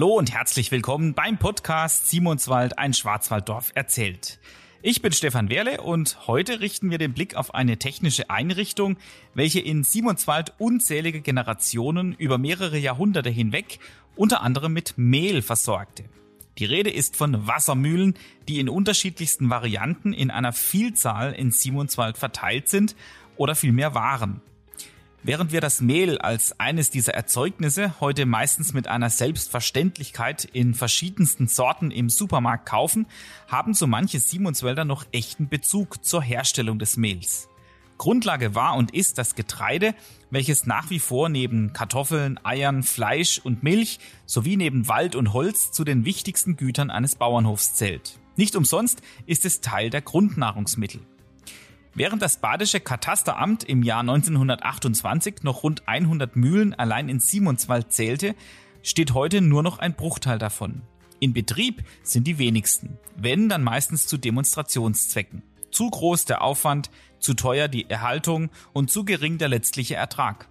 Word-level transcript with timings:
Hallo 0.00 0.14
und 0.16 0.32
herzlich 0.32 0.70
willkommen 0.70 1.12
beim 1.12 1.36
Podcast 1.36 2.08
Simonswald, 2.08 2.78
ein 2.78 2.94
Schwarzwalddorf 2.94 3.72
erzählt. 3.74 4.40
Ich 4.80 5.02
bin 5.02 5.12
Stefan 5.12 5.50
Werle 5.50 5.82
und 5.82 6.26
heute 6.26 6.60
richten 6.60 6.90
wir 6.90 6.96
den 6.96 7.12
Blick 7.12 7.34
auf 7.34 7.52
eine 7.52 7.76
technische 7.76 8.30
Einrichtung, 8.30 8.96
welche 9.34 9.60
in 9.60 9.84
Simonswald 9.84 10.54
unzählige 10.56 11.20
Generationen 11.20 12.14
über 12.14 12.38
mehrere 12.38 12.78
Jahrhunderte 12.78 13.28
hinweg 13.28 13.78
unter 14.16 14.40
anderem 14.40 14.72
mit 14.72 14.94
Mehl 14.96 15.42
versorgte. 15.42 16.04
Die 16.56 16.64
Rede 16.64 16.88
ist 16.88 17.14
von 17.14 17.46
Wassermühlen, 17.46 18.14
die 18.48 18.58
in 18.58 18.70
unterschiedlichsten 18.70 19.50
Varianten 19.50 20.14
in 20.14 20.30
einer 20.30 20.54
Vielzahl 20.54 21.34
in 21.34 21.50
Simonswald 21.50 22.16
verteilt 22.16 22.68
sind 22.68 22.96
oder 23.36 23.54
vielmehr 23.54 23.94
waren. 23.94 24.40
Während 25.22 25.52
wir 25.52 25.60
das 25.60 25.82
Mehl 25.82 26.16
als 26.16 26.58
eines 26.58 26.88
dieser 26.88 27.12
Erzeugnisse 27.12 28.00
heute 28.00 28.24
meistens 28.24 28.72
mit 28.72 28.88
einer 28.88 29.10
Selbstverständlichkeit 29.10 30.46
in 30.46 30.72
verschiedensten 30.72 31.46
Sorten 31.46 31.90
im 31.90 32.08
Supermarkt 32.08 32.66
kaufen, 32.66 33.06
haben 33.46 33.74
so 33.74 33.86
manche 33.86 34.18
Simonswälder 34.18 34.86
noch 34.86 35.04
echten 35.12 35.50
Bezug 35.50 36.02
zur 36.02 36.22
Herstellung 36.22 36.78
des 36.78 36.96
Mehls. 36.96 37.50
Grundlage 37.98 38.54
war 38.54 38.76
und 38.76 38.94
ist 38.94 39.18
das 39.18 39.34
Getreide, 39.34 39.94
welches 40.30 40.64
nach 40.64 40.88
wie 40.88 40.98
vor 40.98 41.28
neben 41.28 41.74
Kartoffeln, 41.74 42.40
Eiern, 42.42 42.82
Fleisch 42.82 43.42
und 43.44 43.62
Milch 43.62 43.98
sowie 44.24 44.56
neben 44.56 44.88
Wald 44.88 45.16
und 45.16 45.34
Holz 45.34 45.70
zu 45.70 45.84
den 45.84 46.06
wichtigsten 46.06 46.56
Gütern 46.56 46.90
eines 46.90 47.14
Bauernhofs 47.14 47.74
zählt. 47.74 48.18
Nicht 48.36 48.56
umsonst 48.56 49.02
ist 49.26 49.44
es 49.44 49.60
Teil 49.60 49.90
der 49.90 50.00
Grundnahrungsmittel. 50.00 51.02
Während 52.00 52.22
das 52.22 52.38
badische 52.38 52.80
Katasteramt 52.80 53.62
im 53.62 53.82
Jahr 53.82 54.00
1928 54.00 55.42
noch 55.42 55.64
rund 55.64 55.86
100 55.86 56.34
Mühlen 56.34 56.72
allein 56.72 57.10
in 57.10 57.20
Simonswald 57.20 57.92
zählte, 57.92 58.34
steht 58.82 59.12
heute 59.12 59.42
nur 59.42 59.62
noch 59.62 59.80
ein 59.80 59.94
Bruchteil 59.94 60.38
davon. 60.38 60.80
In 61.18 61.34
Betrieb 61.34 61.84
sind 62.02 62.26
die 62.26 62.38
wenigsten, 62.38 62.98
wenn 63.18 63.50
dann 63.50 63.62
meistens 63.62 64.06
zu 64.06 64.16
Demonstrationszwecken. 64.16 65.42
Zu 65.72 65.90
groß 65.90 66.24
der 66.24 66.40
Aufwand, 66.40 66.90
zu 67.18 67.34
teuer 67.34 67.68
die 67.68 67.90
Erhaltung 67.90 68.48
und 68.72 68.90
zu 68.90 69.04
gering 69.04 69.36
der 69.36 69.48
letztliche 69.50 69.96
Ertrag. 69.96 70.48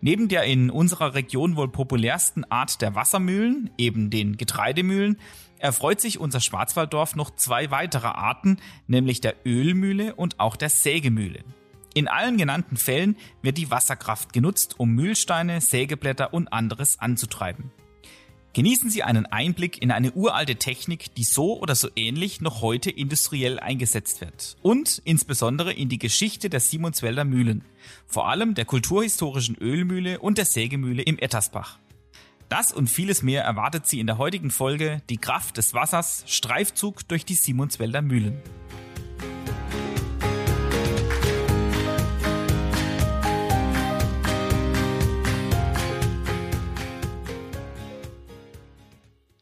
Neben 0.00 0.28
der 0.28 0.44
in 0.44 0.70
unserer 0.70 1.14
Region 1.14 1.56
wohl 1.56 1.72
populärsten 1.72 2.44
Art 2.52 2.82
der 2.82 2.94
Wassermühlen, 2.94 3.70
eben 3.78 4.10
den 4.10 4.36
Getreidemühlen, 4.36 5.18
erfreut 5.58 6.00
sich 6.00 6.18
unser 6.18 6.40
Schwarzwalddorf 6.40 7.16
noch 7.16 7.34
zwei 7.34 7.70
weitere 7.70 8.08
Arten, 8.08 8.58
nämlich 8.86 9.20
der 9.20 9.34
Ölmühle 9.44 10.14
und 10.14 10.40
auch 10.40 10.56
der 10.56 10.70
Sägemühle. 10.70 11.44
In 11.94 12.08
allen 12.08 12.36
genannten 12.36 12.76
Fällen 12.76 13.16
wird 13.42 13.58
die 13.58 13.70
Wasserkraft 13.70 14.32
genutzt, 14.32 14.78
um 14.78 14.90
Mühlsteine, 14.90 15.60
Sägeblätter 15.60 16.32
und 16.32 16.52
anderes 16.52 16.98
anzutreiben. 17.00 17.72
Genießen 18.52 18.90
Sie 18.90 19.02
einen 19.02 19.26
Einblick 19.26 19.80
in 19.82 19.90
eine 19.90 20.12
uralte 20.12 20.56
Technik, 20.56 21.14
die 21.14 21.24
so 21.24 21.60
oder 21.60 21.74
so 21.74 21.88
ähnlich 21.96 22.40
noch 22.40 22.62
heute 22.62 22.90
industriell 22.90 23.60
eingesetzt 23.60 24.20
wird. 24.20 24.56
Und 24.62 25.00
insbesondere 25.04 25.72
in 25.72 25.88
die 25.88 25.98
Geschichte 25.98 26.50
der 26.50 26.60
Simonswälder 26.60 27.24
Mühlen. 27.24 27.64
Vor 28.06 28.28
allem 28.28 28.54
der 28.54 28.64
kulturhistorischen 28.64 29.56
Ölmühle 29.56 30.18
und 30.18 30.38
der 30.38 30.44
Sägemühle 30.44 31.02
im 31.02 31.18
Ettersbach. 31.18 31.78
Das 32.48 32.72
und 32.72 32.88
vieles 32.88 33.22
mehr 33.22 33.44
erwartet 33.44 33.86
Sie 33.86 34.00
in 34.00 34.06
der 34.06 34.16
heutigen 34.16 34.50
Folge 34.50 35.02
Die 35.10 35.18
Kraft 35.18 35.58
des 35.58 35.74
Wassers, 35.74 36.24
Streifzug 36.26 37.06
durch 37.06 37.26
die 37.26 37.34
Simonswälder 37.34 38.00
Mühlen. 38.00 38.40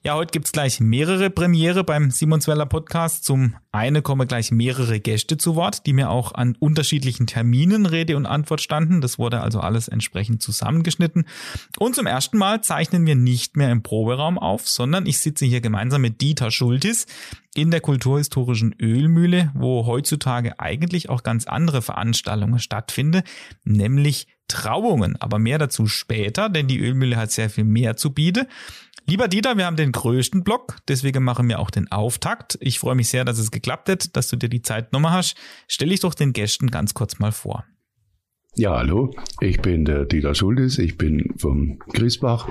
Ja, 0.06 0.15
heute 0.15 0.31
gibt's 0.31 0.53
gleich 0.53 0.78
mehrere 0.78 1.31
Premiere 1.31 1.83
beim 1.83 2.12
Simonsweller 2.12 2.67
Podcast. 2.67 3.25
Zum 3.25 3.56
einen 3.72 4.05
kommen 4.05 4.28
gleich 4.28 4.53
mehrere 4.53 5.00
Gäste 5.00 5.37
zu 5.37 5.56
Wort, 5.56 5.84
die 5.84 5.93
mir 5.93 6.11
auch 6.11 6.31
an 6.33 6.55
unterschiedlichen 6.61 7.27
Terminen 7.27 7.87
Rede 7.87 8.16
und 8.16 8.25
Antwort 8.25 8.61
standen. 8.61 9.00
Das 9.00 9.19
wurde 9.19 9.41
also 9.41 9.59
alles 9.59 9.89
entsprechend 9.89 10.43
zusammengeschnitten. 10.43 11.27
Und 11.81 11.97
zum 11.97 12.06
ersten 12.06 12.39
Mal 12.39 12.61
zeichnen 12.61 13.05
wir 13.05 13.16
nicht 13.16 13.56
mehr 13.56 13.72
im 13.72 13.83
Proberaum 13.83 14.39
auf, 14.39 14.69
sondern 14.69 15.06
ich 15.06 15.19
sitze 15.19 15.45
hier 15.45 15.61
gemeinsam 15.61 16.03
mit 16.03 16.21
Dieter 16.21 16.53
Schultis 16.53 17.06
in 17.56 17.72
der 17.72 17.81
kulturhistorischen 17.81 18.77
Ölmühle, 18.81 19.50
wo 19.55 19.87
heutzutage 19.87 20.61
eigentlich 20.61 21.11
auch 21.11 21.25
ganz 21.25 21.49
andere 21.49 21.83
Veranstaltungen 21.83 22.61
stattfinden, 22.61 23.22
nämlich 23.65 24.28
Trauungen. 24.49 25.17
Aber 25.21 25.39
mehr 25.39 25.59
dazu 25.59 25.87
später, 25.87 26.49
denn 26.49 26.69
die 26.69 26.81
Ölmühle 26.81 27.17
hat 27.17 27.31
sehr 27.31 27.51
viel 27.51 27.65
mehr 27.65 27.97
zu 27.97 28.12
bieten. 28.12 28.47
Lieber 29.09 29.29
Dieter, 29.29 29.57
wir 29.57 29.67
haben 29.67 29.77
den 29.77 29.93
größten 29.93 30.43
Block, 30.43 30.79
deswegen 30.89 31.23
machen 31.23 31.49
wir 31.49 31.61
auch 31.61 31.71
den 31.71 31.93
Auftakt. 31.93 32.59
Ich 32.61 32.81
freue 32.81 32.97
mich 32.97 33.09
sehr, 33.09 33.25
dass 33.25 33.39
es 33.39 33.53
geklappt 33.53 33.89
hat, 33.89 34.17
dass 34.17 34.29
du 34.29 34.37
dir 34.37 34.49
die 34.49 34.62
Zeit 34.62 34.91
genommen 34.91 35.12
hast. 35.12 35.37
Stell 35.69 35.91
dich 35.91 36.01
doch 36.01 36.15
den 36.15 36.33
Gästen 36.33 36.73
ganz 36.73 36.93
kurz 36.93 37.21
mal 37.21 37.31
vor. 37.31 37.65
Ja, 38.59 38.78
hallo, 38.78 39.15
ich 39.43 39.61
bin 39.61 39.84
der 39.84 40.06
Dieter 40.06 40.34
Schultes, 40.34 40.78
ich 40.78 40.97
bin 40.97 41.34
vom 41.37 41.78
Griesbach 41.93 42.49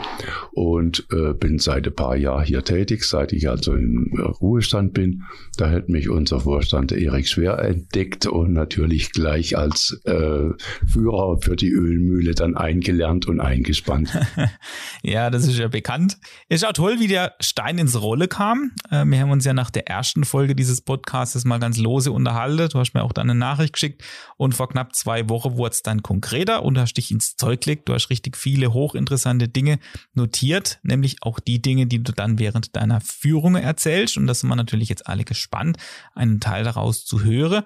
und 0.51 1.03
äh, 1.11 1.33
bin 1.33 1.57
seit 1.57 1.87
ein 1.87 1.95
paar 1.95 2.15
Jahren 2.15 2.45
hier 2.45 2.63
tätig, 2.63 3.03
seit 3.05 3.33
ich 3.33 3.49
also 3.49 3.73
im 3.73 4.13
Ruhestand 4.39 4.93
bin. 4.93 5.23
Da 5.57 5.71
hat 5.71 5.89
mich 5.89 6.07
unser 6.07 6.41
Vorstand 6.41 6.91
Erik 6.91 7.27
Schwer 7.27 7.57
entdeckt 7.57 8.27
und 8.27 8.53
natürlich 8.53 9.13
gleich 9.13 9.57
als 9.57 9.99
äh, 10.05 10.49
Führer 10.85 11.39
für 11.41 11.55
die 11.55 11.71
Ölmühle 11.71 12.35
dann 12.35 12.55
eingelernt 12.55 13.25
und 13.25 13.39
eingespannt. 13.39 14.15
ja, 15.01 15.31
das 15.31 15.47
ist 15.47 15.57
ja 15.57 15.69
bekannt. 15.69 16.19
Ist 16.49 16.67
auch 16.67 16.73
toll, 16.73 16.99
wie 16.99 17.07
der 17.07 17.33
Stein 17.39 17.79
ins 17.79 17.99
Rolle 17.99 18.27
kam. 18.27 18.73
Äh, 18.91 19.05
wir 19.05 19.21
haben 19.21 19.31
uns 19.31 19.43
ja 19.43 19.55
nach 19.55 19.71
der 19.71 19.87
ersten 19.87 20.23
Folge 20.23 20.55
dieses 20.55 20.81
Podcasts 20.81 21.43
mal 21.45 21.57
ganz 21.57 21.79
lose 21.79 22.11
unterhalten. 22.11 22.69
Du 22.71 22.77
hast 22.77 22.93
mir 22.93 23.01
auch 23.01 23.13
dann 23.13 23.27
eine 23.27 23.39
Nachricht 23.39 23.73
geschickt 23.73 24.03
und 24.37 24.53
vor 24.53 24.69
knapp 24.69 24.93
zwei 24.93 25.27
Wochen 25.29 25.57
wurde 25.57 25.71
es 25.71 25.81
dann 25.81 25.94
dann 25.95 26.03
konkreter 26.03 26.63
und 26.63 26.77
hast 26.77 26.93
dich 26.93 27.11
ins 27.11 27.35
Zeug 27.35 27.61
gelegt. 27.61 27.87
Du 27.87 27.93
hast 27.93 28.09
richtig 28.09 28.37
viele 28.37 28.73
hochinteressante 28.73 29.47
Dinge 29.47 29.79
notiert, 30.13 30.79
nämlich 30.83 31.17
auch 31.21 31.39
die 31.39 31.61
Dinge, 31.61 31.87
die 31.87 32.03
du 32.03 32.11
dann 32.11 32.39
während 32.39 32.75
deiner 32.75 33.01
Führung 33.01 33.55
erzählst. 33.55 34.17
Und 34.17 34.27
das 34.27 34.41
sind 34.41 34.49
wir 34.49 34.55
natürlich 34.55 34.89
jetzt 34.89 35.07
alle 35.07 35.23
gespannt, 35.23 35.77
einen 36.13 36.39
Teil 36.39 36.63
daraus 36.63 37.05
zu 37.05 37.23
hören. 37.23 37.63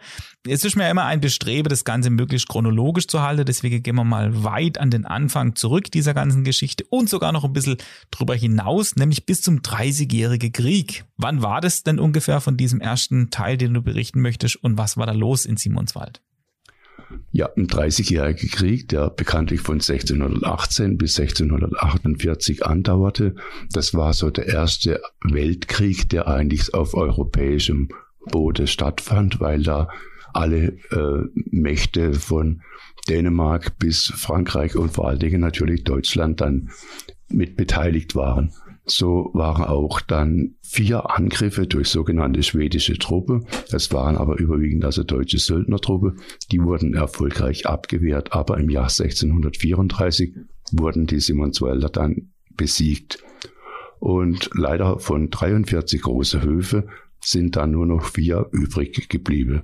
Es 0.47 0.63
ist 0.63 0.75
mir 0.75 0.89
immer 0.89 1.05
ein 1.05 1.21
Bestreben, 1.21 1.69
das 1.69 1.83
Ganze 1.83 2.09
möglichst 2.09 2.47
chronologisch 2.47 3.07
zu 3.07 3.21
halten. 3.21 3.45
Deswegen 3.45 3.83
gehen 3.83 3.95
wir 3.95 4.03
mal 4.03 4.43
weit 4.43 4.79
an 4.79 4.91
den 4.91 5.05
Anfang 5.05 5.55
zurück 5.55 5.91
dieser 5.91 6.13
ganzen 6.13 6.43
Geschichte 6.43 6.85
und 6.89 7.09
sogar 7.09 7.31
noch 7.31 7.43
ein 7.43 7.53
bisschen 7.53 7.77
drüber 8.11 8.35
hinaus, 8.35 8.95
nämlich 8.95 9.25
bis 9.25 9.41
zum 9.41 9.59
30-jährigen 9.59 10.51
Krieg. 10.51 11.05
Wann 11.17 11.41
war 11.41 11.61
das 11.61 11.83
denn 11.83 11.99
ungefähr 11.99 12.41
von 12.41 12.57
diesem 12.57 12.79
ersten 12.79 13.29
Teil, 13.29 13.57
den 13.57 13.73
du 13.73 13.81
berichten 13.81 14.21
möchtest 14.21 14.55
und 14.57 14.77
was 14.77 14.97
war 14.97 15.05
da 15.05 15.13
los 15.13 15.45
in 15.45 15.57
Simonswald? 15.57 16.21
Ja, 17.31 17.49
ein 17.55 17.67
30-jähriger 17.67 18.51
Krieg, 18.51 18.87
der 18.89 19.09
bekanntlich 19.09 19.61
von 19.61 19.75
1618 19.75 20.97
bis 20.97 21.19
1648 21.19 22.65
andauerte. 22.65 23.35
Das 23.71 23.93
war 23.93 24.13
so 24.13 24.29
der 24.29 24.47
erste 24.47 25.01
Weltkrieg, 25.23 26.09
der 26.09 26.27
eigentlich 26.27 26.73
auf 26.73 26.93
europäischem 26.93 27.89
Boden 28.31 28.67
stattfand, 28.67 29.39
weil 29.39 29.63
da 29.63 29.89
alle 30.33 30.77
äh, 30.91 31.25
Mächte 31.33 32.13
von 32.13 32.61
Dänemark 33.07 33.79
bis 33.79 34.13
Frankreich 34.15 34.75
und 34.75 34.91
vor 34.91 35.07
allen 35.07 35.19
Dingen 35.19 35.41
natürlich 35.41 35.83
Deutschland 35.83 36.41
dann 36.41 36.69
mit 37.29 37.55
beteiligt 37.55 38.15
waren. 38.15 38.53
So 38.89 39.29
waren 39.33 39.65
auch 39.65 40.01
dann 40.01 40.55
vier 40.61 41.09
Angriffe 41.11 41.67
durch 41.67 41.89
sogenannte 41.89 42.43
schwedische 42.43 42.97
Truppe. 42.97 43.41
Das 43.69 43.91
waren 43.91 44.17
aber 44.17 44.39
überwiegend 44.39 44.83
also 44.83 45.03
deutsche 45.03 45.37
Söldnertruppe. 45.37 46.15
Die 46.51 46.61
wurden 46.61 46.95
erfolgreich 46.95 47.67
abgewehrt, 47.67 48.33
aber 48.33 48.57
im 48.57 48.69
Jahr 48.69 48.89
1634 48.89 50.35
wurden 50.71 51.05
die 51.05 51.19
Simonswälder 51.19 51.89
dann 51.89 52.31
besiegt. 52.55 53.23
Und 53.99 54.49
leider 54.53 54.99
von 54.99 55.29
43 55.29 56.01
große 56.01 56.41
Höfe 56.41 56.87
sind 57.21 57.57
dann 57.57 57.71
nur 57.71 57.85
noch 57.85 58.05
vier 58.05 58.47
übrig 58.51 59.09
geblieben. 59.09 59.63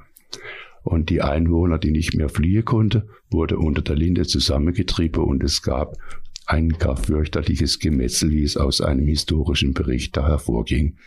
Und 0.84 1.10
die 1.10 1.22
Einwohner, 1.24 1.80
die 1.80 1.92
nicht 1.92 2.16
mehr 2.16 2.30
fliehen 2.30 2.64
konnten, 2.64 3.10
wurde 3.32 3.58
unter 3.58 3.82
der 3.82 3.96
Linde 3.96 4.28
zusammengetrieben 4.28 5.24
und 5.24 5.44
es 5.44 5.64
gab 5.64 5.98
ein 6.48 6.70
gar 6.70 6.98
fürchterliches 6.98 7.80
Gemetzel, 7.80 8.32
wie 8.32 8.44
es 8.44 8.58
aus 8.58 8.82
einem 8.82 9.08
historischen 9.08 9.74
Bericht 9.74 10.16
da 10.18 10.28
hervorging. 10.28 10.98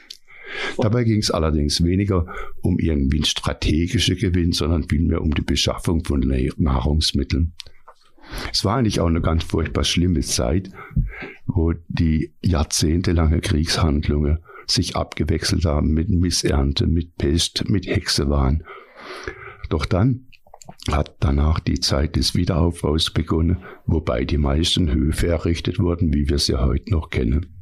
Dabei 0.79 1.05
ging 1.05 1.19
es 1.19 1.31
allerdings 1.31 1.83
weniger 1.85 2.27
um 2.63 2.79
irgendwie 2.79 3.25
strategische 3.25 4.17
Gewinn, 4.17 4.53
sondern 4.53 4.89
vielmehr 4.89 5.21
um 5.21 5.35
die 5.35 5.43
Beschaffung 5.43 6.05
von 6.05 6.21
Nahrungsmitteln. 6.21 7.53
Es 8.53 8.65
war 8.65 8.77
eigentlich 8.77 9.01
auch 9.01 9.07
eine 9.07 9.21
ganz 9.21 9.45
furchtbar 9.45 9.85
schlimme 9.85 10.21
Zeit, 10.21 10.71
wo 11.47 11.73
die 11.89 12.33
jahrzehntelange 12.43 13.41
Kriegshandlungen 13.41 14.39
sich 14.67 14.97
abgewechselt 14.97 15.65
haben 15.65 15.93
mit 15.93 16.11
Missernte, 16.11 16.87
mit 16.87 17.17
Pest, 17.17 17.69
mit 17.69 17.87
Hexewahn. 17.87 18.65
Doch 19.71 19.87
dann 19.87 20.28
hat 20.91 21.17
danach 21.21 21.61
die 21.61 21.81
Zeit 21.81 22.17
des 22.17 22.35
Wiederaufbaus 22.35 23.11
begonnen, 23.11 23.59
wobei 23.87 24.25
die 24.25 24.39
meisten 24.39 24.91
Höfe 24.91 25.29
errichtet 25.29 25.79
wurden, 25.79 26.15
wie 26.15 26.29
wir 26.29 26.39
sie 26.39 26.57
heute 26.57 26.91
noch 26.93 27.11
kennen. 27.11 27.59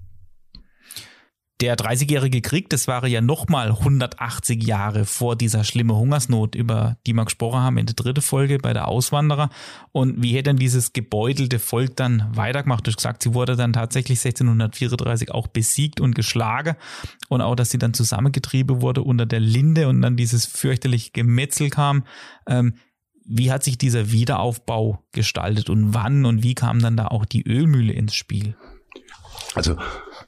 Der 1.62 1.74
30-jährige 1.74 2.42
Krieg, 2.42 2.68
das 2.68 2.86
war 2.86 3.06
ja 3.06 3.22
nochmal 3.22 3.70
180 3.70 4.62
Jahre 4.62 5.06
vor 5.06 5.36
dieser 5.36 5.64
schlimme 5.64 5.96
Hungersnot, 5.96 6.54
über 6.54 6.98
die 7.06 7.14
wir 7.14 7.24
gesprochen 7.24 7.60
haben 7.60 7.78
in 7.78 7.86
der 7.86 7.94
dritten 7.94 8.20
Folge 8.20 8.58
bei 8.58 8.74
der 8.74 8.88
Auswanderer. 8.88 9.48
Und 9.90 10.22
wie 10.22 10.34
hätte 10.34 10.50
denn 10.50 10.58
dieses 10.58 10.92
gebeutelte 10.92 11.58
Volk 11.58 11.96
dann 11.96 12.30
weitergemacht? 12.34 12.86
Du 12.86 12.90
hast 12.90 12.96
gesagt, 12.96 13.22
sie 13.22 13.32
wurde 13.32 13.56
dann 13.56 13.72
tatsächlich 13.72 14.18
1634 14.22 15.30
auch 15.30 15.46
besiegt 15.46 15.98
und 15.98 16.14
geschlagen. 16.14 16.76
Und 17.30 17.40
auch, 17.40 17.54
dass 17.54 17.70
sie 17.70 17.78
dann 17.78 17.94
zusammengetrieben 17.94 18.82
wurde 18.82 19.00
unter 19.00 19.24
der 19.24 19.40
Linde 19.40 19.88
und 19.88 20.02
dann 20.02 20.18
dieses 20.18 20.44
fürchterliche 20.44 21.12
Gemetzel 21.12 21.70
kam. 21.70 22.04
Ähm, 22.46 22.74
wie 23.28 23.50
hat 23.50 23.64
sich 23.64 23.78
dieser 23.78 24.12
Wiederaufbau 24.12 25.02
gestaltet 25.12 25.68
und 25.70 25.94
wann 25.94 26.24
und 26.24 26.42
wie 26.42 26.54
kam 26.54 26.80
dann 26.80 26.96
da 26.96 27.08
auch 27.08 27.24
die 27.24 27.46
Ölmühle 27.46 27.92
ins 27.92 28.14
Spiel? 28.14 28.56
Also 29.54 29.76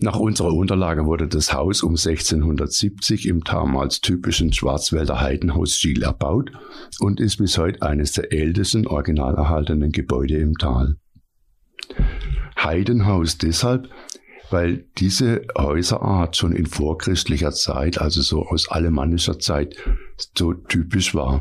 nach 0.01 0.17
unserer 0.17 0.53
Unterlage 0.53 1.05
wurde 1.05 1.29
das 1.29 1.53
Haus 1.53 1.83
um 1.83 1.93
1670 1.93 3.27
im 3.27 3.43
damals 3.45 4.01
typischen 4.01 4.53
Schwarzwälder 4.53 5.21
Heidenhausstil 5.21 6.03
erbaut 6.03 6.51
und 7.01 7.21
ist 7.21 7.37
bis 7.37 7.59
heute 7.59 7.83
eines 7.83 8.13
der 8.13 8.33
ältesten 8.33 8.87
original 8.87 9.35
erhaltenen 9.35 9.93
Gebäude 9.93 10.39
im 10.39 10.55
Tal. 10.55 10.97
Heidenhaus 12.57 13.39
deshalb, 13.39 13.89
weil 14.51 14.87
diese 14.99 15.43
Häuserart 15.57 16.37
schon 16.37 16.53
in 16.53 16.67
vorchristlicher 16.67 17.53
Zeit, 17.53 18.01
also 18.01 18.23
so 18.23 18.47
aus 18.47 18.71
alemannischer 18.71 19.39
Zeit, 19.39 19.77
so 20.37 20.55
typisch 20.55 21.15
war. 21.15 21.41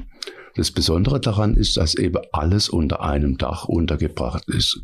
Das 0.58 0.72
Besondere 0.72 1.20
daran 1.20 1.54
ist, 1.54 1.78
dass 1.78 1.94
eben 1.94 2.18
alles 2.32 2.68
unter 2.68 3.02
einem 3.02 3.38
Dach 3.38 3.66
untergebracht 3.66 4.50
ist. 4.50 4.82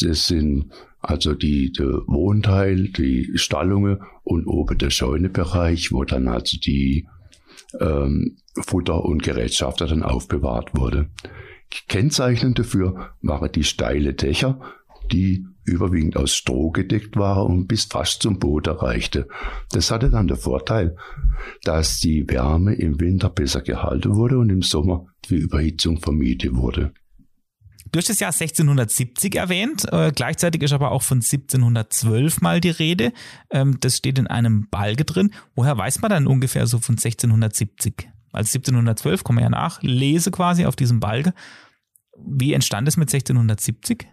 Das 0.00 0.26
sind 0.26 0.72
also 1.00 1.34
die, 1.34 1.70
der 1.70 2.00
Wohnteil, 2.06 2.88
die 2.88 3.30
Stallungen 3.34 4.00
und 4.24 4.46
oben 4.46 4.78
der 4.78 4.88
Scheunebereich, 4.88 5.92
wo 5.92 6.04
dann 6.04 6.28
also 6.28 6.58
die 6.58 7.06
ähm, 7.78 8.38
Futter 8.54 9.04
und 9.04 9.22
Gerätschaften 9.22 9.86
dann 9.86 10.02
aufbewahrt 10.02 10.74
wurde. 10.74 11.10
Kennzeichnend 11.88 12.58
dafür 12.58 13.10
waren 13.20 13.52
die 13.52 13.64
steile 13.64 14.14
Dächer, 14.14 14.60
die 15.12 15.46
überwiegend 15.66 16.16
aus 16.16 16.34
Stroh 16.34 16.70
gedeckt 16.70 17.16
waren 17.16 17.46
und 17.46 17.66
bis 17.66 17.84
fast 17.84 18.22
zum 18.22 18.38
Boot 18.38 18.66
erreichte. 18.66 19.28
Das 19.70 19.90
hatte 19.90 20.10
dann 20.10 20.28
den 20.28 20.36
Vorteil, 20.36 20.96
dass 21.62 21.98
die 21.98 22.28
Wärme 22.28 22.74
im 22.74 23.00
Winter 23.00 23.28
besser 23.28 23.60
gehalten 23.60 24.14
wurde 24.14 24.38
und 24.38 24.50
im 24.50 24.62
Sommer 24.62 25.06
die 25.28 25.36
Überhitzung 25.36 25.98
vermieden 25.98 26.56
wurde. 26.56 26.92
Du 27.92 27.98
hast 27.98 28.08
das 28.08 28.20
Jahr 28.20 28.32
1670 28.32 29.36
erwähnt, 29.36 29.86
äh, 29.92 30.10
gleichzeitig 30.14 30.62
ist 30.62 30.72
aber 30.72 30.90
auch 30.90 31.02
von 31.02 31.18
1712 31.18 32.40
mal 32.40 32.60
die 32.60 32.70
Rede. 32.70 33.12
Ähm, 33.50 33.78
das 33.80 33.96
steht 33.96 34.18
in 34.18 34.26
einem 34.26 34.68
Balge 34.70 35.04
drin. 35.04 35.32
Woher 35.54 35.78
weiß 35.78 36.00
man 36.00 36.10
dann 36.10 36.26
ungefähr 36.26 36.66
so 36.66 36.78
von 36.78 36.96
1670? 36.96 38.08
Als 38.32 38.54
1712 38.54 39.24
kommen 39.24 39.38
wir 39.38 39.44
ja 39.44 39.50
nach, 39.50 39.82
lese 39.82 40.30
quasi 40.30 40.66
auf 40.66 40.76
diesem 40.76 41.00
Balge. 41.00 41.32
Wie 42.24 42.52
entstand 42.52 42.88
es 42.88 42.96
mit 42.96 43.12
1670? 43.12 44.06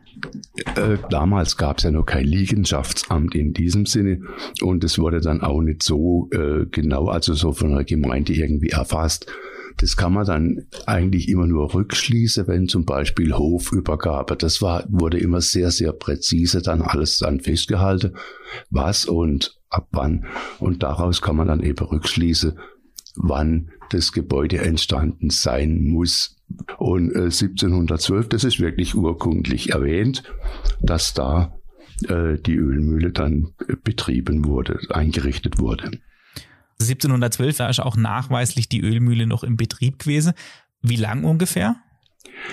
Äh, 0.75 0.97
damals 1.09 1.57
gab 1.57 1.77
es 1.77 1.83
ja 1.83 1.91
noch 1.91 2.05
kein 2.05 2.25
Liegenschaftsamt 2.25 3.33
in 3.35 3.53
diesem 3.53 3.85
Sinne 3.85 4.21
und 4.61 4.83
es 4.83 4.99
wurde 4.99 5.21
dann 5.21 5.41
auch 5.41 5.61
nicht 5.61 5.83
so 5.83 6.29
äh, 6.31 6.65
genau, 6.69 7.07
also 7.07 7.33
so 7.33 7.53
von 7.53 7.73
der 7.73 7.83
Gemeinde 7.83 8.33
irgendwie 8.33 8.69
erfasst. 8.69 9.25
Das 9.77 9.97
kann 9.97 10.13
man 10.13 10.25
dann 10.25 10.67
eigentlich 10.85 11.29
immer 11.29 11.47
nur 11.47 11.73
rückschließen, 11.73 12.47
wenn 12.47 12.67
zum 12.67 12.85
Beispiel 12.85 13.33
Hofübergabe. 13.33 14.35
Das 14.35 14.61
war, 14.61 14.85
wurde 14.87 15.17
immer 15.17 15.41
sehr, 15.41 15.71
sehr 15.71 15.93
präzise 15.93 16.61
dann 16.61 16.81
alles 16.81 17.17
dann 17.17 17.39
festgehalten, 17.39 18.15
was 18.69 19.05
und 19.05 19.59
ab 19.69 19.87
wann. 19.91 20.25
Und 20.59 20.83
daraus 20.83 21.21
kann 21.21 21.35
man 21.35 21.47
dann 21.47 21.63
eben 21.63 21.83
rückschließen, 21.83 22.57
wann 23.15 23.71
das 23.89 24.11
Gebäude 24.11 24.59
entstanden 24.59 25.29
sein 25.29 25.83
muss. 25.83 26.37
Und 26.77 27.11
äh, 27.15 27.23
1712, 27.23 28.29
das 28.29 28.43
ist 28.43 28.59
wirklich 28.59 28.95
urkundlich 28.95 29.71
erwähnt, 29.71 30.23
dass 30.81 31.13
da 31.13 31.55
äh, 32.07 32.37
die 32.37 32.55
Ölmühle 32.55 33.11
dann 33.11 33.53
betrieben 33.83 34.45
wurde, 34.45 34.79
eingerichtet 34.89 35.59
wurde. 35.59 35.91
1712 36.79 37.59
war 37.59 37.85
auch 37.85 37.95
nachweislich 37.95 38.67
die 38.67 38.81
Ölmühle 38.81 39.27
noch 39.27 39.43
im 39.43 39.57
Betrieb 39.57 39.99
gewesen. 39.99 40.33
Wie 40.81 40.97
lang 40.97 41.23
ungefähr? 41.23 41.77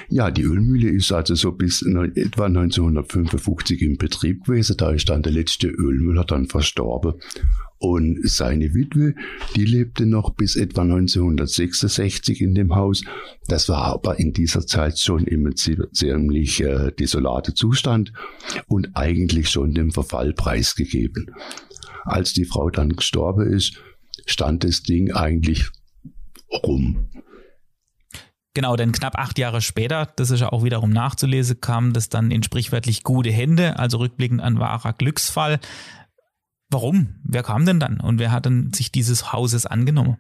Ja, 0.09 0.31
die 0.31 0.43
Ölmühle 0.43 0.89
ist 0.89 1.11
also 1.13 1.35
so 1.35 1.53
bis 1.53 1.83
etwa 1.83 2.47
1955 2.47 3.83
im 3.83 3.97
Betrieb 3.97 4.45
gewesen. 4.45 4.77
Da 4.77 4.91
ist 4.91 5.09
dann 5.09 5.23
der 5.23 5.33
letzte 5.33 5.69
Ölmüller 5.69 6.25
dann 6.25 6.47
verstorben. 6.47 7.15
Und 7.83 8.21
seine 8.29 8.75
Witwe, 8.75 9.15
die 9.57 9.65
lebte 9.65 10.05
noch 10.05 10.35
bis 10.35 10.55
etwa 10.55 10.83
1966 10.83 12.43
in 12.43 12.55
dem 12.55 12.75
Haus. 12.75 13.03
Das 13.49 13.71
war 13.71 13.85
aber 13.85 14.19
in 14.19 14.35
dieser 14.35 14.67
Zeit 14.67 14.99
schon 14.99 15.25
im 15.25 15.51
ziemlich 15.57 16.61
äh, 16.61 16.93
desolate 16.93 17.55
Zustand 17.55 18.13
und 18.67 18.91
eigentlich 18.93 19.49
schon 19.49 19.73
dem 19.73 19.93
Verfall 19.93 20.35
preisgegeben. 20.35 21.35
Als 22.05 22.35
die 22.35 22.45
Frau 22.45 22.69
dann 22.69 22.97
gestorben 22.97 23.51
ist, 23.51 23.81
stand 24.27 24.63
das 24.63 24.83
Ding 24.83 25.13
eigentlich 25.13 25.71
rum. 26.53 27.09
Genau, 28.53 28.75
denn 28.75 28.91
knapp 28.91 29.17
acht 29.17 29.39
Jahre 29.39 29.61
später, 29.61 30.09
das 30.17 30.31
ist 30.31 30.41
ja 30.41 30.51
auch 30.51 30.65
wiederum 30.65 30.91
nachzulesen, 30.91 31.61
kam 31.61 31.93
das 31.93 32.09
dann 32.09 32.33
in 32.33 32.43
sprichwörtlich 32.43 33.05
gute 33.05 33.31
Hände, 33.31 33.79
also 33.79 33.99
rückblickend 33.99 34.41
ein 34.41 34.59
wahrer 34.59 34.93
Glücksfall. 34.93 35.61
Warum? 36.71 37.17
Wer 37.25 37.43
kam 37.43 37.67
denn 37.67 37.81
dann 37.81 38.01
und 38.01 38.19
wer 38.19 38.33
hat 38.33 38.47
dann 38.47 38.73
sich 38.73 38.93
dieses 38.93 39.33
Hauses 39.33 39.67
angenommen? 39.67 40.17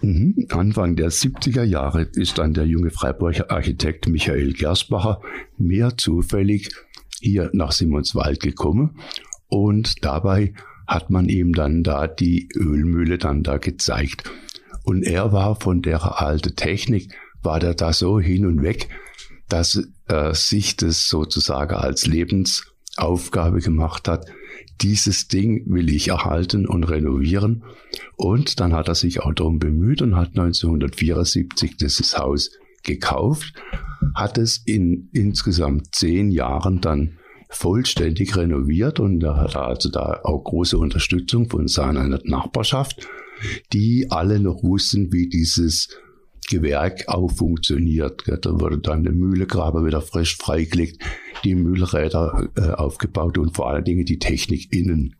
Mhm. 0.00 0.46
Anfang 0.50 0.96
der 0.96 1.10
70er 1.10 1.62
Jahre 1.62 2.02
ist 2.02 2.38
dann 2.38 2.54
der 2.54 2.66
junge 2.66 2.90
Freiburger 2.90 3.50
Architekt 3.50 4.08
Michael 4.08 4.52
Gersbacher 4.52 5.20
mehr 5.56 5.96
zufällig 5.96 6.70
hier 7.20 7.50
nach 7.52 7.72
Simonswald 7.72 8.40
gekommen 8.40 8.98
und 9.48 10.04
dabei 10.04 10.54
hat 10.86 11.10
man 11.10 11.28
ihm 11.28 11.52
dann 11.54 11.82
da 11.82 12.06
die 12.06 12.48
Ölmühle 12.54 13.18
dann 13.18 13.42
da 13.42 13.58
gezeigt. 13.58 14.30
Und 14.82 15.02
er 15.02 15.32
war 15.32 15.58
von 15.58 15.80
der 15.80 16.20
alten 16.20 16.56
Technik, 16.56 17.14
war 17.42 17.60
der 17.60 17.74
da 17.74 17.92
so 17.92 18.20
hin 18.20 18.44
und 18.44 18.62
weg, 18.62 18.88
dass 19.48 19.82
er 20.06 20.34
sich 20.34 20.76
das 20.76 21.08
sozusagen 21.08 21.74
als 21.74 22.06
Lebensaufgabe 22.06 23.60
gemacht 23.60 24.08
hat. 24.08 24.26
Dieses 24.80 25.28
Ding 25.28 25.64
will 25.66 25.88
ich 25.88 26.08
erhalten 26.08 26.66
und 26.66 26.84
renovieren. 26.84 27.64
Und 28.16 28.60
dann 28.60 28.72
hat 28.72 28.88
er 28.88 28.94
sich 28.94 29.20
auch 29.20 29.32
darum 29.32 29.58
bemüht 29.58 30.02
und 30.02 30.16
hat 30.16 30.30
1974 30.30 31.76
dieses 31.76 32.18
Haus 32.18 32.50
gekauft, 32.82 33.54
hat 34.14 34.38
es 34.38 34.58
in 34.64 35.08
insgesamt 35.12 35.94
zehn 35.94 36.30
Jahren 36.30 36.80
dann 36.80 37.18
vollständig 37.48 38.36
renoviert 38.36 39.00
und 39.00 39.22
er 39.22 39.36
hat 39.36 39.56
also 39.56 39.88
da 39.88 40.20
auch 40.24 40.42
große 40.42 40.76
Unterstützung 40.76 41.48
von 41.48 41.68
seiner 41.68 42.20
Nachbarschaft, 42.24 43.08
die 43.72 44.08
alle 44.10 44.40
noch 44.40 44.62
wussten, 44.62 45.12
wie 45.12 45.28
dieses 45.28 45.88
Gewerk 46.48 47.08
auch 47.08 47.30
funktioniert. 47.30 48.24
Da 48.26 48.60
wurde 48.60 48.78
dann 48.78 49.04
der 49.04 49.12
Mühlegraber 49.12 49.86
wieder 49.86 50.02
frisch 50.02 50.36
freigelegt, 50.36 51.02
die 51.44 51.54
Mühlräder 51.54 52.48
äh, 52.56 52.70
aufgebaut 52.70 53.38
und 53.38 53.54
vor 53.54 53.68
allen 53.68 53.84
Dingen 53.84 54.04
die 54.04 54.18
Technik 54.18 54.72
innen. 54.72 55.14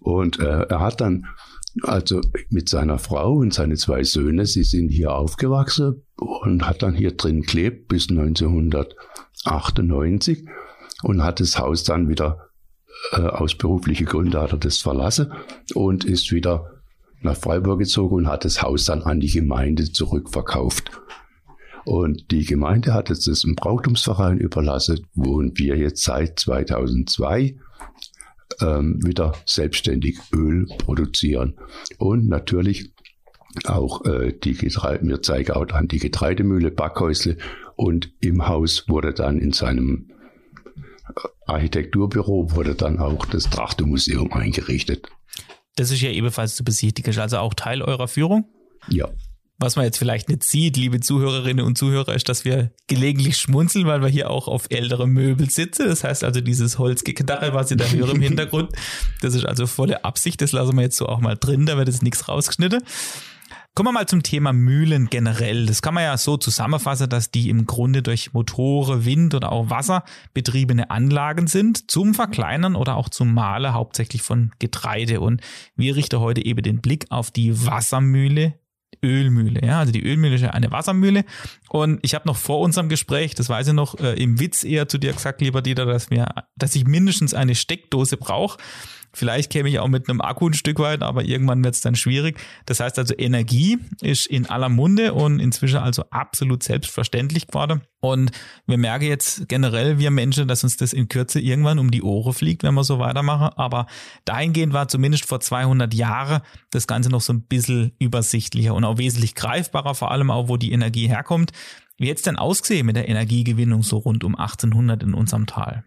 Und 0.00 0.40
äh, 0.40 0.62
er 0.62 0.80
hat 0.80 1.00
dann 1.00 1.26
also 1.82 2.20
mit 2.48 2.68
seiner 2.68 2.98
Frau 2.98 3.34
und 3.34 3.54
seine 3.54 3.76
zwei 3.76 4.02
Söhne, 4.02 4.44
sie 4.46 4.64
sind 4.64 4.88
hier 4.88 5.14
aufgewachsen 5.14 6.02
und 6.16 6.66
hat 6.66 6.82
dann 6.82 6.94
hier 6.94 7.16
drin 7.16 7.42
gelebt 7.42 7.86
bis 7.88 8.10
1998 8.10 10.46
und 11.02 11.22
hat 11.22 11.38
das 11.38 11.56
Haus 11.58 11.84
dann 11.84 12.08
wieder 12.08 12.50
äh, 13.12 13.20
aus 13.20 13.54
beruflichen 13.54 14.06
Gründen 14.06 14.36
hat 14.36 14.52
er 14.52 14.58
das 14.58 14.78
verlassen 14.78 15.32
und 15.74 16.04
ist 16.04 16.32
wieder 16.32 16.82
nach 17.22 17.36
Freiburg 17.36 17.78
gezogen 17.78 18.16
und 18.16 18.28
hat 18.28 18.44
das 18.44 18.62
Haus 18.62 18.84
dann 18.84 19.02
an 19.02 19.20
die 19.20 19.30
Gemeinde 19.30 19.90
zurückverkauft. 19.90 20.90
Und 21.90 22.30
die 22.30 22.44
Gemeinde 22.44 22.94
hat 22.94 23.08
jetzt 23.08 23.26
das 23.26 23.42
im 23.42 23.56
Brauchtumsverein 23.56 24.38
überlassen, 24.38 25.08
wo 25.12 25.42
wir 25.42 25.76
jetzt 25.76 26.04
seit 26.04 26.38
2002 26.38 27.56
ähm, 28.60 29.04
wieder 29.04 29.32
selbstständig 29.44 30.20
Öl 30.32 30.68
produzieren. 30.78 31.56
Und 31.98 32.28
natürlich 32.28 32.92
auch 33.64 34.04
äh, 34.04 34.32
die 34.32 34.54
Getreide, 34.54 35.04
wir 35.04 35.20
zeigen 35.20 35.50
auch 35.50 35.64
dann 35.64 35.88
die 35.88 35.98
Getreidemühle, 35.98 36.70
Backhäusle 36.70 37.38
und 37.74 38.12
im 38.20 38.46
Haus 38.46 38.88
wurde 38.88 39.12
dann 39.12 39.40
in 39.40 39.52
seinem 39.52 40.12
Architekturbüro 41.46 42.52
wurde 42.54 42.76
dann 42.76 43.00
auch 43.00 43.26
das 43.26 43.50
Trachtemuseum 43.50 44.32
eingerichtet. 44.32 45.08
Das 45.74 45.90
ist 45.90 46.02
ja 46.02 46.10
ebenfalls 46.10 46.54
zu 46.54 46.62
besichtigen, 46.62 47.18
also 47.18 47.38
auch 47.38 47.54
Teil 47.54 47.82
eurer 47.82 48.06
Führung? 48.06 48.44
Ja. 48.88 49.08
Was 49.62 49.76
man 49.76 49.84
jetzt 49.84 49.98
vielleicht 49.98 50.30
nicht 50.30 50.42
sieht, 50.42 50.78
liebe 50.78 51.00
Zuhörerinnen 51.00 51.62
und 51.62 51.76
Zuhörer, 51.76 52.14
ist, 52.14 52.30
dass 52.30 52.46
wir 52.46 52.70
gelegentlich 52.86 53.36
schmunzeln, 53.36 53.86
weil 53.86 54.00
wir 54.00 54.08
hier 54.08 54.30
auch 54.30 54.48
auf 54.48 54.64
ältere 54.70 55.06
Möbel 55.06 55.50
sitzen. 55.50 55.86
Das 55.86 56.02
heißt 56.02 56.24
also 56.24 56.40
dieses 56.40 56.78
Holzgeknarre, 56.78 57.52
was 57.52 57.70
ihr 57.70 57.76
da 57.76 57.84
hören 57.84 58.16
im 58.16 58.22
Hintergrund, 58.22 58.72
das 59.20 59.34
ist 59.34 59.44
also 59.44 59.66
volle 59.66 60.02
Absicht. 60.02 60.40
Das 60.40 60.52
lassen 60.52 60.74
wir 60.76 60.82
jetzt 60.84 60.96
so 60.96 61.06
auch 61.06 61.20
mal 61.20 61.36
drin, 61.36 61.66
da 61.66 61.76
wird 61.76 61.88
jetzt 61.88 62.02
nichts 62.02 62.26
rausgeschnitten. 62.26 62.82
Kommen 63.74 63.88
wir 63.88 63.92
mal 63.92 64.06
zum 64.06 64.22
Thema 64.22 64.54
Mühlen 64.54 65.10
generell. 65.10 65.66
Das 65.66 65.82
kann 65.82 65.92
man 65.92 66.04
ja 66.04 66.16
so 66.16 66.38
zusammenfassen, 66.38 67.10
dass 67.10 67.30
die 67.30 67.50
im 67.50 67.66
Grunde 67.66 68.02
durch 68.02 68.32
Motore, 68.32 69.04
Wind 69.04 69.34
oder 69.34 69.52
auch 69.52 69.68
Wasser 69.68 70.04
betriebene 70.32 70.90
Anlagen 70.90 71.48
sind 71.48 71.90
zum 71.90 72.14
Verkleinern 72.14 72.76
oder 72.76 72.96
auch 72.96 73.10
zum 73.10 73.34
Malen 73.34 73.74
hauptsächlich 73.74 74.22
von 74.22 74.52
Getreide. 74.58 75.20
Und 75.20 75.42
wir 75.76 75.96
richten 75.96 76.18
heute 76.18 76.42
eben 76.46 76.62
den 76.62 76.80
Blick 76.80 77.04
auf 77.10 77.30
die 77.30 77.66
Wassermühle 77.66 78.54
Ölmühle. 79.02 79.60
Ja, 79.64 79.80
also 79.80 79.92
die 79.92 80.02
Ölmühle 80.02 80.34
ist 80.34 80.42
ja 80.42 80.50
eine 80.50 80.70
Wassermühle. 80.70 81.24
Und 81.68 82.00
ich 82.02 82.14
habe 82.14 82.28
noch 82.28 82.36
vor 82.36 82.60
unserem 82.60 82.88
Gespräch, 82.88 83.34
das 83.34 83.48
weiß 83.48 83.68
ich 83.68 83.74
noch, 83.74 83.98
äh, 83.98 84.14
im 84.22 84.40
Witz 84.40 84.64
eher 84.64 84.88
zu 84.88 84.98
dir 84.98 85.12
gesagt, 85.12 85.40
lieber 85.40 85.62
Dieter, 85.62 85.86
dass 85.86 86.10
mir, 86.10 86.26
dass 86.56 86.74
ich 86.74 86.84
mindestens 86.84 87.34
eine 87.34 87.54
Steckdose 87.54 88.16
brauche. 88.16 88.58
Vielleicht 89.12 89.50
käme 89.50 89.68
ich 89.68 89.80
auch 89.80 89.88
mit 89.88 90.08
einem 90.08 90.20
Akku 90.20 90.48
ein 90.48 90.54
Stück 90.54 90.78
weit, 90.78 91.02
aber 91.02 91.24
irgendwann 91.24 91.64
wird 91.64 91.74
es 91.74 91.80
dann 91.80 91.96
schwierig. 91.96 92.38
Das 92.66 92.78
heißt 92.78 92.98
also, 92.98 93.14
Energie 93.16 93.78
ist 94.00 94.26
in 94.26 94.46
aller 94.46 94.68
Munde 94.68 95.14
und 95.14 95.40
inzwischen 95.40 95.78
also 95.78 96.04
absolut 96.10 96.62
selbstverständlich 96.62 97.48
geworden. 97.48 97.82
Und 98.00 98.30
wir 98.66 98.78
merken 98.78 99.06
jetzt 99.06 99.48
generell, 99.48 99.98
wir 99.98 100.10
Menschen, 100.10 100.46
dass 100.46 100.62
uns 100.62 100.76
das 100.76 100.92
in 100.92 101.08
Kürze 101.08 101.40
irgendwann 101.40 101.78
um 101.78 101.90
die 101.90 102.02
Ohren 102.02 102.32
fliegt, 102.32 102.62
wenn 102.62 102.74
wir 102.74 102.84
so 102.84 102.98
weitermachen. 102.98 103.50
Aber 103.56 103.86
dahingehend 104.24 104.72
war 104.72 104.88
zumindest 104.88 105.26
vor 105.26 105.40
200 105.40 105.92
Jahren 105.92 106.40
das 106.70 106.86
Ganze 106.86 107.10
noch 107.10 107.20
so 107.20 107.32
ein 107.32 107.42
bisschen 107.42 107.92
übersichtlicher 107.98 108.74
und 108.74 108.84
auch 108.84 108.98
wesentlich 108.98 109.34
greifbarer, 109.34 109.94
vor 109.94 110.12
allem 110.12 110.30
auch, 110.30 110.48
wo 110.48 110.56
die 110.56 110.72
Energie 110.72 111.08
herkommt. 111.08 111.50
Wie 111.98 112.10
es 112.10 112.22
denn 112.22 112.36
ausgesehen 112.36 112.86
mit 112.86 112.96
der 112.96 113.08
Energiegewinnung 113.08 113.82
so 113.82 113.98
rund 113.98 114.24
um 114.24 114.34
1800 114.34 115.02
in 115.02 115.12
unserem 115.12 115.46
Tal? 115.46 115.84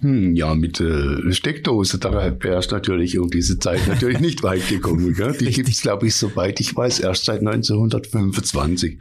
Hm, 0.00 0.34
ja, 0.34 0.54
mit 0.54 0.80
äh, 0.80 1.32
Steckdose, 1.32 1.98
da 1.98 2.34
wärst 2.42 2.72
natürlich 2.72 3.18
um 3.18 3.28
diese 3.28 3.58
Zeit 3.58 3.86
natürlich 3.86 4.20
nicht 4.20 4.42
weit 4.42 4.66
gekommen. 4.68 5.12
Gell? 5.14 5.36
Die 5.38 5.50
gibt 5.50 5.68
es, 5.68 5.82
glaube 5.82 6.06
ich, 6.06 6.14
soweit 6.14 6.58
ich 6.60 6.74
weiß, 6.74 7.00
erst 7.00 7.26
seit 7.26 7.40
1925. 7.40 8.98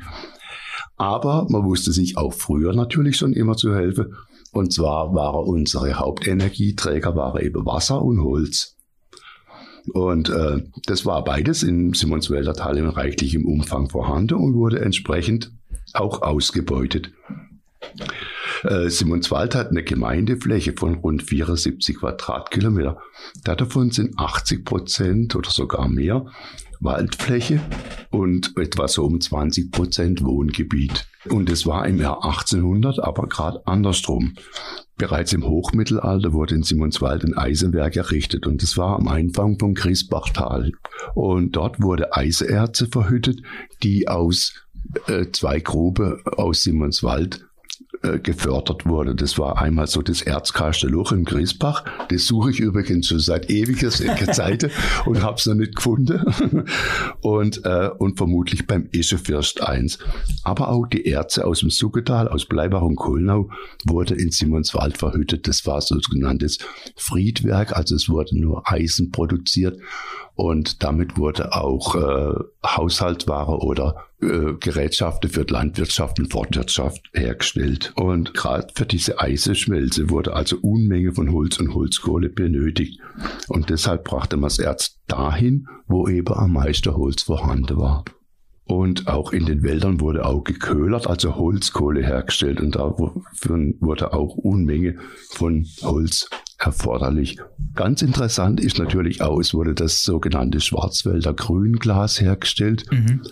Aber 0.97 1.47
man 1.49 1.63
wusste 1.63 1.93
sich 1.93 2.17
auch 2.17 2.33
früher 2.33 2.73
natürlich 2.73 3.15
schon 3.15 3.31
immer 3.31 3.55
zu 3.55 3.73
helfen. 3.73 4.13
Und 4.51 4.73
zwar 4.73 5.13
waren 5.15 5.45
unsere 5.47 5.93
Hauptenergieträger 5.93 7.15
waren 7.15 7.41
eben 7.41 7.65
Wasser 7.65 8.01
und 8.01 8.21
Holz. 8.21 8.75
Und 9.93 10.29
äh, 10.29 10.63
das 10.85 11.05
war 11.05 11.23
beides 11.23 11.63
in 11.63 11.93
Simonswälder 11.93 12.53
Tal 12.53 12.77
in 12.77 12.87
reichlichem 12.87 13.45
Umfang 13.45 13.89
vorhanden 13.89 14.35
und 14.35 14.53
wurde 14.55 14.81
entsprechend 14.81 15.51
auch 15.93 16.21
ausgebeutet. 16.21 17.11
Äh, 18.63 18.89
Simonswald 18.89 19.55
hat 19.55 19.69
eine 19.69 19.83
Gemeindefläche 19.83 20.73
von 20.73 20.95
rund 20.95 21.23
74 21.23 21.97
Quadratkilometer. 21.97 22.97
Davon 23.43 23.91
sind 23.91 24.17
80 24.17 24.65
Prozent 24.65 25.35
oder 25.35 25.49
sogar 25.49 25.87
mehr 25.87 26.25
Waldfläche 26.81 27.61
und 28.09 28.57
etwa 28.57 28.87
so 28.87 29.05
um 29.05 29.19
20 29.19 29.71
Prozent 29.71 30.23
Wohngebiet. 30.23 31.07
Und 31.29 31.49
es 31.49 31.65
war 31.65 31.85
im 31.85 31.99
Jahr 31.99 32.23
1800 32.23 32.99
aber 32.99 33.27
gerade 33.27 33.65
andersrum. 33.67 34.35
Bereits 34.97 35.33
im 35.33 35.45
Hochmittelalter 35.45 36.33
wurde 36.33 36.55
in 36.55 36.63
Simonswald 36.63 37.23
ein 37.23 37.37
Eisenwerk 37.37 37.95
errichtet 37.95 38.47
und 38.47 38.63
es 38.63 38.77
war 38.77 38.97
am 38.97 39.07
Einfang 39.07 39.57
vom 39.59 39.73
Griesbachtal. 39.73 40.71
Und 41.15 41.55
dort 41.55 41.81
wurde 41.81 42.13
Eisenerze 42.15 42.87
verhüttet, 42.87 43.41
die 43.83 44.07
aus 44.07 44.53
äh, 45.07 45.27
zwei 45.31 45.59
Grube 45.59 46.21
aus 46.25 46.63
Simonswald 46.63 47.48
äh, 48.01 48.19
gefördert 48.19 48.85
wurde. 48.85 49.13
Das 49.13 49.37
war 49.37 49.61
einmal 49.61 49.87
so 49.87 50.01
das 50.01 50.21
Erzkasteluch 50.21 51.11
in 51.11 51.25
Griesbach. 51.25 51.83
Das 52.09 52.25
suche 52.27 52.51
ich 52.51 52.59
übrigens 52.61 53.07
schon 53.07 53.19
seit 53.19 53.49
ewiger 53.49 53.89
Zeit 53.89 54.71
und 55.05 55.21
habe 55.21 55.35
es 55.35 55.45
noch 55.45 55.55
nicht 55.55 55.75
gefunden. 55.75 56.65
und, 57.21 57.65
äh, 57.65 57.89
und 57.97 58.17
vermutlich 58.17 58.67
beim 58.67 58.87
Ischefürst 58.91 59.61
1. 59.61 59.99
Aber 60.43 60.69
auch 60.69 60.87
die 60.87 61.05
Erze 61.05 61.45
aus 61.45 61.59
dem 61.59 61.69
Suggetal, 61.69 62.29
aus 62.29 62.45
Bleibach 62.45 62.83
und 62.83 62.95
Kohlnau 62.95 63.49
wurde 63.85 64.15
in 64.15 64.31
Simonswald 64.31 64.97
verhüttet. 64.97 65.47
Das 65.47 65.65
war 65.65 65.81
so 65.81 65.99
sogenanntes 65.99 66.59
Friedwerk, 66.95 67.75
also 67.75 67.95
es 67.95 68.07
wurde 68.07 68.39
nur 68.39 68.63
Eisen 68.71 69.11
produziert 69.11 69.77
und 70.39 70.85
damit 70.85 71.17
wurde 71.17 71.53
auch 71.53 71.95
äh, 71.95 72.33
Haushaltsware 72.65 73.57
oder 73.59 74.05
äh, 74.21 74.53
Gerätschaften 74.57 75.29
für 75.29 75.41
Landwirtschaft 75.41 76.17
und 76.17 76.31
Fortwirtschaft 76.31 77.09
hergestellt. 77.13 77.91
Und 77.97 78.33
gerade 78.35 78.67
für 78.73 78.85
diese 78.85 79.19
Eisenschmelze 79.19 80.09
wurde 80.09 80.31
also 80.33 80.55
Unmenge 80.61 81.11
von 81.11 81.33
Holz 81.33 81.59
und 81.59 81.73
Holzkohle 81.73 82.29
benötigt. 82.29 83.01
Und 83.49 83.69
deshalb 83.69 84.05
brachte 84.05 84.37
man 84.37 84.47
das 84.47 84.59
Erz 84.59 84.97
dahin, 85.07 85.67
wo 85.89 86.07
eben 86.07 86.33
am 86.33 86.53
meisten 86.53 86.95
Holz 86.95 87.23
vorhanden 87.23 87.75
war. 87.75 88.05
Und 88.69 89.07
auch 89.07 89.33
in 89.33 89.47
den 89.47 89.63
Wäldern 89.63 89.99
wurde 89.99 90.23
auch 90.23 90.43
geköhlert, 90.43 91.07
also 91.07 91.35
Holzkohle 91.35 92.05
hergestellt. 92.05 92.61
Und 92.61 92.75
da 92.75 92.95
wurde 92.99 94.13
auch 94.13 94.35
Unmenge 94.35 94.99
von 95.31 95.65
Holz 95.81 96.29
erforderlich. 96.59 97.39
Ganz 97.73 98.03
interessant 98.03 98.59
ist 98.59 98.77
natürlich 98.77 99.23
auch, 99.23 99.39
es 99.39 99.55
wurde 99.55 99.73
das 99.73 100.03
sogenannte 100.03 100.59
Schwarzwälder 100.59 101.33
Grünglas 101.33 102.21
hergestellt. 102.21 102.85
Mhm. 102.91 103.23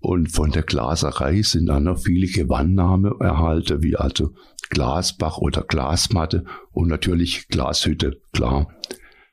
Und 0.00 0.30
von 0.30 0.50
der 0.50 0.62
Glaserei 0.62 1.40
sind 1.40 1.66
dann 1.66 1.84
noch 1.84 2.00
viele 2.00 2.26
Gewannnamen 2.26 3.18
erhalten, 3.18 3.82
wie 3.82 3.96
also 3.96 4.34
Glasbach 4.68 5.38
oder 5.38 5.62
Glasmatte 5.62 6.44
und 6.70 6.88
natürlich 6.88 7.48
Glashütte, 7.48 8.20
klar. 8.34 8.68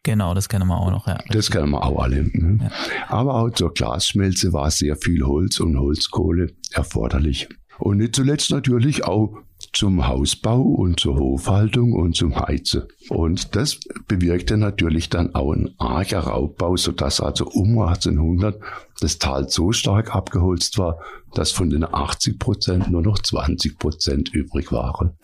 Genau, 0.04 0.34
das 0.34 0.48
kennen 0.48 0.68
wir 0.68 0.78
auch 0.78 0.92
noch, 0.92 1.08
ja. 1.08 1.18
Das 1.30 1.52
kennen 1.52 1.72
wir 1.72 1.84
auch 1.84 2.02
alle. 2.02 2.24
Ne? 2.24 2.60
Ja. 2.64 2.72
Aber 3.10 3.36
auch 3.36 3.50
zur 3.50 3.74
Glasschmelze 3.74 4.54
war 4.54 4.72
sehr 4.72 4.96
viel 4.96 5.24
Holz 5.24 5.60
und 5.60 5.78
Holzkohle 5.78 6.54
erforderlich. 6.72 7.50
Und 7.80 7.98
nicht 7.98 8.16
zuletzt 8.16 8.52
natürlich 8.52 9.06
auch 9.06 9.38
zum 9.74 10.08
Hausbau 10.08 10.62
und 10.62 11.00
zur 11.00 11.18
Hofhaltung 11.18 11.94
und 11.94 12.16
zum 12.16 12.36
Heizen. 12.36 12.84
Und 13.10 13.56
das 13.56 13.80
bewirkte 14.08 14.58
natürlich 14.58 15.10
dann 15.10 15.36
auch 15.36 15.54
ein 15.54 15.76
arger 15.78 16.20
Raubbau, 16.22 16.78
sodass 16.78 17.20
also 17.20 17.46
um 17.46 17.78
1800 17.80 18.60
das 19.00 19.20
Tal 19.20 19.50
so 19.50 19.72
stark 19.72 20.16
abgeholzt 20.16 20.78
war, 20.78 21.00
dass 21.34 21.52
von 21.52 21.70
den 21.70 21.84
80 21.84 22.40
Prozent 22.40 22.90
nur 22.90 23.02
noch 23.02 23.20
20 23.20 23.78
Prozent 23.78 24.30
übrig 24.34 24.72
waren. 24.72 25.18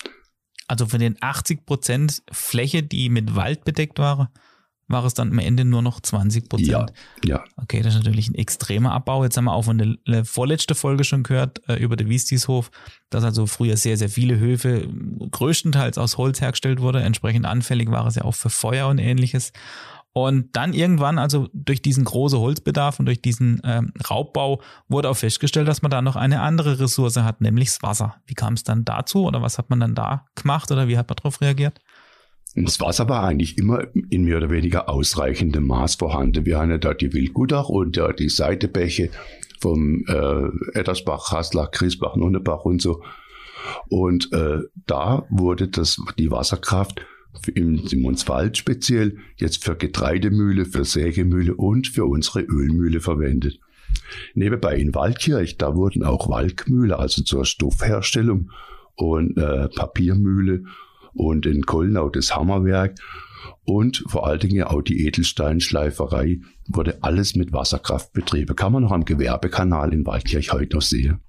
Also 0.67 0.85
von 0.85 0.99
den 0.99 1.17
80 1.19 1.65
Prozent 1.65 2.23
Fläche, 2.31 2.83
die 2.83 3.09
mit 3.09 3.35
Wald 3.35 3.63
bedeckt 3.63 3.99
war, 3.99 4.31
war 4.87 5.03
es 5.05 5.13
dann 5.13 5.31
am 5.31 5.39
Ende 5.39 5.65
nur 5.65 5.81
noch 5.81 5.99
20 5.99 6.49
Prozent. 6.49 6.69
Ja, 6.69 6.85
ja. 7.23 7.43
Okay, 7.57 7.81
das 7.81 7.95
ist 7.95 8.03
natürlich 8.03 8.29
ein 8.29 8.35
extremer 8.35 8.91
Abbau. 8.91 9.23
Jetzt 9.23 9.35
haben 9.37 9.45
wir 9.45 9.53
auch 9.53 9.63
von 9.63 9.97
der 10.07 10.25
vorletzten 10.25 10.75
Folge 10.75 11.03
schon 11.03 11.23
gehört, 11.23 11.67
äh, 11.67 11.75
über 11.75 11.95
den 11.95 12.09
Wiestishof, 12.09 12.69
dass 13.09 13.23
also 13.23 13.47
früher 13.47 13.77
sehr, 13.77 13.97
sehr 13.97 14.09
viele 14.09 14.37
Höfe 14.37 14.87
größtenteils 15.31 15.97
aus 15.97 16.17
Holz 16.17 16.41
hergestellt 16.41 16.81
wurde. 16.81 17.01
Entsprechend 17.01 17.45
anfällig 17.45 17.89
war 17.89 18.05
es 18.05 18.15
ja 18.15 18.23
auch 18.23 18.35
für 18.35 18.49
Feuer 18.49 18.87
und 18.87 18.99
ähnliches. 18.99 19.51
Und 20.17 20.55
dann 20.55 20.71
irgendwann, 20.71 21.19
also 21.19 21.49
durch 21.51 21.81
diesen 21.81 22.05
großen 22.05 22.39
Holzbedarf 22.39 22.99
und 22.99 23.05
durch 23.05 23.21
diesen 23.21 23.59
ähm, 23.65 23.91
Raubbau, 24.09 24.61
wurde 24.87 25.09
auch 25.09 25.17
festgestellt, 25.17 25.67
dass 25.67 25.81
man 25.81 25.91
da 25.91 26.01
noch 26.01 26.15
eine 26.15 26.39
andere 26.39 26.79
Ressource 26.79 27.17
hat, 27.17 27.41
nämlich 27.41 27.67
das 27.67 27.83
Wasser. 27.83 28.15
Wie 28.25 28.33
kam 28.33 28.53
es 28.53 28.63
dann 28.63 28.85
dazu 28.85 29.25
oder 29.25 29.41
was 29.41 29.57
hat 29.57 29.69
man 29.69 29.81
dann 29.81 29.93
da 29.93 30.25
gemacht 30.35 30.71
oder 30.71 30.87
wie 30.87 30.97
hat 30.97 31.09
man 31.09 31.17
darauf 31.17 31.41
reagiert? 31.41 31.81
Das 32.55 32.79
Wasser 32.79 33.09
war 33.09 33.23
eigentlich 33.23 33.57
immer 33.57 33.85
in 34.09 34.23
mehr 34.23 34.37
oder 34.37 34.49
weniger 34.49 34.87
ausreichendem 34.87 35.67
Maß 35.67 35.95
vorhanden. 35.95 36.45
Wir 36.45 36.57
haben 36.57 36.71
ja 36.71 36.77
dort 36.77 37.01
die 37.01 37.13
Wildgutach 37.13 37.67
und 37.67 37.97
ja, 37.97 38.13
die 38.13 38.29
Seitebäche 38.29 39.09
vom 39.59 40.05
äh, 40.07 40.77
Ettersbach, 40.77 41.31
Haslach, 41.31 41.71
Griesbach, 41.71 42.15
Nunnebach 42.15 42.63
und 42.63 42.81
so. 42.81 43.03
Und 43.89 44.31
äh, 44.31 44.59
da 44.87 45.25
wurde 45.29 45.67
das, 45.67 45.99
die 46.17 46.31
Wasserkraft 46.31 47.01
im 47.53 47.85
Simonswald 47.85 48.57
speziell 48.57 49.17
jetzt 49.35 49.63
für 49.63 49.75
Getreidemühle, 49.75 50.65
für 50.65 50.85
Sägemühle 50.85 51.55
und 51.55 51.87
für 51.87 52.05
unsere 52.05 52.41
Ölmühle 52.41 53.01
verwendet. 53.01 53.59
Nebenbei 54.33 54.77
in 54.77 54.95
Waldkirch, 54.95 55.57
da 55.57 55.75
wurden 55.75 56.03
auch 56.03 56.29
Walkmühle, 56.29 56.97
also 56.97 57.21
zur 57.23 57.45
Stoffherstellung 57.45 58.51
und 58.95 59.37
äh, 59.37 59.67
Papiermühle 59.69 60.63
und 61.15 61.45
in 61.45 61.65
Kollnau 61.65 62.09
das 62.09 62.35
Hammerwerk 62.35 62.95
und 63.65 64.03
vor 64.07 64.27
allen 64.27 64.39
Dingen 64.39 64.63
auch 64.63 64.81
die 64.81 65.05
Edelsteinschleiferei 65.05 66.39
wurde 66.67 67.03
alles 67.03 67.35
mit 67.35 67.51
Wasserkraft 67.51 68.13
betrieben. 68.13 68.55
Kann 68.55 68.71
man 68.71 68.83
noch 68.83 68.91
am 68.91 69.05
Gewerbekanal 69.05 69.93
in 69.93 70.05
Waldkirch 70.05 70.53
heute 70.53 70.75
noch 70.75 70.81
sehen. 70.81 71.19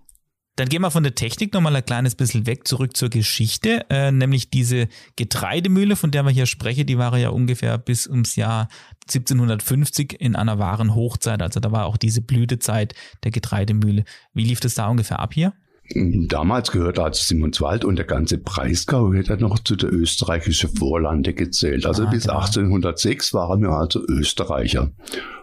Dann 0.56 0.70
gehen 0.70 0.80
wir 0.80 0.90
von 0.90 1.02
der 1.02 1.14
Technik 1.14 1.52
nochmal 1.52 1.76
ein 1.76 1.84
kleines 1.84 2.14
bisschen 2.14 2.46
weg, 2.46 2.66
zurück 2.66 2.96
zur 2.96 3.10
Geschichte, 3.10 3.84
äh, 3.90 4.10
nämlich 4.10 4.48
diese 4.48 4.88
Getreidemühle, 5.16 5.96
von 5.96 6.10
der 6.10 6.22
wir 6.22 6.30
hier 6.30 6.46
sprechen, 6.46 6.86
die 6.86 6.96
war 6.96 7.16
ja 7.18 7.28
ungefähr 7.28 7.76
bis 7.76 8.06
ums 8.06 8.36
Jahr 8.36 8.68
1750 9.06 10.18
in 10.18 10.34
einer 10.34 10.58
wahren 10.58 10.94
Hochzeit. 10.94 11.42
Also 11.42 11.60
da 11.60 11.72
war 11.72 11.84
auch 11.84 11.98
diese 11.98 12.22
Blütezeit 12.22 12.94
der 13.22 13.32
Getreidemühle. 13.32 14.04
Wie 14.32 14.44
lief 14.44 14.60
das 14.60 14.74
da 14.74 14.88
ungefähr 14.88 15.20
ab 15.20 15.34
hier? 15.34 15.52
Damals 15.94 16.72
gehörte 16.72 17.04
also 17.04 17.22
Simonswald 17.22 17.84
und 17.84 17.96
der 17.96 18.06
ganze 18.06 18.38
Breisgau 18.38 19.12
hätte 19.12 19.36
noch 19.36 19.58
zu 19.60 19.76
der 19.76 19.92
österreichischen 19.92 20.70
Vorlande 20.74 21.32
gezählt. 21.32 21.86
Also 21.86 22.04
ah, 22.04 22.10
bis 22.10 22.24
genau. 22.24 22.38
1806 22.38 23.32
waren 23.34 23.62
wir 23.62 23.70
also 23.70 24.04
Österreicher 24.06 24.90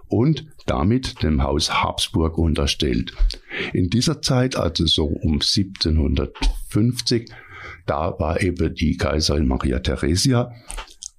und 0.08 0.46
damit 0.66 1.24
dem 1.24 1.44
Haus 1.44 1.82
Habsburg 1.82 2.38
unterstellt. 2.38 3.14
In 3.74 3.90
dieser 3.90 4.22
Zeit, 4.22 4.56
also 4.56 4.86
so 4.86 5.06
um 5.06 5.34
1750, 5.42 7.32
da 7.86 8.20
war 8.20 8.42
eben 8.42 8.76
die 8.76 8.98
Kaiserin 8.98 9.48
Maria 9.48 9.80
Theresia 9.80 10.52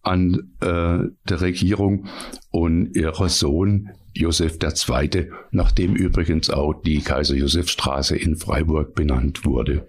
an 0.05 0.53
äh, 0.61 0.99
der 1.29 1.41
Regierung 1.41 2.07
und 2.51 2.95
ihr 2.95 3.13
Sohn 3.29 3.91
Josef 4.15 4.59
II., 4.63 5.31
nachdem 5.51 5.97
übrigens 5.97 6.51
auch 6.51 6.75
die 6.83 7.01
Kaiser-Josef-Straße 7.01 8.17
in 8.17 8.37
Freiburg 8.37 8.95
benannt 8.95 9.45
wurde. 9.45 9.89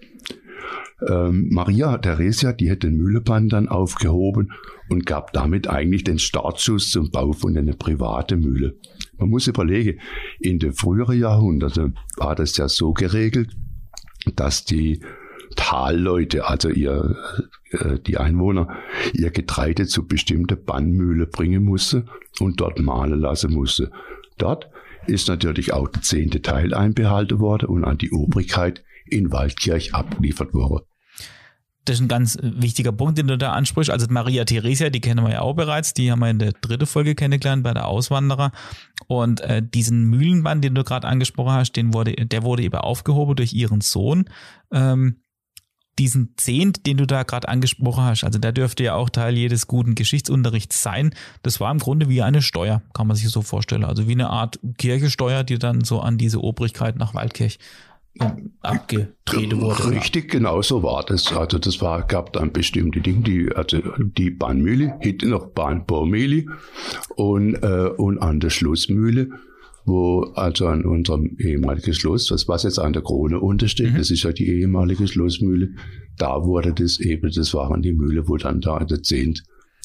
Ähm, 1.07 1.50
Maria 1.51 1.98
Theresia, 1.98 2.53
die 2.53 2.69
hätte 2.69 2.88
den 2.88 2.98
Mühlebann 2.98 3.50
dann 3.50 3.67
aufgehoben 3.67 4.51
und 4.89 5.05
gab 5.05 5.34
damit 5.34 5.67
eigentlich 5.67 6.03
den 6.03 6.19
Startschuss 6.19 6.89
zum 6.89 7.12
Bau 7.12 7.34
von 7.34 7.57
einer 7.57 7.74
privaten 7.74 8.39
Mühle. 8.39 8.75
Man 9.17 9.29
muss 9.29 9.48
überlegen, 9.48 10.00
in 10.39 10.60
den 10.60 10.74
früheren 10.74 11.19
Jahrhunderten 11.19 11.98
war 12.17 12.36
das 12.36 12.57
ja 12.57 12.67
so 12.67 12.93
geregelt, 12.93 13.55
dass 14.36 14.65
die 14.65 15.01
Talleute, 15.55 16.47
also 16.47 16.69
ihr, 16.69 17.15
äh, 17.71 18.00
die 18.00 18.17
Einwohner, 18.17 18.77
ihr 19.13 19.31
Getreide 19.31 19.88
zu 19.88 20.07
bestimmten 20.07 20.63
Bannmühle 20.63 21.27
bringen 21.27 21.63
musste 21.63 22.05
und 22.39 22.59
dort 22.59 22.79
mahlen 22.79 23.19
lassen 23.19 23.53
musste. 23.53 23.91
Dort 24.38 24.69
ist 25.07 25.27
natürlich 25.27 25.74
auch 25.74 25.88
der 25.88 26.01
zehnte 26.01 26.41
Teil 26.41 26.74
einbehalten 26.74 27.39
worden 27.39 27.69
und 27.69 27.83
an 27.83 27.97
die 27.97 28.12
Obrigkeit 28.12 28.83
in 29.05 29.31
Waldkirch 29.31 29.93
abgeliefert 29.93 30.53
worden. 30.53 30.85
Das 31.85 31.97
ist 31.97 32.01
ein 32.01 32.07
ganz 32.07 32.38
wichtiger 32.41 32.91
Punkt, 32.91 33.19
den 33.19 33.27
du 33.27 33.38
da 33.38 33.51
ansprichst. 33.51 33.91
Also 33.91 34.07
Maria 34.09 34.43
Theresia, 34.43 34.89
die 34.89 35.01
kennen 35.01 35.24
wir 35.24 35.31
ja 35.31 35.41
auch 35.41 35.53
bereits, 35.53 35.93
die 35.93 36.12
haben 36.12 36.19
wir 36.19 36.31
in 36.31 36.39
der 36.39 36.51
dritten 36.53 36.88
Folge 36.88 37.13
kennengelernt 37.13 37.63
bei 37.63 37.75
der 37.75 37.88
Auswanderer. 37.88 38.51
Und 39.05 39.41
äh, 39.41 39.62
diesen 39.63 40.05
Mühlenbann, 40.05 40.62
den 40.62 40.74
du 40.74 40.83
gerade 40.83 41.07
angesprochen 41.07 41.53
hast, 41.53 41.74
den 41.74 41.93
wurde, 41.93 42.13
der 42.13 42.41
wurde 42.41 42.63
eben 42.63 42.75
aufgehoben 42.75 43.35
durch 43.35 43.53
ihren 43.53 43.81
Sohn. 43.81 44.25
Ähm, 44.71 45.17
diesen 46.00 46.34
Zehnt, 46.38 46.86
den 46.86 46.98
du 46.98 47.08
da 47.08 47.24
gerade 47.24 47.48
angesprochen 47.48 48.04
hast, 48.04 48.24
also 48.24 48.40
der 48.40 48.52
dürfte 48.52 48.84
ja 48.84 48.96
auch 48.96 49.10
Teil 49.10 49.36
jedes 49.36 49.68
guten 49.68 49.96
Geschichtsunterrichts 49.96 50.84
sein. 50.84 51.14
Das 51.44 51.60
war 51.60 51.72
im 51.72 51.80
Grunde 51.80 52.10
wie 52.10 52.22
eine 52.22 52.42
Steuer, 52.42 52.82
kann 52.94 53.08
man 53.08 53.16
sich 53.16 53.30
so 53.30 53.42
vorstellen. 53.42 53.86
Also 53.86 54.08
wie 54.08 54.14
eine 54.14 54.30
Art 54.30 54.60
Kirchesteuer, 54.78 55.44
die 55.44 55.58
dann 55.58 55.84
so 55.84 56.02
an 56.02 56.18
diese 56.18 56.42
Obrigkeit 56.42 56.98
nach 56.98 57.14
Waldkirch 57.14 57.60
ähm, 58.20 58.54
abgetreten 58.62 59.62
wurde. 59.62 59.90
Richtig, 59.90 60.32
genau 60.32 60.62
so 60.62 60.84
war 60.84 61.04
das. 61.06 61.34
Also 61.34 61.60
das 61.60 61.82
war, 61.82 62.04
gab 62.04 62.34
dann 62.34 62.52
bestimmte 62.52 63.02
Dinge, 63.02 63.24
die, 63.24 63.52
also 63.54 63.82
die 63.98 64.30
Bahnmühle, 64.30 64.96
hätte 65.00 65.28
noch 65.28 65.48
Bahnbohrmühle 65.48 66.46
und, 67.16 67.56
äh, 67.56 67.90
und 67.98 68.20
an 68.20 68.40
der 68.40 68.50
Schlussmühle 68.50 69.32
wo 69.86 70.24
also 70.36 70.68
an 70.68 70.84
unserem 70.84 71.38
ehemaligen 71.38 71.94
Schloss, 71.94 72.27
das 72.27 72.48
was 72.48 72.64
jetzt 72.64 72.79
an 72.79 72.94
der 72.94 73.03
Krone 73.03 73.40
untersteht, 73.40 73.94
mhm. 73.94 73.98
das 73.98 74.09
ist 74.09 74.24
ja 74.24 74.31
die 74.31 74.48
ehemalige 74.48 75.07
Schlossmühle, 75.07 75.70
da 76.18 76.44
wurde 76.44 76.74
das 76.74 77.00
eben, 77.00 77.31
das 77.31 77.53
waren 77.53 77.81
die 77.81 77.94
Mühle, 77.94 78.27
wo 78.27 78.38
dann 78.38 78.62
da 78.62 78.83
der 78.83 79.03
Zehnt 79.03 79.44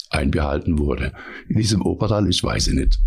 einbehalten 0.09 0.79
wurde. 0.79 1.13
In 1.49 1.57
diesem 1.57 1.83
Obertal, 1.83 2.29
ich 2.29 2.43
weiß 2.43 2.69
es 2.69 2.75
nicht. 2.75 2.99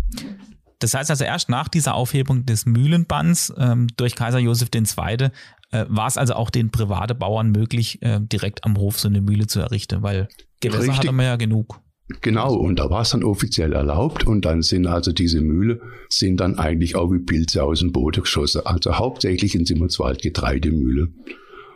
Das 0.78 0.94
heißt 0.94 1.10
also 1.10 1.24
erst 1.24 1.48
nach 1.48 1.68
dieser 1.68 1.94
Aufhebung 1.94 2.46
des 2.46 2.66
Mühlenbands 2.66 3.52
ähm, 3.56 3.86
durch 3.96 4.14
Kaiser 4.14 4.38
Josef 4.38 4.68
II. 4.74 5.30
Äh, 5.70 5.86
war 5.88 6.06
es 6.06 6.18
also 6.18 6.34
auch 6.34 6.50
den 6.50 6.70
privaten 6.70 7.18
Bauern 7.18 7.50
möglich, 7.50 8.00
äh, 8.02 8.20
direkt 8.20 8.64
am 8.64 8.76
Hof 8.76 9.00
so 9.00 9.08
eine 9.08 9.20
Mühle 9.20 9.46
zu 9.46 9.60
errichten, 9.60 10.02
weil 10.02 10.28
Gewässer 10.60 10.82
Richtig. 10.82 10.98
hatte 10.98 11.12
man 11.12 11.26
ja 11.26 11.36
genug. 11.36 11.80
Genau, 12.20 12.54
und 12.54 12.78
da 12.78 12.90
war 12.90 13.00
es 13.00 13.10
dann 13.10 13.24
offiziell 13.24 13.72
erlaubt 13.72 14.26
und 14.26 14.44
dann 14.44 14.60
sind 14.60 14.86
also 14.86 15.10
diese 15.12 15.40
Mühle 15.40 15.80
sind 16.10 16.38
dann 16.38 16.58
eigentlich 16.58 16.96
auch 16.96 17.10
wie 17.10 17.20
Pilze 17.20 17.64
aus 17.64 17.80
dem 17.80 17.92
Boden 17.92 18.22
geschossen. 18.22 18.60
Also 18.64 18.98
hauptsächlich 18.98 19.54
in 19.54 19.64
Simonswald 19.64 20.20
Getreidemühle. 20.20 21.08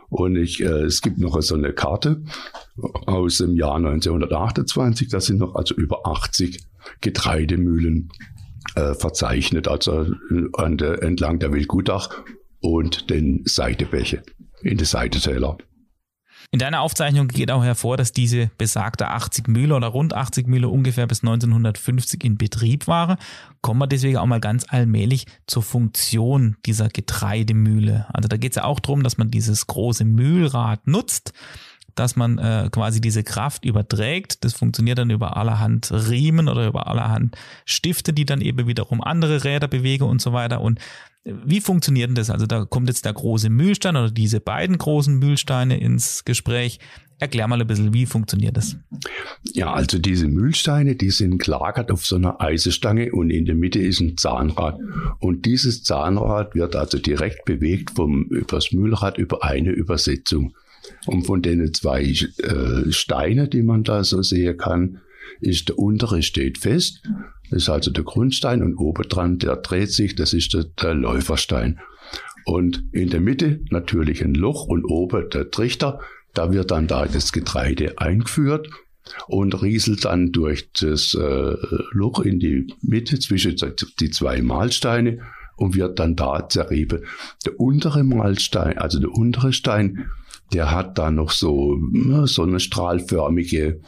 Und 0.09 0.35
ich, 0.35 0.61
äh, 0.61 0.83
es 0.83 1.01
gibt 1.01 1.17
noch 1.17 1.39
so 1.41 1.55
eine 1.55 1.73
Karte 1.73 2.23
aus 3.07 3.39
dem 3.39 3.55
Jahr 3.55 3.75
1928, 3.77 5.07
da 5.09 5.19
sind 5.19 5.39
noch 5.39 5.55
also 5.55 5.73
über 5.75 6.05
80 6.05 6.59
Getreidemühlen 7.01 8.09
äh, 8.75 8.93
verzeichnet, 8.93 9.67
also 9.67 10.07
an 10.53 10.77
der, 10.77 11.01
entlang 11.03 11.39
der 11.39 11.53
Wildgutach 11.53 12.23
und 12.59 13.09
den 13.09 13.43
Seitebäche 13.45 14.23
in 14.61 14.77
der 14.77 14.87
Seitetäler. 14.87 15.57
In 16.51 16.57
deiner 16.57 16.81
Aufzeichnung 16.81 17.27
geht 17.27 17.51
auch 17.51 17.63
hervor, 17.63 17.95
dass 17.95 18.11
diese 18.11 18.49
besagte 18.57 19.09
80 19.09 19.47
Mühle 19.47 19.75
oder 19.75 19.87
rund 19.87 20.15
80 20.15 20.47
Mühle 20.47 20.67
ungefähr 20.67 21.05
bis 21.05 21.21
1950 21.21 22.23
in 22.23 22.39
Betrieb 22.39 22.87
waren. 22.87 23.17
Kommen 23.61 23.79
wir 23.79 23.87
deswegen 23.87 24.17
auch 24.17 24.25
mal 24.25 24.39
ganz 24.39 24.65
allmählich 24.67 25.27
zur 25.45 25.61
Funktion 25.61 26.57
dieser 26.65 26.89
Getreidemühle. 26.89 28.07
Also 28.11 28.27
da 28.27 28.37
geht 28.37 28.53
es 28.53 28.55
ja 28.55 28.63
auch 28.63 28.79
darum, 28.79 29.03
dass 29.03 29.19
man 29.19 29.29
dieses 29.29 29.67
große 29.67 30.05
Mühlrad 30.05 30.87
nutzt 30.87 31.33
dass 31.95 32.15
man 32.15 32.37
äh, 32.37 32.69
quasi 32.71 33.01
diese 33.01 33.23
Kraft 33.23 33.65
überträgt. 33.65 34.45
Das 34.45 34.53
funktioniert 34.53 34.97
dann 34.97 35.09
über 35.09 35.35
allerhand 35.35 35.91
Riemen 35.91 36.47
oder 36.47 36.65
über 36.65 36.87
allerhand 36.87 37.35
Stifte, 37.65 38.13
die 38.13 38.25
dann 38.25 38.39
eben 38.39 38.67
wiederum 38.67 39.01
andere 39.01 39.43
Räder 39.43 39.67
bewegen 39.67 40.05
und 40.05 40.21
so 40.21 40.31
weiter. 40.31 40.61
Und 40.61 40.79
wie 41.25 41.61
funktioniert 41.61 42.09
denn 42.09 42.15
das? 42.15 42.29
Also 42.29 42.45
da 42.45 42.65
kommt 42.65 42.87
jetzt 42.87 43.05
der 43.05 43.13
große 43.13 43.49
Mühlstein 43.49 43.95
oder 43.95 44.11
diese 44.11 44.39
beiden 44.39 44.77
großen 44.77 45.17
Mühlsteine 45.17 45.79
ins 45.79 46.23
Gespräch. 46.25 46.79
Erklär 47.19 47.49
mal 47.49 47.59
ein 47.59 47.67
bisschen, 47.67 47.93
wie 47.93 48.05
funktioniert 48.05 48.55
das? 48.55 48.77
Ja, 49.53 49.73
also 49.73 49.99
diese 49.99 50.29
Mühlsteine, 50.29 50.95
die 50.95 51.09
sind 51.09 51.39
gelagert 51.39 51.91
auf 51.91 52.05
so 52.05 52.15
einer 52.15 52.39
Eisenstange 52.39 53.11
und 53.11 53.29
in 53.29 53.45
der 53.45 53.55
Mitte 53.55 53.79
ist 53.79 53.99
ein 53.99 54.15
Zahnrad. 54.15 54.79
Und 55.19 55.45
dieses 55.45 55.83
Zahnrad 55.83 56.55
wird 56.55 56.77
also 56.77 56.97
direkt 56.97 57.43
bewegt 57.43 57.91
vom 57.91 58.23
übers 58.23 58.71
Mühlrad 58.71 59.17
über 59.17 59.43
eine 59.43 59.71
Übersetzung. 59.71 60.53
Und 61.07 61.25
von 61.25 61.41
den 61.41 61.73
zwei 61.73 62.03
äh, 62.03 62.91
Steine, 62.91 63.49
die 63.49 63.63
man 63.63 63.83
da 63.83 64.05
so 64.05 64.21
sehen 64.21 64.57
kann, 64.57 65.01
ist 65.41 65.67
der 65.67 65.77
untere 65.77 66.21
steht 66.23 66.57
fest 66.57 67.01
das 67.49 67.63
ist 67.63 67.69
also 67.69 67.91
der 67.91 68.03
Grundstein 68.03 68.61
und 68.61 68.75
oben 68.77 69.07
dran, 69.07 69.39
der 69.39 69.57
dreht 69.57 69.91
sich, 69.91 70.15
das 70.15 70.33
ist 70.33 70.53
der, 70.53 70.65
der 70.65 70.93
Läuferstein. 70.93 71.79
Und 72.45 72.83
in 72.91 73.09
der 73.09 73.21
Mitte 73.21 73.61
natürlich 73.69 74.23
ein 74.23 74.33
Loch 74.33 74.65
und 74.65 74.85
oben 74.85 75.29
der 75.29 75.51
Trichter. 75.51 75.99
Da 76.33 76.51
wird 76.51 76.71
dann 76.71 76.87
da 76.87 77.05
das 77.05 77.31
Getreide 77.31 77.97
eingeführt 77.97 78.69
und 79.27 79.61
rieselt 79.61 80.05
dann 80.05 80.31
durch 80.31 80.71
das 80.73 81.15
äh, 81.15 81.55
Loch 81.91 82.19
in 82.19 82.39
die 82.39 82.73
Mitte 82.81 83.19
zwischen 83.19 83.55
die 83.99 84.09
zwei 84.11 84.41
Mahlsteine 84.41 85.19
und 85.57 85.75
wird 85.75 85.99
dann 85.99 86.15
da 86.15 86.47
zerrieben. 86.47 87.05
Der 87.45 87.59
untere 87.59 88.03
Mahlstein, 88.03 88.77
also 88.77 88.99
der 88.99 89.11
untere 89.11 89.53
Stein, 89.53 90.09
der 90.53 90.71
hat 90.71 90.97
da 90.97 91.11
noch 91.11 91.31
so, 91.31 91.77
so 92.25 92.43
eine 92.43 92.59
strahlförmige 92.59 93.81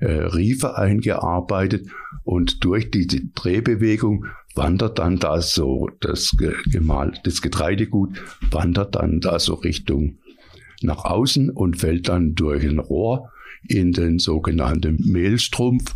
äh, 0.00 0.06
Riefe 0.06 0.76
eingearbeitet 0.76 1.88
und 2.24 2.64
durch 2.64 2.90
diese 2.90 3.20
Drehbewegung 3.34 4.26
wandert 4.54 4.98
dann 4.98 5.18
da 5.18 5.40
so 5.40 5.90
das 6.00 6.36
Gemal, 6.70 7.12
das 7.24 7.42
Getreidegut 7.42 8.22
wandert 8.50 8.94
dann 8.94 9.20
da 9.20 9.38
so 9.38 9.54
Richtung 9.54 10.18
nach 10.82 11.04
außen 11.04 11.50
und 11.50 11.78
fällt 11.78 12.08
dann 12.08 12.34
durch 12.34 12.64
ein 12.64 12.78
Rohr 12.78 13.30
in 13.68 13.92
den 13.92 14.18
sogenannten 14.18 14.98
Mehlstrumpf, 15.10 15.94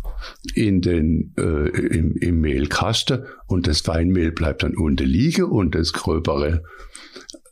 in 0.55 0.81
den, 0.81 1.33
äh, 1.37 1.69
im, 1.69 2.15
im 2.17 2.41
Mehlkasten 2.41 3.23
und 3.47 3.67
das 3.67 3.81
Feinmehl 3.81 4.31
bleibt 4.31 4.63
dann 4.63 4.75
unten 4.75 5.07
liegen 5.07 5.45
und 5.45 5.75
das 5.75 5.93
gröbere 5.93 6.63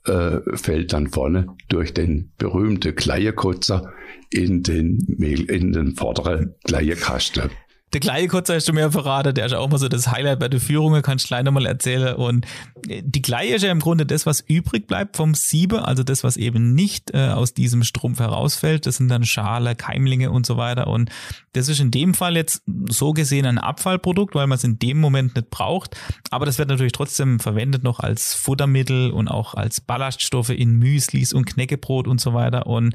äh, 0.06 0.38
fällt 0.56 0.94
dann 0.94 1.08
vorne 1.08 1.48
durch 1.68 1.94
den 1.94 2.32
berühmten 2.38 2.96
Kleierkotzer 2.96 3.94
in 4.30 4.64
den, 4.64 5.06
Mehl, 5.18 5.50
in 5.50 5.74
den 5.74 5.96
vorderen 5.96 6.56
Kleierkasten. 6.66 7.50
Der 7.92 8.00
kleine 8.00 8.28
Kotzer 8.28 8.54
hast 8.54 8.68
du 8.68 8.74
mir 8.74 8.92
verraten, 8.92 9.34
der 9.34 9.48
ist 9.48 9.54
auch 9.54 9.68
mal 9.68 9.80
so 9.80 9.88
das 9.88 10.12
Highlight 10.12 10.40
bei 10.40 10.48
der 10.48 10.60
Führung, 10.60 11.02
kannst 11.02 11.26
du 11.26 11.28
gleich 11.30 11.44
nochmal 11.44 11.66
erzählen. 11.66 12.16
Und 12.16 12.46
äh, 12.88 13.02
die 13.04 13.22
Kleie 13.22 13.56
ist 13.56 13.64
ja 13.64 13.72
im 13.72 13.80
Grunde 13.80 14.06
das, 14.06 14.26
was 14.26 14.42
übrig 14.42 14.86
bleibt 14.86 15.18
vom 15.18 15.34
Siebe, 15.34 15.86
also 15.86 16.04
das, 16.04 16.24
was 16.24 16.38
eben 16.38 16.76
nicht 16.76 17.14
äh, 17.14 17.30
aus 17.30 17.54
diesem 17.54 17.84
Strumpf 17.84 18.20
herausfällt. 18.20 18.86
Das 18.86 18.98
sind 18.98 19.08
dann 19.08 19.26
Schale, 19.26 19.76
Keimlinge 19.76 20.30
und 20.30 20.46
so 20.46 20.58
weiter. 20.58 20.88
Und 20.88 21.10
das 21.54 21.68
ist 21.68 21.80
in 21.80 21.90
dem 21.90 22.14
Fall 22.14 22.36
jetzt 22.36 22.62
so 22.90 23.14
gesehen 23.14 23.48
ein 23.48 23.58
Abfallprodukt, 23.58 24.36
weil 24.36 24.48
man 24.48 24.58
es 24.58 24.64
in 24.64 24.78
dem 24.78 25.00
Moment 25.00 25.36
nicht 25.36 25.50
braucht. 25.50 25.98
Aber 26.30 26.46
das 26.46 26.60
wird 26.60 26.70
natürlich 26.70 26.94
trotzdem 26.94 27.40
verwendet 27.40 27.84
noch 27.84 28.00
als 28.00 28.36
Futtermittel 28.36 29.10
und 29.10 29.28
auch 29.28 29.56
als 29.56 29.82
Ballaststoffe 29.82 30.50
in 30.50 30.78
Müslis 30.78 31.34
und 31.34 31.46
Knäckebrot 31.46 32.08
und 32.08 32.22
so 32.22 32.36
weiter. 32.36 32.68
Und 32.68 32.94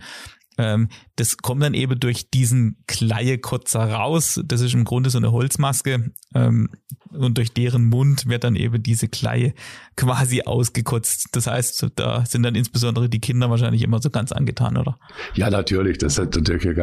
ähm, 0.57 0.89
das 1.17 1.37
kommt 1.37 1.63
dann 1.63 1.75
eben 1.75 1.99
durch 2.01 2.31
diesen 2.31 2.77
Kleiekotzer 2.87 3.81
raus. 3.81 4.41
Das 4.45 4.61
ist 4.61 4.75
im 4.75 4.85
Grunde 4.85 5.11
so 5.11 5.19
eine 5.19 5.31
Holzmaske. 5.31 6.11
Ähm, 6.35 6.71
und 7.11 7.39
durch 7.39 7.53
deren 7.53 7.85
Mund 7.85 8.29
wird 8.29 8.43
dann 8.43 8.57
eben 8.57 8.83
diese 8.83 9.07
Kleie 9.07 9.55
quasi 9.97 10.43
ausgekotzt. 10.43 11.29
Das 11.33 11.47
heißt, 11.47 11.87
da 11.95 12.27
sind 12.27 12.43
dann 12.43 12.57
insbesondere 12.57 13.09
die 13.09 13.21
Kinder 13.21 13.49
wahrscheinlich 13.51 13.83
immer 13.83 14.03
so 14.03 14.11
ganz 14.11 14.33
angetan, 14.33 14.77
oder? 14.77 14.99
Ja, 15.35 15.51
natürlich. 15.51 15.99
Das 15.99 16.19
hat 16.19 16.35
natürlich 16.35 16.81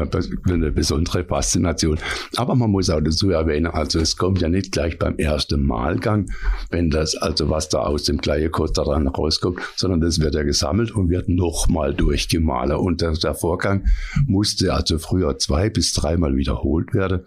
eine 0.48 0.72
besondere 0.72 1.26
Faszination. 1.26 2.00
Aber 2.38 2.56
man 2.56 2.72
muss 2.72 2.90
auch 2.90 3.02
dazu 3.02 3.30
erwähnen, 3.32 3.68
also 3.68 4.00
es 4.00 4.16
kommt 4.16 4.42
ja 4.42 4.48
nicht 4.48 4.72
gleich 4.72 4.98
beim 4.98 5.18
ersten 5.18 5.66
Malgang, 5.66 6.32
wenn 6.70 6.90
das, 6.90 7.16
also 7.16 7.50
was 7.50 7.68
da 7.68 7.80
aus 7.80 8.04
dem 8.04 8.22
Kleiekotzer 8.22 8.86
dann 8.86 9.08
rauskommt, 9.08 9.60
sondern 9.76 10.00
das 10.00 10.22
wird 10.22 10.36
ja 10.36 10.44
gesammelt 10.44 10.92
und 10.92 11.10
wird 11.10 11.28
nochmal 11.28 11.94
durchgemahlen. 11.94 12.78
Und 12.78 13.02
der, 13.02 13.12
der 13.12 13.36
Vorgang 13.36 13.86
musste 14.28 14.74
also 14.74 15.00
früher 15.00 15.38
zwei 15.38 15.70
bis 15.70 15.94
dreimal 15.94 16.36
wiederholt 16.36 16.94
werden, 16.94 17.26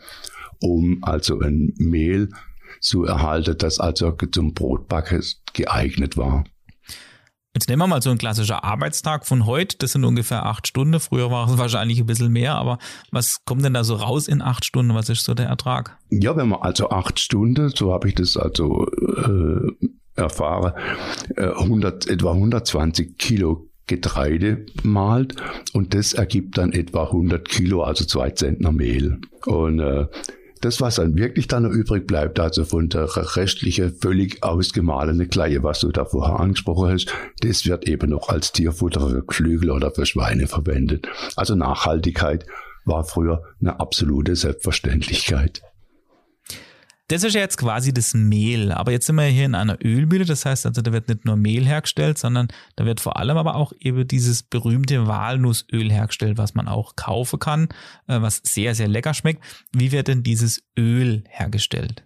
um 0.60 0.98
also 1.02 1.40
ein 1.40 1.72
Mehl 1.76 2.30
zu 2.80 3.04
erhalten, 3.04 3.56
das 3.58 3.80
also 3.80 4.12
zum 4.12 4.54
Brotbacken 4.54 5.22
geeignet 5.52 6.16
war. 6.16 6.44
Jetzt 7.56 7.68
nehmen 7.68 7.82
wir 7.82 7.86
mal 7.86 8.02
so 8.02 8.10
einen 8.10 8.18
klassischen 8.18 8.56
Arbeitstag 8.56 9.26
von 9.26 9.46
heute. 9.46 9.76
Das 9.78 9.92
sind 9.92 10.04
ungefähr 10.04 10.44
acht 10.44 10.66
Stunden. 10.66 10.98
Früher 10.98 11.30
war 11.30 11.48
es 11.48 11.56
wahrscheinlich 11.58 12.00
ein 12.00 12.06
bisschen 12.06 12.32
mehr, 12.32 12.56
aber 12.56 12.78
was 13.12 13.44
kommt 13.44 13.64
denn 13.64 13.74
da 13.74 13.84
so 13.84 13.94
raus 13.94 14.26
in 14.26 14.42
acht 14.42 14.64
Stunden? 14.64 14.94
Was 14.94 15.08
ist 15.08 15.24
so 15.24 15.34
der 15.34 15.46
Ertrag? 15.46 15.96
Ja, 16.10 16.36
wenn 16.36 16.48
man 16.48 16.62
also 16.62 16.90
acht 16.90 17.20
Stunden, 17.20 17.68
so 17.68 17.92
habe 17.92 18.08
ich 18.08 18.16
das 18.16 18.36
also 18.36 18.86
äh, 18.88 19.88
erfahren, 20.16 20.72
äh, 21.36 21.46
100, 21.46 22.08
etwa 22.08 22.32
120 22.32 23.18
Kilo 23.18 23.68
Getreide 23.86 24.64
malt 24.82 25.36
und 25.72 25.94
das 25.94 26.14
ergibt 26.14 26.56
dann 26.58 26.72
etwa 26.72 27.04
100 27.04 27.46
Kilo, 27.46 27.82
also 27.82 28.04
zwei 28.04 28.30
Zentner 28.30 28.72
Mehl. 28.72 29.18
Und 29.44 29.78
äh, 29.80 30.06
das, 30.64 30.80
was 30.80 30.94
dann 30.94 31.16
wirklich 31.16 31.46
dann 31.46 31.64
noch 31.64 31.70
übrig 31.70 32.06
bleibt, 32.06 32.40
also 32.40 32.64
von 32.64 32.88
der 32.88 33.06
restliche 33.36 33.90
völlig 33.90 34.42
ausgemahlene 34.42 35.26
Kleie, 35.26 35.62
was 35.62 35.80
du 35.80 35.92
da 35.92 36.06
vorher 36.06 36.40
angesprochen 36.40 36.90
hast, 36.90 37.12
das 37.40 37.66
wird 37.66 37.86
eben 37.86 38.10
noch 38.10 38.30
als 38.30 38.52
Tierfutter 38.52 39.06
für 39.10 39.22
Geflügel 39.22 39.70
oder 39.70 39.90
für 39.90 40.06
Schweine 40.06 40.46
verwendet. 40.46 41.06
Also 41.36 41.54
Nachhaltigkeit 41.54 42.46
war 42.86 43.04
früher 43.04 43.42
eine 43.60 43.78
absolute 43.78 44.36
Selbstverständlichkeit. 44.36 45.60
Das 47.14 47.22
ist 47.22 47.34
ja 47.34 47.42
jetzt 47.42 47.58
quasi 47.58 47.94
das 47.94 48.12
Mehl, 48.12 48.72
aber 48.72 48.90
jetzt 48.90 49.06
sind 49.06 49.14
wir 49.14 49.22
hier 49.26 49.44
in 49.44 49.54
einer 49.54 49.78
Ölmühle, 49.80 50.24
das 50.24 50.44
heißt 50.44 50.66
also, 50.66 50.82
da 50.82 50.92
wird 50.92 51.06
nicht 51.08 51.24
nur 51.24 51.36
Mehl 51.36 51.64
hergestellt, 51.64 52.18
sondern 52.18 52.48
da 52.74 52.86
wird 52.86 52.98
vor 52.98 53.16
allem 53.16 53.36
aber 53.36 53.54
auch 53.54 53.72
eben 53.78 54.08
dieses 54.08 54.42
berühmte 54.42 55.06
Walnussöl 55.06 55.92
hergestellt, 55.92 56.38
was 56.38 56.54
man 56.54 56.66
auch 56.66 56.96
kaufen 56.96 57.38
kann, 57.38 57.68
äh, 58.08 58.20
was 58.20 58.40
sehr, 58.42 58.74
sehr 58.74 58.88
lecker 58.88 59.14
schmeckt. 59.14 59.44
Wie 59.72 59.92
wird 59.92 60.08
denn 60.08 60.24
dieses 60.24 60.64
Öl 60.76 61.22
hergestellt? 61.28 62.02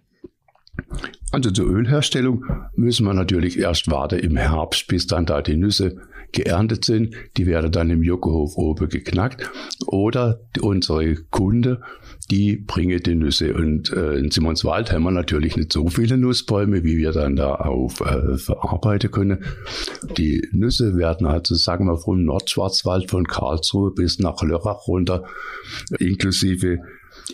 Also 1.31 1.49
zur 1.49 1.65
Ölherstellung 1.65 2.45
müssen 2.75 3.07
wir 3.07 3.15
natürlich 3.15 3.57
erst 3.57 3.89
warten 3.89 4.19
im 4.19 4.37
Herbst, 4.37 4.85
bis 4.85 5.07
dann 5.07 5.25
da 5.25 5.41
die 5.41 5.57
Nüsse 5.57 5.97
geerntet 6.31 6.85
sind. 6.85 7.15
Die 7.37 7.47
werden 7.47 7.71
dann 7.71 7.89
im 7.89 8.03
Juckerhof 8.03 8.55
oben 8.57 8.89
geknackt. 8.89 9.49
Oder 9.87 10.41
unsere 10.61 11.15
Kunde, 11.15 11.81
die 12.31 12.57
bringen 12.57 13.01
die 13.01 13.15
Nüsse. 13.15 13.53
Und 13.53 13.91
äh, 13.91 14.15
in 14.15 14.29
Simonswald 14.29 14.91
haben 14.91 15.03
wir 15.03 15.11
natürlich 15.11 15.57
nicht 15.57 15.73
so 15.73 15.87
viele 15.87 16.17
Nussbäume, 16.17 16.83
wie 16.83 16.97
wir 16.97 17.11
dann 17.11 17.35
da 17.35 17.55
auf 17.55 18.01
äh, 18.01 18.37
verarbeiten 18.37 19.11
können. 19.11 19.43
Die 20.17 20.47
Nüsse 20.51 20.95
werden 20.95 21.25
also, 21.25 21.55
sagen 21.55 21.85
wir, 21.85 21.97
vom 21.97 22.23
Nordschwarzwald 22.23 23.09
von 23.09 23.25
Karlsruhe 23.25 23.91
bis 23.91 24.19
nach 24.19 24.41
Lörrach 24.43 24.87
runter, 24.87 25.25
inklusive 25.97 26.79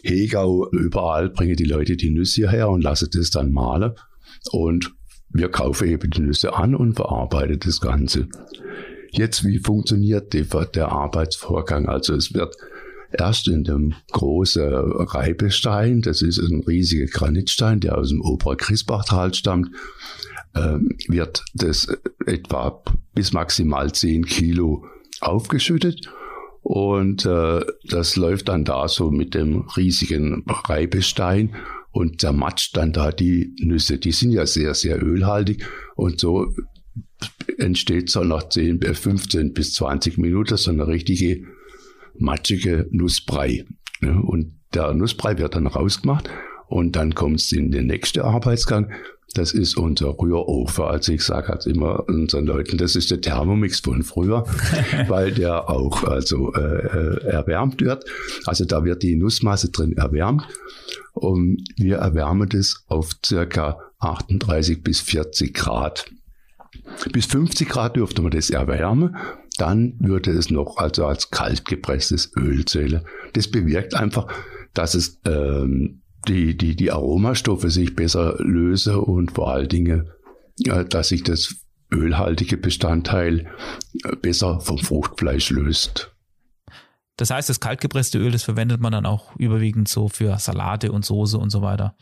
Hegau, 0.03 0.69
überall 0.71 1.29
bringen 1.29 1.55
die 1.55 1.65
Leute 1.65 1.97
die 1.97 2.09
Nüsse 2.09 2.41
hierher 2.41 2.69
und 2.69 2.81
lassen 2.81 3.09
das 3.13 3.29
dann 3.29 3.51
mahlen. 3.51 3.93
Und 4.51 4.93
wir 5.29 5.49
kaufen 5.49 5.87
eben 5.89 6.09
die 6.09 6.21
Nüsse 6.21 6.55
an 6.55 6.75
und 6.75 6.93
verarbeiten 6.93 7.59
das 7.59 7.81
Ganze. 7.81 8.27
Jetzt, 9.11 9.45
wie 9.45 9.59
funktioniert 9.59 10.33
der 10.33 10.91
Arbeitsvorgang? 10.91 11.87
Also 11.87 12.13
es 12.15 12.33
wird 12.33 12.55
erst 13.17 13.47
in 13.47 13.63
dem 13.63 13.93
großen 14.11 14.73
Reibestein, 14.73 16.01
das 16.01 16.21
ist 16.21 16.39
ein 16.39 16.61
riesiger 16.61 17.05
Granitstein, 17.05 17.79
der 17.79 17.97
aus 17.97 18.09
dem 18.09 18.21
Oberkrisbachtal 18.21 19.33
stammt, 19.33 19.69
ähm, 20.55 20.97
wird 21.07 21.43
das 21.53 21.87
etwa 22.25 22.81
bis 23.13 23.33
maximal 23.33 23.91
10 23.91 24.25
Kilo 24.25 24.85
aufgeschüttet 25.21 26.09
und 26.61 27.25
äh, 27.25 27.61
das 27.83 28.15
läuft 28.15 28.49
dann 28.49 28.65
da 28.65 28.87
so 28.87 29.11
mit 29.11 29.35
dem 29.35 29.67
riesigen 29.77 30.43
Reibestein 30.47 31.55
und 31.91 32.21
zermatscht 32.21 32.75
dann 32.75 32.91
da 32.91 33.11
die 33.11 33.55
Nüsse. 33.59 33.97
Die 33.97 34.11
sind 34.11 34.31
ja 34.31 34.45
sehr, 34.45 34.73
sehr 34.73 35.01
ölhaltig 35.01 35.63
und 35.95 36.19
so 36.19 36.53
entsteht 37.57 38.09
so 38.09 38.23
nach 38.23 38.49
10, 38.49 38.81
15 38.81 39.53
bis 39.53 39.73
20 39.75 40.17
Minuten 40.17 40.57
so 40.57 40.71
eine 40.71 40.87
richtige 40.87 41.45
matschige 42.19 42.87
Nussbrei. 42.91 43.65
Und 44.01 44.59
der 44.73 44.93
Nussbrei 44.93 45.37
wird 45.37 45.55
dann 45.55 45.67
rausgemacht 45.67 46.29
und 46.67 46.95
dann 46.95 47.15
kommt 47.15 47.39
es 47.39 47.51
in 47.51 47.71
den 47.71 47.87
nächsten 47.87 48.21
Arbeitsgang. 48.21 48.91
Das 49.33 49.53
ist 49.53 49.77
unser 49.77 50.17
Rührofen. 50.17 50.85
Also 50.85 51.11
ich 51.11 51.21
sage 51.21 51.49
halt 51.49 51.65
immer 51.65 52.07
unseren 52.07 52.45
Leuten, 52.45 52.77
das 52.77 52.95
ist 52.95 53.11
der 53.11 53.19
Thermomix 53.19 53.81
von 53.81 54.01
früher, 54.03 54.45
weil 55.07 55.33
der 55.33 55.69
auch 55.69 56.03
also 56.05 56.53
äh, 56.53 56.59
äh, 56.59 57.25
erwärmt 57.25 57.81
wird. 57.81 58.05
Also 58.45 58.63
da 58.63 58.85
wird 58.85 59.03
die 59.03 59.17
Nussmasse 59.17 59.69
drin 59.71 59.97
erwärmt 59.97 60.47
und 61.13 61.63
wir 61.75 61.97
erwärmen 61.97 62.47
das 62.47 62.85
auf 62.87 63.11
circa 63.25 63.77
38 63.99 64.83
bis 64.83 65.01
40 65.01 65.53
Grad. 65.53 66.05
Bis 67.11 67.25
50 67.25 67.67
Grad 67.67 67.95
dürfte 67.97 68.21
man 68.21 68.31
das 68.31 68.49
erwärmen. 68.49 69.17
Dann 69.57 69.95
würde 69.99 70.31
es 70.31 70.49
noch 70.49 70.77
also 70.77 71.05
als 71.05 71.31
kalt 71.31 71.65
gepresstes 71.65 72.31
Öl 72.35 72.65
zählen. 72.65 73.01
Das 73.33 73.49
bewirkt 73.49 73.95
einfach, 73.95 74.27
dass 74.73 74.95
es 74.95 75.21
ähm, 75.25 76.01
die, 76.27 76.57
die, 76.57 76.75
die 76.75 76.91
Aromastoffe 76.91 77.69
sich 77.69 77.95
besser 77.95 78.35
lösen 78.39 78.95
und 78.95 79.31
vor 79.31 79.51
allen 79.51 79.69
Dingen, 79.69 80.09
äh, 80.65 80.85
dass 80.85 81.09
sich 81.09 81.23
das 81.23 81.55
ölhaltige 81.93 82.57
Bestandteil 82.57 83.47
äh, 84.03 84.15
besser 84.15 84.59
vom 84.59 84.77
Fruchtfleisch 84.77 85.51
löst. 85.51 86.11
Das 87.17 87.29
heißt, 87.29 87.47
das 87.47 87.61
kaltgepresste 87.61 88.17
Öl, 88.17 88.31
das 88.31 88.43
verwendet 88.43 88.81
man 88.81 88.91
dann 88.91 89.05
auch 89.05 89.35
überwiegend 89.37 89.87
so 89.87 90.09
für 90.09 90.37
Salate 90.37 90.91
und 90.91 91.05
Soße 91.05 91.37
und 91.37 91.49
so 91.49 91.61
weiter. 91.61 91.95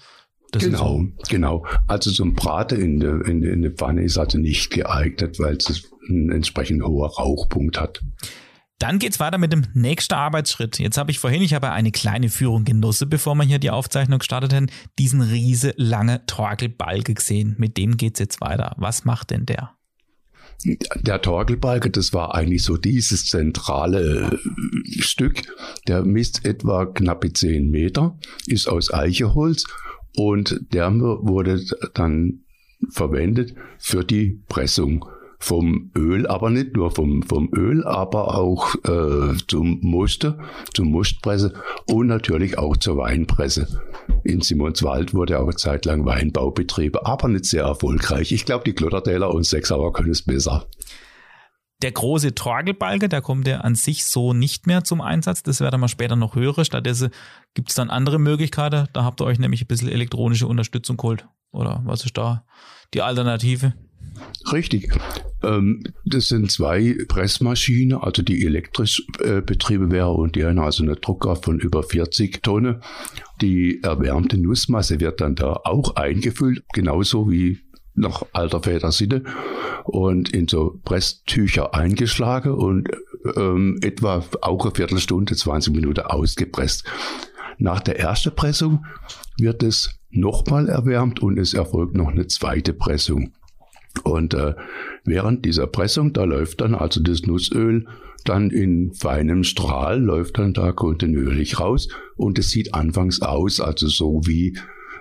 Das 0.51 0.63
genau, 0.63 0.99
so. 0.99 1.07
genau. 1.29 1.65
Also 1.87 2.11
zum 2.11 2.33
Braten 2.33 2.79
in 2.79 2.99
der, 2.99 3.25
in, 3.25 3.43
in 3.43 3.61
der 3.61 3.71
Pfanne 3.71 4.03
ist 4.03 4.17
also 4.17 4.37
nicht 4.37 4.71
geeignet, 4.71 5.39
weil 5.39 5.57
es 5.57 5.89
einen 6.09 6.31
entsprechend 6.31 6.83
hoher 6.83 7.09
Rauchpunkt 7.09 7.79
hat. 7.79 8.01
Dann 8.79 8.99
geht's 8.99 9.19
weiter 9.19 9.37
mit 9.37 9.53
dem 9.53 9.65
nächsten 9.73 10.13
Arbeitsschritt. 10.13 10.77
Jetzt 10.77 10.97
habe 10.97 11.09
ich 11.09 11.19
vorhin, 11.19 11.41
ich 11.41 11.53
habe 11.53 11.71
eine 11.71 11.91
kleine 11.91 12.29
Führung 12.29 12.65
genossen, 12.65 13.09
bevor 13.09 13.35
wir 13.35 13.43
hier 13.43 13.59
die 13.59 13.69
Aufzeichnung 13.69 14.21
starteten, 14.21 14.69
diesen 14.99 15.21
riese 15.21 15.73
lange 15.77 16.25
Torkelbalge 16.25 17.13
gesehen. 17.13 17.55
Mit 17.57 17.77
dem 17.77 17.95
geht's 17.95 18.19
jetzt 18.19 18.41
weiter. 18.41 18.75
Was 18.77 19.05
macht 19.05 19.31
denn 19.31 19.45
der? 19.45 19.71
Der 21.01 21.21
Torkelbalge, 21.21 21.91
das 21.91 22.13
war 22.13 22.35
eigentlich 22.35 22.63
so 22.63 22.77
dieses 22.77 23.27
zentrale 23.27 24.37
Stück. 24.99 25.43
Der 25.87 26.03
misst 26.03 26.45
etwa 26.45 26.85
knappe 26.85 27.31
10 27.31 27.69
Meter, 27.69 28.17
ist 28.47 28.67
aus 28.67 28.93
Eicheholz 28.93 29.65
und 30.15 30.59
der 30.73 30.91
wurde 30.93 31.63
dann 31.93 32.43
verwendet 32.89 33.55
für 33.79 34.03
die 34.03 34.41
Pressung 34.49 35.05
vom 35.43 35.91
Öl, 35.93 36.25
aber 36.25 36.49
nicht 36.49 36.75
nur 36.75 36.91
vom, 36.91 37.21
vom 37.21 37.49
Öl, 37.53 37.83
aber 37.83 38.35
auch 38.37 38.75
äh, 38.85 39.35
zum 39.47 39.79
Muster, 39.81 40.39
zum 40.73 40.89
Mustpresse 40.89 41.53
und 41.85 42.07
natürlich 42.07 42.57
auch 42.57 42.77
zur 42.77 42.97
Weinpresse. 42.97 43.81
In 44.23 44.39
Simonswald 44.39 45.13
wurde 45.13 45.39
auch 45.39 45.53
zeitlang 45.53 46.05
Weinbau 46.05 46.51
betrieben, 46.51 46.99
aber 47.03 47.27
nicht 47.27 47.45
sehr 47.45 47.63
erfolgreich. 47.63 48.31
Ich 48.31 48.45
glaube, 48.45 48.63
die 48.63 48.73
Klottertäler 48.73 49.33
und 49.33 49.45
Sechsauer 49.45 49.91
können 49.91 50.11
es 50.11 50.21
besser. 50.21 50.65
Der 51.81 51.91
große 51.91 52.33
Torgelbalge, 52.33 53.09
der 53.09 53.21
kommt 53.21 53.45
ja 53.45 53.57
an 53.59 53.75
sich 53.75 54.05
so 54.05 54.31
nicht 54.31 54.65
mehr 54.65 54.85
zum 54.85 55.01
Einsatz. 55.01 55.43
Das 55.43 55.59
werden 55.59 55.81
wir 55.81 55.89
später 55.89 56.15
noch 56.15 56.35
hören. 56.35 56.63
Stattdessen 56.63 57.09
gibt 57.53 57.67
es 57.69 57.75
dann 57.75 57.89
andere 57.89 58.17
Möglichkeiten. 58.17 58.87
Da 58.93 59.03
habt 59.03 59.19
ihr 59.19 59.25
euch 59.25 59.39
nämlich 59.39 59.61
ein 59.61 59.67
bisschen 59.67 59.89
elektronische 59.89 60.47
Unterstützung 60.47 60.95
geholt. 60.95 61.27
Oder 61.51 61.81
was 61.83 62.05
ist 62.05 62.17
da 62.17 62.45
die 62.93 63.01
Alternative? 63.01 63.73
Richtig. 64.51 64.91
Ähm, 65.43 65.83
das 66.05 66.27
sind 66.27 66.51
zwei 66.51 66.95
Pressmaschinen, 67.07 67.97
also 67.97 68.21
die 68.21 68.45
elektrisch 68.45 69.05
äh, 69.19 69.41
betrieben 69.41 69.91
wäre 69.91 70.11
und 70.11 70.35
die 70.35 70.45
haben 70.45 70.59
also 70.59 70.83
eine 70.83 70.95
Druckkraft 70.95 71.45
von 71.45 71.59
über 71.59 71.83
40 71.83 72.41
Tonnen. 72.43 72.81
Die 73.41 73.81
erwärmte 73.83 74.37
Nussmasse 74.37 74.99
wird 74.99 75.21
dann 75.21 75.35
da 75.35 75.53
auch 75.63 75.95
eingefüllt, 75.95 76.63
genauso 76.73 77.29
wie 77.29 77.59
nach 77.95 78.23
alter 78.33 78.61
Väter 78.61 78.91
Sinne 78.91 79.23
und 79.83 80.29
in 80.29 80.47
so 80.47 80.79
Presstücher 80.83 81.75
eingeschlagen 81.75 82.53
und 82.53 82.89
ähm, 83.35 83.77
etwa 83.81 84.23
auch 84.41 84.65
eine 84.65 84.75
Viertelstunde, 84.75 85.35
20 85.35 85.73
Minuten 85.73 86.01
ausgepresst. 86.01 86.85
Nach 87.57 87.81
der 87.81 87.99
ersten 87.99 88.33
Pressung 88.35 88.85
wird 89.37 89.63
es 89.63 89.99
nochmal 90.09 90.69
erwärmt 90.69 91.21
und 91.21 91.37
es 91.37 91.53
erfolgt 91.53 91.95
noch 91.95 92.09
eine 92.09 92.27
zweite 92.27 92.73
Pressung. 92.73 93.33
Und 94.03 94.33
äh, 94.33 94.55
während 95.05 95.45
dieser 95.45 95.67
Pressung, 95.67 96.13
da 96.13 96.23
läuft 96.23 96.61
dann 96.61 96.73
also 96.73 97.01
das 97.01 97.23
Nussöl 97.23 97.85
dann 98.25 98.49
in 98.49 98.93
feinem 98.93 99.43
Strahl, 99.43 100.01
läuft 100.01 100.39
dann 100.39 100.53
da 100.53 100.71
kontinuierlich 100.71 101.59
raus 101.59 101.89
und 102.15 102.39
es 102.39 102.49
sieht 102.49 102.73
anfangs 102.73 103.21
aus, 103.21 103.59
also 103.59 103.87
so 103.87 104.21
wie 104.25 104.57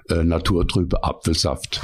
äh, 0.08 0.24
naturtrübe 0.24 1.04
Apfelsaft. 1.04 1.80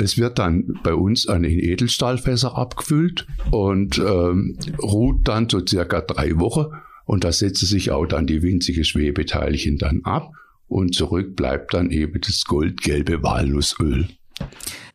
Es 0.00 0.16
wird 0.16 0.38
dann 0.38 0.78
bei 0.82 0.94
uns 0.94 1.26
an 1.26 1.42
den 1.42 1.58
Edelstahlfässer 1.58 2.56
abgefüllt 2.56 3.26
und 3.50 3.98
ähm, 3.98 4.56
ruht 4.80 5.26
dann 5.26 5.48
so 5.48 5.64
circa 5.66 6.00
drei 6.00 6.38
Wochen 6.38 6.66
und 7.04 7.24
da 7.24 7.32
setzen 7.32 7.66
sich 7.66 7.90
auch 7.90 8.06
dann 8.06 8.26
die 8.26 8.42
winzige 8.42 8.84
Schwebeteilchen 8.84 9.78
dann 9.78 10.02
ab 10.04 10.32
und 10.68 10.94
zurück 10.94 11.34
bleibt 11.34 11.74
dann 11.74 11.90
eben 11.90 12.20
das 12.20 12.44
goldgelbe 12.44 13.22
Walnussöl. 13.22 14.08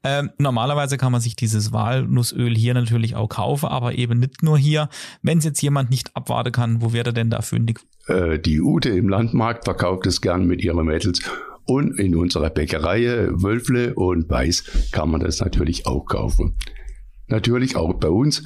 Ähm, 0.03 0.31
normalerweise 0.37 0.97
kann 0.97 1.11
man 1.11 1.21
sich 1.21 1.35
dieses 1.35 1.71
Walnussöl 1.71 2.55
hier 2.55 2.73
natürlich 2.73 3.15
auch 3.15 3.29
kaufen, 3.29 3.67
aber 3.67 3.95
eben 3.95 4.19
nicht 4.19 4.43
nur 4.43 4.57
hier. 4.57 4.89
Wenn 5.21 5.37
es 5.37 5.45
jetzt 5.45 5.61
jemand 5.61 5.89
nicht 5.89 6.15
abwarten 6.15 6.51
kann, 6.51 6.81
wo 6.81 6.91
wäre 6.91 7.13
denn 7.13 7.29
da 7.29 7.41
fündig? 7.41 7.79
Äh, 8.07 8.39
die 8.39 8.61
Ute 8.61 8.89
im 8.89 9.07
Landmarkt 9.07 9.63
verkauft 9.63 10.05
es 10.05 10.19
gern 10.19 10.45
mit 10.45 10.61
ihren 10.61 10.85
Mädels 10.85 11.21
und 11.65 11.97
in 11.97 12.15
unserer 12.15 12.49
Bäckerei 12.49 13.29
Wölfle 13.31 13.95
und 13.95 14.29
Weiß 14.29 14.89
kann 14.91 15.09
man 15.09 15.21
das 15.21 15.39
natürlich 15.39 15.85
auch 15.87 16.05
kaufen. 16.05 16.57
Natürlich 17.27 17.77
auch 17.77 17.93
bei 17.93 18.09
uns, 18.09 18.43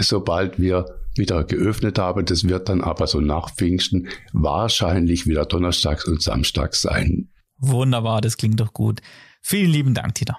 sobald 0.00 0.60
wir 0.60 0.84
wieder 1.16 1.44
geöffnet 1.44 1.98
haben. 1.98 2.24
Das 2.24 2.44
wird 2.44 2.68
dann 2.68 2.82
aber 2.82 3.06
so 3.06 3.20
nach 3.20 3.54
Pfingsten 3.54 4.08
wahrscheinlich 4.32 5.26
wieder 5.26 5.44
donnerstags 5.44 6.06
und 6.06 6.22
samstags 6.22 6.82
sein. 6.82 7.30
Wunderbar, 7.58 8.20
das 8.20 8.36
klingt 8.36 8.60
doch 8.60 8.72
gut. 8.72 9.00
Vielen 9.42 9.70
lieben 9.70 9.94
Dank, 9.94 10.14
Tita. 10.14 10.38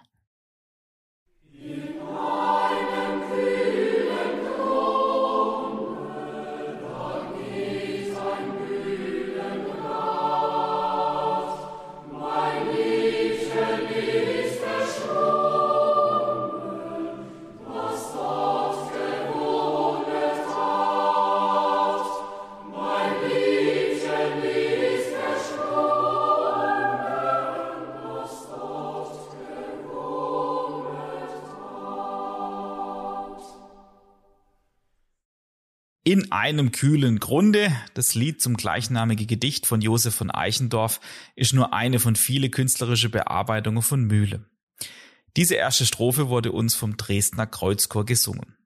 In 36.20 36.34
einem 36.34 36.74
kühlen 36.74 37.22
Grunde, 37.22 37.72
das 37.94 38.14
Lied 38.14 38.42
zum 38.42 38.58
gleichnamigen 38.58 39.26
Gedicht 39.26 39.66
von 39.66 39.80
Josef 39.80 40.14
von 40.14 40.30
Eichendorff 40.30 41.00
ist 41.38 41.54
nur 41.54 41.72
eine 41.74 41.98
von 41.98 42.18
vielen 42.18 42.52
künstlerischen 42.52 43.10
Bearbeitungen 43.10 43.82
von 43.82 44.04
Mühle. 44.04 44.44
Diese 45.38 45.56
erste 45.56 45.86
Strophe 45.86 46.28
wurde 46.28 46.52
uns 46.52 46.76
vom 46.76 46.98
Dresdner 46.98 47.48
Kreuzchor 47.48 48.06
gesungen. 48.06 48.58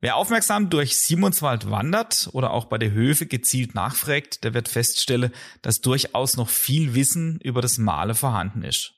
Wer 0.00 0.14
aufmerksam 0.14 0.70
durch 0.70 0.96
Simonswald 0.98 1.72
wandert 1.72 2.28
oder 2.30 2.52
auch 2.52 2.66
bei 2.66 2.78
der 2.78 2.92
Höfe 2.92 3.26
gezielt 3.26 3.74
nachfragt, 3.74 4.44
der 4.44 4.54
wird 4.54 4.68
feststellen, 4.68 5.32
dass 5.60 5.80
durchaus 5.80 6.36
noch 6.36 6.50
viel 6.50 6.94
Wissen 6.94 7.40
über 7.40 7.62
das 7.62 7.78
Male 7.78 8.14
vorhanden 8.14 8.62
ist. 8.62 8.94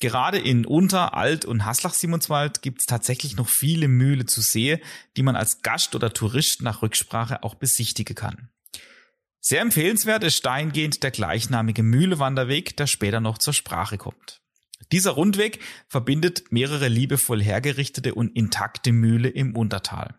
Gerade 0.00 0.38
in 0.38 0.64
Unter-, 0.64 1.14
Alt- 1.14 1.44
und 1.44 1.64
Haslach-Simonswald 1.64 2.62
gibt 2.62 2.80
es 2.80 2.86
tatsächlich 2.86 3.36
noch 3.36 3.48
viele 3.48 3.88
Mühle 3.88 4.26
zu 4.26 4.40
sehen, 4.40 4.80
die 5.16 5.22
man 5.22 5.34
als 5.34 5.62
Gast 5.62 5.94
oder 5.94 6.12
Tourist 6.12 6.62
nach 6.62 6.82
Rücksprache 6.82 7.42
auch 7.42 7.56
besichtigen 7.56 8.14
kann. 8.14 8.48
Sehr 9.40 9.60
empfehlenswert 9.60 10.24
ist 10.24 10.44
dahingehend 10.44 11.02
der 11.02 11.10
gleichnamige 11.10 11.82
Mühlewanderweg, 11.82 12.76
der 12.76 12.86
später 12.86 13.20
noch 13.20 13.38
zur 13.38 13.54
Sprache 13.54 13.98
kommt. 13.98 14.40
Dieser 14.92 15.12
Rundweg 15.12 15.60
verbindet 15.88 16.50
mehrere 16.50 16.88
liebevoll 16.88 17.42
hergerichtete 17.42 18.14
und 18.14 18.34
intakte 18.36 18.92
Mühle 18.92 19.28
im 19.28 19.56
Untertal. 19.56 20.14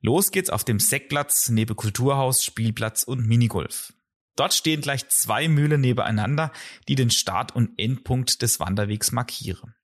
Los 0.00 0.30
geht's 0.30 0.50
auf 0.50 0.64
dem 0.64 0.78
Seckplatz 0.78 1.48
neben 1.48 1.74
Kulturhaus, 1.74 2.44
Spielplatz 2.44 3.02
und 3.02 3.26
Minigolf. 3.26 3.92
Dort 4.38 4.54
stehen 4.54 4.82
gleich 4.82 5.08
zwei 5.08 5.48
Mühlen 5.48 5.80
nebeneinander, 5.80 6.52
die 6.86 6.94
den 6.94 7.10
Start- 7.10 7.56
und 7.56 7.76
Endpunkt 7.76 8.40
des 8.40 8.60
Wanderwegs 8.60 9.10
markieren. 9.10 9.74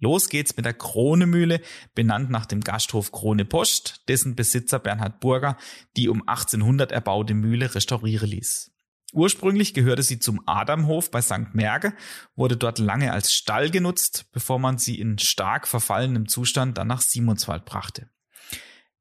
Los 0.00 0.28
geht's 0.28 0.56
mit 0.56 0.64
der 0.64 0.74
Kronemühle, 0.74 1.60
benannt 1.94 2.28
nach 2.28 2.46
dem 2.46 2.62
Gasthof 2.62 3.12
Krone 3.12 3.44
Post, 3.44 4.02
dessen 4.08 4.34
Besitzer 4.34 4.80
Bernhard 4.80 5.20
Burger 5.20 5.56
die 5.96 6.08
um 6.08 6.26
1800 6.26 6.90
erbaute 6.90 7.34
Mühle 7.34 7.72
restaurieren 7.72 8.28
ließ. 8.28 8.72
Ursprünglich 9.12 9.74
gehörte 9.74 10.02
sie 10.02 10.18
zum 10.18 10.40
Adamhof 10.46 11.12
bei 11.12 11.22
St. 11.22 11.54
Merge, 11.54 11.92
wurde 12.34 12.56
dort 12.56 12.78
lange 12.80 13.12
als 13.12 13.32
Stall 13.32 13.70
genutzt, 13.70 14.26
bevor 14.32 14.58
man 14.58 14.78
sie 14.78 14.98
in 14.98 15.18
stark 15.18 15.68
verfallenem 15.68 16.26
Zustand 16.26 16.78
dann 16.78 16.88
nach 16.88 17.00
Simonswald 17.00 17.64
brachte. 17.64 18.10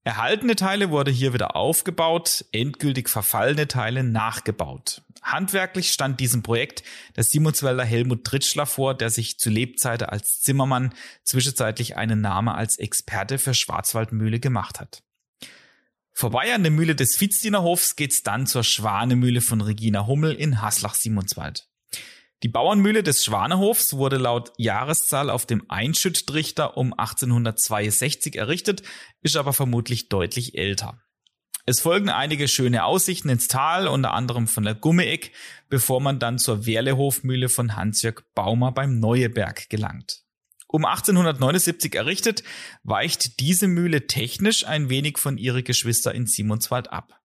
Erhaltene 0.04 0.56
Teile 0.56 0.92
wurde 0.92 1.12
hier 1.12 1.34
wieder 1.34 1.56
aufgebaut, 1.56 2.46
endgültig 2.52 3.10
verfallene 3.10 3.68
Teile 3.68 4.04
nachgebaut. 4.04 5.04
Handwerklich 5.22 5.92
stand 5.92 6.20
diesem 6.20 6.42
Projekt 6.42 6.84
der 7.18 7.24
Simonswälder 7.24 7.84
Helmut 7.84 8.24
Tritschler 8.24 8.66
vor, 8.66 8.96
der 8.96 9.10
sich 9.10 9.38
zu 9.38 9.50
Lebzeiten 9.50 10.08
als 10.08 10.40
Zimmermann 10.40 10.94
zwischenzeitlich 11.24 11.98
einen 11.98 12.22
Namen 12.22 12.50
als 12.50 12.78
Experte 12.78 13.38
für 13.38 13.54
Schwarzwaldmühle 13.54 14.40
gemacht 14.40 14.80
hat. 14.80 15.04
Vorbei 16.14 16.54
an 16.54 16.64
der 16.64 16.72
Mühle 16.72 16.96
des 16.96 17.20
Vizdienerhofs 17.22 17.96
geht's 17.96 18.24
dann 18.24 18.48
zur 18.48 18.64
Schwanemühle 18.64 19.42
von 19.42 19.62
Regina 19.62 20.06
Hummel 20.08 20.34
in 20.34 20.62
Haslach-Simonswald. 20.62 21.69
Die 22.41 22.47
Bauernmühle 22.47 23.04
des 23.04 23.25
Schwanehofs 23.25 23.93
wurde 23.93 24.15
laut 24.15 24.54
Jahreszahl 24.58 25.30
auf 25.30 25.45
dem 25.45 25.69
Einschüttrichter 25.69 26.78
um 26.78 26.93
1862 26.93 28.38
errichtet, 28.38 28.82
ist 29.21 29.36
aber 29.36 29.52
vermutlich 29.52 30.08
deutlich 30.08 30.58
älter. 30.58 31.02
Es 31.65 31.82
folgen 31.82 32.10
einige 32.10 32.47
schöne 32.47 32.86
Aussichten 32.86 33.30
ins 33.30 33.49
Tal, 33.49 33.88
unter 33.88 34.13
anderem 34.13 34.47
von 34.47 34.63
der 34.63 34.73
Gummeeck, 34.73 35.34
bevor 35.69 35.99
man 35.99 36.17
dann 36.17 36.39
zur 36.39 36.65
Werlehofmühle 36.65 37.49
von 37.49 37.75
Hansjörg 37.75 38.23
Baumer 38.34 38.71
beim 38.71 38.99
Neueberg 38.99 39.69
gelangt. 39.69 40.23
Um 40.67 40.86
1879 40.86 41.93
errichtet, 41.93 42.43
weicht 42.84 43.39
diese 43.39 43.67
Mühle 43.67 44.08
technisch 44.08 44.65
ein 44.65 44.89
wenig 44.89 45.17
von 45.17 45.38
ihre 45.38 45.62
Geschwister 45.62 46.15
in 46.15 46.25
Simonswald 46.25 46.91
ab. 46.91 47.19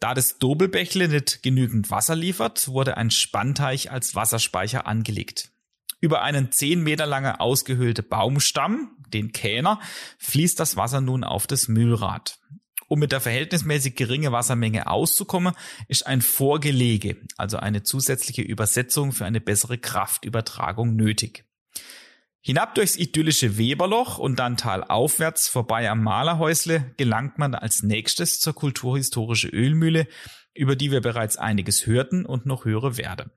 Da 0.00 0.14
das 0.14 0.38
Dobelbächle 0.38 1.08
nicht 1.08 1.42
genügend 1.42 1.90
Wasser 1.90 2.14
liefert, 2.14 2.68
wurde 2.68 2.96
ein 2.96 3.10
Spannteich 3.10 3.90
als 3.90 4.14
Wasserspeicher 4.14 4.86
angelegt. 4.86 5.50
Über 6.00 6.22
einen 6.22 6.52
zehn 6.52 6.82
Meter 6.82 7.06
lange 7.06 7.40
ausgehöhlte 7.40 8.04
Baumstamm, 8.04 8.96
den 9.08 9.32
Kähner, 9.32 9.80
fließt 10.18 10.60
das 10.60 10.76
Wasser 10.76 11.00
nun 11.00 11.24
auf 11.24 11.48
das 11.48 11.66
Mühlrad. 11.66 12.38
Um 12.86 13.00
mit 13.00 13.12
der 13.12 13.20
verhältnismäßig 13.20 13.96
geringe 13.96 14.32
Wassermenge 14.32 14.86
auszukommen, 14.86 15.54
ist 15.88 16.06
ein 16.06 16.22
Vorgelege, 16.22 17.16
also 17.36 17.58
eine 17.58 17.82
zusätzliche 17.82 18.42
Übersetzung 18.42 19.12
für 19.12 19.26
eine 19.26 19.40
bessere 19.40 19.76
Kraftübertragung 19.76 20.94
nötig. 20.94 21.44
Hinab 22.40 22.74
durchs 22.74 22.96
idyllische 22.96 23.58
Weberloch 23.58 24.18
und 24.18 24.38
dann 24.38 24.56
talaufwärts 24.56 25.48
vorbei 25.48 25.90
am 25.90 26.02
Malerhäusle 26.02 26.94
gelangt 26.96 27.38
man 27.38 27.54
als 27.54 27.82
nächstes 27.82 28.40
zur 28.40 28.54
kulturhistorische 28.54 29.48
Ölmühle, 29.48 30.06
über 30.54 30.76
die 30.76 30.90
wir 30.90 31.00
bereits 31.00 31.36
einiges 31.36 31.86
hörten 31.86 32.24
und 32.24 32.46
noch 32.46 32.64
hören 32.64 32.96
werden. 32.96 33.30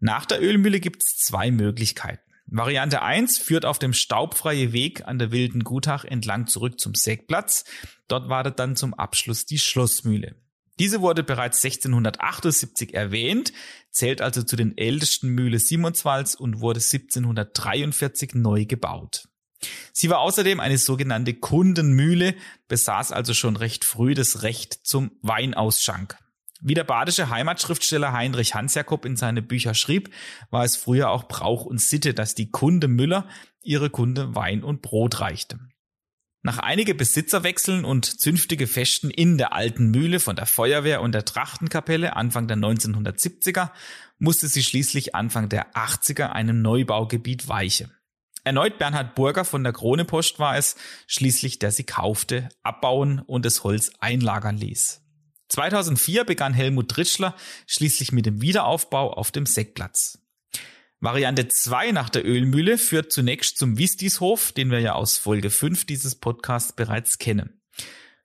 Nach 0.00 0.26
der 0.26 0.42
Ölmühle 0.42 0.80
gibt 0.80 1.02
es 1.02 1.16
zwei 1.16 1.50
Möglichkeiten. 1.50 2.22
Variante 2.46 3.02
1 3.02 3.38
führt 3.38 3.66
auf 3.66 3.78
dem 3.78 3.92
staubfreien 3.92 4.72
Weg 4.72 5.06
an 5.06 5.18
der 5.18 5.32
Wilden 5.32 5.64
Gutach 5.64 6.04
entlang 6.04 6.46
zurück 6.46 6.80
zum 6.80 6.94
Sägplatz. 6.94 7.64
Dort 8.08 8.30
wartet 8.30 8.58
dann 8.58 8.74
zum 8.74 8.94
Abschluss 8.94 9.44
die 9.44 9.58
Schlossmühle. 9.58 10.34
Diese 10.78 11.00
wurde 11.00 11.22
bereits 11.22 11.64
1678 11.64 12.94
erwähnt, 12.94 13.52
zählt 13.90 14.20
also 14.22 14.42
zu 14.42 14.56
den 14.56 14.78
ältesten 14.78 15.30
Mühle 15.30 15.58
Simonswalds 15.58 16.34
und 16.34 16.60
wurde 16.60 16.78
1743 16.78 18.34
neu 18.34 18.64
gebaut. 18.64 19.28
Sie 19.92 20.08
war 20.08 20.20
außerdem 20.20 20.60
eine 20.60 20.78
sogenannte 20.78 21.34
Kundenmühle, 21.34 22.36
besaß 22.68 23.10
also 23.10 23.34
schon 23.34 23.56
recht 23.56 23.84
früh 23.84 24.14
das 24.14 24.42
Recht 24.42 24.86
zum 24.86 25.10
Weinausschank. 25.22 26.16
Wie 26.60 26.74
der 26.74 26.84
badische 26.84 27.30
Heimatschriftsteller 27.30 28.12
Heinrich 28.12 28.54
Hansjakob 28.54 29.04
in 29.04 29.16
seine 29.16 29.42
Bücher 29.42 29.74
schrieb, 29.74 30.10
war 30.50 30.64
es 30.64 30.76
früher 30.76 31.10
auch 31.10 31.24
Brauch 31.28 31.64
und 31.64 31.80
Sitte, 31.80 32.14
dass 32.14 32.34
die 32.34 32.50
Kunde 32.50 32.88
Müller 32.88 33.28
ihre 33.62 33.90
Kunde 33.90 34.34
Wein 34.34 34.64
und 34.64 34.82
Brot 34.82 35.20
reichte. 35.20 35.58
Nach 36.42 36.58
einige 36.58 36.94
Besitzerwechseln 36.94 37.84
und 37.84 38.20
zünftige 38.20 38.68
Festen 38.68 39.10
in 39.10 39.38
der 39.38 39.52
alten 39.54 39.90
Mühle 39.90 40.20
von 40.20 40.36
der 40.36 40.46
Feuerwehr 40.46 41.02
und 41.02 41.12
der 41.12 41.24
Trachtenkapelle 41.24 42.14
Anfang 42.14 42.46
der 42.46 42.56
1970er 42.56 43.70
musste 44.18 44.46
sie 44.46 44.62
schließlich 44.62 45.16
Anfang 45.16 45.48
der 45.48 45.72
80er 45.74 46.30
einem 46.30 46.62
Neubaugebiet 46.62 47.48
weiche. 47.48 47.90
Erneut 48.44 48.78
Bernhard 48.78 49.16
Burger 49.16 49.44
von 49.44 49.64
der 49.64 49.72
Kronepost 49.72 50.38
war 50.38 50.56
es 50.56 50.76
schließlich, 51.06 51.58
der 51.58 51.72
sie 51.72 51.84
kaufte, 51.84 52.48
abbauen 52.62 53.18
und 53.18 53.44
das 53.44 53.64
Holz 53.64 53.92
einlagern 53.98 54.56
ließ. 54.56 55.02
2004 55.48 56.24
begann 56.24 56.54
Helmut 56.54 56.88
Tritschler 56.88 57.34
schließlich 57.66 58.12
mit 58.12 58.26
dem 58.26 58.40
Wiederaufbau 58.40 59.12
auf 59.12 59.32
dem 59.32 59.44
Seckplatz. 59.44 60.20
Variante 61.00 61.46
2 61.46 61.92
nach 61.92 62.08
der 62.08 62.26
Ölmühle 62.26 62.76
führt 62.76 63.12
zunächst 63.12 63.56
zum 63.56 63.78
Wistishof, 63.78 64.50
den 64.50 64.72
wir 64.72 64.80
ja 64.80 64.94
aus 64.94 65.16
Folge 65.16 65.48
5 65.48 65.86
dieses 65.86 66.16
Podcasts 66.16 66.72
bereits 66.72 67.18
kennen. 67.18 67.60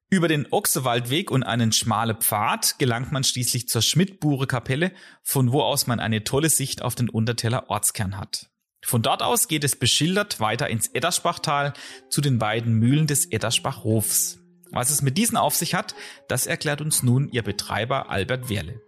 Über 0.10 0.28
den 0.28 0.52
Ochsewaldweg 0.52 1.30
und 1.30 1.44
einen 1.44 1.72
schmalen 1.72 2.18
Pfad 2.18 2.80
gelangt 2.80 3.12
man 3.12 3.24
schließlich 3.24 3.68
zur 3.68 3.84
Schmidtbure 3.84 4.48
Kapelle, 4.48 4.92
von 5.22 5.52
wo 5.52 5.62
aus 5.62 5.86
man 5.86 6.00
eine 6.00 6.24
tolle 6.24 6.50
Sicht 6.50 6.82
auf 6.82 6.96
den 6.96 7.10
Unterteller 7.10 7.70
Ortskern 7.70 8.18
hat. 8.18 8.50
Von 8.84 9.04
dort 9.04 9.22
aus 9.22 9.48
geht 9.48 9.64
es 9.64 9.76
beschildert 9.76 10.40
weiter 10.40 10.68
ins 10.68 10.88
Edderspachtal 10.88 11.74
zu 12.10 12.22
den 12.22 12.40
beiden 12.40 12.74
Mühlen 12.74 13.06
des 13.06 13.26
Edderspachhofs. 13.26 14.40
Was 14.72 14.90
es 14.90 15.04
mit 15.04 15.20
diesen 15.20 15.38
auf 15.38 15.56
sich 15.56 15.76
hat, 15.76 15.94
das 16.28 16.48
erklärt 16.48 16.82
uns 16.82 17.04
nun 17.04 17.30
ihr 17.30 17.44
Betreiber 17.44 18.10
Albert 18.10 18.50
Werle. 18.50 18.82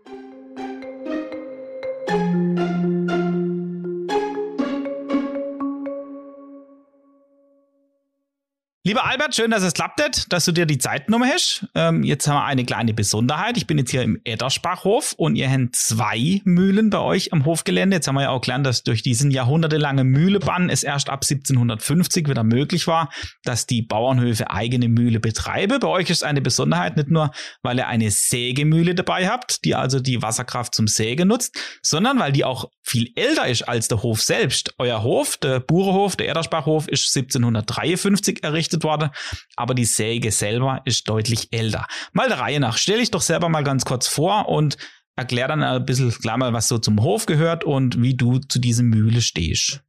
Lieber 8.87 9.03
Albert, 9.03 9.33
schön, 9.33 9.49
dass 9.49 9.63
es 9.63 9.73
klappt 9.73 9.95
dass 10.29 10.45
du 10.45 10.51
dir 10.51 10.67
die 10.67 10.77
Zeit 10.77 11.07
genommen 11.07 11.27
hast. 11.33 11.65
Ähm, 11.73 12.03
jetzt 12.03 12.27
haben 12.27 12.35
wir 12.35 12.43
eine 12.43 12.65
kleine 12.65 12.93
Besonderheit. 12.93 13.57
Ich 13.57 13.65
bin 13.65 13.79
jetzt 13.79 13.89
hier 13.89 14.03
im 14.03 14.21
Edderspachhof 14.23 15.13
und 15.17 15.35
ihr 15.35 15.49
habt 15.49 15.75
zwei 15.75 16.39
Mühlen 16.43 16.91
bei 16.91 16.99
euch 16.99 17.33
am 17.33 17.45
Hofgelände. 17.45 17.95
Jetzt 17.95 18.07
haben 18.07 18.13
wir 18.13 18.21
ja 18.21 18.29
auch 18.29 18.41
gelernt, 18.41 18.67
dass 18.67 18.83
durch 18.83 19.01
diesen 19.01 19.31
jahrhundertelange 19.31 20.03
Mühlebann 20.03 20.69
es 20.69 20.83
erst 20.83 21.09
ab 21.09 21.23
1750 21.23 22.29
wieder 22.29 22.43
möglich 22.43 22.85
war, 22.85 23.09
dass 23.43 23.65
die 23.65 23.81
Bauernhöfe 23.81 24.51
eigene 24.51 24.87
Mühle 24.87 25.19
betreiben. 25.19 25.79
Bei 25.79 25.87
euch 25.87 26.11
ist 26.11 26.23
eine 26.23 26.41
Besonderheit 26.41 26.95
nicht 26.95 27.09
nur, 27.09 27.31
weil 27.63 27.79
ihr 27.79 27.87
eine 27.87 28.11
Sägemühle 28.11 28.93
dabei 28.93 29.27
habt, 29.27 29.65
die 29.65 29.73
also 29.73 29.99
die 29.99 30.21
Wasserkraft 30.21 30.75
zum 30.75 30.87
Sägen 30.87 31.29
nutzt, 31.29 31.57
sondern 31.81 32.19
weil 32.19 32.33
die 32.33 32.43
auch 32.43 32.69
viel 32.83 33.11
älter 33.15 33.47
ist 33.47 33.63
als 33.63 33.87
der 33.87 34.03
Hof 34.03 34.21
selbst. 34.21 34.75
Euer 34.77 35.01
Hof, 35.01 35.37
der 35.37 35.59
Burehof, 35.59 36.15
der 36.17 36.29
Edderspachhof, 36.29 36.87
ist 36.87 37.15
1753 37.17 38.43
errichtet 38.43 38.74
errichtet 38.75 38.83
worden, 38.83 39.09
aber 39.55 39.73
die 39.73 39.85
Säge 39.85 40.31
selber 40.31 40.81
ist 40.85 41.07
deutlich 41.09 41.49
älter. 41.51 41.87
Mal 42.13 42.27
der 42.27 42.39
Reihe 42.39 42.59
nach, 42.59 42.77
stell 42.77 42.99
dich 42.99 43.11
doch 43.11 43.21
selber 43.21 43.49
mal 43.49 43.63
ganz 43.63 43.85
kurz 43.85 44.07
vor 44.07 44.49
und 44.49 44.77
erklär 45.15 45.47
dann 45.47 45.63
ein 45.63 45.85
bisschen 45.85 46.11
klar 46.11 46.37
mal, 46.37 46.53
was 46.53 46.67
so 46.67 46.77
zum 46.77 47.01
Hof 47.01 47.25
gehört 47.25 47.63
und 47.63 48.01
wie 48.01 48.15
du 48.15 48.39
zu 48.39 48.59
dieser 48.59 48.83
Mühle 48.83 49.21
stehst. 49.21 49.81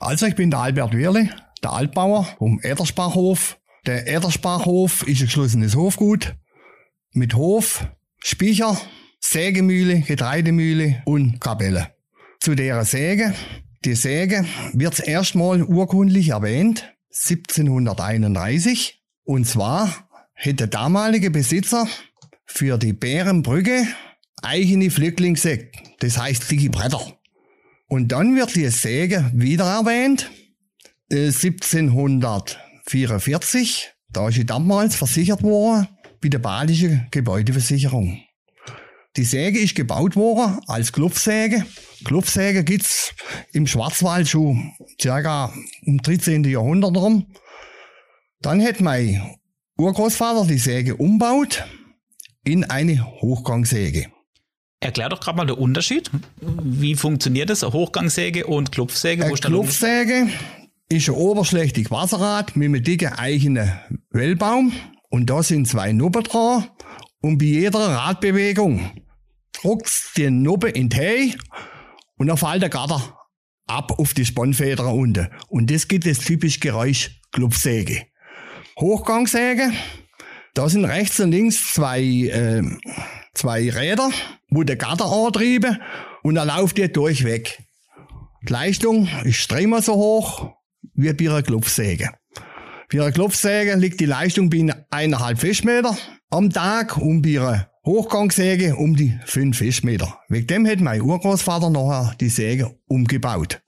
Also 0.00 0.26
ich 0.26 0.34
bin 0.34 0.50
der 0.50 0.60
Albert 0.60 0.96
Wehrle, 0.96 1.30
der 1.62 1.72
Altbauer 1.72 2.24
vom 2.38 2.60
Edersbachhof. 2.62 3.58
Der 3.86 4.06
Edersbachhof 4.06 5.06
ist 5.06 5.20
ein 5.20 5.26
geschlossenes 5.26 5.76
Hofgut 5.76 6.34
mit 7.12 7.34
Hof, 7.34 7.86
Speicher, 8.18 8.80
Sägemühle, 9.20 10.00
Getreidemühle 10.00 11.02
und 11.04 11.40
Kapelle. 11.40 11.94
Zu 12.40 12.56
der 12.56 12.84
Säge, 12.84 13.34
die 13.84 13.94
Säge 13.94 14.44
wird 14.72 15.06
erstmal 15.06 15.62
urkundlich 15.62 16.30
erwähnt 16.30 16.91
1731. 17.12 19.02
Und 19.24 19.46
zwar 19.46 20.08
hätte 20.34 20.56
der 20.56 20.66
damalige 20.68 21.30
Besitzer 21.30 21.86
für 22.46 22.78
die 22.78 22.92
Bärenbrücke 22.92 23.86
eigene 24.42 24.90
Flücklingssäge, 24.90 25.70
das 26.00 26.18
heißt 26.18 26.50
dicke 26.50 26.68
Bretter. 26.70 27.16
Und 27.86 28.08
dann 28.08 28.34
wird 28.36 28.56
die 28.56 28.66
Säge 28.68 29.30
wieder 29.34 29.66
erwähnt, 29.66 30.30
1744, 31.10 33.84
äh, 33.84 33.88
da 34.10 34.28
ist 34.28 34.34
sie 34.34 34.44
damals 34.46 34.96
versichert 34.96 35.42
worden, 35.42 35.88
wie 36.20 36.30
der 36.30 36.38
badische 36.38 37.06
Gebäudeversicherung. 37.10 38.22
Die 39.16 39.24
Säge 39.24 39.58
ist 39.58 39.74
gebaut 39.74 40.16
worden 40.16 40.58
als 40.66 40.92
Klopfsäge. 40.92 41.66
Klopfsäge 42.04 42.64
gibt's 42.64 43.14
im 43.52 43.66
Schwarzwald 43.66 44.26
schon 44.26 44.72
circa 45.00 45.52
im 45.82 45.98
13. 45.98 46.44
Jahrhundert 46.44 46.96
rum. 46.96 47.26
Dann 48.40 48.62
hat 48.62 48.80
mein 48.80 49.36
Urgroßvater 49.76 50.46
die 50.46 50.58
Säge 50.58 50.96
umbaut 50.96 51.64
in 52.44 52.64
eine 52.64 53.04
Hochgangsäge. 53.20 54.06
Erklär 54.80 55.10
doch 55.10 55.20
gerade 55.20 55.36
mal 55.36 55.46
den 55.46 55.56
Unterschied. 55.56 56.10
Wie 56.40 56.94
funktioniert 56.94 57.50
das? 57.50 57.62
Eine 57.62 57.74
Hochgangsäge 57.74 58.46
und 58.46 58.72
Klopfsäge? 58.72 59.26
Eine 59.26 59.34
Klopfsäge 59.34 60.28
ist 60.88 61.08
ein 61.08 61.14
oberschlächtig 61.14 61.90
Wasserrad 61.90 62.56
mit 62.56 62.66
einem 62.66 62.82
dicken 62.82 63.12
eigenen 63.12 63.72
Wellbaum. 64.10 64.72
Und 65.10 65.26
da 65.26 65.42
sind 65.42 65.68
zwei 65.68 65.92
Nuppen 65.92 66.24
dran. 66.24 66.66
Und 67.20 67.38
bei 67.38 67.44
jeder 67.44 67.78
Radbewegung 67.78 68.90
druckt 69.62 70.16
die 70.16 70.30
Nuppe 70.30 70.68
in 70.70 70.94
Höhe 70.94 71.34
und 72.16 72.26
dann 72.26 72.36
fällt 72.36 72.62
der 72.62 72.68
Gatter 72.68 73.16
ab 73.66 73.98
auf 73.98 74.14
die 74.14 74.24
Spannfeder 74.24 74.92
unten. 74.92 75.28
Und 75.48 75.70
das 75.70 75.88
gibt 75.88 76.06
das 76.06 76.18
typische 76.18 76.60
Geräusch 76.60 77.20
Klopfsäge. 77.32 78.06
Hochgangsäge, 78.78 79.72
da 80.54 80.68
sind 80.68 80.84
rechts 80.84 81.20
und 81.20 81.30
links 81.30 81.72
zwei, 81.72 82.02
äh, 82.02 82.62
zwei 83.34 83.70
Räder, 83.70 84.10
wo 84.50 84.62
der 84.62 84.76
Gatter 84.76 85.06
antrieben 85.06 85.80
und 86.22 86.34
dann 86.34 86.48
läuft 86.48 86.78
der 86.78 86.88
durchweg. 86.88 87.62
Die 88.46 88.52
Leistung 88.52 89.08
ist 89.24 89.50
dreimal 89.50 89.82
so 89.82 89.94
hoch 89.94 90.54
wie 90.94 91.12
bei 91.12 91.30
einer 91.30 91.42
Klopfsäge. 91.42 92.10
Bei 92.90 93.00
einer 93.00 93.12
Klopfsäge 93.12 93.74
liegt 93.76 94.00
die 94.00 94.06
Leistung 94.06 94.50
bei 94.50 94.66
eineinhalb 94.90 95.38
Fischmeter 95.38 95.96
am 96.30 96.50
Tag 96.50 96.96
und 96.96 97.22
bei 97.22 97.40
einer 97.40 97.71
Hochgangsäge 97.84 98.76
um 98.76 98.94
die 98.94 99.18
5 99.24 99.58
Fischmeter. 99.58 100.20
Wegen 100.28 100.46
dem 100.46 100.66
hat 100.68 100.78
mein 100.78 101.02
Urgroßvater 101.02 101.68
nachher 101.68 102.14
die 102.20 102.28
Säge 102.28 102.76
umgebaut. 102.86 103.60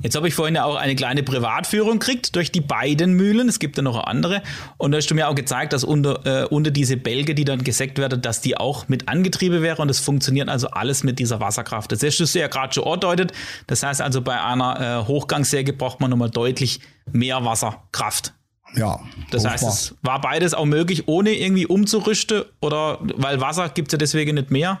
Jetzt 0.00 0.16
habe 0.16 0.26
ich 0.26 0.34
vorhin 0.34 0.56
ja 0.56 0.64
auch 0.64 0.74
eine 0.74 0.96
kleine 0.96 1.22
Privatführung 1.22 2.00
gekriegt 2.00 2.34
durch 2.34 2.50
die 2.50 2.60
beiden 2.60 3.12
Mühlen. 3.12 3.48
Es 3.48 3.60
gibt 3.60 3.76
ja 3.76 3.84
noch 3.84 4.02
andere. 4.06 4.42
Und 4.76 4.90
da 4.90 4.98
hast 4.98 5.06
du 5.06 5.14
mir 5.14 5.28
auch 5.28 5.36
gezeigt, 5.36 5.72
dass 5.72 5.84
unter, 5.84 6.26
äh, 6.26 6.46
unter 6.46 6.72
diese 6.72 6.96
Bälge, 6.96 7.36
die 7.36 7.44
dann 7.44 7.62
gesägt 7.62 7.98
werden, 7.98 8.22
dass 8.22 8.40
die 8.40 8.56
auch 8.56 8.88
mit 8.88 9.08
angetrieben 9.08 9.62
wäre. 9.62 9.80
Und 9.80 9.88
es 9.88 10.00
funktioniert 10.00 10.48
also 10.48 10.68
alles 10.70 11.04
mit 11.04 11.20
dieser 11.20 11.38
Wasserkraft. 11.38 11.92
Das 11.92 12.02
hast 12.02 12.34
du 12.34 12.38
ja 12.38 12.48
gerade 12.48 12.74
schon 12.74 12.82
ordeutet. 12.82 13.32
Das 13.68 13.84
heißt 13.84 14.00
also, 14.00 14.22
bei 14.22 14.42
einer 14.42 14.80
äh, 14.80 15.06
Hochgangsäge 15.06 15.74
braucht 15.74 16.00
man 16.00 16.10
nochmal 16.10 16.30
deutlich 16.30 16.80
mehr 17.12 17.44
Wasserkraft. 17.44 18.34
Ja. 18.74 19.00
Das 19.30 19.44
heißt, 19.44 19.64
es 19.64 19.94
war 20.02 20.20
beides 20.20 20.54
auch 20.54 20.64
möglich, 20.64 21.06
ohne 21.08 21.30
irgendwie 21.32 21.66
umzurüsten 21.66 22.44
oder 22.60 22.98
weil 23.16 23.40
Wasser 23.40 23.68
gibt 23.68 23.88
es 23.88 23.92
ja 23.92 23.98
deswegen 23.98 24.34
nicht 24.34 24.50
mehr? 24.50 24.80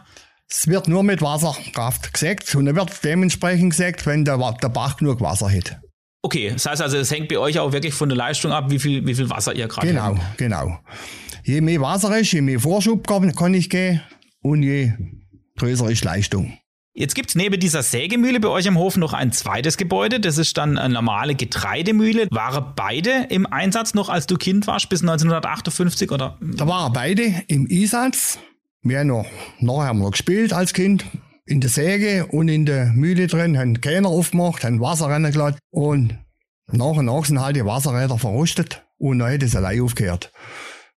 Es 0.50 0.66
wird 0.66 0.88
nur 0.88 1.02
mit 1.02 1.22
Wasserkraft 1.22 2.12
gesägt 2.12 2.54
und 2.54 2.66
er 2.66 2.74
wird 2.76 3.04
dementsprechend 3.04 3.70
gesägt, 3.70 4.06
wenn 4.06 4.24
der, 4.24 4.36
der 4.60 4.68
Bach 4.68 4.96
genug 4.96 5.20
Wasser 5.20 5.50
hat. 5.50 5.80
Okay, 6.22 6.50
das 6.52 6.66
heißt 6.66 6.82
also, 6.82 6.98
es 6.98 7.10
hängt 7.10 7.28
bei 7.28 7.38
euch 7.38 7.58
auch 7.58 7.72
wirklich 7.72 7.94
von 7.94 8.08
der 8.08 8.16
Leistung 8.16 8.52
ab, 8.52 8.70
wie 8.70 8.78
viel, 8.78 9.04
wie 9.06 9.14
viel 9.14 9.28
Wasser 9.30 9.54
ihr 9.54 9.66
gerade 9.66 9.88
Genau, 9.88 10.02
habt. 10.16 10.38
genau. 10.38 10.78
Je 11.44 11.60
mehr 11.60 11.80
Wasser 11.80 12.16
ist, 12.18 12.32
je 12.32 12.40
mehr 12.42 12.60
Vorschub 12.60 13.06
kann 13.06 13.54
ich 13.54 13.68
gehen 13.70 14.00
und 14.42 14.62
je 14.62 14.92
größer 15.58 15.90
ist 15.90 16.04
Leistung. 16.04 16.56
Jetzt 16.94 17.14
gibt's 17.14 17.34
neben 17.34 17.58
dieser 17.58 17.82
Sägemühle 17.82 18.38
bei 18.38 18.48
euch 18.48 18.68
am 18.68 18.76
Hof 18.76 18.98
noch 18.98 19.14
ein 19.14 19.32
zweites 19.32 19.78
Gebäude. 19.78 20.20
Das 20.20 20.36
ist 20.36 20.58
dann 20.58 20.76
eine 20.76 20.92
normale 20.92 21.34
Getreidemühle. 21.34 22.28
Waren 22.30 22.74
beide 22.76 23.28
im 23.30 23.46
Einsatz 23.46 23.94
noch, 23.94 24.10
als 24.10 24.26
du 24.26 24.36
Kind 24.36 24.66
warst, 24.66 24.90
bis 24.90 25.00
1958? 25.00 26.10
Oder? 26.10 26.36
Da 26.40 26.68
waren 26.68 26.92
beide 26.92 27.44
im 27.46 27.66
Einsatz. 27.70 28.38
Wir 28.82 28.98
haben 28.98 29.06
noch, 29.06 29.26
nachher 29.60 29.86
haben 29.86 30.00
wir 30.00 30.10
gespielt 30.10 30.52
als 30.52 30.74
Kind 30.74 31.06
in 31.46 31.62
der 31.62 31.70
Säge 31.70 32.26
und 32.26 32.48
in 32.48 32.66
der 32.66 32.86
Mühle 32.86 33.26
drin, 33.26 33.58
haben 33.58 33.80
Kähner 33.80 34.08
aufgemacht, 34.08 34.62
haben 34.62 34.80
Wasser 34.80 35.06
reingelassen 35.06 35.58
und 35.70 36.18
nach 36.70 36.96
und 36.96 37.06
nach 37.06 37.24
sind 37.24 37.40
halt 37.40 37.56
die 37.56 37.64
Wasserräder 37.64 38.18
verrostet 38.18 38.84
und 38.98 39.18
dann 39.18 39.32
hat 39.32 39.42
es 39.42 39.56
allein 39.56 39.80
aufgehört. 39.80 40.32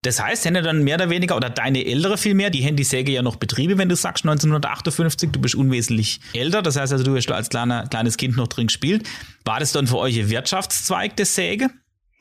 Das 0.04 0.22
heißt, 0.22 0.44
hätte 0.44 0.62
dann 0.62 0.84
mehr 0.84 0.96
oder 0.96 1.10
weniger, 1.10 1.34
oder 1.36 1.48
deine 1.50 1.84
Ältere 1.84 2.16
vielmehr, 2.18 2.50
die 2.50 2.64
haben 2.64 2.76
die 2.76 2.84
Säge 2.84 3.10
ja 3.10 3.22
noch 3.22 3.36
betrieben, 3.36 3.78
wenn 3.78 3.88
du 3.88 3.96
sagst 3.96 4.24
1958, 4.24 5.30
du 5.32 5.40
bist 5.40 5.54
unwesentlich 5.54 6.20
älter, 6.34 6.62
das 6.62 6.76
heißt 6.76 6.92
also, 6.92 7.04
du 7.04 7.16
hast 7.16 7.30
als 7.30 7.48
kleiner, 7.48 7.86
kleines 7.88 8.16
Kind 8.16 8.36
noch 8.36 8.48
drin 8.48 8.66
gespielt. 8.66 9.06
War 9.44 9.60
das 9.60 9.72
dann 9.72 9.86
für 9.86 9.96
euch 9.98 10.18
ein 10.18 10.28
Wirtschaftszweig, 10.30 11.16
das 11.16 11.34
Säge? 11.34 11.68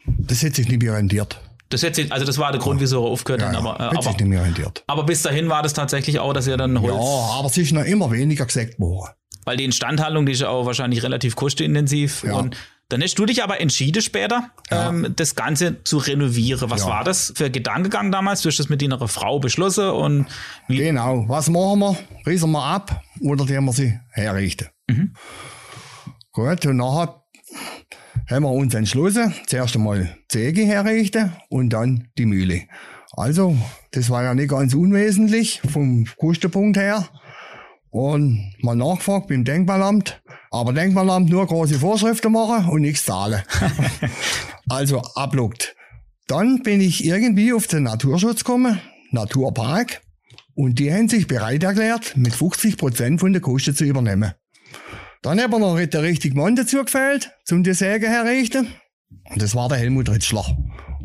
Das 0.05 0.41
hätte 0.41 0.55
sich 0.57 0.67
nicht 0.69 0.81
mehr 0.81 0.93
rentiert. 0.93 1.39
Das 1.69 1.84
hätte, 1.84 2.05
also 2.09 2.25
das 2.25 2.38
war 2.38 2.51
der 2.51 2.61
Grund, 2.61 2.79
wieso 2.81 3.03
er 3.05 3.09
aufgehört 3.11 3.41
Ja, 3.41 3.47
hat. 3.47 3.53
ja, 3.53 3.59
Aber, 3.59 3.79
äh, 3.79 3.84
hätte 3.89 3.95
sich 4.01 4.07
aber, 4.07 4.17
nicht 4.17 4.27
mehr 4.29 4.43
rentiert. 4.43 4.84
aber 4.88 5.03
bis 5.03 5.21
dahin 5.21 5.49
war 5.49 5.63
das 5.63 5.73
tatsächlich 5.73 6.19
auch, 6.19 6.34
dass 6.34 6.47
ihr 6.47 6.55
dann 6.57 6.79
Holz, 6.81 6.93
Ja, 6.93 7.36
aber 7.39 7.47
es 7.47 7.57
ist 7.57 7.71
noch 7.73 7.84
immer 7.84 8.11
weniger 8.11 8.45
gesägt 8.45 8.79
worden. 8.79 9.11
weil 9.45 9.57
die 9.57 9.65
Instandhaltung, 9.65 10.25
die 10.25 10.31
ist 10.34 10.39
ja 10.41 10.47
auch 10.49 10.65
wahrscheinlich 10.65 11.03
relativ 11.03 11.36
kostenintensiv. 11.36 12.23
Ja. 12.23 12.36
Und 12.36 12.55
dann 12.89 13.01
hast 13.01 13.15
du 13.17 13.25
dich 13.25 13.43
aber 13.43 13.59
entschieden 13.61 14.01
später, 14.01 14.49
Ja. 14.69 14.89
ähm, 14.89 15.13
das 15.15 15.36
Ganze 15.36 15.84
zu 15.84 15.97
renovieren. 15.97 16.69
Was 16.69 16.81
Ja. 16.81 16.88
war 16.88 17.03
das 17.03 17.34
für 17.36 17.45
ein 17.45 17.51
Gedankengang 17.51 18.11
damals? 18.11 18.41
Du 18.41 18.49
hast 18.49 18.59
das 18.59 18.69
mit 18.69 18.81
deiner 18.81 19.07
Frau 19.07 19.39
beschlossen 19.39 19.89
und 19.89 20.25
wie, 20.67 20.77
Genau. 20.77 21.25
Was 21.27 21.49
machen 21.49 21.79
wir? 21.79 21.97
Riesen 22.27 22.51
wir 22.51 22.63
ab 22.63 23.01
oder 23.21 23.45
tun 23.45 23.65
wir 23.65 23.73
sie 23.73 23.99
herrichten? 24.11 24.67
Mhm. 24.88 25.13
Gut, 26.31 26.65
und 26.65 26.77
nachher 26.77 27.21
haben 28.29 28.43
wir 28.43 28.51
uns 28.51 28.73
entschlossen, 28.73 29.34
zuerst 29.47 29.75
einmal 29.75 30.15
die 30.31 30.38
Säge 30.39 30.61
herrichten 30.65 31.34
und 31.49 31.69
dann 31.71 32.09
die 32.17 32.25
Mühle. 32.25 32.63
Also, 33.15 33.55
das 33.91 34.09
war 34.09 34.23
ja 34.23 34.34
nicht 34.34 34.49
ganz 34.49 34.73
unwesentlich 34.73 35.61
vom 35.71 36.05
Kostenpunkt 36.17 36.77
her. 36.77 37.07
Und 37.94 38.56
mal 38.58 38.76
nachgefragt 38.76 39.28
beim 39.28 39.44
Denkmalamt. 39.44 40.20
Aber 40.50 40.74
Denkmalamt 40.74 41.30
nur 41.30 41.46
große 41.46 41.78
Vorschriften 41.78 42.32
machen 42.32 42.68
und 42.70 42.82
nichts 42.82 43.06
zahlen. 43.06 43.44
also 44.68 45.00
abluckt. 45.14 45.76
Dann 46.26 46.64
bin 46.64 46.82
ich 46.82 47.06
irgendwie 47.06 47.54
auf 47.54 47.68
den 47.68 47.84
Naturschutz 47.84 48.44
gekommen, 48.44 48.82
Naturpark. 49.12 50.02
Und 50.56 50.80
die 50.80 50.91
haben 50.91 51.08
sich 51.08 51.28
bereit 51.28 51.62
erklärt, 51.62 52.18
mit 52.18 52.34
50 52.34 52.78
Prozent 52.78 53.20
von 53.20 53.32
der 53.32 53.44
Kosten 53.44 53.76
zu 53.76 53.84
übernehmen. 53.84 54.34
Dann 55.22 55.39
haben 55.39 55.52
wir 55.52 55.60
noch 55.60 55.80
der 55.80 56.02
richtige 56.02 56.36
Mann 56.36 56.56
dazu 56.56 56.84
gefällt, 56.84 57.32
zum 57.46 57.62
die 57.62 57.76
Säge 57.76 58.08
herrichten. 58.08 58.70
Und 59.30 59.39
das 59.39 59.54
war 59.54 59.70
der 59.70 59.78
Helmut 59.78 60.10
Ritschler. 60.10 60.58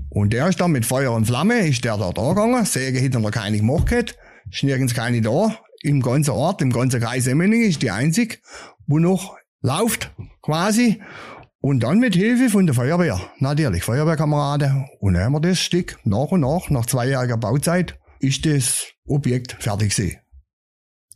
Und 0.09 0.33
der 0.33 0.49
ist 0.49 0.59
dann 0.59 0.73
mit 0.73 0.87
Feuer 0.87 1.13
und 1.13 1.27
Flamme, 1.27 1.69
ist 1.69 1.85
der 1.85 1.99
da 1.99 2.13
da 2.13 2.29
gegangen. 2.31 2.65
Säge 2.65 2.99
hätte 2.99 3.21
noch 3.21 3.31
keine 3.31 3.59
gemacht 3.59 3.89
gehabt. 3.89 4.17
Ist 4.51 4.63
nirgends 4.63 4.95
keine 4.95 5.21
da. 5.21 5.55
Im 5.83 6.03
ganzen 6.03 6.31
Ort, 6.31 6.61
im 6.63 6.73
ganzen 6.73 7.01
Kreis 7.01 7.27
Emmening 7.27 7.63
ist 7.63 7.83
die 7.83 7.91
einzig, 7.91 8.43
wo 8.87 8.99
noch 8.99 9.37
läuft, 9.61 10.11
quasi. 10.43 11.01
Und 11.61 11.83
dann 11.83 11.99
mit 11.99 12.15
Hilfe 12.15 12.51
von 12.51 12.67
der 12.67 12.75
Feuerwehr, 12.75 13.21
natürlich, 13.39 13.83
Feuerwehrkameraden. 13.83 14.87
Und 15.01 15.15
dann 15.15 15.25
haben 15.25 15.33
wir 15.33 15.41
das 15.41 15.59
Stück 15.59 15.99
nach 16.05 16.29
und 16.31 16.41
nach, 16.41 16.71
nach 16.71 16.87
zweijähriger 16.87 17.37
Bauzeit, 17.37 17.99
ist 18.21 18.47
das 18.47 18.87
Objekt 19.07 19.57
fertig 19.61 19.95
gewesen. 19.95 20.19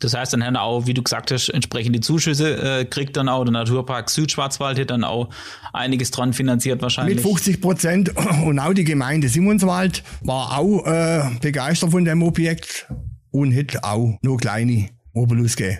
Das 0.00 0.14
heißt, 0.14 0.32
dann 0.32 0.44
haben 0.44 0.56
auch, 0.56 0.86
wie 0.86 0.94
du 0.94 1.02
gesagt 1.02 1.30
hast, 1.30 1.48
entsprechende 1.48 2.00
Zuschüsse 2.00 2.80
äh, 2.80 2.84
kriegt 2.84 3.16
dann 3.16 3.28
auch 3.28 3.44
der 3.44 3.52
Naturpark 3.52 4.10
Südschwarzwald 4.10 4.78
hat 4.80 4.90
dann 4.90 5.04
auch 5.04 5.28
einiges 5.72 6.10
dran 6.10 6.32
finanziert 6.32 6.82
wahrscheinlich. 6.82 7.16
Mit 7.16 7.24
50 7.24 7.60
Prozent 7.60 8.12
und 8.44 8.58
auch 8.58 8.72
die 8.72 8.82
Gemeinde 8.82 9.28
Simonswald 9.28 10.02
war 10.22 10.58
auch 10.58 10.84
äh, 10.86 11.30
begeistert 11.40 11.92
von 11.92 12.04
dem 12.04 12.24
Objekt 12.24 12.88
und 13.32 13.50
hätte 13.50 13.82
auch 13.84 14.18
nur 14.22 14.36
kleine 14.38 14.88
Obolus 15.12 15.56
gegeben. 15.56 15.78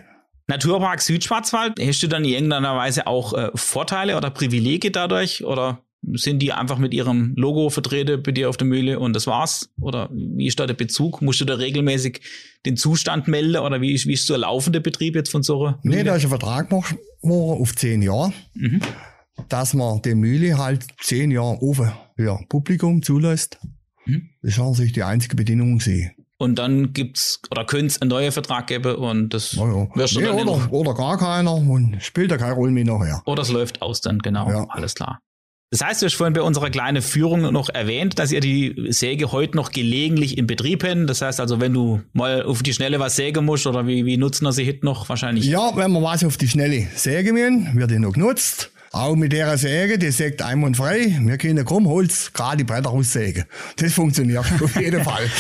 Naturpark 0.48 1.00
Südschwarzwald, 1.00 1.78
hast 1.80 2.03
du 2.03 2.09
dann 2.09 2.24
in 2.24 2.30
irgendeiner 2.32 2.76
Weise 2.76 3.07
auch 3.07 3.32
äh, 3.32 3.50
Vorteile 3.55 4.16
oder 4.16 4.30
Privilegien 4.30 4.92
dadurch 4.92 5.44
oder 5.44 5.80
sind 6.14 6.40
die 6.40 6.53
einfach 6.53 6.78
mit 6.78 6.92
ihrem 6.92 7.32
Logo 7.36 7.70
vertreten 7.70 8.20
bei 8.24 8.32
dir 8.32 8.48
auf 8.48 8.57
der 8.57 8.66
Mühle 8.66 8.98
und 8.98 9.12
das 9.14 9.28
war's? 9.28 9.70
Oder 9.80 10.11
wie 10.12 10.48
ist 10.48 10.59
da 10.59 10.66
der 10.66 10.74
Bezug? 10.74 11.22
Musst 11.22 11.40
du 11.40 11.44
da 11.44 11.55
regelmäßig 11.55 12.20
den 12.66 12.76
Zustand 12.76 13.28
melden 13.28 13.57
oder 13.62 13.80
wie 13.80 13.92
ist, 13.92 14.07
wie 14.07 14.14
ist 14.14 14.26
so 14.26 14.34
ein 14.34 14.40
laufender 14.40 14.80
Betrieb 14.80 15.14
jetzt 15.14 15.30
von 15.30 15.44
so 15.44 15.64
einer 15.64 15.78
Nee, 15.84 15.90
Mühle? 15.98 16.05
da 16.05 16.16
ist 16.16 16.24
ein 16.24 16.30
Vertrag 16.30 16.68
gemacht 16.70 16.96
auf 17.22 17.76
zehn 17.76 18.03
Jahre, 18.03 18.32
Mhm. 18.55 18.80
dass 19.48 19.74
man 19.74 20.03
die 20.03 20.16
Mühle 20.16 20.59
halt 20.59 20.84
zehn 21.00 21.30
Jahre 21.30 21.62
offen 21.62 21.92
für 22.16 22.40
Publikum 22.48 23.00
zulässt. 23.03 23.61
Mhm. 24.05 24.28
Das 24.42 24.59
war 24.59 24.74
sich 24.74 24.92
die 24.92 25.05
einzige 25.05 25.36
Bedingung 25.36 25.78
gesehen. 25.78 26.11
Und 26.43 26.57
dann 26.57 26.93
gibt's 26.93 27.40
oder 27.53 27.64
könnte 27.64 27.86
es 27.86 28.03
einen 28.03 28.09
neuen 28.09 28.32
Vertrag 28.32 28.66
geben 28.66 28.97
und 28.97 29.28
das 29.32 29.53
Ja, 29.53 29.64
ja. 29.64 29.86
wirst 29.95 30.16
du 30.16 30.20
Nee, 30.20 30.26
dann 30.26 30.49
oder, 30.49 30.72
oder 30.72 30.95
gar 30.95 31.16
keiner 31.16 31.55
und 31.55 31.99
spielt 32.03 32.32
ja 32.32 32.36
keine 32.36 32.55
Rolle 32.55 32.72
mehr 32.72 32.84
nachher. 32.84 33.22
Oder 33.26 33.43
es 33.43 33.49
läuft 33.51 33.80
aus 33.80 34.01
dann, 34.01 34.18
genau. 34.18 34.51
Ja. 34.51 34.66
Alles 34.70 34.95
klar. 34.97 35.20
Das 35.70 35.82
heißt, 35.82 36.03
du 36.03 36.07
hast 36.07 36.14
vorhin 36.16 36.34
bei 36.34 36.43
unserer 36.43 36.68
kleinen 36.68 37.01
Führung 37.01 37.51
noch 37.53 37.68
erwähnt, 37.70 38.18
dass 38.18 38.32
ihr 38.32 38.40
die 38.40 38.88
Säge 38.88 39.30
heute 39.30 39.57
noch 39.57 39.70
gelegentlich 39.70 40.36
in 40.36 40.49
Betrieb 40.49 40.82
habt. 40.84 41.09
Das 41.09 41.22
heißt 41.22 41.38
also, 41.40 41.61
wenn 41.61 41.72
du 41.72 42.03
mal 42.12 42.43
auf 42.43 42.64
die 42.64 42.72
Schnelle 42.74 42.99
was 42.99 43.14
sägen 43.16 43.45
musst 43.45 43.66
oder 43.68 43.86
wie, 43.86 44.05
wie 44.05 44.16
nutzen 44.16 44.45
wir 44.45 44.53
sie 44.53 44.66
heute 44.66 44.84
noch 44.84 45.09
wahrscheinlich? 45.09 45.47
Ja, 45.47 45.70
wenn 45.76 45.93
wir 45.93 46.03
was 46.03 46.24
auf 46.24 46.36
die 46.36 46.49
Schnelle 46.49 46.88
sägen 46.97 47.34
müssen, 47.34 47.78
wird 47.78 47.90
die 47.93 47.99
noch 48.01 48.12
genutzt. 48.12 48.70
Auch 48.90 49.14
mit 49.16 49.32
der 49.32 49.57
Säge, 49.57 49.97
die 49.97 50.11
sägt 50.11 50.43
einwandfrei. 50.43 51.18
Wir 51.22 51.38
können 51.38 51.64
krumm 51.64 51.88
Holz, 51.88 52.32
gerade 52.34 52.59
die 52.59 52.64
Bretter 52.64 52.90
raussägen. 52.90 53.45
Das 53.76 53.95
funktioniert 53.95 54.40
auf 54.40 54.78
jeden 54.78 55.03
Fall. 55.05 55.30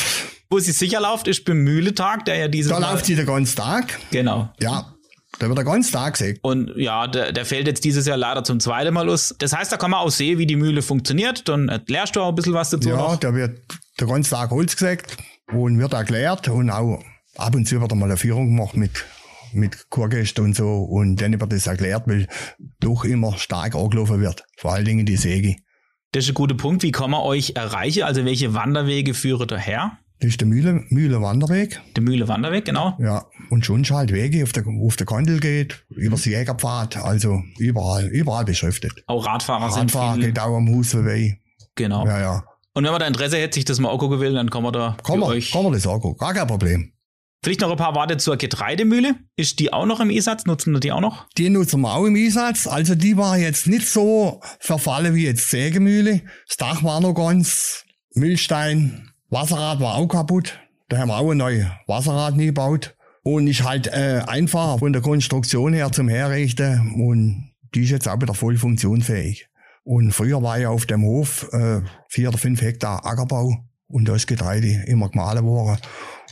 Wo 0.52 0.58
sie 0.58 0.72
sicher 0.72 1.00
läuft, 1.00 1.28
ist 1.28 1.44
beim 1.44 1.64
Mühletag, 1.64 2.26
der 2.26 2.36
ja 2.36 2.46
dieses 2.48 2.70
Da 2.70 2.78
Mal, 2.78 2.92
läuft 2.92 3.06
sie 3.06 3.14
den 3.14 3.24
ganzen 3.26 3.56
Tag. 3.56 3.98
Genau. 4.10 4.50
Ja, 4.60 4.94
da 5.38 5.48
wird 5.48 5.56
der 5.56 5.64
ganze 5.64 5.90
Tag 5.92 6.12
gesägt. 6.12 6.40
Und 6.44 6.72
ja, 6.76 7.06
der, 7.06 7.32
der 7.32 7.46
fällt 7.46 7.66
jetzt 7.66 7.84
dieses 7.84 8.06
Jahr 8.06 8.18
leider 8.18 8.44
zum 8.44 8.60
zweiten 8.60 8.92
Mal 8.92 9.08
aus. 9.08 9.34
Das 9.38 9.54
heißt, 9.56 9.72
da 9.72 9.78
kann 9.78 9.90
man 9.90 10.00
auch 10.00 10.10
sehen, 10.10 10.38
wie 10.38 10.46
die 10.46 10.56
Mühle 10.56 10.82
funktioniert. 10.82 11.48
Dann 11.48 11.68
erklärst 11.70 12.16
du 12.16 12.20
auch 12.20 12.28
ein 12.28 12.34
bisschen 12.34 12.52
was 12.52 12.68
dazu 12.70 12.90
Ja, 12.90 12.96
noch. 12.96 13.16
da 13.16 13.34
wird 13.34 13.60
den 13.98 14.08
ganzen 14.08 14.30
Tag 14.30 14.50
Holz 14.50 14.76
gesägt 14.76 15.16
und 15.52 15.78
wird 15.78 15.94
erklärt 15.94 16.48
und 16.48 16.68
auch 16.70 17.02
ab 17.38 17.54
und 17.54 17.66
zu 17.66 17.80
wird 17.80 17.90
einmal 17.90 18.10
eine 18.10 18.18
Führung 18.18 18.54
gemacht 18.54 18.76
mit, 18.76 19.06
mit 19.54 19.88
Kurgästen 19.88 20.44
und 20.44 20.54
so 20.54 20.82
und 20.82 21.16
dann 21.16 21.40
wird 21.40 21.50
das 21.50 21.66
erklärt, 21.66 22.02
weil 22.06 22.28
doch 22.80 23.04
immer 23.04 23.38
stark 23.38 23.74
angelaufen 23.74 24.20
wird. 24.20 24.44
Vor 24.58 24.74
allen 24.74 24.84
Dingen 24.84 25.06
die 25.06 25.16
Säge. 25.16 25.56
Das 26.12 26.24
ist 26.24 26.30
ein 26.32 26.34
guter 26.34 26.54
Punkt. 26.56 26.82
Wie 26.82 26.92
kann 26.92 27.10
man 27.10 27.22
euch 27.22 27.54
erreichen? 27.56 28.02
Also 28.02 28.26
welche 28.26 28.52
Wanderwege 28.52 29.14
führen 29.14 29.48
daher? 29.48 29.96
Das 30.22 30.28
ist 30.28 30.40
der 30.40 30.46
Mühle, 30.46 30.84
Mühle 30.88 31.20
Wanderweg. 31.20 31.80
Der 31.96 32.02
Mühle 32.04 32.28
Wanderweg, 32.28 32.64
genau. 32.64 32.96
Ja, 33.00 33.26
und 33.50 33.66
schon 33.66 33.84
halt 33.90 34.12
Wege 34.12 34.44
auf 34.44 34.52
der, 34.52 34.62
auf 34.68 34.94
der 34.94 35.04
Kandel 35.04 35.40
geht, 35.40 35.84
über 35.90 36.14
das 36.14 36.26
Jägerpfad, 36.26 36.98
also 36.98 37.42
überall, 37.58 38.06
überall 38.06 38.44
beschriftet. 38.44 38.92
Auch 39.08 39.26
Radfahrer 39.26 39.72
sind 39.72 39.92
Radfahrer 39.92 40.18
geht 40.18 40.38
auch 40.38 40.56
am 40.56 40.68
Hus 40.68 40.92
vorbei. 40.92 41.40
Genau. 41.74 42.06
Ja, 42.06 42.20
ja. 42.20 42.44
Und 42.72 42.84
wenn 42.84 42.92
man 42.92 43.00
da 43.00 43.08
Interesse 43.08 43.36
hätte, 43.38 43.54
sich 43.56 43.64
das 43.64 43.80
mal 43.80 43.90
angucken 43.90 44.20
will, 44.20 44.34
dann 44.34 44.48
kann 44.48 44.62
man 44.62 44.72
da 44.72 44.96
Kann 45.02 45.20
euch. 45.24 45.50
kann 45.50 45.64
man 45.64 45.72
das 45.72 45.88
angucken, 45.88 46.18
gar 46.18 46.34
kein 46.34 46.46
Problem. 46.46 46.92
Vielleicht 47.42 47.60
noch 47.60 47.72
ein 47.72 47.76
paar 47.76 47.96
Worte 47.96 48.16
zur 48.18 48.36
Getreidemühle. 48.36 49.16
Ist 49.34 49.58
die 49.58 49.72
auch 49.72 49.86
noch 49.86 49.98
im 49.98 50.10
Einsatz? 50.10 50.44
Nutzen 50.46 50.72
wir 50.72 50.78
die 50.78 50.92
auch 50.92 51.00
noch? 51.00 51.26
Die 51.36 51.50
nutzen 51.50 51.80
wir 51.80 51.92
auch 51.96 52.04
im 52.04 52.14
Einsatz. 52.14 52.68
Also 52.68 52.94
die 52.94 53.16
war 53.16 53.38
jetzt 53.38 53.66
nicht 53.66 53.88
so 53.88 54.40
verfallen 54.60 55.16
wie 55.16 55.24
jetzt 55.24 55.50
Sägemühle. 55.50 56.20
Das 56.46 56.58
Dach 56.58 56.84
war 56.84 57.00
noch 57.00 57.14
ganz 57.14 57.84
Müllstein. 58.14 59.11
Wasserrad 59.32 59.80
war 59.80 59.94
auch 59.94 60.08
kaputt. 60.08 60.60
Da 60.90 60.98
haben 60.98 61.08
wir 61.08 61.16
auch 61.16 61.30
ein 61.30 61.38
neues 61.38 61.64
Wasserrad 61.86 62.36
nie 62.36 62.46
gebaut. 62.46 62.94
Und 63.22 63.46
ist 63.46 63.64
halt 63.64 63.86
äh, 63.86 64.20
einfacher 64.26 64.78
von 64.78 64.92
der 64.92 65.00
Konstruktion 65.00 65.72
her 65.72 65.90
zum 65.90 66.08
Herrichten. 66.08 66.92
Und 67.02 67.50
die 67.74 67.84
ist 67.84 67.90
jetzt 67.90 68.08
auch 68.08 68.20
wieder 68.20 68.34
voll 68.34 68.58
funktionsfähig. 68.58 69.48
Und 69.84 70.12
früher 70.12 70.42
war 70.42 70.58
ja 70.58 70.68
auf 70.68 70.84
dem 70.84 71.02
Hof 71.02 71.48
äh, 71.52 71.80
vier 72.08 72.28
oder 72.28 72.36
fünf 72.36 72.60
Hektar 72.60 73.06
Ackerbau. 73.06 73.64
Und 73.88 74.06
da 74.06 74.14
ist 74.16 74.26
Getreide 74.26 74.84
immer 74.86 75.08
gemahlen 75.08 75.46
worden. 75.46 75.80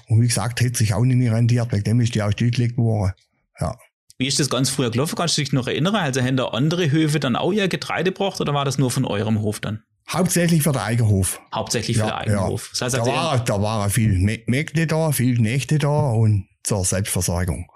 Und 0.08 0.20
wie 0.20 0.26
gesagt, 0.26 0.60
hätte 0.60 0.76
sich 0.76 0.92
auch 0.92 1.04
nicht 1.04 1.16
mehr 1.16 1.32
rentiert. 1.32 1.72
Wegen 1.72 1.84
dem 1.84 2.00
ist 2.00 2.14
die 2.14 2.22
auch 2.22 2.32
stillgelegt 2.32 2.76
worden. 2.76 3.12
Ja. 3.58 3.78
Wie 4.18 4.26
ist 4.26 4.38
das 4.38 4.50
ganz 4.50 4.68
früher 4.68 4.90
gelaufen? 4.90 5.16
Kannst 5.16 5.38
du 5.38 5.40
dich 5.40 5.54
noch 5.54 5.68
erinnern? 5.68 5.94
Also 5.94 6.20
haben 6.20 6.36
da 6.36 6.48
andere 6.48 6.90
Höfe 6.90 7.18
dann 7.18 7.36
auch 7.36 7.52
ihr 7.52 7.68
Getreide 7.68 8.10
gebraucht 8.10 8.42
oder 8.42 8.52
war 8.52 8.66
das 8.66 8.76
nur 8.76 8.90
von 8.90 9.06
eurem 9.06 9.40
Hof 9.40 9.60
dann? 9.60 9.84
Hauptsächlich 10.12 10.62
für 10.62 10.72
den 10.72 10.80
Eigenhof. 10.82 11.40
Hauptsächlich 11.54 11.96
für 11.98 12.04
den 12.04 12.12
eigenen 12.12 12.40
Hof. 12.46 12.68
Das 12.72 12.82
heißt, 12.82 12.94
da, 12.96 12.98
also, 13.00 13.12
war, 13.12 13.44
da 13.44 13.62
waren 13.62 13.90
viel 13.90 14.12
Mä- 14.14 14.42
Mägde 14.46 14.86
da, 14.86 15.12
viel 15.12 15.36
Knechte 15.36 15.78
da 15.78 16.10
und 16.10 16.48
zur 16.62 16.84
Selbstversorgung. 16.84 17.66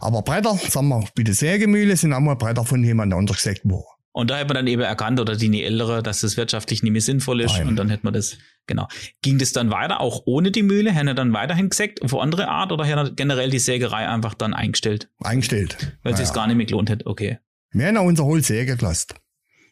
Aber 0.00 0.22
Bretter, 0.22 0.54
sagen 0.68 0.88
wir, 0.88 1.04
bei 1.14 1.22
der 1.22 1.34
Sägemühle 1.34 1.96
sind 1.96 2.12
auch 2.12 2.20
mal 2.20 2.34
Bretter 2.36 2.64
von 2.64 2.82
jemand 2.82 3.12
anderes 3.14 3.42
gesägt 3.42 3.64
worden. 3.64 3.84
und 4.12 4.30
da 4.30 4.38
hat 4.38 4.48
man 4.48 4.54
dann 4.56 4.66
eben 4.66 4.82
erkannt, 4.82 5.18
oder 5.20 5.36
die 5.36 5.62
Ältere, 5.64 6.02
dass 6.02 6.20
das 6.20 6.36
wirtschaftlich 6.36 6.82
nicht 6.82 6.92
mehr 6.92 7.00
sinnvoll 7.00 7.40
ist. 7.40 7.56
Nein. 7.58 7.68
Und 7.68 7.76
dann 7.76 7.90
hätte 7.90 8.04
man 8.04 8.12
das, 8.14 8.38
genau. 8.66 8.86
Ging 9.22 9.38
das 9.38 9.52
dann 9.52 9.70
weiter, 9.70 10.00
auch 10.00 10.22
ohne 10.26 10.50
die 10.52 10.62
Mühle? 10.62 10.94
Haben 10.94 11.06
wir 11.06 11.14
dann 11.14 11.32
weiterhin 11.32 11.68
gesägt, 11.68 12.00
auf 12.02 12.14
andere 12.16 12.48
Art, 12.48 12.70
oder 12.72 12.84
haben 12.86 13.06
wir 13.08 13.14
generell 13.14 13.50
die 13.50 13.58
Sägerei 13.58 14.08
einfach 14.08 14.34
dann 14.34 14.54
eingestellt, 14.54 15.10
Eingestellt. 15.22 15.96
weil 16.02 16.12
es 16.14 16.20
Ja, 16.20 16.26
sich 16.26 16.34
gar 16.34 16.46
nicht 16.46 16.56
mehr 16.56 16.66
gelohnt 16.66 16.90
hätte? 16.90 17.06
Okay. 17.06 17.38
Wir 17.72 17.88
haben 17.88 17.96
unser 17.98 18.24
Holz 18.24 18.46
sägen 18.46 18.76
gelassen. 18.78 19.14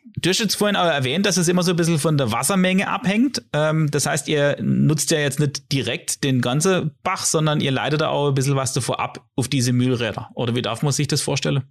Du 0.05 0.31
hast 0.31 0.41
jetzt 0.41 0.57
vorhin 0.57 0.77
auch 0.77 0.87
erwähnt, 0.87 1.27
dass 1.27 1.37
es 1.37 1.49
immer 1.49 1.63
so 1.63 1.71
ein 1.71 1.77
bisschen 1.77 1.99
von 1.99 2.19
der 2.19 2.33
Wassermenge 2.33 2.89
abhängt. 2.89 3.43
Ähm, 3.53 3.91
das 3.91 4.07
heißt, 4.07 4.29
ihr 4.29 4.57
nutzt 4.61 5.11
ja 5.11 5.19
jetzt 5.19 5.39
nicht 5.39 5.71
direkt 5.73 6.25
den 6.25 6.41
ganzen 6.41 6.93
Bach, 7.03 7.25
sondern 7.25 7.61
ihr 7.61 7.71
leitet 7.71 8.01
da 8.01 8.09
auch 8.09 8.29
ein 8.29 8.35
bisschen 8.35 8.57
was 8.57 8.73
davor 8.73 9.01
ab 9.01 9.25
auf 9.37 9.49
diese 9.49 9.73
Mühlräder. 9.73 10.31
Oder 10.35 10.55
wie 10.55 10.63
darf 10.63 10.83
man 10.83 10.93
sich 10.93 11.09
das 11.09 11.23
vorstellen? 11.23 11.63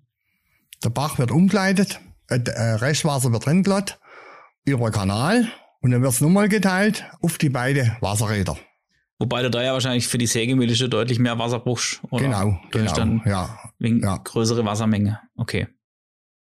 Der 0.83 0.89
Bach 0.89 1.19
wird 1.19 1.31
umgeleitet, 1.31 1.99
äh, 2.29 2.39
äh 2.45 2.73
Restwasser 2.75 3.31
wird 3.31 3.45
drin 3.45 3.63
glatt, 3.63 3.99
über 4.65 4.89
den 4.89 4.93
Kanal 4.93 5.47
und 5.81 5.91
dann 5.91 6.01
wird 6.01 6.13
es 6.13 6.21
nochmal 6.21 6.49
geteilt 6.49 7.05
auf 7.21 7.37
die 7.37 7.49
beiden 7.49 7.95
Wasserräder. 7.99 8.57
Wobei 9.19 9.43
du 9.43 9.51
da 9.51 9.61
ja 9.61 9.73
wahrscheinlich 9.73 10.07
für 10.07 10.17
die 10.17 10.25
Sägemühle 10.25 10.75
schon 10.75 10.89
deutlich 10.89 11.19
mehr 11.19 11.37
Wasser 11.37 11.59
brauchst. 11.59 12.01
Oder? 12.09 12.23
Genau, 12.23 12.59
genau. 12.71 12.93
Dann 12.93 13.21
ja. 13.25 13.59
Wegen 13.77 14.01
ja. 14.01 14.17
größere 14.17 14.65
Wassermenge. 14.65 15.19
Okay. 15.35 15.67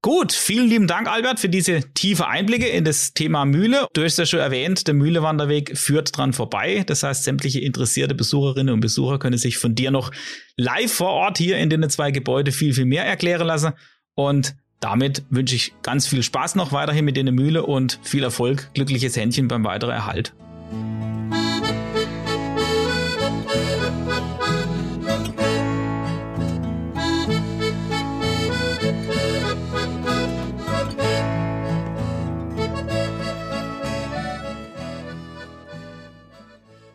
Gut, 0.02 0.32
vielen 0.32 0.66
lieben 0.66 0.86
Dank, 0.86 1.08
Albert, 1.08 1.40
für 1.40 1.50
diese 1.50 1.82
tiefe 1.92 2.26
Einblicke 2.26 2.66
in 2.66 2.84
das 2.84 3.12
Thema 3.12 3.44
Mühle. 3.44 3.86
Du 3.92 4.02
hast 4.02 4.16
ja 4.16 4.24
schon 4.24 4.40
erwähnt, 4.40 4.86
der 4.86 4.94
Mühlewanderweg 4.94 5.76
führt 5.76 6.16
dran 6.16 6.32
vorbei. 6.32 6.84
Das 6.86 7.02
heißt, 7.02 7.22
sämtliche 7.22 7.60
interessierte 7.60 8.14
Besucherinnen 8.14 8.72
und 8.72 8.80
Besucher 8.80 9.18
können 9.18 9.36
sich 9.36 9.58
von 9.58 9.74
dir 9.74 9.90
noch 9.90 10.10
live 10.56 10.90
vor 10.90 11.10
Ort 11.10 11.36
hier 11.36 11.58
in 11.58 11.68
den 11.68 11.90
zwei 11.90 12.12
Gebäude 12.12 12.50
viel, 12.50 12.72
viel 12.72 12.86
mehr 12.86 13.04
erklären 13.04 13.46
lassen. 13.46 13.72
Und 14.14 14.56
damit 14.80 15.22
wünsche 15.28 15.54
ich 15.54 15.74
ganz 15.82 16.06
viel 16.06 16.22
Spaß 16.22 16.54
noch 16.54 16.72
weiterhin 16.72 17.04
mit 17.04 17.18
der 17.18 17.30
Mühle 17.30 17.66
und 17.66 18.00
viel 18.02 18.22
Erfolg, 18.22 18.70
glückliches 18.72 19.18
Händchen 19.18 19.48
beim 19.48 19.64
weiteren 19.64 19.92
Erhalt. 19.92 20.32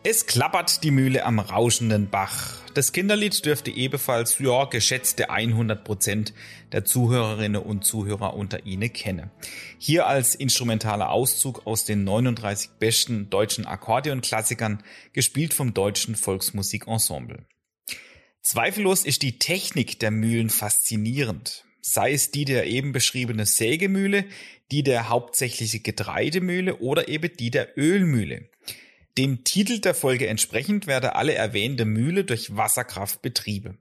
Es 0.08 0.26
klappert 0.26 0.84
die 0.84 0.92
Mühle 0.92 1.24
am 1.24 1.40
rauschenden 1.40 2.10
Bach. 2.10 2.60
Das 2.74 2.92
Kinderlied 2.92 3.44
dürfte 3.44 3.72
ebenfalls, 3.72 4.38
ja, 4.38 4.66
geschätzte 4.66 5.30
100 5.30 5.82
Prozent 5.82 6.32
der 6.70 6.84
Zuhörerinnen 6.84 7.60
und 7.60 7.84
Zuhörer 7.84 8.34
unter 8.34 8.66
Ihnen 8.66 8.92
kennen. 8.92 9.32
Hier 9.78 10.06
als 10.06 10.36
instrumentaler 10.36 11.10
Auszug 11.10 11.66
aus 11.66 11.86
den 11.86 12.04
39 12.04 12.70
besten 12.78 13.30
deutschen 13.30 13.66
Akkordeonklassikern, 13.66 14.84
gespielt 15.12 15.52
vom 15.52 15.74
Deutschen 15.74 16.14
Volksmusikensemble. 16.14 17.44
Zweifellos 18.42 19.04
ist 19.04 19.22
die 19.22 19.40
Technik 19.40 19.98
der 19.98 20.12
Mühlen 20.12 20.50
faszinierend. 20.50 21.64
Sei 21.80 22.12
es 22.12 22.30
die 22.30 22.44
der 22.44 22.68
eben 22.68 22.92
beschriebene 22.92 23.44
Sägemühle, 23.44 24.24
die 24.70 24.84
der 24.84 25.08
hauptsächliche 25.08 25.80
Getreidemühle 25.80 26.76
oder 26.76 27.08
eben 27.08 27.36
die 27.36 27.50
der 27.50 27.76
Ölmühle. 27.76 28.50
Dem 29.18 29.44
Titel 29.44 29.80
der 29.80 29.94
Folge 29.94 30.26
entsprechend 30.26 30.86
werde 30.86 31.14
alle 31.14 31.34
erwähnte 31.34 31.86
Mühle 31.86 32.24
durch 32.24 32.54
Wasserkraft 32.54 33.22
betriebe. 33.22 33.78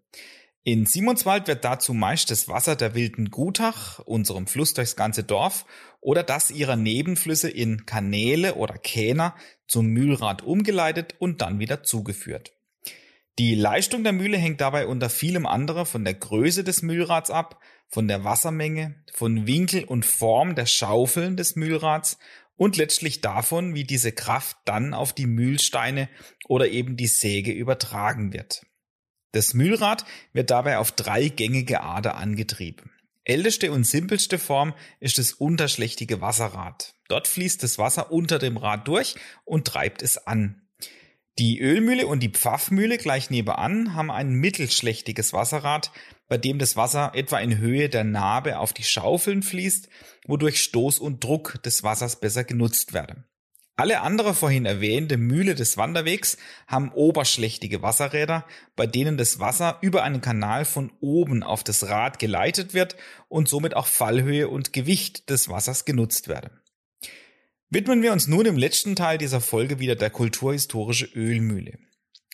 In 0.64 0.86
Simonswald 0.86 1.48
wird 1.48 1.66
dazu 1.66 1.94
meist 1.94 2.32
das 2.32 2.48
Wasser 2.48 2.78
der 2.78 2.96
wilden 2.96 3.30
Gutach, 3.32 4.00
unserem 4.00 4.48
Fluss 4.48 4.74
durchs 4.74 4.96
ganze 4.96 5.24
Dorf, 5.24 5.66
oder 6.00 6.24
das 6.24 6.52
ihrer 6.52 6.78
Nebenflüsse 6.78 7.50
in 7.50 7.86
Kanäle 7.86 8.56
oder 8.56 8.78
Kähner 8.78 9.36
zum 9.68 9.88
Mühlrad 9.88 10.42
umgeleitet 10.42 11.16
und 11.20 11.42
dann 11.42 11.60
wieder 11.60 11.84
zugeführt. 11.84 12.54
Die 13.38 13.54
Leistung 13.54 14.04
der 14.04 14.14
Mühle 14.14 14.38
hängt 14.38 14.62
dabei 14.62 14.88
unter 14.88 15.10
vielem 15.10 15.46
anderen 15.46 15.86
von 15.86 16.06
der 16.06 16.14
Größe 16.14 16.64
des 16.64 16.82
Mühlrads 16.82 17.30
ab, 17.30 17.60
von 17.90 18.08
der 18.08 18.24
Wassermenge, 18.24 18.96
von 19.14 19.46
Winkel 19.46 19.84
und 19.84 20.06
Form 20.06 20.56
der 20.56 20.66
Schaufeln 20.66 21.36
des 21.36 21.56
Mühlrads 21.58 22.18
und 22.58 22.78
letztlich 22.78 23.22
davon, 23.22 23.76
wie 23.76 23.84
diese 23.84 24.12
Kraft 24.12 24.58
dann 24.66 24.93
auf 24.93 25.14
die 25.14 25.28
Mühlsteine 25.28 26.10
oder 26.47 26.70
eben 26.70 26.97
die 26.97 27.08
Säge 27.08 27.51
übertragen 27.51 28.34
wird. 28.34 28.66
Das 29.32 29.53
Mühlrad 29.53 30.06
wird 30.32 30.49
dabei 30.49 30.78
auf 30.78 30.91
drei 30.91 31.28
gängige 31.28 31.82
Ader 31.82 32.16
angetrieben. 32.16 32.91
Älteste 33.26 33.72
und 33.72 33.84
simpelste 33.84 34.38
Form 34.39 34.74
ist 34.99 35.18
das 35.18 35.34
unterschlächtige 35.34 36.22
Wasserrad. 36.22 36.93
Dort 37.08 37.28
fließt 37.28 37.62
das 37.64 37.78
Wasser 37.78 38.12
unter 38.12 38.39
dem 38.39 38.56
Rad 38.56 38.88
durch 38.88 39.16
und 39.43 39.66
treibt 39.66 40.01
es 40.03 40.18
an. 40.28 40.62
Die 41.38 41.60
Ölmühle 41.60 42.08
und 42.08 42.22
die 42.22 42.30
Pfaffmühle 42.30 42.98
gleich 42.98 43.30
nebenan 43.30 43.94
haben 43.94 44.10
ein 44.10 44.36
mittelschlächtiges 44.36 45.34
Wasserrad, 45.34 45.92
bei 46.30 46.38
dem 46.38 46.60
das 46.60 46.78
Wasser 46.78 47.12
etwa 47.14 47.40
in 47.40 47.58
Höhe 47.58 47.90
der 47.90 48.06
Narbe 48.06 48.60
auf 48.60 48.72
die 48.72 48.84
Schaufeln 48.84 49.44
fließt, 49.44 49.90
wodurch 50.28 50.64
Stoß 50.64 51.00
und 51.00 51.22
Druck 51.22 51.62
des 51.64 51.84
Wassers 51.84 52.22
besser 52.22 52.46
genutzt 52.46 52.94
werden. 52.94 53.26
Alle 53.76 54.00
andere 54.00 54.34
vorhin 54.34 54.66
erwähnte 54.66 55.18
Mühle 55.18 55.54
des 55.54 55.76
Wanderwegs 55.76 56.38
haben 56.68 56.94
oberschlächtige 56.94 57.82
Wasserräder, 57.82 58.46
bei 58.78 58.88
denen 58.88 59.18
das 59.18 59.42
Wasser 59.42 59.80
über 59.82 60.04
einen 60.04 60.22
Kanal 60.22 60.64
von 60.64 60.94
oben 61.02 61.44
auf 61.44 61.66
das 61.66 61.90
Rad 61.90 62.18
geleitet 62.18 62.74
wird 62.74 62.96
und 63.28 63.50
somit 63.50 63.76
auch 63.76 63.88
Fallhöhe 63.88 64.48
und 64.48 64.72
Gewicht 64.72 65.30
des 65.30 65.50
Wassers 65.50 65.84
genutzt 65.84 66.30
werden. 66.30 66.52
Widmen 67.70 68.03
wir 68.03 68.11
uns 68.11 68.28
nun 68.28 68.45
im 68.45 68.57
letzten 68.57 68.95
Teil 68.95 69.18
dieser 69.18 69.41
Folge 69.41 69.80
wieder 69.80 69.95
der 69.95 70.11
kulturhistorische 70.11 71.05
Ölmühle. 71.16 71.80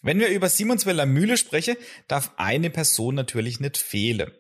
Wenn 0.03 0.19
wir 0.19 0.29
über 0.29 0.49
Simonsweller 0.49 1.05
Mühle 1.05 1.37
sprechen, 1.37 1.75
darf 2.07 2.31
eine 2.37 2.69
Person 2.69 3.15
natürlich 3.15 3.59
nicht 3.59 3.77
fehlen. 3.77 4.31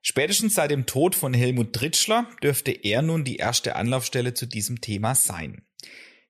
Spätestens 0.00 0.54
seit 0.54 0.70
dem 0.70 0.86
Tod 0.86 1.14
von 1.14 1.34
Helmut 1.34 1.74
Tritschler 1.74 2.28
dürfte 2.42 2.72
er 2.72 3.02
nun 3.02 3.24
die 3.24 3.36
erste 3.36 3.76
Anlaufstelle 3.76 4.34
zu 4.34 4.46
diesem 4.46 4.80
Thema 4.80 5.14
sein. 5.14 5.62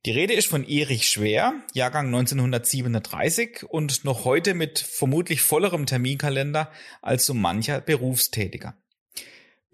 Die 0.05 0.11
Rede 0.11 0.35
ist 0.35 0.49
von 0.49 0.65
Erich 0.67 1.09
Schwer, 1.09 1.55
Jahrgang 1.75 2.07
1937 2.07 3.63
und 3.69 4.05
noch 4.05 4.25
heute 4.25 4.55
mit 4.55 4.81
vermutlich 4.81 5.43
vollerem 5.43 5.87
Terminkalender 5.87 6.73
als 7.03 7.25
so 7.25 7.35
mancher 7.35 7.81
Berufstätiger. 7.81 8.75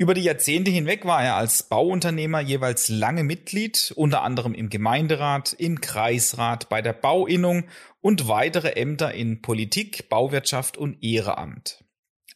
Über 0.00 0.14
die 0.14 0.22
Jahrzehnte 0.22 0.70
hinweg 0.70 1.06
war 1.06 1.24
er 1.24 1.34
als 1.34 1.64
Bauunternehmer 1.64 2.38
jeweils 2.38 2.88
lange 2.88 3.24
Mitglied, 3.24 3.92
unter 3.96 4.22
anderem 4.22 4.54
im 4.54 4.70
Gemeinderat, 4.70 5.54
im 5.54 5.80
Kreisrat, 5.80 6.68
bei 6.68 6.80
der 6.82 6.92
Bauinnung 6.92 7.64
und 8.00 8.28
weitere 8.28 8.76
Ämter 8.76 9.12
in 9.12 9.42
Politik, 9.42 10.08
Bauwirtschaft 10.08 10.76
und 10.76 11.02
Ehrenamt. 11.02 11.84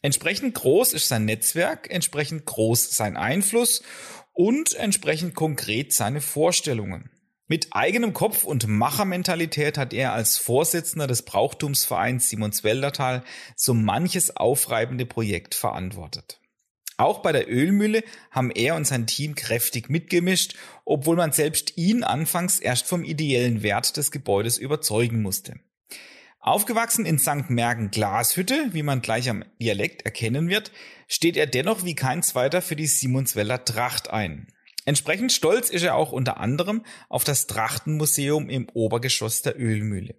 Entsprechend 0.01 0.55
groß 0.55 0.91
ist 0.91 1.07
sein 1.07 1.23
Netzwerk, 1.23 1.89
entsprechend 1.89 2.45
groß 2.45 2.97
sein 2.97 3.15
Einfluss 3.15 3.81
und 4.33 4.73
entsprechend 4.73 5.33
konkret 5.33 5.93
seine 5.93 6.19
Vorstellungen. 6.19 7.11
Mit 7.47 7.67
eigenem 7.71 8.13
Kopf 8.13 8.43
und 8.43 8.67
Machermentalität 8.67 9.77
hat 9.77 9.93
er 9.93 10.11
als 10.11 10.37
Vorsitzender 10.37 11.07
des 11.07 11.21
Brauchtumsvereins 11.21 12.27
Simonswäldertal 12.27 13.23
so 13.55 13.73
manches 13.73 14.35
aufreibende 14.35 15.05
Projekt 15.05 15.55
verantwortet. 15.55 16.41
Auch 17.03 17.19
bei 17.19 17.33
der 17.33 17.51
Ölmühle 17.51 18.01
haben 18.31 18.49
er 18.49 18.75
und 18.75 18.87
sein 18.87 19.07
Team 19.07 19.35
kräftig 19.35 19.89
mitgemischt, 19.89 20.55
obwohl 20.85 21.17
man 21.17 21.33
selbst 21.33 21.77
ihn 21.77 22.05
anfangs 22.05 22.59
erst 22.59 22.87
vom 22.87 23.03
ideellen 23.03 23.61
Wert 23.61 23.97
des 23.97 24.09
Gebäudes 24.09 24.57
überzeugen 24.57 25.21
musste. 25.21 25.59
Aufgewachsen 26.39 27.05
in 27.05 27.19
St. 27.19 27.49
Mergen 27.49 27.91
Glashütte, 27.91 28.69
wie 28.71 28.83
man 28.83 29.01
gleich 29.01 29.29
am 29.29 29.43
Dialekt 29.61 30.03
erkennen 30.03 30.47
wird, 30.47 30.71
steht 31.09 31.35
er 31.35 31.45
dennoch 31.45 31.83
wie 31.83 31.95
kein 31.95 32.23
zweiter 32.23 32.61
für 32.61 32.77
die 32.77 32.87
Simonsweller 32.87 33.65
Tracht 33.65 34.09
ein. 34.09 34.47
Entsprechend 34.85 35.33
stolz 35.33 35.69
ist 35.69 35.83
er 35.83 35.95
auch 35.95 36.13
unter 36.13 36.37
anderem 36.37 36.85
auf 37.09 37.25
das 37.25 37.47
Trachtenmuseum 37.47 38.49
im 38.49 38.69
Obergeschoss 38.69 39.41
der 39.41 39.59
Ölmühle. 39.59 40.15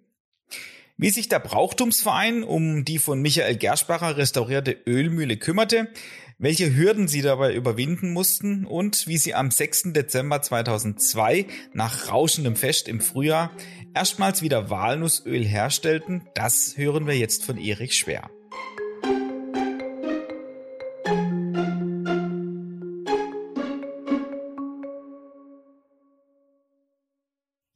Wie 0.97 1.09
sich 1.09 1.27
der 1.27 1.39
Brauchtumsverein 1.39 2.43
um 2.43 2.85
die 2.85 2.99
von 2.99 3.21
Michael 3.21 3.57
Gerschbacher 3.57 4.15
restaurierte 4.15 4.77
Ölmühle 4.87 5.35
kümmerte, 5.35 5.89
welche 6.37 6.75
Hürden 6.75 7.07
sie 7.07 7.21
dabei 7.21 7.53
überwinden 7.53 8.11
mussten 8.11 8.65
und 8.65 9.07
wie 9.07 9.17
sie 9.17 9.33
am 9.33 9.51
6. 9.51 9.93
Dezember 9.93 10.41
2002 10.41 11.45
nach 11.73 12.11
rauschendem 12.11 12.55
Fest 12.55 12.87
im 12.87 13.01
Frühjahr 13.01 13.51
erstmals 13.93 14.41
wieder 14.41 14.69
Walnussöl 14.69 15.45
herstellten, 15.45 16.23
das 16.35 16.77
hören 16.77 17.07
wir 17.07 17.17
jetzt 17.17 17.45
von 17.45 17.57
Erich 17.57 17.95
Schwer. 17.97 18.29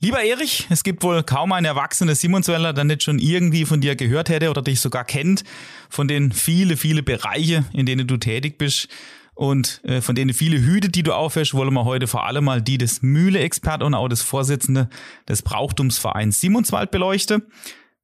Lieber 0.10 0.24
Erich, 0.24 0.66
es 0.72 0.84
gibt 0.84 1.04
wohl 1.04 1.22
kaum 1.22 1.52
einen 1.52 1.68
erwachsenen 1.68 2.16
Simonsweller, 2.16 2.74
der 2.74 2.84
nicht 2.84 3.04
schon 3.04 3.20
irgendwie 3.20 3.64
von 3.64 3.80
dir 3.80 3.96
gehört 3.96 4.30
hätte 4.30 4.50
oder 4.50 4.64
dich 4.64 4.80
sogar 4.80 5.04
kennt, 5.04 5.44
von 5.88 6.08
den 6.08 6.32
viele, 6.32 6.78
viele 6.78 7.04
Bereiche, 7.04 7.64
in 7.74 7.86
denen 7.86 8.08
du 8.08 8.18
tätig 8.18 8.58
bist 8.58 8.88
und 9.36 9.82
äh, 9.84 10.02
von 10.02 10.16
denen 10.16 10.34
viele 10.34 10.58
Hüte, 10.58 10.90
die 10.90 11.04
du 11.04 11.14
aufhörst, 11.14 11.54
wollen 11.54 11.76
wir 11.76 11.86
heute 11.86 12.08
vor 12.08 12.26
allem 12.26 12.46
mal 12.46 12.60
die 12.60 12.80
des 12.80 13.04
Mühle-Expert 13.04 13.84
und 13.84 13.94
auch 13.94 14.08
des 14.08 14.24
Vorsitzenden 14.24 14.90
des 15.28 15.44
Brauchtumsvereins 15.44 16.42
Simonswald 16.42 16.90
beleuchten. 16.90 17.44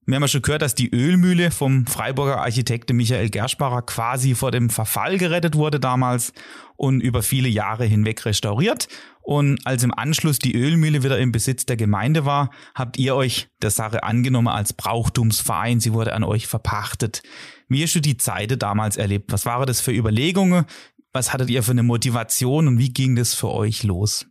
Wir 0.08 0.16
haben 0.16 0.22
ja 0.22 0.28
schon 0.28 0.44
gehört, 0.44 0.62
dass 0.62 0.76
die 0.76 0.94
Ölmühle 0.94 1.50
vom 1.50 1.88
Freiburger 1.88 2.40
Architekten 2.40 2.96
Michael 2.96 3.32
Gerschbacher 3.32 3.82
quasi 3.82 4.36
vor 4.36 4.52
dem 4.52 4.70
Verfall 4.70 5.18
gerettet 5.18 5.56
wurde 5.56 5.80
damals 5.80 6.32
und 6.76 7.02
über 7.02 7.24
viele 7.24 7.48
Jahre 7.48 7.86
hinweg 7.86 8.24
restauriert. 8.24 8.88
Und 9.24 9.66
als 9.66 9.82
im 9.82 9.92
Anschluss 9.92 10.38
die 10.38 10.56
Ölmühle 10.56 11.02
wieder 11.02 11.18
im 11.18 11.32
Besitz 11.32 11.66
der 11.66 11.76
Gemeinde 11.76 12.24
war, 12.24 12.52
habt 12.76 12.98
ihr 12.98 13.16
euch 13.16 13.48
der 13.64 13.72
Sache 13.72 14.04
angenommen 14.04 14.48
als 14.48 14.74
Brauchtumsverein. 14.74 15.80
Sie 15.80 15.94
wurde 15.94 16.14
an 16.14 16.24
euch 16.24 16.46
verpachtet. 16.46 17.24
Wie 17.68 17.82
hast 17.82 17.96
du 17.96 18.00
die 18.00 18.18
Zeit 18.18 18.62
damals 18.62 18.98
erlebt? 18.98 19.32
Was 19.32 19.48
waren 19.48 19.66
das 19.66 19.82
für 19.82 19.92
Überlegungen? 19.92 20.66
Was 21.14 21.34
hattet 21.34 21.50
ihr 21.50 21.64
für 21.64 21.72
eine 21.72 21.82
Motivation 21.82 22.68
und 22.68 22.78
wie 22.78 22.94
ging 22.94 23.16
das 23.16 23.34
für 23.34 23.50
euch 23.50 23.82
los? 23.82 24.28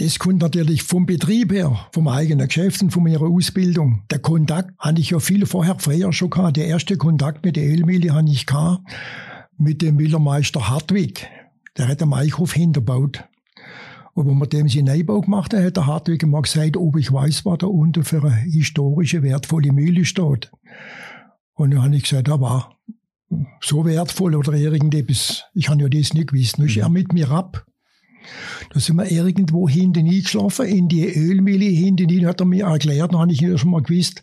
Das 0.00 0.20
kommt 0.20 0.40
natürlich 0.40 0.84
vom 0.84 1.06
Betrieb 1.06 1.50
her, 1.52 1.88
vom 1.92 2.06
eigenen 2.06 2.46
Geschäft 2.46 2.80
und 2.82 2.92
von 2.92 3.04
ihrer 3.08 3.26
Ausbildung. 3.26 4.04
Der 4.12 4.20
Kontakt 4.20 4.70
hatte 4.78 5.00
ich 5.00 5.10
ja 5.10 5.18
viel 5.18 5.44
vorher, 5.44 5.76
früher 5.80 6.12
schon 6.12 6.30
gehabt. 6.30 6.56
Der 6.56 6.68
erste 6.68 6.96
Kontakt 6.96 7.44
mit 7.44 7.56
der 7.56 7.68
Ölmühle 7.68 8.14
hatte 8.14 8.30
ich 8.30 8.46
gehabt 8.46 8.84
mit 9.56 9.82
dem 9.82 9.96
Müllermeister 9.96 10.68
Hartwig. 10.68 11.26
Der 11.76 11.88
hat 11.88 12.00
am 12.00 12.12
Eichhof 12.12 12.52
hinterbaut. 12.52 13.24
Und 14.14 14.28
wenn 14.28 14.38
man 14.38 14.48
dem 14.48 14.68
seinen 14.68 14.84
Neubau 14.84 15.20
gemacht 15.20 15.52
hat, 15.52 15.64
hat 15.64 15.76
der 15.76 15.86
Hartwig 15.86 16.22
immer 16.22 16.42
gesagt, 16.42 16.76
ob 16.76 16.96
ich 16.96 17.12
weiß, 17.12 17.44
was 17.44 17.58
da 17.58 17.66
unten 17.66 18.04
für 18.04 18.22
eine 18.22 18.36
historische, 18.36 19.24
wertvolle 19.24 19.72
Mühle 19.72 20.04
steht. 20.04 20.52
Und 21.54 21.72
dann 21.72 21.82
habe 21.82 21.96
ich 21.96 22.04
gesagt, 22.04 22.28
da 22.28 22.40
war 22.40 22.76
so 23.60 23.84
wertvoll 23.84 24.36
oder 24.36 24.52
irgendetwas. 24.52 25.42
Ich 25.54 25.68
habe 25.68 25.82
ja 25.82 25.88
das 25.88 26.14
nicht 26.14 26.28
gewusst. 26.28 26.58
Dann 26.58 26.66
ist 26.66 26.76
er 26.76 26.88
mit 26.88 27.12
mir 27.12 27.30
ab 27.30 27.67
da 28.70 28.80
sind 28.80 28.96
wir 28.96 29.10
irgendwo 29.10 29.68
hinten 29.68 30.06
eingeschlafen, 30.06 30.66
in 30.66 30.88
die 30.88 31.06
Ölmühle 31.06 31.64
hinten 31.64 32.10
rein, 32.10 32.26
hat 32.26 32.40
er 32.40 32.46
mir 32.46 32.66
erklärt, 32.66 33.12
dann 33.12 33.20
habe 33.20 33.32
ich 33.32 33.40
ja 33.40 33.56
schon 33.56 33.70
mal 33.70 33.82
gewusst, 33.82 34.22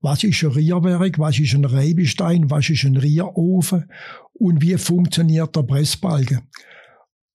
was 0.00 0.24
ist 0.24 0.42
ein 0.42 0.50
Rierwerk, 0.50 1.18
was 1.18 1.38
ist 1.38 1.54
ein 1.54 1.64
Reibestein, 1.64 2.50
was 2.50 2.70
ist 2.70 2.84
ein 2.84 2.96
Rierofen 2.96 3.90
und 4.34 4.62
wie 4.62 4.76
funktioniert 4.76 5.56
der 5.56 5.62
Pressbalken. 5.62 6.40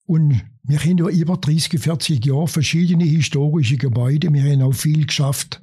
Und 0.06 0.44
wir 0.64 0.80
haben 0.80 0.98
ja 0.98 1.08
über 1.08 1.38
30, 1.38 1.80
40 1.80 2.26
Jahre 2.26 2.48
verschiedene 2.48 3.04
historische 3.04 3.78
Gebäude. 3.78 4.34
Wir 4.34 4.44
haben 4.44 4.62
auch 4.62 4.74
viel 4.74 5.06
geschafft 5.06 5.62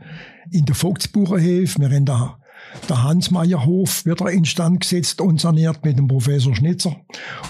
in 0.50 0.64
der 0.64 0.74
Vogtsbucherhöfe. 0.74 1.78
Wir 1.78 1.90
haben 1.90 2.04
da 2.04 2.39
der 2.88 3.02
Hans-Meyer-Hof 3.02 4.04
wird 4.04 4.20
er 4.20 4.30
instand 4.30 4.80
gesetzt 4.80 5.20
und 5.20 5.40
saniert 5.40 5.84
mit 5.84 5.98
dem 5.98 6.08
Professor 6.08 6.54
Schnitzer. 6.54 6.96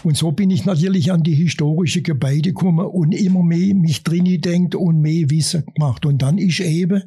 Und 0.02 0.16
so 0.16 0.32
bin 0.32 0.50
ich 0.50 0.64
natürlich 0.64 1.12
an 1.12 1.22
die 1.22 1.34
historische 1.34 2.02
Gebäude 2.02 2.50
gekommen 2.50 2.86
und 2.86 3.12
immer 3.12 3.42
mehr 3.42 3.74
mich 3.74 4.02
drin 4.02 4.40
denkt 4.40 4.74
und 4.74 5.00
mehr 5.00 5.30
Wissen 5.30 5.64
gemacht. 5.74 6.04
Und 6.06 6.22
dann 6.22 6.38
ist 6.38 6.60
eben 6.60 7.02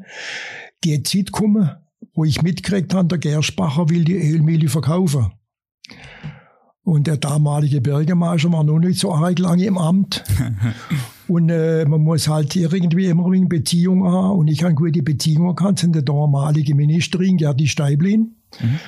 die 0.84 1.01
Zeit 1.03 1.28
gekommen, 1.28 1.70
wo 2.14 2.24
ich 2.24 2.41
mitgekriegt 2.41 2.93
habe, 2.93 3.07
der 3.07 3.18
Gerspacher 3.18 3.89
will 3.89 4.03
die 4.03 4.18
Ölmühle 4.18 4.70
verkaufen. 4.70 5.32
Und 6.84 7.07
der 7.07 7.18
damalige 7.18 7.82
Bürgermeister 7.82 8.51
war 8.51 8.64
noch 8.64 8.80
nicht 8.80 8.99
so 8.99 9.14
arg 9.14 9.39
lange 9.39 9.66
im 9.66 9.78
Amt. 9.78 10.24
und 11.28 11.49
äh, 11.49 11.86
man 11.86 12.01
muss 12.01 12.28
halt 12.28 12.55
irgendwie 12.55 13.05
immer 13.05 13.26
eine 13.26 13.45
Beziehung 13.45 14.05
haben. 14.05 14.39
Und 14.39 14.47
ich 14.47 14.63
habe 14.63 14.74
gute 14.74 15.01
Beziehungen 15.01 15.55
gehabt 15.55 15.80
zu 15.80 15.88
der 15.88 16.01
damaligen 16.01 16.76
Ministerin, 16.76 17.38
Gerdi 17.38 17.67
Steiblin. 17.67 18.36
Mhm. 18.61 18.80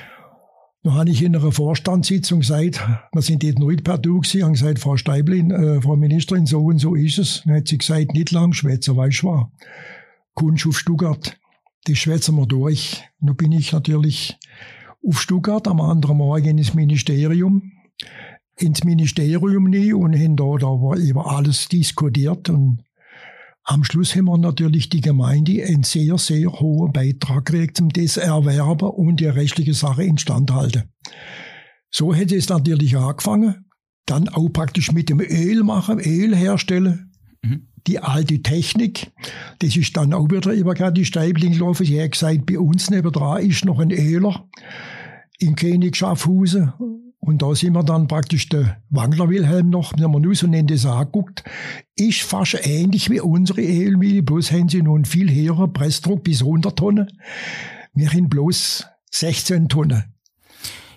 Da 0.83 0.93
habe 0.93 1.09
ich 1.09 1.23
in 1.23 1.35
einer 1.35 1.51
Vorstandssitzung 1.51 2.41
gesagt, 2.41 2.79
wir 3.11 3.21
sind 3.21 3.41
dort 3.41 3.57
nicht 3.57 3.83
per 3.83 3.97
Du 3.97 4.19
gewesen, 4.19 4.43
haben 4.43 4.53
gesagt, 4.53 4.77
Frau 4.77 4.97
Steiblin, 4.97 5.49
äh, 5.49 5.81
Frau 5.81 5.95
Ministerin, 5.95 6.45
so 6.45 6.63
und 6.65 6.77
so 6.77 6.93
ist 6.93 7.17
es. 7.17 7.41
Dann 7.45 7.55
hat 7.55 7.67
sie 7.67 7.79
gesagt, 7.79 8.13
nicht 8.13 8.31
lang 8.31 8.53
schwätzen, 8.53 8.95
weißt 8.95 9.23
du 9.23 9.27
was? 9.27 9.45
Kunst 10.35 10.67
auf 10.67 10.77
Stuttgart, 10.77 11.37
das 11.85 11.97
schwätzen 11.97 12.35
wir 12.35 12.45
durch. 12.45 13.03
Da 13.19 13.33
bin 13.33 13.51
ich 13.51 13.71
natürlich 13.71 14.37
auf 15.07 15.19
Stuttgart 15.19 15.67
am 15.67 15.81
anderen 15.81 16.17
Morgen 16.17 16.57
ins 16.57 16.73
Ministerium 16.73 17.71
ins 18.57 18.83
Ministerium 18.83 19.65
nie 19.65 19.93
und 19.93 20.15
haben 20.15 20.35
da 20.35 20.43
war 20.45 20.97
über 20.97 21.35
alles 21.35 21.67
diskutiert 21.67 22.49
und 22.49 22.79
am 23.67 23.83
Schluss 23.83 24.15
haben 24.15 24.25
wir 24.25 24.37
natürlich 24.37 24.89
die 24.89 25.01
Gemeinde 25.01 25.65
einen 25.65 25.81
sehr, 25.81 26.19
sehr 26.19 26.51
hohen 26.51 26.93
Beitrag 26.93 27.45
gekriegt, 27.45 27.81
um 27.81 27.89
das 27.89 28.15
Erwerben 28.15 28.89
und 28.89 29.19
die 29.19 29.25
rechtliche 29.25 29.73
Sache 29.73 30.03
instand 30.03 30.51
halten. 30.51 30.83
So 31.89 32.13
hätte 32.13 32.35
es 32.35 32.47
natürlich 32.47 32.95
angefangen. 32.95 33.65
Dann 34.05 34.29
auch 34.29 34.49
praktisch 34.49 34.91
mit 34.91 35.09
dem 35.09 35.19
Öl 35.19 35.63
machen, 35.63 35.99
Öl 35.99 36.35
herstellen. 36.35 37.11
Mhm. 37.41 37.69
Die 37.87 37.97
alte 37.97 38.43
Technik. 38.43 39.11
Das 39.59 39.75
ist 39.75 39.97
dann 39.97 40.13
auch 40.13 40.29
wieder 40.29 40.53
über 40.53 40.75
die 40.91 41.05
Steibling 41.05 41.53
gelaufen. 41.53 41.87
Sie 41.87 41.99
hat 41.99 42.11
gesagt, 42.11 42.45
bei 42.45 42.59
uns 42.59 42.91
nebendran 42.91 43.43
ist 43.43 43.65
noch 43.65 43.79
ein 43.79 43.91
Öler 43.91 44.47
in 45.39 45.55
König 45.55 45.95
Schaffhausen 45.95 46.71
und 47.25 47.41
da 47.41 47.55
sind 47.55 47.73
wir 47.73 47.83
dann 47.83 48.07
praktisch 48.07 48.49
der 48.49 48.77
Wangler 48.89 49.29
Wilhelm 49.29 49.69
noch, 49.69 49.93
wenn 49.97 50.11
man 50.11 50.21
nur 50.21 50.35
so 50.35 50.47
nennt, 50.47 50.69
das 50.69 50.85
anguckt, 50.85 51.43
ist 51.95 52.21
fast 52.21 52.57
ähnlich 52.65 53.09
wie 53.09 53.19
unsere 53.19 53.61
Ölmühle, 53.61 54.21
bloß 54.21 54.51
haben 54.51 54.69
sie 54.69 54.79
einen 54.79 55.05
viel 55.05 55.33
höheren 55.33 55.73
Pressdruck 55.73 56.23
bis 56.23 56.41
100 56.41 56.77
Tonnen. 56.77 57.07
Wir 57.93 58.11
haben 58.11 58.29
bloß 58.29 58.85
16 59.11 59.69
Tonnen. 59.69 60.14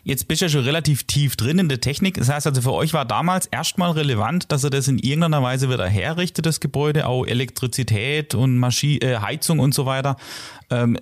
Jetzt 0.08 0.26
bist 0.26 0.40
du 0.40 0.46
ja 0.46 0.48
schon 0.48 0.64
relativ 0.64 1.02
tief 1.02 1.36
drin 1.36 1.58
in 1.58 1.68
der 1.68 1.82
Technik. 1.82 2.14
Das 2.14 2.30
heißt 2.30 2.46
also, 2.46 2.62
für 2.62 2.72
euch 2.72 2.94
war 2.94 3.04
damals 3.04 3.44
erstmal 3.44 3.90
relevant, 3.90 4.50
dass 4.50 4.64
ihr 4.64 4.70
das 4.70 4.88
in 4.88 4.98
irgendeiner 4.98 5.42
Weise 5.42 5.68
wieder 5.68 5.86
herrichtet, 5.86 6.46
das 6.46 6.60
Gebäude, 6.60 7.06
auch 7.06 7.26
Elektrizität 7.26 8.34
und 8.34 8.56
Maschi 8.56 8.96
äh, 9.02 9.18
Heizung 9.18 9.58
und 9.58 9.74
so 9.74 9.84
weiter. 9.84 10.16
Ähm, 10.70 10.96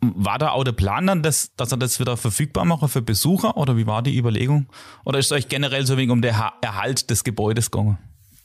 war 0.00 0.38
da 0.38 0.50
auch 0.50 0.64
der 0.64 0.72
Plan 0.72 1.06
dann, 1.06 1.22
dass, 1.22 1.54
dass 1.54 1.70
er 1.70 1.78
das 1.78 2.00
wieder 2.00 2.16
verfügbar 2.16 2.64
macht 2.64 2.90
für 2.90 3.00
Besucher 3.00 3.56
oder 3.56 3.76
wie 3.76 3.86
war 3.86 4.02
die 4.02 4.18
Überlegung? 4.18 4.66
Oder 5.04 5.20
ist 5.20 5.26
es 5.26 5.32
euch 5.32 5.48
generell 5.48 5.86
so 5.86 5.96
wegen 5.96 6.10
um 6.10 6.20
den 6.20 6.34
Erhalt 6.60 7.10
des 7.10 7.22
Gebäudes 7.22 7.70
gegangen? 7.70 7.98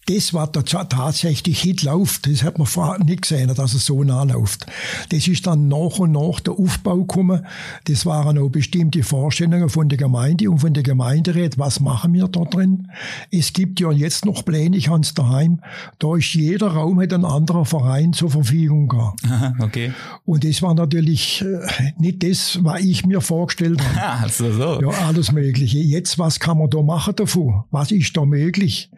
Das 0.06 0.34
war 0.34 0.47
der 0.47 0.66
tatsächlich 0.66 1.62
Hitlauf. 1.62 2.20
Das 2.24 2.43
hat 2.43 2.58
man 2.58 2.68
vorher 2.68 3.04
nicht 3.04 3.22
gesehen, 3.22 3.54
dass 3.54 3.74
es 3.74 3.86
so 3.86 4.04
nah 4.04 4.24
läuft. 4.24 4.66
Das 5.10 5.28
ist 5.28 5.47
dann 5.47 5.68
nach 5.68 5.99
und 5.99 6.12
nach 6.12 6.39
der 6.41 6.54
Aufbau 6.54 6.97
gekommen. 6.97 7.45
Das 7.86 8.06
waren 8.06 8.38
auch 8.38 8.49
bestimmte 8.49 9.04
Vorstellungen 9.04 9.70
von 9.70 9.88
der 9.88 9.97
Gemeinde 9.97 10.49
und 10.49 10.60
von 10.60 10.74
der 10.74 10.84
Gemeinderat. 10.84 11.58
Was 11.58 11.80
machen 11.80 12.14
wir 12.14 12.28
da 12.28 12.41
drin? 12.41 12.89
Es 13.32 13.54
gibt 13.54 13.80
ja 13.80 13.91
jetzt 13.91 14.26
noch 14.26 14.43
Pläne, 14.43 14.76
ich 14.76 14.89
habe 14.89 15.01
es 15.01 15.14
daheim. 15.14 15.62
Da 15.99 16.18
ist 16.18 16.34
jeder 16.34 16.68
Raum 16.68 17.01
hat 17.01 17.14
ein 17.14 17.26
anderer 17.26 17.66
Verein 17.66 18.12
zur 18.12 18.30
Verfügung 18.30 18.89
gehabt. 18.89 19.22
okay. 19.60 19.93
Und 20.26 20.43
das 20.43 20.62
war 20.62 20.74
natürlich 20.74 21.41
äh, 21.41 21.93
nicht 21.97 22.24
das, 22.24 22.60
was 22.62 22.82
ich 22.82 23.06
mir 23.06 23.22
vorgestellt 23.22 23.82
habe. 23.82 24.24
also 24.24 24.51
so. 24.51 24.82
Ja, 24.82 24.89
alles 25.08 25.32
Mögliche. 25.32 25.80
Jetzt, 25.80 26.20
was 26.20 26.39
kann 26.39 26.58
man 26.58 26.70
da 26.70 26.82
machen 26.82 27.16
davon? 27.16 27.64
Was 27.72 27.91
ist 27.91 28.18
da 28.18 28.26
möglich? 28.26 28.89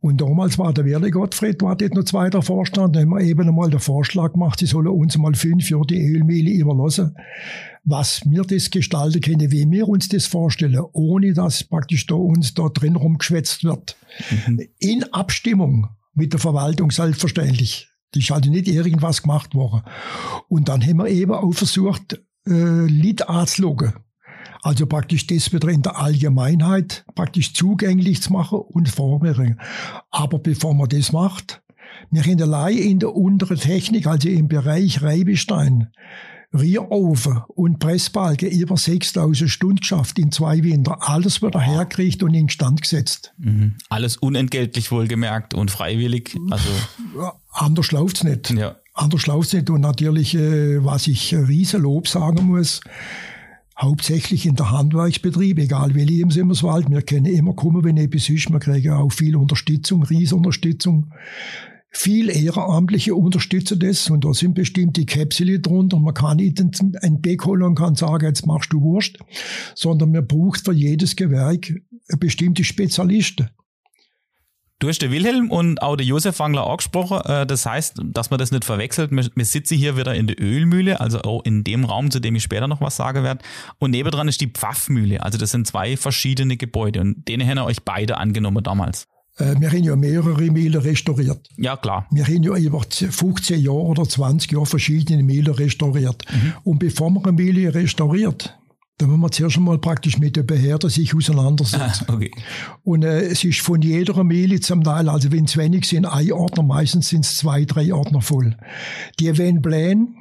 Und 0.00 0.20
damals 0.20 0.58
war 0.58 0.72
der 0.72 0.84
Werle 0.84 1.10
Gottfried, 1.10 1.60
war 1.60 1.74
dort 1.74 1.94
noch 1.94 2.04
zweiter 2.04 2.40
Vorstand, 2.40 2.94
da 2.94 3.00
haben 3.00 3.08
wir 3.08 3.20
eben 3.20 3.48
einmal 3.48 3.68
den 3.68 3.80
Vorschlag 3.80 4.32
gemacht, 4.32 4.60
sie 4.60 4.66
sollen 4.66 4.86
uns 4.86 5.18
mal 5.18 5.34
fünf 5.34 5.68
Jahre 5.70 5.86
die 5.86 6.00
Ölmehle 6.00 6.50
überlassen, 6.50 7.16
was 7.84 8.22
wir 8.24 8.42
das 8.42 8.70
gestalten 8.70 9.20
können, 9.20 9.50
wie 9.50 9.68
wir 9.68 9.88
uns 9.88 10.08
das 10.08 10.26
vorstellen, 10.26 10.80
ohne 10.92 11.32
dass 11.32 11.64
praktisch 11.64 12.06
da 12.06 12.14
uns 12.14 12.54
da 12.54 12.68
drin 12.68 12.94
rumgeschwätzt 12.94 13.64
wird. 13.64 13.96
Mhm. 14.46 14.68
In 14.78 15.04
Abstimmung 15.12 15.88
mit 16.14 16.32
der 16.32 16.40
Verwaltung 16.40 16.90
selbstverständlich. 16.92 17.88
Das 18.12 18.22
ist 18.22 18.30
also 18.30 18.50
nicht 18.50 18.68
irgendwas 18.68 19.22
gemacht 19.22 19.54
worden. 19.54 19.82
Und 20.48 20.68
dann 20.68 20.82
haben 20.82 20.98
wir 20.98 21.08
eben 21.08 21.32
auch 21.32 21.52
versucht, 21.52 22.20
äh, 22.46 22.86
Lied 22.86 23.28
anzuloggen. 23.28 23.94
Also 24.62 24.86
praktisch 24.86 25.26
das 25.26 25.52
wieder 25.52 25.68
in 25.68 25.82
der 25.82 25.98
Allgemeinheit 25.98 27.04
praktisch 27.14 27.54
zugänglich 27.54 28.22
zu 28.22 28.32
machen 28.32 28.58
und 28.58 28.88
vorbringen. 28.88 29.60
Aber 30.10 30.38
bevor 30.38 30.74
man 30.74 30.88
das 30.88 31.12
macht, 31.12 31.62
wir 32.10 32.22
haben 32.22 32.42
allein 32.42 32.76
in 32.78 32.98
der 32.98 33.14
unteren 33.14 33.58
Technik, 33.58 34.06
also 34.06 34.28
im 34.28 34.48
Bereich 34.48 35.02
Reibestein, 35.02 35.88
Rierofen 36.56 37.42
und 37.48 37.78
Pressbalken 37.78 38.50
über 38.50 38.76
6000 38.76 39.50
Stunden 39.50 39.76
geschafft 39.76 40.18
in 40.18 40.32
zwei 40.32 40.62
Winter. 40.62 40.96
Alles 41.08 41.42
wieder 41.42 41.60
hergekriegt 41.60 42.22
und 42.22 42.32
instand 42.32 42.80
gesetzt. 42.80 43.34
Mhm. 43.36 43.74
Alles 43.90 44.16
unentgeltlich 44.16 44.90
wohlgemerkt 44.90 45.52
und 45.52 45.70
freiwillig. 45.70 46.34
Also 46.50 46.68
ja, 47.18 47.34
anders 47.52 47.92
läuft's 47.92 48.24
nicht. 48.24 48.50
Ja. 48.50 48.76
Anders 48.94 49.26
läuft's 49.26 49.52
nicht. 49.52 49.68
Und 49.68 49.82
natürlich, 49.82 50.34
äh, 50.34 50.82
was 50.82 51.06
ich 51.06 51.34
Riesenlob 51.34 52.08
sagen 52.08 52.46
muss, 52.46 52.80
hauptsächlich 53.80 54.44
in 54.46 54.56
der 54.56 54.70
Handwerksbetrieb, 54.70 55.58
egal 55.58 55.94
welche 55.94 56.20
im 56.20 56.30
Simmerswald. 56.30 56.90
Wir 56.90 57.02
können 57.02 57.26
immer 57.26 57.54
kommen, 57.54 57.84
wenn 57.84 57.96
etwas 57.96 58.28
ist. 58.28 58.50
Wir 58.50 58.58
kriegen 58.58 58.92
auch 58.92 59.12
viel 59.12 59.36
Unterstützung, 59.36 60.02
Riesenunterstützung. 60.02 61.12
Viel 61.90 62.28
ehrenamtliche 62.28 63.14
unterstützen 63.14 63.78
das 63.78 64.10
und 64.10 64.24
da 64.24 64.34
sind 64.34 64.54
bestimmte 64.54 65.06
Kapsel 65.06 65.60
drunter. 65.60 65.98
Man 65.98 66.12
kann 66.12 66.36
nicht 66.36 66.60
ein 66.60 67.20
Beck 67.22 67.46
holen 67.46 67.62
und 67.62 67.76
kann 67.76 67.94
sagen, 67.94 68.26
jetzt 68.26 68.46
machst 68.46 68.72
du 68.72 68.82
Wurst, 68.82 69.18
sondern 69.74 70.12
man 70.12 70.26
braucht 70.26 70.66
für 70.66 70.74
jedes 70.74 71.16
Gewerk 71.16 71.72
bestimmte 72.18 72.64
Spezialisten. 72.64 73.48
Du 74.80 74.88
hast 74.88 75.02
den 75.02 75.10
Wilhelm 75.10 75.50
und 75.50 75.82
auch 75.82 75.96
den 75.96 76.06
Josef 76.06 76.38
Wangler 76.38 76.64
angesprochen. 76.68 77.20
Äh, 77.24 77.46
das 77.46 77.66
heißt, 77.66 77.96
dass 78.04 78.30
man 78.30 78.38
das 78.38 78.52
nicht 78.52 78.64
verwechselt. 78.64 79.10
Wir 79.10 79.44
sitzen 79.44 79.76
hier 79.76 79.96
wieder 79.96 80.14
in 80.14 80.28
der 80.28 80.40
Ölmühle, 80.40 81.00
also 81.00 81.20
auch 81.22 81.44
in 81.44 81.64
dem 81.64 81.84
Raum, 81.84 82.12
zu 82.12 82.20
dem 82.20 82.36
ich 82.36 82.44
später 82.44 82.68
noch 82.68 82.80
was 82.80 82.94
sagen 82.94 83.24
werde. 83.24 83.44
Und 83.80 83.90
nebendran 83.90 84.28
ist 84.28 84.40
die 84.40 84.46
Pfaffmühle. 84.46 85.20
Also 85.24 85.36
das 85.36 85.50
sind 85.50 85.66
zwei 85.66 85.96
verschiedene 85.96 86.56
Gebäude 86.56 87.00
und 87.00 87.26
denen 87.26 87.48
haben 87.48 87.58
euch 87.58 87.82
beide 87.82 88.18
angenommen 88.18 88.62
damals. 88.62 89.08
Äh, 89.38 89.56
wir 89.58 89.68
haben 89.68 89.82
ja 89.82 89.96
mehrere 89.96 90.42
Mühlen 90.42 90.80
restauriert. 90.80 91.48
Ja, 91.56 91.76
klar. 91.76 92.06
Wir 92.12 92.24
haben 92.24 92.44
ja 92.44 92.56
über 92.56 92.82
15 92.88 93.60
Jahre 93.60 93.82
oder 93.82 94.04
20 94.04 94.52
Jahre 94.52 94.66
verschiedene 94.66 95.24
Mühlen 95.24 95.54
restauriert. 95.54 96.24
Mhm. 96.30 96.52
Und 96.62 96.78
bevor 96.78 97.10
man 97.10 97.24
eine 97.24 97.32
Mühle 97.32 97.74
restauriert, 97.74 98.56
da 98.98 99.06
muss 99.06 99.18
man 99.18 99.32
zuerst 99.32 99.56
einmal 99.56 99.78
praktisch 99.78 100.18
mit 100.18 100.36
der 100.36 100.42
Behörde 100.42 100.90
sich 100.90 101.14
auseinandersetzen. 101.14 102.04
Ah, 102.08 102.14
okay. 102.14 102.32
Und 102.82 103.04
äh, 103.04 103.22
es 103.22 103.44
ist 103.44 103.60
von 103.60 103.80
jeder 103.80 104.22
Mehle 104.24 104.60
zum 104.60 104.82
Teil, 104.82 105.08
also 105.08 105.30
wenn 105.30 105.44
es 105.44 105.56
wenig 105.56 105.86
sind, 105.86 106.04
ein 106.04 106.32
Ordner, 106.32 106.64
meistens 106.64 107.08
sind 107.08 107.24
es 107.24 107.38
zwei, 107.38 107.64
drei 107.64 107.94
Ordner 107.94 108.20
voll. 108.20 108.56
Die 109.20 109.38
werden 109.38 109.62
blähen, 109.62 110.16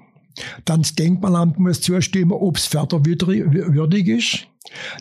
dann 0.65 0.83
das 0.83 0.93
Denkmalamt 0.93 1.57
muss 1.57 1.81
zustimmen, 1.81 2.33
ob 2.33 2.57
es 2.57 2.67
förderwürdig 2.67 4.07
ist. 4.07 4.47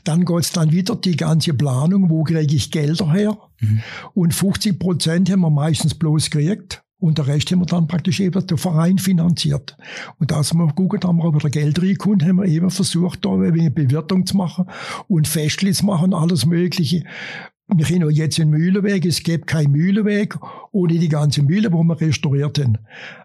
Dann 0.04 0.24
geht's 0.24 0.52
dann 0.52 0.72
wieder 0.72 0.96
die 0.96 1.16
ganze 1.16 1.52
Planung, 1.52 2.08
wo 2.08 2.22
kriege 2.22 2.54
ich 2.54 2.70
Gelder 2.70 3.12
her? 3.12 3.36
Mhm. 3.60 3.82
Und 4.14 4.34
50 4.34 4.78
Prozent 4.78 5.30
haben 5.30 5.40
wir 5.40 5.50
meistens 5.50 5.94
bloß 5.94 6.30
gekriegt. 6.30 6.82
Und 6.99 7.18
der 7.18 7.26
Rest 7.26 7.51
haben 7.51 7.59
wir 7.59 7.66
dann 7.66 7.86
praktisch 7.86 8.20
eben 8.20 8.47
der 8.47 8.57
Verein 8.57 8.99
finanziert. 8.99 9.76
Und 10.18 10.32
als 10.32 10.55
wir 10.55 10.66
geguckt 10.66 11.05
haben, 11.05 11.18
wir 11.18 11.34
wieder 11.34 11.51
Geld 11.51 11.80
reingekommen, 11.80 12.26
haben 12.26 12.36
wir 12.36 12.47
eben 12.47 12.70
versucht, 12.70 13.24
da 13.24 13.34
ein 13.34 13.55
wenig 13.55 13.74
Bewirtung 13.74 14.24
zu 14.24 14.36
machen 14.36 14.66
und 15.07 15.28
Festli 15.28 15.72
zu 15.72 15.84
machen, 15.84 16.14
alles 16.14 16.47
Mögliche. 16.47 17.05
Wir 17.68 17.84
haben 17.84 18.01
ja 18.01 18.09
jetzt 18.11 18.40
einen 18.40 18.51
Mühlenweg, 18.51 19.05
es 19.05 19.22
gibt 19.22 19.49
keinen 19.49 19.72
Mühlenweg 19.72 20.38
ohne 20.72 20.99
die 20.99 21.09
ganze 21.09 21.42
Mühle, 21.42 21.72
wo 21.72 21.82
wir 21.82 22.01
restauriert 22.01 22.59
haben. 22.61 22.78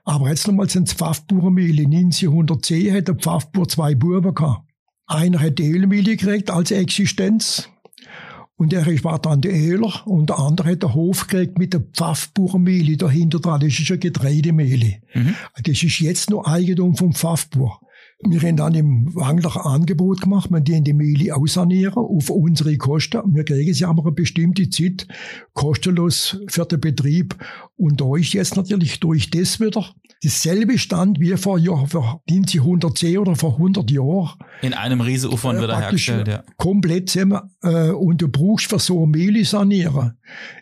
Aber 0.04 0.30
jetzt 0.30 0.48
nochmal 0.48 0.70
sind 0.70 0.88
es 0.88 0.94
Pfaffburer 0.94 1.52
Mühle. 1.52 1.84
1910 1.84 2.94
hat 2.94 3.08
der 3.08 3.16
Pfaffbur 3.16 3.68
zwei 3.70 3.94
Buben 3.94 4.34
gehabt. 4.34 4.68
Einer 5.06 5.40
hat 5.40 5.60
die 5.60 5.70
Ölmühle 5.70 6.18
gekriegt 6.18 6.50
als 6.50 6.72
Existenz 6.72 7.70
und 8.58 8.74
er 8.74 8.86
war 9.04 9.20
dann 9.20 9.42
der 9.42 9.54
Öler 9.54 10.06
und 10.06 10.30
der 10.30 10.40
andere 10.40 10.72
hat 10.72 10.84
den 10.84 10.94
Hof 10.94 11.28
gekriegt 11.28 11.58
mit 11.58 11.74
der 11.74 11.80
Pfaffbucher 11.80 12.60
dahinter 12.98 13.40
dran. 13.40 13.60
Das 13.62 13.80
ist 13.80 13.90
eine 13.90 14.00
Getreidemehle. 14.00 15.02
Mhm. 15.14 15.36
Das 15.64 15.82
ist 15.82 16.00
jetzt 16.00 16.30
noch 16.30 16.46
Eigentum 16.46 16.96
vom 16.96 17.14
Pfaffbuch. 17.14 17.82
Wir 18.24 18.42
haben 18.42 18.58
dann 18.58 18.76
im 18.76 19.16
Wangler 19.16 19.66
Angebot 19.66 20.22
gemacht, 20.22 20.52
wir 20.52 20.60
die 20.60 20.74
in 20.74 20.84
die 20.84 20.94
Mehle 20.94 21.36
aussanieren 21.36 21.98
auf 21.98 22.30
unsere 22.30 22.78
Kosten. 22.78 23.22
Wir 23.34 23.44
kriegen 23.44 23.74
sie 23.74 23.86
aber 23.86 24.04
eine 24.04 24.12
bestimmte 24.12 24.70
Zeit 24.70 25.08
kostenlos 25.54 26.40
für 26.48 26.66
den 26.66 26.80
Betrieb. 26.80 27.36
Und 27.78 28.00
da 28.00 28.16
ist 28.16 28.34
jetzt 28.34 28.56
natürlich 28.56 29.00
durch 29.00 29.30
das 29.32 29.60
wieder 29.60 29.94
dasselbe 30.24 30.78
Stand 30.78 31.20
wie 31.20 31.36
vor, 31.36 31.58
ja, 31.58 31.86
vor 31.88 32.22
1910 32.30 33.18
oder 33.18 33.36
vor 33.36 33.54
100 33.54 33.90
Jahren. 33.90 34.38
In 34.62 34.74
einem 34.74 35.02
Riesenaufwand 35.02 35.60
äh, 35.60 35.64
wieder 35.64 35.80
hergestellt, 35.80 36.28
ja. 36.28 36.44
Komplett 36.58 37.10
zusammen. 37.10 37.40
Äh, 37.64 37.90
und 37.90 38.22
du 38.22 38.28
brauchst 38.28 38.68
für 38.68 38.80
so 38.80 39.04
eine 39.04 39.08
Mehle 39.08 39.44
sanieren. 39.46 40.18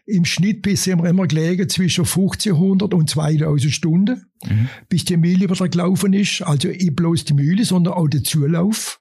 Im 0.09 0.25
Schnitt 0.25 0.61
bis 0.61 0.83
sind 0.83 1.01
wir 1.01 1.09
immer 1.09 1.27
gelegen 1.27 1.69
zwischen 1.69 2.05
1500 2.05 2.93
und 2.93 3.09
2000 3.09 3.71
Stunden, 3.71 4.25
mhm. 4.43 4.69
bis 4.89 5.05
die 5.05 5.17
Mehle 5.17 5.49
wieder 5.49 5.69
gelaufen 5.69 6.13
ist. 6.13 6.41
Also 6.41 6.69
nicht 6.69 6.95
bloß 6.95 7.25
die 7.25 7.33
Mühle, 7.33 7.63
sondern 7.63 7.93
auch 7.93 8.07
der 8.07 8.23
Zulauf 8.23 8.99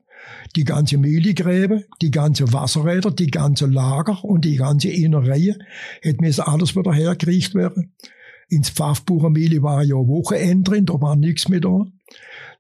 die 0.56 0.64
ganze 0.64 0.98
Mehligräbe, 0.98 1.84
die 2.02 2.10
ganze 2.10 2.52
Wasserräder, 2.52 3.10
die 3.10 3.28
ganze 3.28 3.66
Lager 3.66 4.24
und 4.24 4.44
die 4.44 4.56
ganze 4.56 4.88
Innerreihe, 4.88 5.58
hätte 6.02 6.20
mir 6.20 6.48
alles 6.48 6.76
wieder 6.76 6.92
hergekriegt 6.92 7.54
werden. 7.54 7.94
Ins 8.48 8.70
Pfaffbucher 8.70 9.30
Mehle 9.30 9.62
war 9.62 9.82
ja 9.82 9.94
Wochenende 9.94 10.70
drin, 10.70 10.86
da 10.86 11.00
war 11.00 11.16
nichts 11.16 11.48
mehr 11.48 11.60
da. 11.60 11.86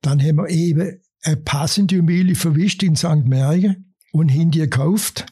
Dann 0.02 0.20
haben 0.20 0.36
wir 0.36 0.48
eben 0.50 1.00
eine 1.22 1.36
passende 1.36 2.02
Mehle 2.02 2.34
verwischt 2.34 2.82
in 2.82 2.96
St. 2.96 3.24
Mergen 3.24 3.94
und 4.12 4.30
die 4.30 4.50
gekauft 4.50 5.26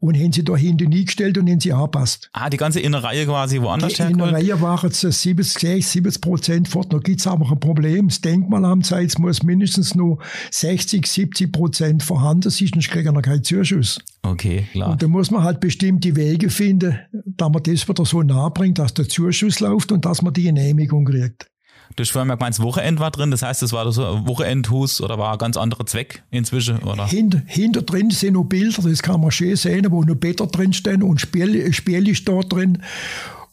und 0.00 0.16
haben 0.16 0.32
sie 0.32 0.44
da 0.44 0.56
hinten 0.56 0.92
eingestellt 0.92 1.38
und 1.38 1.50
haben 1.50 1.60
sie 1.60 1.72
angepasst. 1.72 2.30
Ah, 2.32 2.48
die 2.48 2.56
ganze 2.56 2.80
Innereihe 2.80 3.26
quasi 3.26 3.60
woanders 3.60 3.94
Die 3.94 4.02
Innereihe 4.02 4.60
war 4.60 4.82
jetzt 4.84 5.00
70, 5.00 5.86
70 5.86 6.20
Prozent 6.20 6.68
fort. 6.68 6.92
Da 6.92 6.98
gibt's 6.98 7.26
aber 7.26 7.50
ein 7.50 7.58
Problem. 7.58 8.08
Das 8.08 8.20
Denkmalamt 8.20 8.86
sagt, 8.86 9.04
es 9.04 9.18
muss 9.18 9.42
mindestens 9.42 9.94
noch 9.94 10.18
60, 10.52 11.06
70 11.06 11.52
Prozent 11.52 12.02
vorhanden 12.02 12.50
sein, 12.50 12.68
sonst 12.72 12.90
kriegen 12.90 13.14
wir 13.14 13.22
keinen 13.22 13.42
Zuschuss. 13.42 13.98
Okay, 14.22 14.68
klar. 14.72 14.92
Und 14.92 15.02
da 15.02 15.08
muss 15.08 15.30
man 15.30 15.42
halt 15.42 15.60
bestimmte 15.60 16.14
Wege 16.14 16.50
finden, 16.50 16.98
da 17.12 17.48
man 17.48 17.62
das 17.62 17.88
wieder 17.88 18.04
so 18.04 18.22
nahe 18.22 18.50
bringt, 18.50 18.78
dass 18.78 18.94
der 18.94 19.08
Zuschuss 19.08 19.60
läuft 19.60 19.90
und 19.90 20.04
dass 20.04 20.22
man 20.22 20.32
die 20.32 20.44
Genehmigung 20.44 21.04
kriegt. 21.04 21.46
Vorhin 21.96 22.28
gemeint, 22.28 22.54
das 22.54 22.60
Wochenend 22.62 23.00
war 23.00 23.10
drin, 23.10 23.30
das 23.30 23.42
heißt, 23.42 23.62
das 23.62 23.72
war 23.72 23.90
so 23.90 24.04
ein 24.06 24.26
Wochenendhus 24.26 25.00
oder 25.00 25.18
war 25.18 25.32
ein 25.32 25.38
ganz 25.38 25.56
anderer 25.56 25.84
Zweck 25.86 26.22
inzwischen, 26.30 26.78
oder? 26.78 27.06
Hinter, 27.06 27.42
hinter 27.46 27.82
drin 27.82 28.10
sind 28.10 28.34
noch 28.34 28.44
Bilder, 28.44 28.82
das 28.82 29.02
kann 29.02 29.20
man 29.20 29.30
schön 29.30 29.56
sehen, 29.56 29.86
wo 29.90 30.02
noch 30.02 30.14
Better 30.14 30.46
drin 30.46 30.72
stehen 30.72 31.02
und 31.02 31.20
Spiel, 31.20 31.72
Spiel 31.72 32.08
ist 32.08 32.28
da 32.28 32.40
drin. 32.40 32.78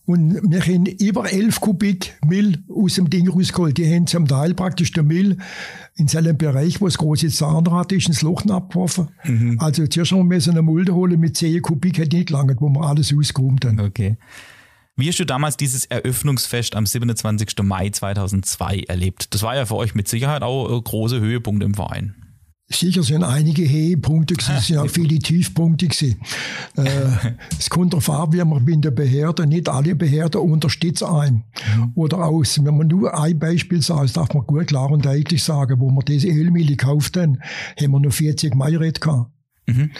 Und 0.05 0.39
wir 0.51 0.61
haben 0.61 0.85
über 0.85 1.31
11 1.31 1.59
Kubik 1.61 2.13
Müll 2.23 2.63
aus 2.69 2.93
dem 2.93 3.09
Ding 3.09 3.27
rausgeholt. 3.27 3.75
Die 3.77 3.91
haben 3.91 4.05
zum 4.05 4.27
Teil 4.27 4.53
praktisch 4.53 4.91
den 4.91 5.07
Müll 5.07 5.37
in 5.95 6.07
seinem 6.07 6.37
Bereich, 6.37 6.79
wo 6.79 6.85
das 6.85 6.99
große 6.99 7.29
Zahnrad 7.29 7.91
ist, 7.91 8.07
ins 8.07 8.21
Loch 8.21 8.45
abgeworfen. 8.45 9.07
Mhm. 9.23 9.57
Also 9.59 9.87
zuerst 9.87 10.11
haben 10.11 10.29
wir 10.29 10.39
eine 10.47 10.61
Mulde 10.61 10.93
holen 10.93 11.19
mit 11.19 11.37
10 11.37 11.61
Kubik, 11.63 11.99
hat 11.99 12.11
nicht 12.11 12.27
gelangt, 12.27 12.61
wo 12.61 12.69
wir 12.69 12.83
alles 12.83 13.15
ausgeräumt 13.17 13.65
haben. 13.65 13.79
Okay. 13.79 14.17
Wie 14.97 15.09
hast 15.09 15.19
du 15.19 15.25
damals 15.25 15.57
dieses 15.57 15.85
Eröffnungsfest 15.85 16.73
am 16.75 16.85
27. 16.85 17.61
Mai 17.63 17.89
2002 17.89 18.83
erlebt? 18.87 19.33
Das 19.33 19.43
war 19.43 19.53
ja 19.53 19.65
für 19.65 19.75
euch 19.75 19.93
mit 19.93 20.07
Sicherheit 20.07 20.41
auch 20.41 20.73
ein 20.73 20.81
großer 20.81 21.19
Höhepunkt 21.19 21.63
im 21.63 21.73
Verein. 21.73 22.15
Sicher 22.67 23.03
sind 23.03 23.23
einige 23.23 23.69
Höhepunkte 23.69 24.33
gewesen, 24.33 24.55
es 24.57 24.67
sind 24.67 24.77
auch 24.77 24.89
viele 24.89 25.19
Tiefpunkte 25.19 25.87
gewesen. 25.87 26.19
Äh, 26.77 27.33
es 27.59 27.69
kommt 27.69 27.91
darauf 27.93 28.09
an, 28.09 28.31
wie 28.31 28.43
man 28.43 28.65
in 28.67 28.81
der 28.81 28.91
Behörde, 28.91 29.45
nicht 29.45 29.67
alle 29.67 29.95
Behörden 29.95 30.41
unterstützen 30.41 31.07
ein. 31.07 31.43
Mhm. 31.75 31.91
Oder 31.95 32.19
aus, 32.25 32.57
wenn 32.63 32.77
man 32.77 32.87
nur 32.87 33.19
ein 33.19 33.37
Beispiel 33.37 33.81
sagt, 33.81 34.15
darf 34.15 34.33
man 34.33 34.47
gut 34.47 34.67
klar 34.67 34.89
und 34.89 35.05
deutlich 35.05 35.43
sagen, 35.43 35.79
wo 35.79 35.91
wir 35.91 36.03
diese 36.03 36.29
Ölmühle 36.29 36.67
gekauft 36.67 37.17
haben, 37.17 37.39
haben 37.79 37.91
wir 37.91 37.99
nur 37.99 38.13
40 38.13 38.55
Mairet 38.55 39.01
gehabt. 39.01 39.29
Mhm. 39.67 39.91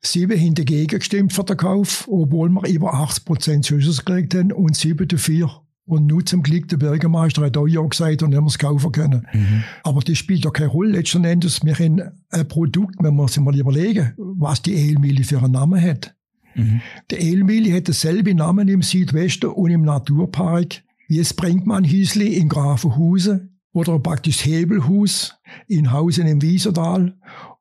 Sieben 0.00 0.38
haben 0.38 0.54
dagegen 0.54 0.98
gestimmt 0.98 1.32
für 1.32 1.44
den 1.44 1.56
Kauf, 1.56 2.06
obwohl 2.10 2.48
wir 2.50 2.68
über 2.68 2.94
80 2.94 3.24
Prozent 3.24 3.64
Zuschuss 3.64 4.04
gekriegt 4.04 4.34
haben 4.34 4.52
und 4.52 4.76
sieben 4.76 5.08
dafür. 5.08 5.62
Und 5.84 6.06
nur 6.06 6.26
zum 6.26 6.42
Glück, 6.42 6.68
der 6.68 6.78
Bürgermeister 6.78 7.42
hat 7.42 7.56
auch 7.56 7.68
ja 7.68 7.80
gesagt 7.80 8.22
und 8.22 8.34
haben 8.34 8.44
wir 8.44 8.48
es 8.48 8.58
kaufen 8.58 8.90
können. 8.90 9.26
Mhm. 9.32 9.62
Aber 9.84 10.00
das 10.00 10.18
spielt 10.18 10.44
ja 10.44 10.50
keine 10.50 10.70
Rolle. 10.70 10.90
Letzten 10.90 11.24
Endes, 11.24 11.64
wir 11.64 11.74
haben 11.74 12.02
ein 12.30 12.48
Produkt, 12.48 12.96
wenn 12.98 13.14
wir 13.14 13.22
uns 13.22 13.38
mal 13.38 13.56
überlegen, 13.56 14.12
was 14.16 14.62
die 14.62 14.74
Elmühle 14.74 15.22
für 15.22 15.38
einen 15.38 15.52
Namen 15.52 15.80
hat. 15.80 16.16
Mhm. 16.56 16.80
Die 17.12 17.16
Elmühle 17.16 17.72
hat 17.76 17.86
denselben 17.86 18.38
Namen 18.38 18.66
im 18.66 18.82
Südwesten 18.82 19.46
und 19.46 19.70
im 19.70 19.82
Naturpark 19.82 20.82
wie 21.08 21.18
das 21.18 21.34
Brinkmann-Hüsli 21.34 22.34
in 22.34 22.48
Grafenhausen 22.48 23.60
oder 23.72 23.98
praktisch 23.98 24.44
Hebelhus 24.44 25.38
in 25.68 25.92
Hausen 25.92 26.26
im 26.26 26.42
Wiesertal 26.42 27.14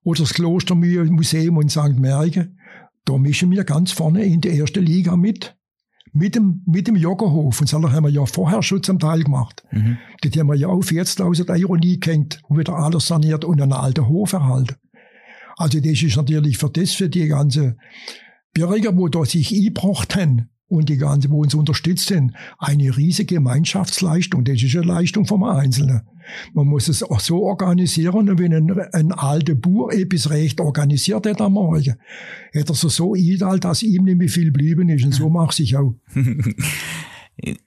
oder 0.05 0.21
das 0.21 0.33
Klostermuseum 0.35 1.61
in 1.61 1.69
St. 1.69 1.97
Mergen, 1.97 2.59
da 3.05 3.17
mischen 3.17 3.51
wir 3.51 3.63
ganz 3.63 3.91
vorne 3.91 4.23
in 4.23 4.39
der 4.39 4.53
ersten 4.53 4.85
Liga 4.85 5.17
mit. 5.17 5.57
Mit 6.13 6.35
dem, 6.35 6.61
mit 6.65 6.87
dem 6.87 6.95
Joggerhof. 6.95 7.59
Und 7.59 7.73
das 7.73 7.91
haben 7.91 8.05
wir 8.05 8.09
ja 8.09 8.25
vorher 8.25 8.63
schon 8.63 8.81
zum 8.81 8.99
Teil 8.99 9.23
gemacht. 9.23 9.63
Mhm. 9.71 9.97
Dort 10.21 10.37
haben 10.37 10.47
wir 10.47 10.55
ja 10.55 10.67
auf 10.69 10.85
40.000 10.85 11.59
Euro 11.59 11.75
nie 11.75 11.99
gehängt 11.99 12.39
und 12.47 12.57
wieder 12.57 12.73
alles 12.77 13.07
saniert 13.07 13.43
und 13.43 13.61
einen 13.61 13.73
alten 13.73 14.07
Hof 14.07 14.31
erhalten. 14.31 14.75
Also 15.57 15.81
das 15.81 16.01
ist 16.01 16.15
natürlich 16.15 16.57
für 16.57 16.69
das, 16.69 16.93
für 16.93 17.09
die 17.09 17.27
ganze 17.27 17.75
Bürger, 18.53 18.95
wo 18.95 19.09
da 19.09 19.25
sich 19.25 19.53
eingebracht 19.53 20.15
haben, 20.15 20.49
und 20.67 20.89
die 20.89 20.97
ganze, 20.97 21.29
wo 21.29 21.41
uns 21.41 21.53
unterstützt 21.53 22.07
sind, 22.07 22.33
eine 22.57 22.95
riesige 22.95 23.35
Gemeinschaftsleistung. 23.35 24.43
Das 24.43 24.61
ist 24.61 24.75
eine 24.75 24.85
Leistung 24.85 25.25
vom 25.25 25.43
Einzelnen. 25.43 26.01
Man 26.53 26.67
muss 26.67 26.87
es 26.87 27.03
auch 27.03 27.19
so 27.19 27.43
organisieren, 27.43 28.39
wenn 28.39 28.53
ein, 28.53 28.71
ein 28.93 29.11
alter 29.11 29.53
Bauer 29.53 29.93
etwas 29.93 30.31
recht 30.31 30.59
organisiert 30.59 31.27
hat 31.27 31.39
am 31.39 31.53
Morgen, 31.53 31.95
hätte 32.51 32.73
er 32.73 32.75
so 32.75 32.89
so 32.89 33.13
eingeteilt, 33.13 33.63
dass 33.63 33.83
ihm 33.83 34.05
nicht 34.05 34.17
mehr 34.17 34.29
viel 34.29 34.45
geblieben 34.45 34.89
ist. 34.89 35.05
Und 35.05 35.13
so 35.13 35.29
mache 35.29 35.61
ich 35.61 35.77
auch. 35.77 35.95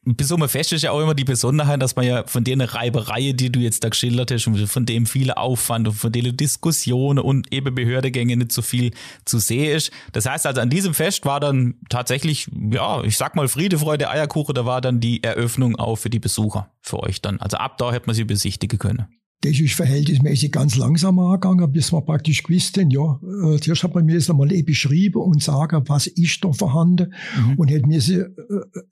bis 0.05 0.29
so 0.29 0.37
fest 0.49 0.73
ist 0.73 0.83
ja 0.83 0.93
auch 0.93 1.01
immer 1.01 1.14
die 1.14 1.25
Besonderheit, 1.25 1.83
dass 1.83 1.95
man 1.95 2.07
ja 2.07 2.27
von 2.27 2.43
der 2.43 2.75
Reiberei, 2.75 3.33
die 3.33 3.53
du 3.53 3.61
jetzt 3.61 3.85
da 3.85 3.91
geschildert 3.91 4.31
hast, 4.31 4.47
und 4.47 4.66
von 4.66 4.87
dem 4.87 5.05
viele 5.07 5.37
Aufwand 5.37 5.89
und 5.89 5.95
von 5.95 6.11
denen 6.11 6.37
Diskussionen 6.37 7.19
und 7.19 7.53
eben 7.53 7.75
Behördegänge 7.75 8.37
nicht 8.37 8.53
so 8.53 8.62
viel 8.62 8.93
zu 9.25 9.39
sehen 9.39 9.77
ist. 9.77 9.91
Das 10.12 10.27
heißt 10.27 10.47
also, 10.47 10.61
an 10.61 10.71
diesem 10.71 10.95
Fest 10.95 11.27
war 11.27 11.41
dann 11.41 11.75
tatsächlich, 11.91 12.49
ja, 12.71 13.03
ich 13.05 13.16
sag 13.16 13.37
mal 13.37 13.49
Friede, 13.49 13.79
Freude, 13.79 14.11
Eierkuchen, 14.11 14.55
da 14.55 14.64
war 14.64 14.81
dann 14.81 15.01
die 15.01 15.23
Eröffnung 15.23 15.77
auch 15.77 15.97
für 15.97 16.11
die 16.11 16.21
Besucher, 16.21 16.71
für 16.81 17.01
euch 17.03 17.21
dann. 17.21 17.39
Also 17.41 17.59
ab 17.59 17.77
da 17.77 17.93
hätte 17.93 18.07
man 18.07 18.14
sie 18.14 18.25
besichtigen 18.25 18.79
können. 18.79 19.07
Das 19.43 19.61
ist 19.61 19.74
verhältnismäßig 19.74 20.51
ganz 20.51 20.76
langsam 20.76 21.18
angegangen, 21.20 21.70
bis 21.70 21.93
wir 21.93 22.01
praktisch 22.03 22.43
gewusst 22.43 22.76
haben, 22.76 22.91
ja, 22.91 23.20
äh, 23.22 23.61
zuerst 23.61 23.84
hat 23.84 23.95
man 23.95 24.05
mir 24.05 24.16
das 24.16 24.28
einmal 24.28 24.49
beschrieben 24.64 25.22
und 25.22 25.43
sagen, 25.43 25.84
was 25.86 26.09
ist 26.09 26.45
da 26.45 26.53
vorhanden 26.53 27.14
mhm. 27.36 27.55
und 27.55 27.70
hätte 27.70 27.86
mir 27.86 28.01
äh, 28.01 28.24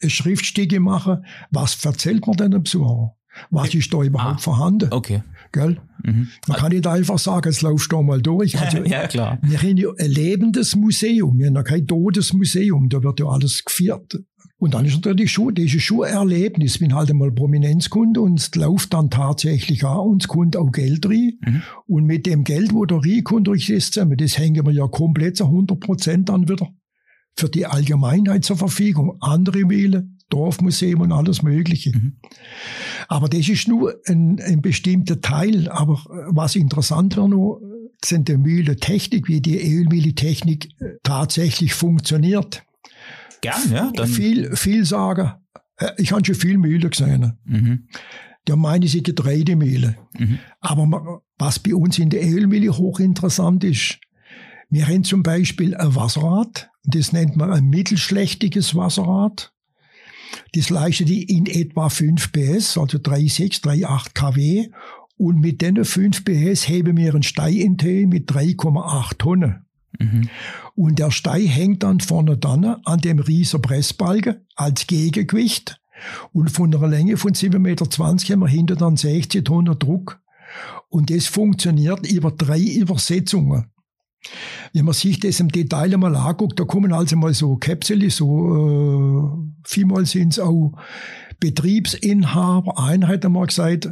ein 0.02 0.10
Schriftstücke 0.10 0.78
machen, 0.78 1.24
was 1.50 1.84
erzählt 1.84 2.26
man 2.28 2.36
denn 2.36 2.52
dem 2.52 2.62
Besucher? 2.62 3.16
Was 3.50 3.74
ist 3.74 3.92
da 3.92 4.02
überhaupt 4.02 4.36
ah, 4.36 4.38
vorhanden? 4.38 4.92
Okay. 4.92 5.22
Gell? 5.52 5.78
Mhm. 6.04 6.28
Man 6.46 6.56
kann 6.56 6.72
nicht 6.72 6.86
einfach 6.86 7.18
sagen, 7.18 7.50
jetzt 7.50 7.62
laufst 7.62 7.90
du 7.92 8.02
mal 8.02 8.22
durch. 8.22 8.56
Also, 8.66 8.78
ja, 8.84 9.06
klar. 9.06 9.38
Wir 9.42 9.60
haben 9.60 9.76
ja 9.76 9.88
ein 9.98 10.10
lebendes 10.10 10.74
Museum, 10.74 11.38
wir 11.38 11.46
haben 11.46 11.54
ja 11.54 11.62
kein 11.62 11.86
totes 11.86 12.32
Museum, 12.32 12.88
da 12.88 13.02
wird 13.02 13.20
ja 13.20 13.26
alles 13.26 13.64
geführt. 13.64 14.18
Und 14.58 14.72
dann 14.72 14.86
ist 14.86 15.04
natürlich 15.04 15.32
schon, 15.32 15.54
das 15.54 15.66
ist 15.66 15.82
schon 15.82 16.04
ein 16.04 16.14
Erlebnis. 16.14 16.74
Ich 16.74 16.80
bin 16.80 16.94
halt 16.94 17.10
einmal 17.10 17.30
Prominenzkunde 17.30 18.20
und 18.22 18.40
es 18.40 18.54
läuft 18.54 18.94
dann 18.94 19.10
tatsächlich 19.10 19.84
an 19.84 19.98
und 19.98 20.22
es 20.22 20.28
kommt 20.28 20.56
auch 20.56 20.72
Geld 20.72 21.04
rein. 21.06 21.32
Mhm. 21.44 21.62
Und 21.86 22.04
mit 22.06 22.24
dem 22.24 22.42
Geld, 22.42 22.72
wo 22.72 22.86
da 22.86 22.96
reinkommt 22.96 23.48
durch 23.48 23.66
das 23.66 23.90
zusammen, 23.90 24.16
das 24.16 24.38
hängen 24.38 24.64
wir 24.64 24.72
ja 24.72 24.86
komplett 24.88 25.36
zu 25.36 25.44
100 25.44 25.78
Prozent 25.78 26.28
dann 26.30 26.48
wieder 26.48 26.68
für 27.38 27.50
die 27.50 27.66
Allgemeinheit 27.66 28.44
zur 28.46 28.56
Verfügung. 28.56 29.18
Andere 29.20 29.68
wählen, 29.68 30.18
Dorfmuseum 30.30 31.02
und 31.02 31.12
alles 31.12 31.42
Mögliche. 31.42 31.92
Mhm. 31.94 32.16
Aber 33.08 33.28
das 33.28 33.48
ist 33.50 33.68
nur 33.68 33.94
ein, 34.06 34.40
ein 34.40 34.62
bestimmter 34.62 35.20
Teil. 35.20 35.68
Aber 35.68 36.00
was 36.28 36.56
interessant 36.56 37.16
wäre 37.16 37.28
noch, 37.28 37.60
sind 38.04 38.28
die 38.28 38.38
Mühle-Technik, 38.38 39.28
wie 39.28 39.42
die 39.42 39.58
Ölmühle-Technik 39.58 40.70
tatsächlich 41.02 41.74
funktioniert. 41.74 42.65
Gern, 43.40 43.72
ja. 43.72 43.92
Dann 43.94 44.06
viel, 44.06 44.54
viel 44.56 44.84
sagen. 44.84 45.32
Äh, 45.78 45.92
ich 45.98 46.12
habe 46.12 46.24
schon 46.24 46.34
viel 46.34 46.58
Mühle 46.58 46.90
gesehen. 46.90 47.38
Mhm. 47.44 47.88
Da 48.44 48.56
meine 48.56 48.86
ich 48.86 49.02
Getreidemühle. 49.02 49.96
Mhm. 50.18 50.38
Aber 50.60 51.22
was 51.38 51.58
bei 51.58 51.74
uns 51.74 51.98
in 51.98 52.10
der 52.10 52.22
Ölmühle 52.22 52.76
hochinteressant 52.76 53.64
ist, 53.64 53.98
wir 54.70 54.86
haben 54.86 55.04
zum 55.04 55.22
Beispiel 55.22 55.76
ein 55.76 55.94
Wasserrad, 55.94 56.70
das 56.84 57.12
nennt 57.12 57.36
man 57.36 57.52
ein 57.52 57.66
mittelschlechtiges 57.66 58.74
Wasserrad. 58.74 59.52
Das 60.54 60.70
leistet 60.70 61.10
in 61.10 61.46
etwa 61.46 61.88
5 61.88 62.32
PS, 62.32 62.78
also 62.78 62.98
3,6, 62.98 63.62
3,8 63.62 64.14
kW. 64.14 64.68
Und 65.18 65.40
mit 65.40 65.62
den 65.62 65.84
5 65.84 66.24
PS 66.24 66.68
heben 66.68 66.96
wir 66.96 67.14
einen 67.14 67.22
Stein 67.22 67.76
mit 68.08 68.30
3,8 68.30 69.18
Tonnen. 69.18 69.65
Mhm. 69.98 70.28
Und 70.74 70.98
der 70.98 71.10
Stein 71.10 71.46
hängt 71.46 71.82
dann 71.82 72.00
vorne 72.00 72.36
dann 72.36 72.64
an 72.64 73.00
dem 73.00 73.18
riesen 73.18 73.62
Pressbalken 73.62 74.46
als 74.54 74.86
Gegengewicht. 74.86 75.80
Und 76.32 76.50
von 76.50 76.74
einer 76.74 76.88
Länge 76.88 77.16
von 77.16 77.32
7,20 77.32 77.58
Meter 77.58 77.86
haben 77.86 78.40
wir 78.40 78.48
hinter 78.48 78.76
dann 78.76 78.96
60 78.96 79.44
Tonnen 79.44 79.78
Druck. 79.78 80.20
Und 80.88 81.10
das 81.10 81.26
funktioniert 81.26 82.10
über 82.10 82.30
drei 82.30 82.60
Übersetzungen. 82.60 83.66
Wenn 84.72 84.84
man 84.84 84.94
sich 84.94 85.20
das 85.20 85.40
im 85.40 85.48
Detail 85.48 85.94
einmal 85.94 86.16
anguckt, 86.16 86.58
da 86.58 86.64
kommen 86.64 86.92
also 86.92 87.16
mal 87.16 87.34
so 87.34 87.56
Kapsel, 87.56 88.10
so 88.10 89.46
äh, 89.46 89.68
vielmal 89.68 90.06
sind 90.06 90.32
es 90.32 90.38
auch 90.38 90.72
Betriebsinhaber, 91.38 92.78
Einheiten 92.78 93.32
mal 93.32 93.46
gesagt, 93.46 93.90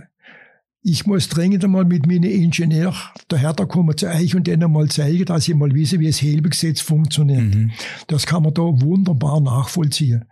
ich 0.87 1.07
muss 1.07 1.31
dringend 1.31 1.65
einmal 1.65 1.87
mit 1.87 2.07
meinen 2.07 2.25
Ingenieur 2.25 2.95
daher 3.29 3.55
da 3.55 3.65
kommen 3.65 3.97
zu 3.97 4.07
euch 4.07 4.37
und 4.37 4.47
denen 4.47 4.71
mal 4.71 4.87
zeigen, 4.91 5.25
dass 5.25 5.49
ich 5.49 5.55
mal 5.55 5.75
wissen, 5.75 5.99
wie 5.99 6.09
das 6.09 6.21
Hebegesetz 6.21 6.83
funktioniert. 6.83 7.55
Mhm. 7.55 7.71
Das 8.07 8.27
kann 8.27 8.43
man 8.43 8.53
da 8.53 8.63
wunderbar 8.63 9.41
nachvollziehen. 9.41 10.27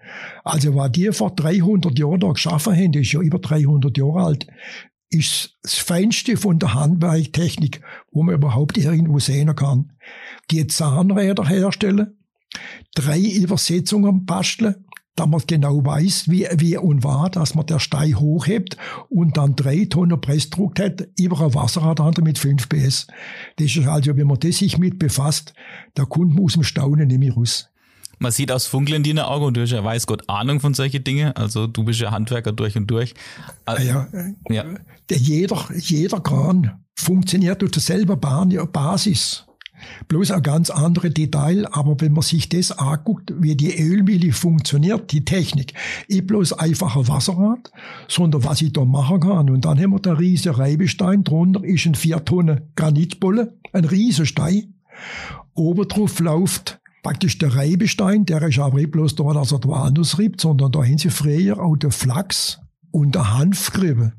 Also, 0.45 0.75
was 0.75 0.93
die 0.93 1.11
vor 1.11 1.35
300 1.35 1.99
Jahren 1.99 2.21
da 2.21 2.31
geschaffen 2.33 2.77
haben, 2.77 2.93
das 2.93 3.03
ist 3.03 3.13
ja 3.13 3.21
über 3.21 3.39
300 3.39 3.97
Jahre 3.97 4.25
alt, 4.25 4.47
ist 5.09 5.57
das 5.63 5.77
Feinste 5.77 6.37
von 6.37 6.59
der 6.59 6.75
Handwerktechnik, 6.75 7.81
wo 8.11 8.23
man 8.23 8.35
überhaupt 8.35 8.77
irgendwo 8.77 9.19
sehen 9.21 9.57
kann. 9.57 9.93
Die 10.51 10.67
Zahnräder 10.67 11.49
herstellen, 11.49 12.19
drei 12.95 13.21
Übersetzungen 13.21 14.27
basteln, 14.27 14.85
da 15.15 15.27
man 15.27 15.43
genau 15.47 15.85
weiß, 15.85 16.31
wie, 16.31 16.47
wie 16.57 16.77
und 16.79 17.05
war, 17.05 17.29
dass 17.29 17.55
man 17.55 17.67
der 17.67 17.79
Stein 17.79 18.19
hochhebt 18.19 18.77
und 19.11 19.37
dann 19.37 19.57
drei 19.57 19.85
Tonnen 19.85 20.21
Pressdruck 20.21 20.81
hat 20.81 21.07
über 21.19 21.41
ein 21.41 21.55
Wasserrad 21.55 22.19
mit 22.23 22.39
5 22.39 22.69
PS. 22.69 23.07
Das 23.57 23.77
ist 23.77 23.87
also, 23.87 24.17
wenn 24.17 24.27
man 24.27 24.41
das 24.41 24.59
sich 24.59 24.79
mit 24.79 24.99
befasst, 24.99 25.53
der 25.97 26.07
Kunde 26.07 26.35
muss 26.35 26.57
im 26.57 26.63
Staunen 26.63 27.09
nämlich 27.09 27.37
raus. 27.37 27.69
Man 28.19 28.31
sieht 28.31 28.53
aus 28.53 28.67
Funkeln 28.67 29.05
in 29.05 29.19
Augen 29.19 29.47
und 29.47 29.57
du 29.57 29.63
hast 29.63 29.73
ja 29.73 29.83
weiß 29.83 30.07
Gott 30.07 30.29
Ahnung 30.29 30.61
von 30.61 30.75
solchen 30.75 31.03
Dingen. 31.03 31.33
Also 31.33 31.67
du 31.67 31.83
bist 31.83 32.01
ja 32.01 32.13
Handwerker 32.13 32.53
durch 32.53 32.77
und 32.77 32.87
durch. 32.87 33.15
Also, 33.65 33.83
ja, 33.83 34.07
ja. 34.49 34.65
Der 35.11 35.19
jeder, 35.19 35.59
jeder 35.77 36.21
Kran 36.21 36.81
funktioniert 36.95 37.65
auf 37.65 37.71
derselben 37.71 38.19
Basis. 38.21 39.45
Bloß 40.09 40.30
ein 40.30 40.43
ganz 40.43 40.70
andere 40.70 41.11
Detail, 41.11 41.66
aber 41.72 42.01
wenn 42.01 42.12
man 42.12 42.22
sich 42.22 42.49
das 42.49 42.72
anguckt, 42.72 43.33
wie 43.39 43.57
die 43.57 43.78
Ölmühle 43.78 44.33
funktioniert, 44.33 45.12
die 45.12 45.24
Technik, 45.24 45.74
ich 46.09 46.26
bloß 46.26 46.55
einfach 46.55 46.97
ein 46.97 47.09
Wasserrad, 47.09 47.70
sondern 48.09 48.45
was 48.45 48.62
ich 48.62 48.72
da 48.72 48.85
machen 48.85 49.20
kann. 49.20 49.51
Und 49.51 49.64
dann 49.64 49.80
haben 49.80 49.93
wir 49.93 50.01
da 50.01 50.14
riesen 50.14 50.53
Reibestein, 50.53 51.24
drunter 51.24 51.64
ist 51.64 51.87
ein 51.87 51.95
4 51.95 52.24
Tonnen 52.24 52.72
Granitbolle, 52.76 53.59
ein 53.72 53.85
riesen 53.85 54.26
Stein. 54.26 54.74
Oben 55.55 55.89
drauf 55.89 56.18
läuft 56.20 56.80
praktisch 57.03 57.39
der 57.39 57.55
Reibestein, 57.55 58.24
der 58.26 58.43
ist 58.43 58.59
aber 58.59 58.78
nicht 58.78 58.93
bloß 58.93 59.16
da, 59.16 59.33
dass 59.33 59.53
er 59.53 59.59
da 59.59 59.70
anders 59.70 60.18
riebt, 60.18 60.41
sondern 60.41 60.70
da 60.70 60.85
haben 60.85 60.99
sie 60.99 61.11
früher 61.11 61.61
auch 61.61 61.76
der 61.76 61.91
Flachs 61.91 62.61
und 62.91 63.14
der 63.14 63.37
Hanf 63.37 63.72
gerieben. 63.72 64.12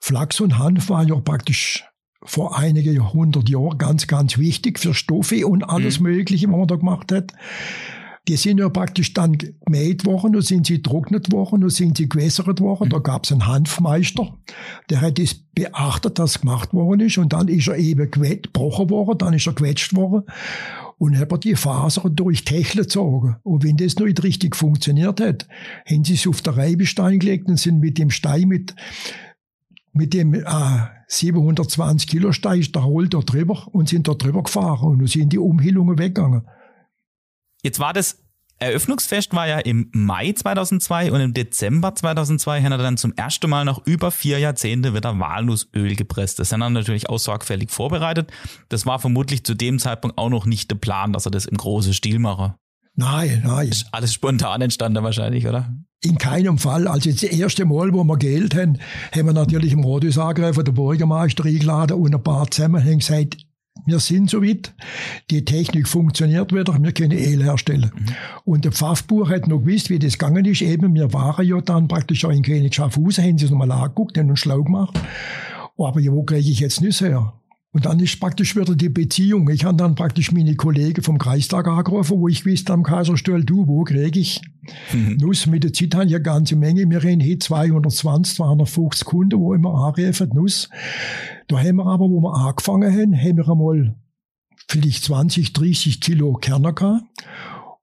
Flachs 0.00 0.40
und 0.40 0.58
Hanf 0.58 0.88
waren 0.90 1.08
ja 1.08 1.16
praktisch 1.16 1.84
vor 2.22 2.58
einigen 2.58 3.12
hundert 3.12 3.48
Jahren 3.48 3.78
ganz, 3.78 4.06
ganz 4.06 4.38
wichtig 4.38 4.78
für 4.78 4.94
Stoffe 4.94 5.46
und 5.46 5.62
alles 5.62 6.00
mhm. 6.00 6.08
Mögliche, 6.08 6.48
was 6.48 6.56
man 6.56 6.66
da 6.66 6.76
gemacht 6.76 7.12
hat. 7.12 7.32
Die 8.26 8.36
sind 8.36 8.58
ja 8.58 8.68
praktisch 8.68 9.14
dann 9.14 9.38
gemäht 9.38 10.04
worden, 10.04 10.34
dann 10.34 10.42
sind 10.42 10.66
sie 10.66 10.82
trocknet 10.82 11.32
worden, 11.32 11.62
dann 11.62 11.70
sind 11.70 11.96
sie 11.96 12.08
gewässert 12.08 12.60
worden. 12.60 12.88
Mhm. 12.88 12.90
Da 12.90 12.98
gab 12.98 13.24
es 13.24 13.32
einen 13.32 13.46
Hanfmeister, 13.46 14.36
der 14.90 15.00
hat 15.00 15.18
das 15.18 15.34
beachtet, 15.54 16.18
dass 16.18 16.40
gemacht 16.40 16.74
worden 16.74 17.00
ist. 17.00 17.16
Und 17.16 17.32
dann 17.32 17.48
ist 17.48 17.68
er 17.68 17.76
eben 17.76 18.10
gebrochen 18.10 18.90
worden, 18.90 19.18
dann 19.18 19.32
ist 19.32 19.46
er 19.46 19.54
gewetscht 19.54 19.94
worden. 19.94 20.24
Und 20.98 21.16
hat 21.16 21.44
die 21.44 21.54
Fasern 21.54 22.16
durch 22.16 22.44
Techle 22.44 22.82
gezogen. 22.82 23.36
Und 23.44 23.62
wenn 23.62 23.76
das 23.76 23.96
nicht 23.96 24.22
richtig 24.24 24.56
funktioniert 24.56 25.20
hat, 25.20 25.46
haben 25.88 26.04
sie 26.04 26.14
es 26.14 26.26
auf 26.26 26.42
der 26.42 26.56
Reibestein 26.56 27.20
gelegt 27.20 27.46
und 27.46 27.56
sind 27.56 27.78
mit 27.78 27.98
dem 27.98 28.10
Stein 28.10 28.48
mit 28.48 28.74
mit 29.92 30.12
dem 30.12 30.34
äh, 30.34 30.44
720 31.08 32.08
Kilo 32.08 32.32
Steig 32.32 32.72
da 32.72 32.84
holt 32.84 33.14
da 33.14 33.20
drüber 33.20 33.66
und 33.72 33.88
sind 33.88 34.08
da 34.08 34.14
drüber 34.14 34.42
gefahren 34.42 35.00
und 35.00 35.06
sind 35.08 35.32
die 35.32 35.38
Umhillungen 35.38 35.98
weggegangen. 35.98 36.46
Jetzt 37.62 37.80
war 37.80 37.92
das 37.92 38.22
Eröffnungsfest 38.60 39.34
war 39.34 39.46
ja 39.46 39.58
im 39.60 39.88
Mai 39.92 40.32
2002 40.32 41.12
und 41.12 41.20
im 41.20 41.32
Dezember 41.32 41.94
2002 41.94 42.62
hat 42.62 42.72
er 42.72 42.78
dann 42.78 42.96
zum 42.96 43.12
ersten 43.14 43.48
Mal 43.48 43.64
nach 43.64 43.78
über 43.84 44.10
vier 44.10 44.40
Jahrzehnte 44.40 44.94
wieder 44.94 45.18
Walnussöl 45.20 45.94
gepresst. 45.94 46.40
Das 46.40 46.50
hat 46.50 46.60
er 46.60 46.68
natürlich 46.68 47.08
auch 47.08 47.20
sorgfältig 47.20 47.70
vorbereitet. 47.70 48.32
Das 48.68 48.84
war 48.84 48.98
vermutlich 48.98 49.44
zu 49.44 49.54
dem 49.54 49.78
Zeitpunkt 49.78 50.18
auch 50.18 50.28
noch 50.28 50.44
nicht 50.44 50.72
der 50.72 50.76
Plan, 50.76 51.12
dass 51.12 51.24
er 51.24 51.30
das 51.30 51.46
im 51.46 51.56
großen 51.56 51.94
Stil 51.94 52.18
mache. 52.18 52.56
Nein, 52.98 53.42
nein. 53.46 53.68
Ist 53.68 53.86
alles 53.92 54.12
spontan 54.12 54.60
entstanden 54.60 55.04
wahrscheinlich, 55.04 55.46
oder? 55.46 55.72
In 56.02 56.18
keinem 56.18 56.58
Fall. 56.58 56.88
Also 56.88 57.10
das 57.12 57.22
erste 57.22 57.64
Mal, 57.64 57.92
wo 57.92 58.02
wir 58.02 58.16
Geld 58.16 58.56
haben, 58.56 58.78
haben 59.14 59.26
wir 59.26 59.32
natürlich 59.32 59.72
im 59.72 59.84
Radius 59.84 60.18
angegriffen, 60.18 60.64
der 60.64 60.72
Bürgermeister 60.72 61.44
eingeladen 61.44 61.96
und 61.96 62.12
ein 62.12 62.22
paar 62.22 62.50
zusammen 62.50 62.84
haben 62.84 62.98
gesagt, 62.98 63.36
wir 63.86 64.00
sind 64.00 64.28
so 64.28 64.42
weit, 64.42 64.74
die 65.30 65.44
Technik 65.44 65.86
funktioniert 65.86 66.52
wieder, 66.52 66.76
wir 66.76 66.90
können 66.90 67.16
Öl 67.16 67.44
herstellen. 67.44 67.92
Mhm. 67.94 68.06
Und 68.44 68.64
der 68.64 68.72
Pfaffbuch 68.72 69.30
hat 69.30 69.46
noch 69.46 69.60
gewusst, 69.60 69.90
wie 69.90 70.00
das 70.00 70.18
gegangen 70.18 70.44
ist. 70.44 70.62
Eben, 70.62 70.92
wir 70.94 71.12
waren 71.12 71.46
ja 71.46 71.60
dann 71.60 71.86
praktisch 71.86 72.24
auch 72.24 72.30
in 72.30 72.42
König 72.42 72.74
Schaffhausen, 72.74 73.22
haben 73.22 73.38
sie 73.38 73.44
es 73.44 73.52
nochmal 73.52 73.70
angeguckt, 73.70 74.18
haben 74.18 74.28
uns 74.28 74.40
schlau 74.40 74.64
gemacht. 74.64 74.98
Aber 75.78 76.00
wo 76.00 76.24
kriege 76.24 76.50
ich 76.50 76.58
jetzt 76.58 76.80
nicht 76.80 77.00
her? 77.00 77.32
Und 77.72 77.84
dann 77.84 78.00
ist 78.00 78.18
praktisch 78.18 78.56
wieder 78.56 78.74
die 78.74 78.88
Beziehung. 78.88 79.48
Ich 79.50 79.64
habe 79.64 79.76
dann 79.76 79.94
praktisch 79.94 80.32
meine 80.32 80.56
Kollegen 80.56 81.02
vom 81.02 81.18
Kreistag 81.18 81.68
angerufen, 81.68 82.18
wo 82.18 82.26
ich 82.26 82.46
wusste 82.46 82.72
am 82.72 82.82
Kaiserstuhl, 82.82 83.44
du, 83.44 83.66
wo 83.66 83.84
kriege 83.84 84.18
ich? 84.18 84.40
Mhm. 84.92 85.18
Nuss 85.20 85.46
mit 85.46 85.64
der 85.64 85.72
Zeit 85.74 85.94
haben 85.94 86.08
ja 86.08 86.18
ganze 86.18 86.56
Menge. 86.56 86.88
Wir 86.88 87.02
reden 87.02 87.20
hier 87.20 87.38
220, 87.38 88.36
250 88.36 89.04
Kunden, 89.04 89.38
wo 89.38 89.52
immer 89.52 89.74
anrufen, 89.74 90.30
Nuss. 90.32 90.70
Da 91.46 91.58
haben 91.58 91.76
wir 91.76 91.86
aber, 91.86 92.08
wo 92.08 92.20
wir 92.22 92.34
angefangen 92.34 92.90
haben, 92.90 93.14
haben 93.14 93.36
wir 93.36 93.48
einmal 93.48 93.94
vielleicht 94.66 95.04
20, 95.04 95.52
30 95.52 96.00
Kilo 96.00 96.34
Kerner 96.34 96.72
gehabt. 96.72 97.04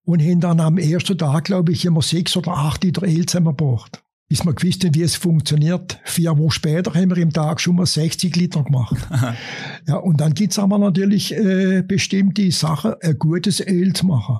Und 0.03 0.21
haben 0.21 0.39
dann 0.39 0.59
am 0.59 0.77
ersten 0.77 1.17
Tag, 1.17 1.45
glaube 1.45 1.71
ich, 1.71 1.85
immer 1.85 2.01
sechs 2.01 2.37
oder 2.37 2.51
acht 2.51 2.83
Liter 2.83 3.03
Öl 3.03 3.25
zusammengebracht 3.25 4.04
bis 4.27 4.43
wir 4.43 4.53
gewusst 4.53 4.83
haben, 4.83 4.95
wie 4.95 5.03
es 5.03 5.15
funktioniert. 5.15 5.99
Vier 6.03 6.37
Wochen 6.37 6.51
später 6.51 6.93
haben 6.93 7.09
wir 7.09 7.17
im 7.17 7.31
Tag 7.31 7.61
schon 7.61 7.75
mal 7.75 7.85
60 7.85 8.35
Liter 8.35 8.63
gemacht. 8.63 8.95
ja, 9.87 9.97
und 9.97 10.19
dann 10.19 10.33
gibt's 10.33 10.57
aber 10.59 10.77
natürlich 10.77 11.33
äh, 11.33 11.83
bestimmte 11.83 12.51
Sachen, 12.51 12.95
ein 13.01 13.19
gutes 13.19 13.59
Öl 13.59 13.93
zu 13.93 14.07
machen. 14.07 14.39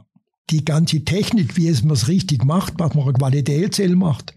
Die 0.50 0.66
ganze 0.66 1.04
Technik, 1.04 1.58
wie 1.58 1.68
es 1.68 1.84
man 1.84 1.94
es 1.94 2.08
richtig 2.08 2.46
macht, 2.46 2.74
was 2.78 2.94
man 2.94 3.08
ein 3.08 3.14
Qualitätsöl 3.14 3.96
macht, 3.96 4.34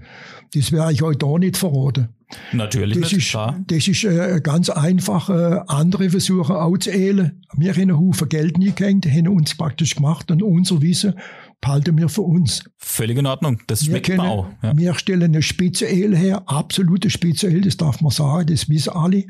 das 0.55 0.73
werde 0.73 0.93
ich 0.93 1.03
euch 1.03 1.17
da 1.17 1.39
nicht 1.39 1.57
verraten. 1.57 2.09
Natürlich, 2.53 3.01
Das 3.01 3.13
ist, 3.13 3.31
klar. 3.31 3.59
das 3.67 3.89
ist 3.89 4.05
äh, 4.05 4.41
ganz 4.43 4.69
einfach. 4.69 5.31
Äh, 5.31 5.61
andere 5.67 6.11
versuchen 6.11 6.57
auch 6.57 6.77
zu 6.77 6.91
ählen. 6.91 7.43
Wir 7.57 7.73
haben 7.73 7.83
einen 7.83 7.99
Haufen 7.99 8.29
Geld 8.29 8.59
nie 8.59 8.73
gehängt, 8.73 9.07
haben 9.07 9.29
uns 9.29 9.55
praktisch 9.55 9.97
gemacht 9.97 10.31
und 10.31 10.43
unser 10.43 10.83
Wissen 10.83 11.15
behalten 11.61 11.99
wir 11.99 12.09
für 12.09 12.23
uns. 12.23 12.65
Völlig 12.77 13.19
in 13.19 13.27
Ordnung. 13.27 13.61
Das 13.67 13.85
schmeckt 13.85 14.17
man 14.17 14.27
auch. 14.27 14.49
Ja. 14.63 14.77
wir 14.77 14.95
stellen 14.95 15.23
eine 15.25 15.43
Spitze-Ale 15.43 16.17
her, 16.17 16.43
absolute 16.47 17.11
Spitze-Ale, 17.11 17.63
das 17.63 17.77
darf 17.77 18.01
man 18.01 18.11
sagen, 18.11 18.47
das 18.47 18.69
wissen 18.69 18.91
alle. 18.91 19.25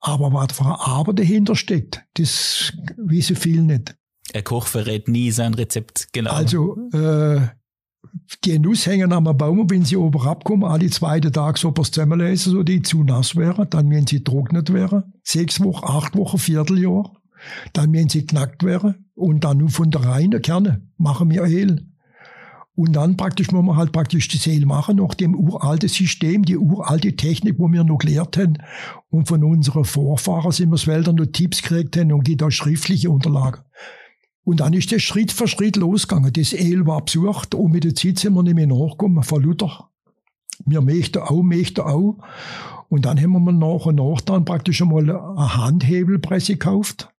Aber 0.00 0.32
was 0.32 0.56
für 0.56 0.64
eine 0.64 0.80
Arbeit 0.80 1.20
dahinter 1.20 1.54
steckt, 1.54 2.02
das 2.14 2.72
wissen 2.96 3.36
viele 3.36 3.62
nicht. 3.62 3.94
Ein 4.34 4.44
Koch 4.44 4.66
verrät 4.66 5.08
nie 5.08 5.30
sein 5.30 5.54
Rezept 5.54 6.08
genau. 6.12 6.30
Also, 6.30 6.76
äh, 6.92 7.40
die 8.44 8.58
Nuss 8.58 8.86
hängen 8.86 9.12
am 9.12 9.24
Baum, 9.24 9.60
und 9.60 9.70
wenn 9.70 9.84
sie 9.84 9.96
oben 9.96 10.20
abkommen, 10.20 10.64
alle 10.64 10.90
zweite 10.90 11.30
Tag 11.30 11.58
so 11.58 11.72
was 11.76 11.90
zusammenlesen, 11.90 12.52
so 12.52 12.62
die 12.62 12.82
zu 12.82 13.04
nass 13.04 13.36
wären, 13.36 13.68
dann 13.70 13.90
wenn 13.90 14.06
sie 14.06 14.24
trocknet 14.24 14.72
wären, 14.72 15.12
sechs 15.22 15.60
Wochen, 15.60 15.84
acht 15.86 16.16
Wochen, 16.16 16.38
Vierteljahr, 16.38 17.12
dann 17.72 17.92
wenn 17.92 18.08
sie 18.08 18.26
knackt 18.26 18.64
wären 18.64 19.01
und 19.14 19.44
dann 19.44 19.68
von 19.68 19.90
der 19.90 20.04
reinen 20.04 20.42
Kerne 20.42 20.82
machen 20.96 21.30
wir 21.30 21.42
Öl. 21.42 21.86
Und 22.74 22.94
dann 22.94 23.18
praktisch 23.18 23.50
muss 23.52 23.64
man 23.64 23.76
halt 23.76 23.92
praktisch 23.92 24.28
das 24.28 24.46
Öl 24.46 24.64
machen 24.64 24.96
nach 24.96 25.14
dem 25.14 25.34
uralten 25.34 25.90
System, 25.90 26.42
die 26.44 26.56
uralte 26.56 27.14
Technik, 27.16 27.58
wo 27.58 27.70
wir 27.70 27.84
noch 27.84 27.98
gelernt 27.98 28.38
haben. 28.38 28.58
Und 29.10 29.28
von 29.28 29.44
unseren 29.44 29.84
Vorfahren 29.84 30.52
sind 30.52 30.70
wir 30.70 30.76
es 30.76 30.86
Wälder 30.86 31.12
noch 31.12 31.26
Tipps 31.26 31.60
gekriegt 31.60 31.96
haben 31.98 32.12
und 32.12 32.24
gibt 32.24 32.42
auch 32.42 32.50
schriftliche 32.50 33.10
Unterlagen. 33.10 33.60
Und 34.44 34.60
dann 34.60 34.72
ist 34.72 34.90
das 34.90 35.02
Schritt 35.02 35.32
für 35.32 35.46
Schritt 35.46 35.76
losgegangen. 35.76 36.32
Das 36.32 36.54
Öl 36.54 36.86
war 36.86 37.04
besucht 37.04 37.54
und 37.54 37.72
mit 37.72 37.84
der 37.84 37.94
Zeit 37.94 38.18
sind 38.18 38.34
wir 38.34 38.42
nicht 38.42 38.54
mehr 38.54 38.66
nachgekommen 38.66 39.22
von 39.22 39.42
Luther. 39.42 39.90
Wir 40.64 40.80
möchten 40.80 41.18
auch, 41.18 41.42
möchten 41.42 41.82
auch. 41.82 42.18
Und 42.88 43.04
dann 43.04 43.20
haben 43.20 43.32
wir 43.32 43.52
nach 43.52 43.86
und 43.86 43.96
nach 43.96 44.20
dann 44.22 44.44
praktisch 44.44 44.80
einmal 44.80 45.10
eine 45.10 45.56
Handhebelpresse 45.56 46.54
gekauft. 46.54 47.11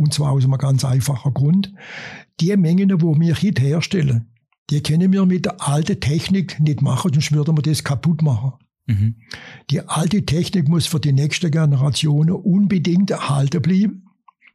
Und 0.00 0.14
zwar 0.14 0.32
aus 0.32 0.44
einem 0.44 0.56
ganz 0.56 0.82
einfachen 0.82 1.34
Grund. 1.34 1.74
Die 2.40 2.56
Mengen, 2.56 3.02
wo 3.02 3.20
wir 3.20 3.34
heute 3.34 3.60
herstellen, 3.60 4.28
die 4.70 4.82
können 4.82 5.12
wir 5.12 5.26
mit 5.26 5.44
der 5.44 5.60
alten 5.60 6.00
Technik 6.00 6.58
nicht 6.58 6.80
machen, 6.80 7.12
sonst 7.12 7.32
würden 7.32 7.54
wir 7.58 7.62
das 7.62 7.84
kaputt 7.84 8.22
machen. 8.22 8.54
mhm. 8.86 9.16
Die 9.68 9.86
alte 9.86 10.24
Technik 10.24 10.70
muss 10.70 10.86
für 10.86 11.00
die 11.00 11.12
nächste 11.12 11.50
Generation 11.50 12.30
unbedingt 12.30 13.10
erhalten 13.10 13.60
bleiben. 13.60 14.06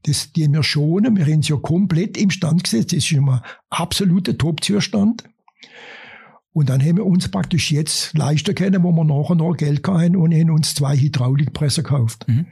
Das, 0.02 0.32
die 0.32 0.52
wir 0.52 0.64
schonen. 0.64 1.16
Wir 1.16 1.26
haben 1.26 1.42
es 1.42 1.48
ja 1.48 1.58
komplett 1.58 2.18
im 2.18 2.32
Stand 2.32 2.64
gesetzt. 2.64 2.92
Das 2.92 2.98
ist 2.98 3.12
immer 3.12 3.44
absoluter 3.70 4.36
Top-Zustand. 4.36 5.26
Und 6.54 6.70
dann 6.70 6.82
haben 6.82 6.98
wir 6.98 7.06
uns 7.06 7.30
praktisch 7.30 7.72
jetzt 7.72 8.18
leisten 8.18 8.56
können, 8.56 8.82
wo 8.82 8.92
wir 8.92 9.04
nachher 9.04 9.36
noch 9.36 9.56
Geld 9.56 9.88
hatten 9.88 10.16
und 10.16 10.34
haben 10.34 10.50
uns 10.50 10.74
zwei 10.74 10.98
Hydraulikpressen 10.98 11.84
gekauft. 11.84 12.28
Mhm. 12.28 12.48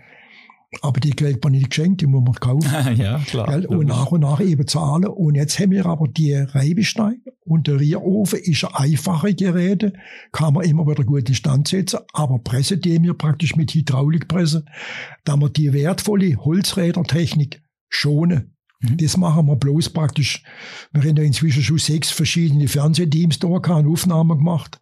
Aber 0.82 1.00
die 1.00 1.12
kriegt 1.12 1.44
man 1.44 1.54
nicht 1.54 1.70
geschenkt, 1.70 2.02
die 2.02 2.08
muss 2.08 2.24
man 2.24 2.34
kaufen. 2.36 2.96
ja, 2.96 3.20
klar. 3.20 3.48
Gell? 3.48 3.66
Und 3.66 3.88
nach 3.88 4.12
und 4.12 4.22
nach 4.22 4.40
eben 4.40 4.68
zahlen. 4.68 5.06
Und 5.06 5.36
jetzt 5.36 5.60
haben 5.60 5.72
wir 5.72 5.86
aber 5.86 6.08
die 6.08 6.34
Reibesteine 6.34 7.20
und 7.46 7.68
der 7.68 7.80
Rierofen 7.80 8.40
ist 8.40 8.64
ein 8.66 8.74
einfache 8.74 9.34
Geräte, 9.34 9.94
kann 10.32 10.54
man 10.54 10.66
immer 10.66 10.88
wieder 10.88 11.04
gut 11.04 11.30
in 11.30 11.36
Stand 11.36 11.68
setzen, 11.68 12.00
aber 12.14 12.40
pressen 12.40 12.82
die 12.82 13.02
wir 13.02 13.14
praktisch 13.14 13.56
mit 13.56 13.74
Hydraulikpresse, 13.74 14.66
da 15.24 15.36
wir 15.38 15.50
die 15.50 15.74
wertvolle 15.74 16.36
Holzrädertechnik 16.38 17.62
schonen. 17.90 18.56
Mhm. 18.80 18.98
Das 18.98 19.18
machen 19.18 19.48
wir 19.48 19.56
bloß 19.56 19.90
praktisch. 19.90 20.44
Wir 20.92 21.04
haben 21.04 21.18
ja 21.18 21.24
inzwischen 21.24 21.64
schon 21.64 21.78
sechs 21.78 22.12
verschiedene 22.12 22.68
Fernsehteams 22.68 23.40
da, 23.40 23.60
keine 23.60 23.90
Aufnahmen 23.90 24.38
gemacht. 24.38 24.80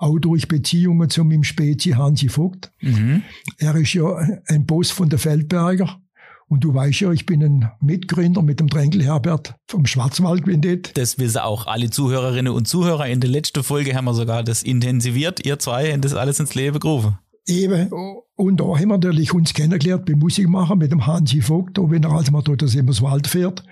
Auch 0.00 0.18
durch 0.18 0.48
Beziehungen 0.48 1.10
zu 1.10 1.24
meinem 1.24 1.44
Spezi 1.44 1.90
Hansi 1.90 2.30
Vogt. 2.30 2.72
Mhm. 2.80 3.22
Er 3.58 3.74
ist 3.76 3.92
ja 3.92 4.16
ein 4.46 4.64
Boss 4.64 4.90
von 4.90 5.10
der 5.10 5.18
Feldberger. 5.18 6.00
Und 6.48 6.64
du 6.64 6.72
weißt 6.72 7.00
ja, 7.00 7.12
ich 7.12 7.26
bin 7.26 7.44
ein 7.44 7.70
Mitgründer 7.82 8.40
mit 8.40 8.60
dem 8.60 8.68
Dränkel 8.68 9.04
Herbert 9.04 9.54
vom 9.68 9.84
Schwarzwaldquintett. 9.84 10.96
Das 10.96 11.18
wissen 11.18 11.38
auch 11.38 11.66
alle 11.66 11.90
Zuhörerinnen 11.90 12.52
und 12.52 12.66
Zuhörer. 12.66 13.08
In 13.08 13.20
der 13.20 13.28
letzten 13.28 13.62
Folge 13.62 13.94
haben 13.94 14.06
wir 14.06 14.14
sogar 14.14 14.42
das 14.42 14.62
intensiviert. 14.62 15.44
Ihr 15.44 15.58
zwei 15.58 15.92
haben 15.92 16.00
das 16.00 16.14
alles 16.14 16.40
ins 16.40 16.54
Leben 16.54 16.80
gerufen. 16.80 17.18
Eben. 17.46 17.90
Und 18.36 18.58
da 18.58 18.64
haben 18.64 18.88
wir 18.88 18.98
natürlich 18.98 19.34
uns 19.34 19.52
kennengelernt 19.52 20.06
beim 20.06 20.18
Musikmachen 20.18 20.78
mit 20.78 20.92
dem 20.92 21.06
Hansi 21.06 21.42
Vogt, 21.42 21.76
da 21.76 21.90
wenn 21.90 22.04
er 22.04 22.12
also 22.12 22.32
mal 22.32 22.42
dort 22.42 22.62
das 22.62 23.02
Wald 23.02 23.26
fährt. 23.26 23.62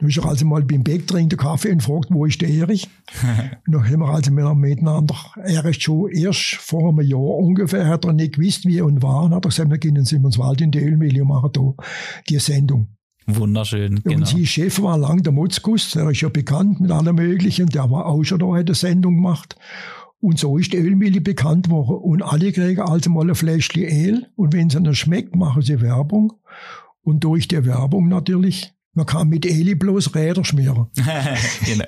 Dann 0.00 0.08
ist 0.08 0.18
er 0.18 0.24
also 0.24 0.46
mal 0.46 0.62
beim 0.62 0.82
Beck, 0.82 1.06
trinkt 1.06 1.36
Kaffee 1.36 1.72
und 1.72 1.82
fragt, 1.82 2.08
wo 2.10 2.24
ist 2.24 2.40
der 2.40 2.48
Erich? 2.48 2.88
und 3.66 3.72
dann 3.74 3.84
haben 3.84 4.00
wir 4.00 4.08
also 4.08 4.32
miteinander, 4.32 5.14
er 5.44 5.64
ist 5.66 5.82
schon 5.82 6.10
erst 6.10 6.56
vor 6.56 6.88
einem 6.88 7.02
Jahr 7.02 7.20
ungefähr, 7.20 7.86
hat 7.86 8.06
er 8.06 8.14
nicht 8.14 8.34
gewusst, 8.34 8.64
wie 8.66 8.80
und 8.80 9.02
war, 9.02 9.24
und 9.24 9.34
hat 9.34 9.44
er 9.44 9.50
gesagt, 9.50 9.70
wir 9.70 9.78
gehen 9.78 9.96
in 9.96 10.04
Simmonswald 10.06 10.60
in 10.62 10.70
die 10.70 10.80
Ölmühle 10.80 11.22
und 11.22 11.28
machen 11.28 11.50
da 11.52 11.74
die 12.28 12.38
Sendung. 12.38 12.88
Wunderschön, 13.26 14.02
genau. 14.02 14.16
Und 14.16 14.26
sein 14.26 14.46
Chef 14.46 14.80
war 14.80 14.98
lang 14.98 15.22
der 15.22 15.32
Motzkus, 15.32 15.90
der 15.90 16.08
ist 16.10 16.22
ja 16.22 16.28
bekannt 16.30 16.80
mit 16.80 16.90
allem 16.90 17.16
Möglichen, 17.16 17.66
der 17.66 17.90
war 17.90 18.06
auch 18.06 18.24
schon 18.24 18.38
da, 18.38 18.46
hat 18.46 18.66
eine 18.66 18.74
Sendung 18.74 19.16
gemacht. 19.16 19.56
Und 20.20 20.38
so 20.38 20.58
ist 20.58 20.72
die 20.72 20.76
Ölmühle 20.76 21.20
bekannt 21.20 21.70
worden. 21.70 21.96
Und 21.96 22.22
alle 22.22 22.52
kriegen 22.52 22.82
also 22.82 23.08
mal 23.08 23.28
ein 23.28 23.34
Fläschchen 23.34 23.84
Öl. 23.84 24.26
Und 24.36 24.52
wenn 24.52 24.68
es 24.68 24.74
ihnen 24.74 24.94
schmeckt, 24.94 25.34
machen 25.34 25.62
sie 25.62 25.80
Werbung. 25.80 26.34
Und 27.02 27.24
durch 27.24 27.48
die 27.48 27.64
Werbung 27.64 28.08
natürlich, 28.08 28.74
man 28.94 29.06
kann 29.06 29.28
mit 29.28 29.46
Öl 29.46 29.76
bloß 29.76 30.14
Räder 30.14 30.44
schmieren. 30.44 30.88
genau. 31.64 31.84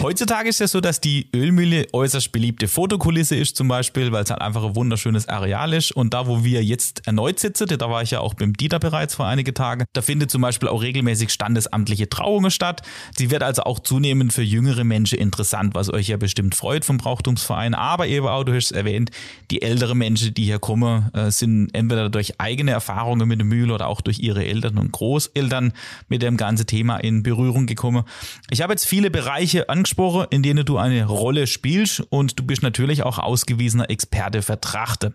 Heutzutage 0.00 0.48
ist 0.48 0.60
es 0.60 0.70
so, 0.70 0.80
dass 0.80 1.00
die 1.00 1.28
Ölmühle 1.34 1.88
äußerst 1.92 2.30
beliebte 2.30 2.68
Fotokulisse 2.68 3.34
ist 3.34 3.56
zum 3.56 3.66
Beispiel, 3.66 4.12
weil 4.12 4.22
es 4.22 4.30
halt 4.30 4.40
einfach 4.40 4.62
ein 4.62 4.76
wunderschönes 4.76 5.28
Areal 5.28 5.72
ist. 5.72 5.90
Und 5.90 6.14
da, 6.14 6.28
wo 6.28 6.44
wir 6.44 6.62
jetzt 6.62 7.04
erneut 7.08 7.40
sitzen, 7.40 7.66
da 7.66 7.90
war 7.90 8.00
ich 8.02 8.12
ja 8.12 8.20
auch 8.20 8.34
beim 8.34 8.52
Dieter 8.52 8.78
bereits 8.78 9.16
vor 9.16 9.26
einige 9.26 9.52
Tage, 9.54 9.86
da 9.94 10.00
findet 10.00 10.30
zum 10.30 10.40
Beispiel 10.40 10.68
auch 10.68 10.82
regelmäßig 10.82 11.30
standesamtliche 11.30 12.08
Trauungen 12.08 12.52
statt. 12.52 12.82
Sie 13.16 13.32
wird 13.32 13.42
also 13.42 13.62
auch 13.64 13.80
zunehmend 13.80 14.32
für 14.32 14.42
jüngere 14.42 14.84
Menschen 14.84 15.18
interessant, 15.18 15.74
was 15.74 15.92
euch 15.92 16.06
ja 16.06 16.16
bestimmt 16.16 16.54
freut 16.54 16.84
vom 16.84 16.98
Brauchtumsverein. 16.98 17.74
Aber 17.74 18.06
eben 18.06 18.28
auch, 18.28 18.44
du 18.44 18.54
hast 18.54 18.66
es 18.66 18.70
erwähnt, 18.70 19.10
die 19.50 19.62
älteren 19.62 19.98
Menschen, 19.98 20.32
die 20.32 20.44
hier 20.44 20.60
kommen, 20.60 21.12
äh, 21.12 21.32
sind 21.32 21.74
entweder 21.74 22.08
durch 22.08 22.40
eigene 22.40 22.70
Erfahrungen 22.70 23.26
mit 23.26 23.40
der 23.40 23.46
Mühle 23.46 23.74
oder 23.74 23.88
auch 23.88 24.00
durch 24.00 24.20
ihre 24.20 24.46
Eltern 24.46 24.78
und 24.78 24.92
Großeltern 24.92 25.72
mit 26.08 26.22
dem 26.22 26.36
ganzen 26.36 26.66
Thema 26.66 26.98
in 26.98 27.24
Berührung 27.24 27.66
gekommen. 27.66 28.04
Ich 28.48 28.62
habe 28.62 28.72
jetzt 28.72 28.86
viele 28.86 29.10
Bereiche 29.10 29.68
angesprochen, 29.68 29.87
in 30.30 30.42
denen 30.42 30.64
du 30.64 30.78
eine 30.78 31.04
Rolle 31.04 31.46
spielst 31.46 32.00
und 32.10 32.38
du 32.38 32.44
bist 32.44 32.62
natürlich 32.62 33.02
auch 33.02 33.18
ausgewiesener 33.18 33.90
Experte 33.90 34.42
für 34.42 34.60
Trachte. 34.60 35.14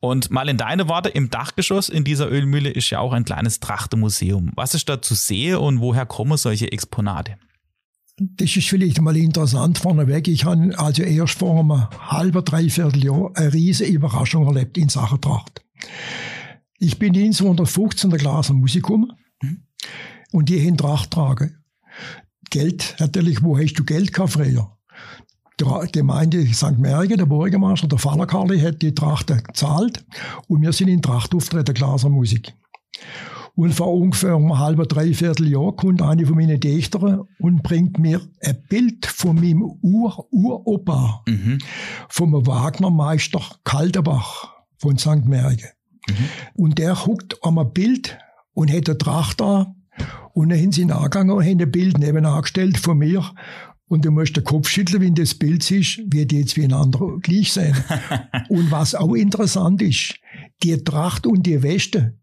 Und 0.00 0.30
mal 0.30 0.48
in 0.48 0.56
deine 0.56 0.88
Worte, 0.88 1.08
im 1.08 1.30
Dachgeschoss 1.30 1.88
in 1.88 2.04
dieser 2.04 2.30
Ölmühle 2.30 2.70
ist 2.70 2.90
ja 2.90 3.00
auch 3.00 3.12
ein 3.12 3.24
kleines 3.24 3.60
Trachtemuseum. 3.60 4.52
Was 4.54 4.74
ist 4.74 4.88
da 4.88 5.00
zu 5.00 5.14
sehen 5.14 5.56
und 5.56 5.80
woher 5.80 6.06
kommen 6.06 6.36
solche 6.36 6.70
Exponate? 6.70 7.36
Das 8.18 8.56
ist 8.56 8.68
vielleicht 8.68 9.00
mal 9.00 9.16
interessant 9.16 9.78
vorneweg. 9.78 10.26
Ich 10.28 10.44
habe 10.44 10.72
also 10.78 11.02
erst 11.02 11.38
vor 11.38 11.60
einem 11.60 11.88
halben, 12.10 12.44
dreiviertel 12.44 13.04
Jahr 13.04 13.30
eine 13.34 13.52
riesige 13.52 13.92
Überraschung 13.92 14.46
erlebt 14.46 14.78
in 14.78 14.88
Sachen 14.88 15.20
Tracht. 15.20 15.62
Ich 16.78 16.98
bin 16.98 17.14
1915 17.14 18.10
der 18.10 18.18
Glaser 18.18 18.54
Musikum 18.54 19.12
und 20.32 20.48
die 20.48 20.66
haben 20.66 20.76
Tracht 20.78 21.10
tragen. 21.10 21.62
Geld, 22.50 22.96
natürlich, 22.98 23.42
wo 23.42 23.58
hast 23.58 23.74
du 23.74 23.84
Geld 23.84 24.12
gehabt 24.12 24.32
früher? 24.32 24.70
Die 25.58 25.92
Gemeinde 25.92 26.46
St. 26.52 26.78
Merge, 26.78 27.16
der 27.16 27.24
Bürgermeister, 27.26 27.88
der 27.88 27.98
Fallerkarli, 27.98 28.60
hat 28.60 28.82
die 28.82 28.94
Tracht 28.94 29.28
gezahlt 29.28 30.04
und 30.48 30.60
wir 30.60 30.72
sind 30.72 30.88
in 30.88 31.00
Tracht 31.00 31.34
auftreten, 31.34 31.74
Glaser 31.74 32.10
Musik. 32.10 32.52
Und 33.54 33.72
vor 33.72 33.94
ungefähr 33.94 34.34
einem 34.34 34.58
halben, 34.58 34.86
dreiviertel 34.86 35.48
Jahr 35.48 35.72
kommt 35.74 36.02
eine 36.02 36.26
von 36.26 36.36
meinen 36.36 36.60
Dichtern 36.60 37.22
und 37.38 37.62
bringt 37.62 37.98
mir 37.98 38.20
ein 38.42 38.62
Bild 38.68 39.06
von 39.06 39.36
meinem 39.36 39.62
Ur-Uropa, 39.80 41.22
Mhm. 41.26 41.58
vom 42.10 42.46
Wagnermeister 42.46 43.40
Kalterbach 43.64 44.52
von 44.76 44.98
St. 44.98 45.24
Merge. 45.24 45.70
Und 46.54 46.78
der 46.78 47.06
huckt 47.06 47.42
an 47.42 47.58
einem 47.58 47.72
Bild 47.72 48.18
und 48.52 48.70
hat 48.70 48.88
eine 48.90 48.98
Tracht 48.98 49.40
da 49.40 49.74
und 50.32 50.50
dann 50.50 50.58
sind 50.58 50.74
sie 50.74 50.84
nachgegangen 50.84 51.34
und 51.34 51.44
haben 51.44 51.60
ein 51.60 51.70
Bild 51.70 51.98
nebenan 51.98 52.42
gestellt 52.42 52.78
von 52.78 52.98
mir. 52.98 53.24
Und 53.88 54.04
du 54.04 54.10
musst 54.10 54.36
den 54.36 54.44
Kopf 54.44 54.68
schütteln, 54.68 55.00
wenn 55.00 55.14
das 55.14 55.34
Bild 55.34 55.62
siehst, 55.62 56.00
wird 56.12 56.32
jetzt 56.32 56.56
wie 56.56 56.64
ein 56.64 56.72
anderer 56.72 57.20
gleich 57.20 57.52
sein. 57.52 57.74
und 58.48 58.70
was 58.70 58.94
auch 58.94 59.14
interessant 59.14 59.80
ist, 59.80 60.18
die 60.62 60.76
Tracht 60.82 61.26
und 61.26 61.46
die 61.46 61.62
Weste, 61.62 62.18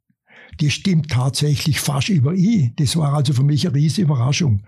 die 0.59 0.69
stimmt 0.69 1.09
tatsächlich 1.09 1.79
fast 1.79 2.09
überein. 2.09 2.73
Das 2.75 2.97
war 2.97 3.13
also 3.13 3.33
für 3.33 3.43
mich 3.43 3.65
eine 3.65 3.75
riesige 3.75 4.03
Überraschung. 4.03 4.63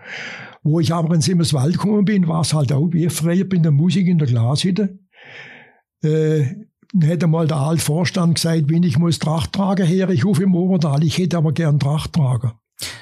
Wo 0.62 0.80
ich 0.80 0.92
aber 0.92 1.14
in 1.14 1.20
Simmerswald 1.20 1.74
gekommen 1.74 2.06
bin, 2.06 2.28
war 2.28 2.40
es 2.40 2.54
halt 2.54 2.72
auch 2.72 2.88
wie 2.92 3.08
früher 3.08 3.44
bei 3.44 3.58
der 3.58 3.72
Musik 3.72 4.06
in 4.08 4.18
der 4.18 4.26
Glashütte. 4.26 4.98
Äh, 6.02 6.46
dann 6.92 7.08
hätte 7.08 7.26
mal 7.26 7.46
der 7.46 7.58
alte 7.58 7.82
Vorstand 7.82 8.36
gesagt, 8.36 8.64
wenn 8.68 8.82
ich 8.82 8.98
muss 8.98 9.18
Tracht 9.18 9.52
tragen 9.52 9.86
her, 9.86 10.08
ich 10.08 10.24
rufe 10.24 10.44
im 10.44 10.54
Obertal, 10.54 11.04
ich 11.04 11.18
hätte 11.18 11.36
aber 11.36 11.52
gern 11.52 11.78
Tracht 11.78 12.14
tragen. 12.14 12.52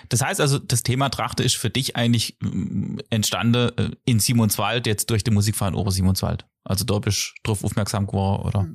Das 0.08 0.22
heißt 0.22 0.40
also, 0.40 0.58
das 0.58 0.82
Thema 0.82 1.08
Trachte 1.08 1.42
ist 1.42 1.56
für 1.56 1.70
dich 1.70 1.96
eigentlich 1.96 2.36
mm, 2.40 2.98
entstanden 3.10 3.70
äh, 3.76 3.90
in 4.04 4.20
Simonswald, 4.20 4.86
jetzt 4.86 5.10
durch 5.10 5.24
den 5.24 5.34
Musikverein 5.34 5.74
Ober 5.74 5.90
Simonswald. 5.90 6.46
Also 6.66 6.86
da 6.86 6.98
bist 6.98 7.34
du 7.42 7.50
drauf 7.50 7.62
aufmerksam 7.62 8.06
geworden, 8.06 8.46
oder? 8.46 8.66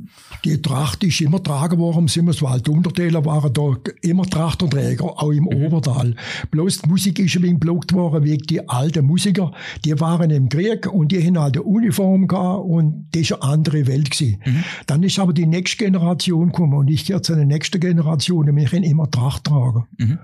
Die 0.45 0.61
Tracht 0.61 1.03
ist 1.03 1.21
immer 1.21 1.41
tragen 1.41 1.79
worden 1.79 2.01
im 2.01 2.07
Simmerswald. 2.07 2.67
Die 2.67 2.71
Untertäler 2.71 3.25
waren 3.25 3.51
da 3.51 3.73
immer 4.03 4.25
Trachtenträger, 4.25 5.05
auch 5.05 5.31
im 5.31 5.45
mhm. 5.45 5.65
Obertal. 5.65 6.15
Bloß 6.51 6.83
die 6.83 6.89
Musik 6.89 7.17
ist 7.17 7.35
ein 7.37 7.41
wenig 7.41 7.59
blockt 7.59 7.91
worden 7.93 8.23
wegen 8.23 8.45
die 8.45 8.69
alten 8.69 9.05
Musiker. 9.05 9.53
Die 9.85 9.99
waren 9.99 10.29
im 10.29 10.49
Krieg 10.49 10.85
und 10.85 11.11
die 11.11 11.25
haben 11.25 11.39
halt 11.39 11.57
eine 11.57 11.63
Uniform 11.63 12.27
gehabt 12.27 12.65
und 12.65 13.07
das 13.11 13.31
war 13.31 13.41
eine 13.41 13.53
andere 13.53 13.87
Welt 13.87 14.11
gewesen. 14.11 14.39
Mhm. 14.45 14.63
Dann 14.85 15.01
ist 15.01 15.17
aber 15.17 15.33
die 15.33 15.47
nächste 15.47 15.83
Generation 15.83 16.51
gekommen 16.51 16.77
und 16.77 16.89
ich 16.89 17.05
gehöre 17.05 17.23
zu 17.23 17.33
der 17.33 17.45
nächsten 17.45 17.79
Generation 17.79 18.49
und 18.49 18.55
wir 18.55 18.65
können 18.65 18.83
immer 18.83 19.09
Tracht 19.09 19.45
tragen. 19.45 19.87
Mhm. 19.97 20.19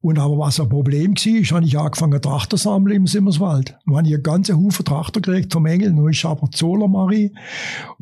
Und 0.00 0.18
aber 0.18 0.38
was 0.38 0.60
ein 0.60 0.68
Problem 0.68 1.14
war, 1.14 1.56
habe 1.56 1.66
ich 1.66 1.78
angefangen, 1.78 2.22
Trachter 2.22 2.56
zu 2.56 2.62
sammeln 2.62 2.96
im 2.96 3.06
Simmerswald. 3.06 3.76
Dann 3.84 3.96
habe 3.96 4.06
ich 4.06 4.14
einen 4.14 4.22
ganzen 4.22 4.56
Haufen 4.56 4.84
Trachter 4.84 5.20
gekriegt 5.20 5.52
vom 5.52 5.66
Engel. 5.66 5.94
Dann 5.94 6.08
ist 6.08 6.24
aber 6.24 6.50
Zola 6.50 6.86
Marie 6.86 7.32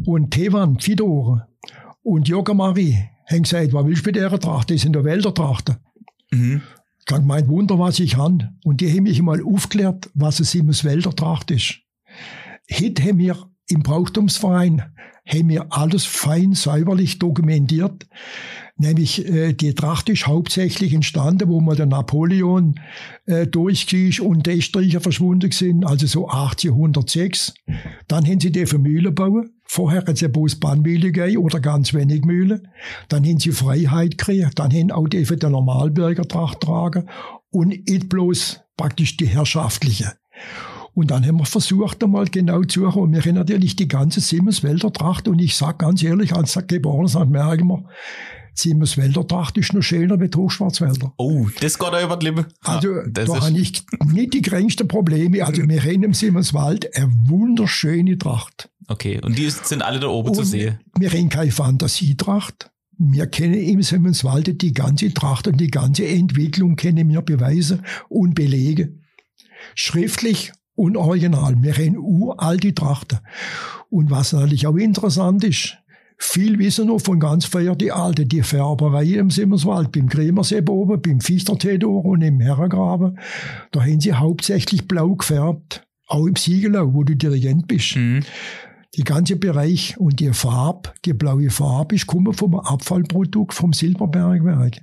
und 0.04 0.30
Tevan, 0.30 0.78
Fidore 0.78 1.46
und 2.02 2.28
Joga 2.28 2.54
Marie 2.54 2.98
haben 3.28 3.42
gesagt, 3.42 3.72
was 3.72 3.86
willst 3.86 4.04
du 4.04 4.08
mit 4.08 4.16
dieser 4.16 4.38
Tracht? 4.38 4.70
Das 4.70 4.82
sind 4.82 4.92
der 4.92 5.04
Wäldertrachter. 5.04 5.78
Mhm. 6.30 6.62
Ich 7.04 7.12
habe 7.12 7.22
gemeint, 7.22 7.48
Wunder, 7.48 7.78
was 7.78 7.98
ich 7.98 8.16
habe. 8.16 8.50
Und 8.64 8.80
die 8.80 8.90
haben 8.90 9.04
mich 9.04 9.20
mal 9.22 9.42
aufgeklärt, 9.42 10.10
was 10.14 10.38
eine 10.38 10.46
Simmers 10.46 10.82
Tracht 11.16 11.50
ist. 11.50 11.80
Heute 12.70 13.02
haben 13.02 13.18
wir 13.18 13.36
im 13.68 13.82
Brauchtumsverein 13.82 14.82
haben 15.26 15.48
wir 15.48 15.66
alles 15.70 16.04
fein 16.04 16.52
säuberlich 16.52 17.18
dokumentiert. 17.18 18.06
Nämlich 18.78 19.26
äh, 19.26 19.54
die 19.54 19.74
Tracht 19.74 20.10
ist 20.10 20.26
hauptsächlich 20.26 20.92
entstanden, 20.92 21.48
wo 21.48 21.60
man 21.60 21.76
der 21.76 21.86
Napoleon 21.86 22.78
äh, 23.24 23.46
durchging 23.46 24.20
und 24.20 24.46
die 24.46 24.60
Stricher 24.60 25.00
verschwunden 25.00 25.50
sind, 25.50 25.86
also 25.86 26.06
so 26.06 26.28
1806. 26.28 27.54
Dann 28.06 28.26
haben 28.26 28.38
sie 28.38 28.52
die 28.52 28.66
für 28.66 28.78
Mühlen 28.78 29.14
bauen. 29.14 29.50
Vorher 29.64 30.04
hat 30.04 30.18
sie 30.18 30.28
bloß 30.28 30.56
Bahnmühle 30.56 31.10
gegeben 31.10 31.42
oder 31.42 31.58
ganz 31.60 31.94
wenig 31.94 32.24
Mühle. 32.24 32.62
Dann 33.08 33.24
haben 33.24 33.40
sie 33.40 33.52
Freiheit 33.52 34.18
gekriegt. 34.18 34.58
Dann 34.58 34.72
haben 34.72 34.90
auch 34.90 35.08
die 35.08 35.24
für 35.24 35.38
den 35.38 35.52
Normalbürger 35.52 36.28
Tracht 36.28 36.60
tragen 36.60 37.08
und 37.50 37.68
nicht 37.68 38.08
bloß 38.10 38.60
praktisch 38.76 39.16
die 39.16 39.26
herrschaftliche. 39.26 40.12
Und 40.92 41.10
dann 41.10 41.26
haben 41.26 41.38
wir 41.38 41.44
versucht, 41.44 42.02
einmal 42.02 42.24
genau 42.26 42.62
zu 42.62 42.80
suchen. 42.80 43.02
Und 43.02 43.12
wir 43.12 43.20
haben 43.20 43.34
natürlich 43.34 43.76
die 43.76 43.88
ganze 43.88 44.20
Siemenswälder 44.20 44.92
Tracht. 44.92 45.28
Und 45.28 45.40
ich 45.40 45.54
sag 45.54 45.78
ganz 45.78 46.02
ehrlich, 46.02 46.34
als 46.34 46.58
geboren 46.66 47.06
sind, 47.06 47.30
merken 47.30 47.68
wir, 47.68 47.84
Siemenswälder 48.58 49.26
Tracht 49.26 49.58
ist 49.58 49.72
noch 49.74 49.82
schöner 49.82 50.18
wie 50.20 50.30
Hochschwarzwälder. 50.34 51.12
Oh, 51.18 51.48
das 51.60 51.78
geht 51.78 51.88
auch 51.88 52.02
über 52.02 52.16
die 52.16 52.26
Lippe. 52.26 52.46
Also, 52.62 52.88
ah, 52.94 53.04
da 53.06 53.26
habe 53.26 53.58
ich 53.58 53.84
nicht 54.06 54.34
die 54.34 54.42
geringsten 54.42 54.88
Probleme. 54.88 55.44
Also, 55.44 55.62
wir 55.68 55.82
haben 55.82 56.02
im 56.02 56.14
Siemenswald 56.14 56.96
eine 56.96 57.12
wunderschöne 57.26 58.18
Tracht. 58.18 58.70
Okay, 58.88 59.20
und 59.22 59.36
die 59.36 59.50
sind 59.50 59.82
alle 59.82 60.00
da 60.00 60.08
oben 60.08 60.30
und 60.30 60.34
zu 60.36 60.44
sehen? 60.44 60.80
Wir 60.98 61.10
haben 61.10 61.28
keine 61.28 61.50
Fantasietracht. 61.50 62.70
Wir 62.98 63.26
kennen 63.26 63.54
im 63.54 63.82
Siemenswald 63.82 64.62
die 64.62 64.72
ganze 64.72 65.12
Tracht 65.12 65.48
und 65.48 65.58
die 65.60 65.70
ganze 65.70 66.06
Entwicklung 66.06 66.76
kennen 66.76 67.10
wir 67.10 67.20
Beweise 67.20 67.82
und 68.08 68.34
Belege. 68.34 68.94
Schriftlich 69.74 70.52
und 70.74 70.96
original. 70.96 71.56
Wir 71.62 71.74
haben 71.74 71.98
uralte 71.98 72.74
Trachten. 72.74 73.18
Und 73.90 74.10
was 74.10 74.32
natürlich 74.32 74.66
auch 74.66 74.76
interessant 74.76 75.44
ist, 75.44 75.76
viel 76.18 76.58
wissen 76.58 76.88
noch 76.88 77.00
von 77.00 77.20
ganz 77.20 77.44
früher 77.44 77.76
die 77.76 77.92
alte, 77.92 78.26
die 78.26 78.42
Färberei 78.42 79.04
im 79.04 79.30
Simmerswald, 79.30 79.92
beim 79.92 80.08
Kremersee 80.08 80.62
oben, 80.68 81.00
beim 81.00 81.20
Fichtertädor 81.20 82.04
und 82.04 82.22
im 82.22 82.40
Herrengraben. 82.40 83.18
Da 83.72 83.80
haben 83.82 84.00
sie 84.00 84.14
hauptsächlich 84.14 84.88
blau 84.88 85.14
gefärbt. 85.14 85.86
Auch 86.08 86.26
im 86.26 86.36
Siegelau, 86.36 86.94
wo 86.94 87.02
du 87.02 87.16
Dirigent 87.16 87.66
bist. 87.66 87.96
Mhm. 87.96 88.22
Die 88.94 89.04
ganze 89.04 89.36
Bereich 89.36 89.98
und 89.98 90.20
die 90.20 90.32
Farbe, 90.32 90.90
die 91.04 91.12
blaue 91.12 91.50
Farbe, 91.50 91.96
ist 91.96 92.06
kommen 92.06 92.32
vom 92.32 92.54
Abfallprodukt 92.54 93.52
vom 93.52 93.72
Silberbergwerk. 93.72 94.80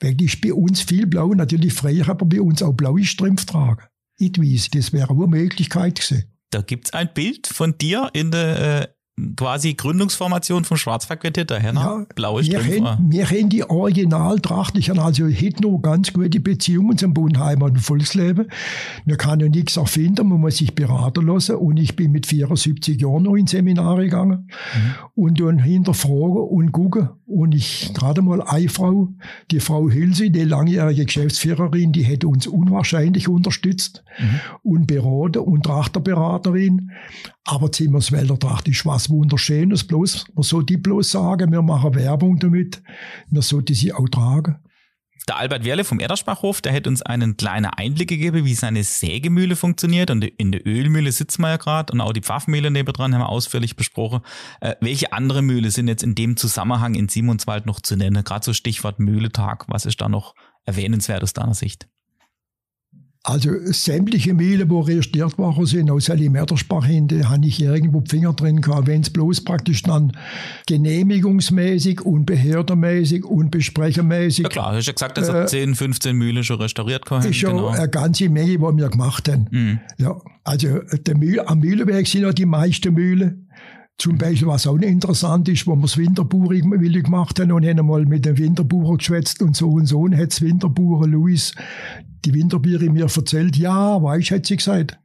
Weil 0.00 0.20
ist 0.22 0.40
bei 0.40 0.52
uns 0.52 0.82
viel 0.82 1.06
blau, 1.06 1.32
natürlich 1.34 1.72
früher 1.72 2.08
aber 2.08 2.26
bei 2.26 2.40
uns 2.40 2.62
auch 2.62 2.74
blaue 2.74 3.04
Strümpfe 3.04 3.46
tragen 3.46 3.82
nicht 4.18 4.74
Das 4.74 4.92
wäre 4.92 5.10
eine 5.10 5.26
Möglichkeit 5.26 6.00
gewesen. 6.00 6.24
Da 6.50 6.62
gibt's 6.62 6.92
ein 6.92 7.12
Bild 7.12 7.46
von 7.46 7.76
dir 7.76 8.10
in 8.14 8.30
der 8.30 8.82
äh, 8.82 8.88
quasi 9.36 9.74
Gründungsformation 9.74 10.64
vom 10.64 10.76
Schwarzwaldquartett 10.76 11.50
daher, 11.50 11.72
ne? 11.72 11.80
Ja, 11.80 12.06
blaue 12.14 12.44
Strümpfe. 12.44 12.98
Wir 13.00 13.24
haben, 13.26 13.38
haben 13.38 13.48
die 13.48 13.64
Originaltracht. 13.64 14.76
Ich 14.76 14.90
habe 14.90 15.02
also 15.02 15.24
heute 15.24 15.62
noch 15.62 15.78
ganz 15.78 16.12
gute 16.12 16.40
Beziehungen 16.40 16.96
zum 16.98 17.14
Bundheim 17.14 17.62
und 17.62 17.78
Volksleben. 17.80 18.48
Man 19.04 19.16
kann 19.16 19.40
ja 19.40 19.48
nichts 19.48 19.76
erfinden, 19.76 20.28
man 20.28 20.40
muss 20.40 20.58
sich 20.58 20.74
beraten 20.74 21.26
lassen. 21.26 21.56
Und 21.56 21.78
ich 21.78 21.96
bin 21.96 22.12
mit 22.12 22.26
74 22.26 23.00
Jahren 23.00 23.24
noch 23.24 23.34
in 23.34 23.46
Seminare 23.46 24.04
gegangen 24.04 24.48
mhm. 24.74 24.94
und 25.14 25.40
dann 25.40 25.58
hinterfragen 25.58 26.48
und 26.48 26.72
gucken. 26.72 27.10
Und 27.26 27.54
ich 27.54 27.92
gerade 27.94 28.22
mal 28.22 28.40
eine 28.42 28.68
Frau, 28.68 29.08
die 29.50 29.60
Frau 29.60 29.90
Hilse, 29.90 30.30
die 30.30 30.44
langjährige 30.44 31.04
Geschäftsführerin, 31.04 31.92
die 31.92 32.02
hätte 32.02 32.26
uns 32.26 32.46
unwahrscheinlich 32.46 33.28
unterstützt 33.28 34.02
mhm. 34.18 34.40
und 34.62 34.86
beraten 34.86 35.40
und 35.40 35.64
Trachterberaterin. 35.64 36.90
Aber 37.50 37.72
Zimmerswälder 37.72 38.38
Tracht 38.38 38.68
ist 38.68 38.84
was 38.84 39.08
Wunderschönes. 39.08 39.82
Bloß, 39.84 40.26
man 40.34 40.42
sollte 40.42 40.76
bloß 40.76 41.12
sagen, 41.12 41.50
wir 41.50 41.62
machen 41.62 41.94
Werbung 41.94 42.38
damit. 42.38 42.82
Man 43.30 43.40
sollte 43.40 43.74
sie 43.74 43.90
auch 43.94 44.06
tragen. 44.10 44.58
Der 45.26 45.38
Albert 45.38 45.64
Werle 45.64 45.84
vom 45.84 45.98
Erdersbachhof, 45.98 46.60
der 46.60 46.74
hat 46.74 46.86
uns 46.86 47.00
einen 47.00 47.38
kleinen 47.38 47.70
Einblick 47.70 48.10
gegeben, 48.10 48.44
wie 48.44 48.52
seine 48.52 48.84
Sägemühle 48.84 49.56
funktioniert. 49.56 50.10
Und 50.10 50.24
in 50.24 50.52
der 50.52 50.66
Ölmühle 50.66 51.10
sitzen 51.10 51.40
wir 51.40 51.48
ja 51.48 51.56
gerade 51.56 51.90
und 51.90 52.02
auch 52.02 52.12
die 52.12 52.20
Pfaffmühle 52.20 52.70
nebendran 52.70 53.14
haben 53.14 53.22
wir 53.22 53.30
ausführlich 53.30 53.76
besprochen. 53.76 54.20
Äh, 54.60 54.74
welche 54.82 55.14
andere 55.14 55.40
Mühle 55.40 55.70
sind 55.70 55.88
jetzt 55.88 56.02
in 56.02 56.14
dem 56.14 56.36
Zusammenhang 56.36 56.96
in 56.96 57.08
Simonswald 57.08 57.64
noch 57.64 57.80
zu 57.80 57.96
nennen? 57.96 58.24
Gerade 58.24 58.44
so 58.44 58.52
Stichwort 58.52 58.98
Mühletag. 58.98 59.64
Was 59.68 59.86
ist 59.86 60.02
da 60.02 60.10
noch 60.10 60.34
erwähnenswert 60.66 61.22
aus 61.22 61.32
deiner 61.32 61.54
Sicht? 61.54 61.88
Also 63.28 63.50
sämtliche 63.66 64.32
Mehle, 64.32 64.70
wo 64.70 64.80
registriert 64.80 65.36
worden 65.36 65.66
sind, 65.66 65.90
aus 65.90 66.08
Alimertersbach 66.08 66.86
hin, 66.86 67.08
da 67.08 67.28
habe 67.28 67.46
ich 67.46 67.60
irgendwo 67.60 68.02
Finger 68.08 68.32
drin 68.32 68.62
gehabt. 68.62 68.86
Wenn 68.86 69.02
es 69.02 69.10
bloß 69.10 69.44
praktisch 69.44 69.82
dann 69.82 70.12
genehmigungsmäßig 70.66 72.00
und 72.00 72.24
behördenmäßig 72.24 73.26
und 73.26 73.50
besprechermäßig. 73.50 74.44
Ja 74.44 74.48
klar, 74.48 74.70
du 74.70 74.78
hast 74.78 74.86
ja 74.86 74.94
gesagt, 74.94 75.18
dass 75.18 75.28
äh, 75.28 75.44
10, 75.44 75.74
15 75.74 76.16
Mühle 76.16 76.42
schon 76.42 76.58
restauriert 76.58 77.04
können. 77.04 77.28
Ist 77.28 77.36
schon 77.36 77.56
genau. 77.56 77.68
eine 77.68 77.90
ganze 77.90 78.30
Menge, 78.30 78.52
die 78.52 78.60
wir 78.60 78.88
gemacht 78.88 79.28
haben. 79.28 79.46
Mhm. 79.50 79.80
Ja, 79.98 80.18
also 80.44 80.78
der 80.78 81.18
Mühle, 81.18 81.46
am 81.46 81.58
Mühlenweg 81.58 82.06
sind 82.06 82.22
ja 82.22 82.32
die 82.32 82.46
meisten 82.46 82.94
Mühlen. 82.94 83.46
Zum 83.98 84.16
Beispiel, 84.16 84.48
was 84.48 84.66
auch 84.66 84.76
interessant 84.76 85.50
ist, 85.50 85.66
wo 85.66 85.76
wir 85.76 85.82
das 85.82 85.98
Winterbuch 85.98 86.48
gemacht 86.48 87.40
haben 87.40 87.52
und 87.52 87.66
haben 87.66 87.84
mal 87.84 88.06
mit 88.06 88.24
dem 88.24 88.38
Winterbucher 88.38 88.96
geschwätzt 88.96 89.42
und 89.42 89.54
so 89.54 89.68
und 89.68 89.84
so 89.84 90.00
und 90.00 90.16
hat 90.16 90.30
das 90.30 90.40
Winterbucher 90.40 91.06
Louis 91.08 91.52
die 92.24 92.34
Winterbiere 92.34 92.90
mir 92.90 93.04
erzählt, 93.04 93.56
ja, 93.56 94.00
sie 94.46 94.56
gesagt. 94.56 94.98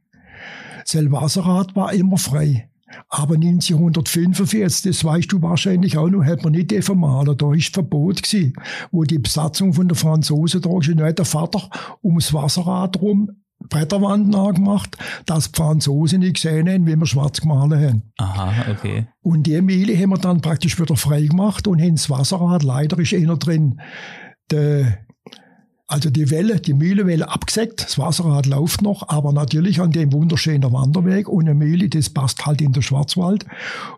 Wasserrad 1.12 1.74
war 1.74 1.92
immer 1.92 2.18
frei. 2.18 2.68
Aber 3.08 3.34
1945, 3.34 4.82
das 4.82 5.04
weißt 5.04 5.32
du 5.32 5.42
wahrscheinlich 5.42 5.98
auch 5.98 6.08
noch, 6.08 6.24
hat 6.24 6.44
man 6.44 6.52
nicht 6.52 6.70
dürfen 6.70 7.00
malen. 7.00 7.36
Da 7.36 7.52
ist 7.52 7.74
Verbot 7.74 8.22
gewesen, 8.22 8.54
wo 8.92 9.04
die 9.04 9.18
Besatzung 9.18 9.72
von 9.72 9.88
der 9.88 9.96
Franzosen 9.96 10.60
da 10.60 10.70
ist. 10.78 10.88
der 11.18 11.24
Vater 11.24 11.68
ums 12.02 12.32
Wasserrad 12.32 13.00
rum 13.00 13.30
Bretterwand 13.68 14.28
nachgemacht, 14.28 14.98
dass 15.26 15.50
die 15.50 15.56
Franzosen 15.56 16.20
nicht 16.20 16.34
gesehen 16.34 16.68
haben, 16.68 16.86
wie 16.86 16.96
wir 16.96 17.06
schwarz 17.06 17.40
gemalt 17.40 17.72
haben. 17.72 18.12
Aha, 18.18 18.70
okay. 18.70 19.06
Und 19.22 19.46
die 19.46 19.60
Mühle 19.62 19.96
haben 19.96 20.10
wir 20.10 20.18
dann 20.18 20.42
praktisch 20.42 20.78
wieder 20.78 20.96
frei 20.96 21.22
gemacht 21.22 21.66
und 21.66 21.80
haben 21.80 21.94
das 21.94 22.10
Wasserrad, 22.10 22.62
leider 22.62 22.98
ist 22.98 23.14
einer 23.14 23.36
drin, 23.36 23.80
der 24.50 24.98
also 25.86 26.10
die 26.10 26.30
Welle, 26.30 26.60
die 26.60 26.72
Mühlewelle 26.72 27.28
abgesägt, 27.28 27.84
das 27.84 27.98
Wasserrad 27.98 28.46
läuft 28.46 28.80
noch, 28.80 29.08
aber 29.08 29.32
natürlich 29.32 29.80
an 29.80 29.90
dem 29.90 30.12
wunderschönen 30.12 30.72
Wanderweg 30.72 31.28
und 31.28 31.44
eine 31.44 31.54
Mühle, 31.54 31.88
das 31.88 32.10
passt 32.10 32.46
halt 32.46 32.62
in 32.62 32.72
den 32.72 32.82
Schwarzwald. 32.82 33.44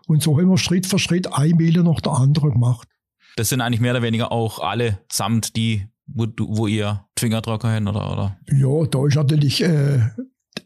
Und 0.05 0.21
so 0.21 0.37
haben 0.37 0.49
wir 0.49 0.57
Schritt 0.57 0.85
für 0.85 0.99
Schritt 0.99 1.33
eine 1.33 1.55
Mühle 1.55 1.83
nach 1.83 2.01
der 2.01 2.13
anderen 2.13 2.51
gemacht. 2.51 2.89
Das 3.37 3.49
sind 3.49 3.61
eigentlich 3.61 3.79
mehr 3.79 3.91
oder 3.91 4.01
weniger 4.01 4.31
auch 4.31 4.59
alle 4.59 4.99
samt 5.11 5.55
die, 5.55 5.87
wo, 6.07 6.27
wo 6.39 6.67
ihr 6.67 7.05
Fingertrocker 7.17 7.71
habt, 7.71 7.87
oder, 7.87 8.11
oder? 8.11 8.37
Ja, 8.51 8.85
da 8.87 9.05
ist 9.05 9.15
natürlich 9.15 9.63
äh, 9.63 9.99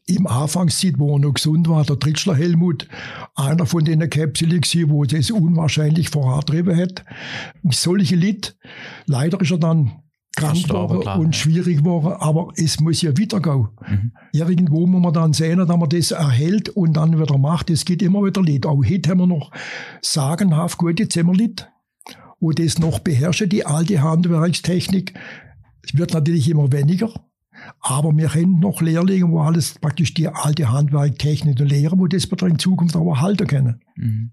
im 0.07 0.26
Anfangszeit, 0.26 0.95
wo 0.97 1.15
er 1.15 1.19
noch 1.19 1.34
gesund 1.34 1.67
war, 1.67 1.84
der 1.84 1.99
Tritschler 1.99 2.36
Helmut, 2.36 2.88
einer 3.36 3.65
von 3.65 3.86
den 3.86 4.09
Kapseln 4.09 4.61
wo 4.89 5.03
das 5.03 5.30
unwahrscheinlich 5.30 6.09
vorantrieben 6.09 6.77
hat. 6.77 7.06
Solche 7.69 8.15
Lied. 8.15 8.57
Leider 9.06 9.39
ist 9.41 9.52
er 9.52 9.57
dann 9.57 10.02
krank 10.36 10.70
war 10.70 11.20
und 11.20 11.36
schwierig 11.36 11.84
war, 11.84 12.22
aber 12.22 12.49
es 12.56 12.80
muss 12.80 13.02
ja 13.02 13.12
weitergehen. 13.12 13.68
Mhm. 13.88 14.12
Irgendwo 14.32 14.88
muss 14.88 15.02
man 15.02 15.14
dann 15.14 15.34
sehen, 15.34 15.58
dass 15.60 15.68
man 15.68 15.90
das 15.90 16.12
erhält 16.12 16.70
und 16.70 16.94
dann 16.94 17.20
wieder 17.20 17.38
macht. 17.38 17.70
Es 17.70 17.86
geht 17.86 18.02
immer 18.02 18.24
wieder 18.24 18.41
Lied. 18.41 18.66
Auch 18.66 18.84
heute 18.84 19.10
haben 19.10 19.20
wir 19.20 19.28
noch 19.28 19.52
sagenhaft 20.02 20.78
gute 20.78 21.10
Zimmerlied, 21.10 21.70
wo 22.40 22.52
das 22.52 22.80
noch 22.80 22.99
beherrschen, 22.99 23.49
die 23.49 23.66
alte 23.66 24.02
Handwerkstechnik. 24.02 25.14
Es 25.84 25.98
wird 25.98 26.14
natürlich 26.14 26.49
immer 26.49 26.72
weniger. 26.72 27.14
Aber 27.80 28.16
wir 28.16 28.34
haben 28.34 28.60
noch 28.60 28.82
Lehrlinge, 28.82 29.30
wo 29.30 29.41
alles 29.41 29.76
praktisch 29.80 30.14
die 30.14 30.28
alte 30.28 30.72
Handwerktechnik 30.72 31.60
und 31.60 31.70
Lehre, 31.70 31.99
wo 31.99 32.08
das 32.08 32.26
in 32.26 32.58
Zukunft 32.58 32.95
auch 32.95 33.22
halten 33.22 33.48
können. 33.48 33.82
Mhm. 33.95 34.32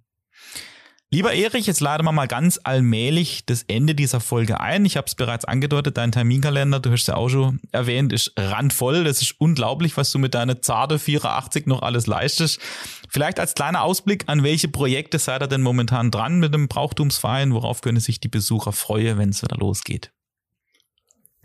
Lieber 1.10 1.32
Erich, 1.32 1.66
jetzt 1.66 1.80
laden 1.80 2.04
wir 2.04 2.12
mal 2.12 2.28
ganz 2.28 2.60
allmählich 2.64 3.46
das 3.46 3.62
Ende 3.62 3.94
dieser 3.94 4.20
Folge 4.20 4.60
ein. 4.60 4.84
Ich 4.84 4.98
habe 4.98 5.06
es 5.06 5.14
bereits 5.14 5.46
angedeutet, 5.46 5.96
dein 5.96 6.12
Terminkalender, 6.12 6.80
du 6.80 6.90
hast 6.90 7.00
es 7.00 7.06
ja 7.06 7.14
auch 7.14 7.30
schon 7.30 7.60
erwähnt, 7.72 8.12
ist 8.12 8.34
randvoll. 8.36 9.04
Das 9.04 9.22
ist 9.22 9.34
unglaublich, 9.38 9.96
was 9.96 10.12
du 10.12 10.18
mit 10.18 10.34
deiner 10.34 10.60
zarte 10.60 10.98
84 10.98 11.64
noch 11.64 11.80
alles 11.80 12.06
leistest. 12.06 12.60
Vielleicht 13.08 13.40
als 13.40 13.54
kleiner 13.54 13.84
Ausblick, 13.84 14.24
an 14.26 14.42
welche 14.42 14.68
Projekte 14.68 15.18
seid 15.18 15.42
ihr 15.42 15.46
denn 15.46 15.62
momentan 15.62 16.10
dran 16.10 16.40
mit 16.40 16.52
dem 16.52 16.68
Brauchtumsverein? 16.68 17.54
Worauf 17.54 17.80
können 17.80 18.00
sich 18.00 18.20
die 18.20 18.28
Besucher 18.28 18.72
freuen, 18.72 19.16
wenn 19.16 19.30
es 19.30 19.42
wieder 19.42 19.56
losgeht? 19.56 20.12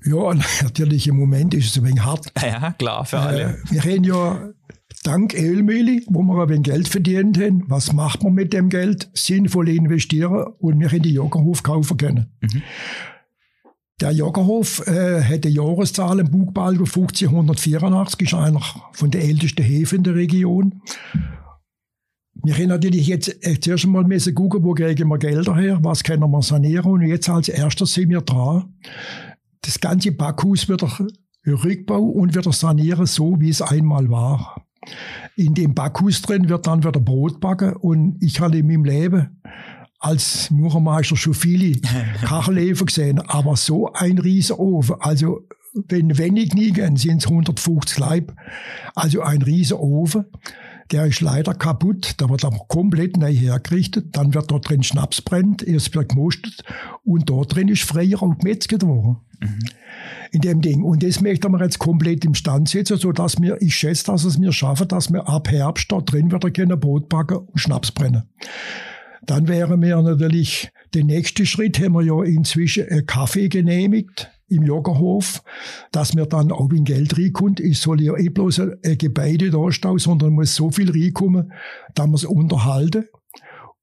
Ja, 0.04 0.34
natürlich 0.62 1.08
im 1.08 1.16
Moment 1.16 1.54
ist 1.54 1.68
es 1.68 1.78
ein 1.78 1.86
wenig 1.86 2.04
hart. 2.04 2.34
Ja, 2.42 2.74
klar, 2.74 3.06
für 3.06 3.20
alle. 3.20 3.44
Äh, 3.44 3.72
wir 3.72 3.86
reden 3.86 4.04
ja 4.04 4.50
dank 5.04 5.34
Ölmühle, 5.34 6.02
wo 6.08 6.24
wir 6.24 6.44
ein 6.44 6.50
wenig 6.50 6.64
Geld 6.64 6.88
verdient 6.88 7.38
haben. 7.38 7.64
Was 7.68 7.94
macht 7.94 8.24
man 8.24 8.34
mit 8.34 8.54
dem 8.54 8.70
Geld? 8.70 9.10
Sinnvoll 9.14 9.70
investieren 9.70 10.48
und 10.60 10.80
wir 10.80 10.90
haben 10.90 11.02
die 11.02 11.14
Joggerhof 11.14 11.64
kaufen 11.64 11.98
können. 11.98 12.32
Mhm. 12.42 12.62
Der 14.02 14.12
Joggerhof 14.12 14.86
äh, 14.88 15.22
hat 15.22 15.46
eine 15.46 15.54
Jahreszahl 15.54 16.20
im 16.20 16.32
Bugball 16.32 16.74
1584, 16.74 18.22
ist 18.22 18.34
einer 18.34 18.62
von 18.92 19.12
den 19.12 19.22
ältesten 19.22 19.64
Häfen 19.64 20.00
in 20.00 20.04
der 20.04 20.16
Region. 20.16 20.82
Wir 22.44 22.56
haben 22.56 22.68
natürlich 22.68 23.08
jetzt 23.08 23.46
äh, 23.46 23.60
zuerst 23.60 23.86
einmal 23.86 24.04
müssen 24.04 24.36
gucken, 24.36 24.64
wo 24.64 24.74
kriegen 24.74 25.08
wir 25.08 25.20
Gelder 25.20 25.56
her, 25.56 25.80
was 25.84 26.04
können 26.04 26.30
wir 26.30 26.42
sanieren 26.42 26.92
und 26.92 27.02
jetzt 27.04 27.30
als 27.30 27.48
erstes 27.48 27.94
sind 27.94 28.10
wir 28.10 28.22
dran. 28.22 28.74
Das 29.62 29.80
ganze 29.80 30.12
Backhaus 30.12 30.68
wird 30.68 30.84
er 30.84 31.08
Rückbau 31.46 32.02
und 32.02 32.36
wird 32.36 32.46
er 32.46 32.54
sanieren, 32.54 33.06
so 33.06 33.40
wie 33.40 33.50
es 33.50 33.62
einmal 33.62 34.10
war. 34.10 34.63
In 35.36 35.54
dem 35.54 35.74
Backhus 35.74 36.22
drin 36.22 36.50
wird 36.50 36.68
dann 36.68 36.84
wieder 36.84 37.00
Brot 37.00 37.40
backen 37.40 37.74
und 37.74 38.18
ich 38.22 38.40
habe 38.40 38.58
in 38.58 38.68
meinem 38.68 38.86
Leben 38.86 39.42
als 40.00 40.52
Murermeister 40.52 41.16
schon 41.16 41.34
viele 41.34 41.80
Kachelöfen 42.26 42.88
gesehen, 42.88 43.20
aber 43.20 43.56
so 43.56 43.94
ein 43.94 44.18
Riesenofen, 44.18 44.98
also 45.00 45.48
wenn 45.74 46.18
wenig 46.18 46.54
liegen, 46.54 46.98
sind 46.98 47.24
es 47.24 47.28
150 47.28 47.98
Leib, 47.98 48.36
also 48.96 49.22
ein 49.22 49.42
Riesenofen. 49.42 50.26
Der 50.92 51.06
ist 51.06 51.22
leider 51.22 51.54
kaputt, 51.54 52.16
da 52.18 52.30
wird 52.30 52.46
aber 52.46 52.66
komplett 52.68 53.18
neu 53.18 53.34
hergerichtet, 53.34 54.16
dann 54.16 54.34
wird 54.34 54.52
dort 54.52 54.70
drin 54.70 54.84
Schnaps 54.84 55.22
brennt, 55.22 55.64
erst 55.64 55.96
wird 55.96 56.10
gemostet 56.10 56.64
und 57.04 57.30
dort 57.30 57.56
drin 57.56 57.70
ist 57.70 57.84
freier 57.84 58.22
auch 58.22 58.38
gemetzelt 58.38 58.84
worden. 58.84 59.18
Mhm 59.40 59.60
in 60.32 60.42
dem 60.42 60.62
Ding. 60.62 60.84
Und 60.84 61.04
das 61.04 61.22
möchten 61.22 61.52
wir 61.52 61.64
jetzt 61.64 61.80
komplett 61.80 62.26
im 62.26 62.34
Stand 62.34 62.68
setzen, 62.68 62.98
so 62.98 63.12
dass 63.12 63.40
wir, 63.40 63.62
ich 63.62 63.76
schätze, 63.76 64.06
dass 64.06 64.24
es 64.24 64.38
mir 64.38 64.52
schaffen, 64.52 64.88
dass 64.88 65.12
wir 65.12 65.28
ab 65.30 65.50
Herbst 65.50 65.92
dort 65.92 66.12
drin 66.12 66.32
wieder 66.32 66.52
können 66.52 66.80
Brot 66.80 67.08
backen 67.08 67.38
und 67.38 67.60
Schnaps 67.60 67.92
brennen. 67.92 68.24
Dann 69.26 69.48
wäre 69.48 69.78
mir 69.78 70.02
natürlich 70.02 70.72
der 70.94 71.04
nächste 71.04 71.46
Schritt, 71.46 71.80
haben 71.80 71.94
wir 71.94 72.02
ja 72.02 72.24
inzwischen 72.24 72.90
einen 72.90 73.06
Kaffee 73.06 73.48
genehmigt 73.48 74.32
im 74.54 74.64
Joggerhof, 74.64 75.44
dass 75.92 76.14
mir 76.14 76.26
dann 76.26 76.52
auch 76.52 76.70
in 76.72 76.84
Geld 76.84 77.18
reinkommt. 77.18 77.60
Ich 77.60 77.80
soll 77.80 78.02
ja 78.02 78.16
eh 78.18 78.30
bloß 78.30 78.60
ein 78.60 78.98
Gebäude 78.98 79.50
da 79.50 79.72
stehen, 79.72 79.98
sondern 79.98 80.34
muss 80.34 80.56
so 80.56 80.72
viel 80.72 80.92
reinkommen, 80.92 81.52
dass 81.96 82.06
man 82.06 82.16
es 82.16 82.26
unterhalten 82.26 83.06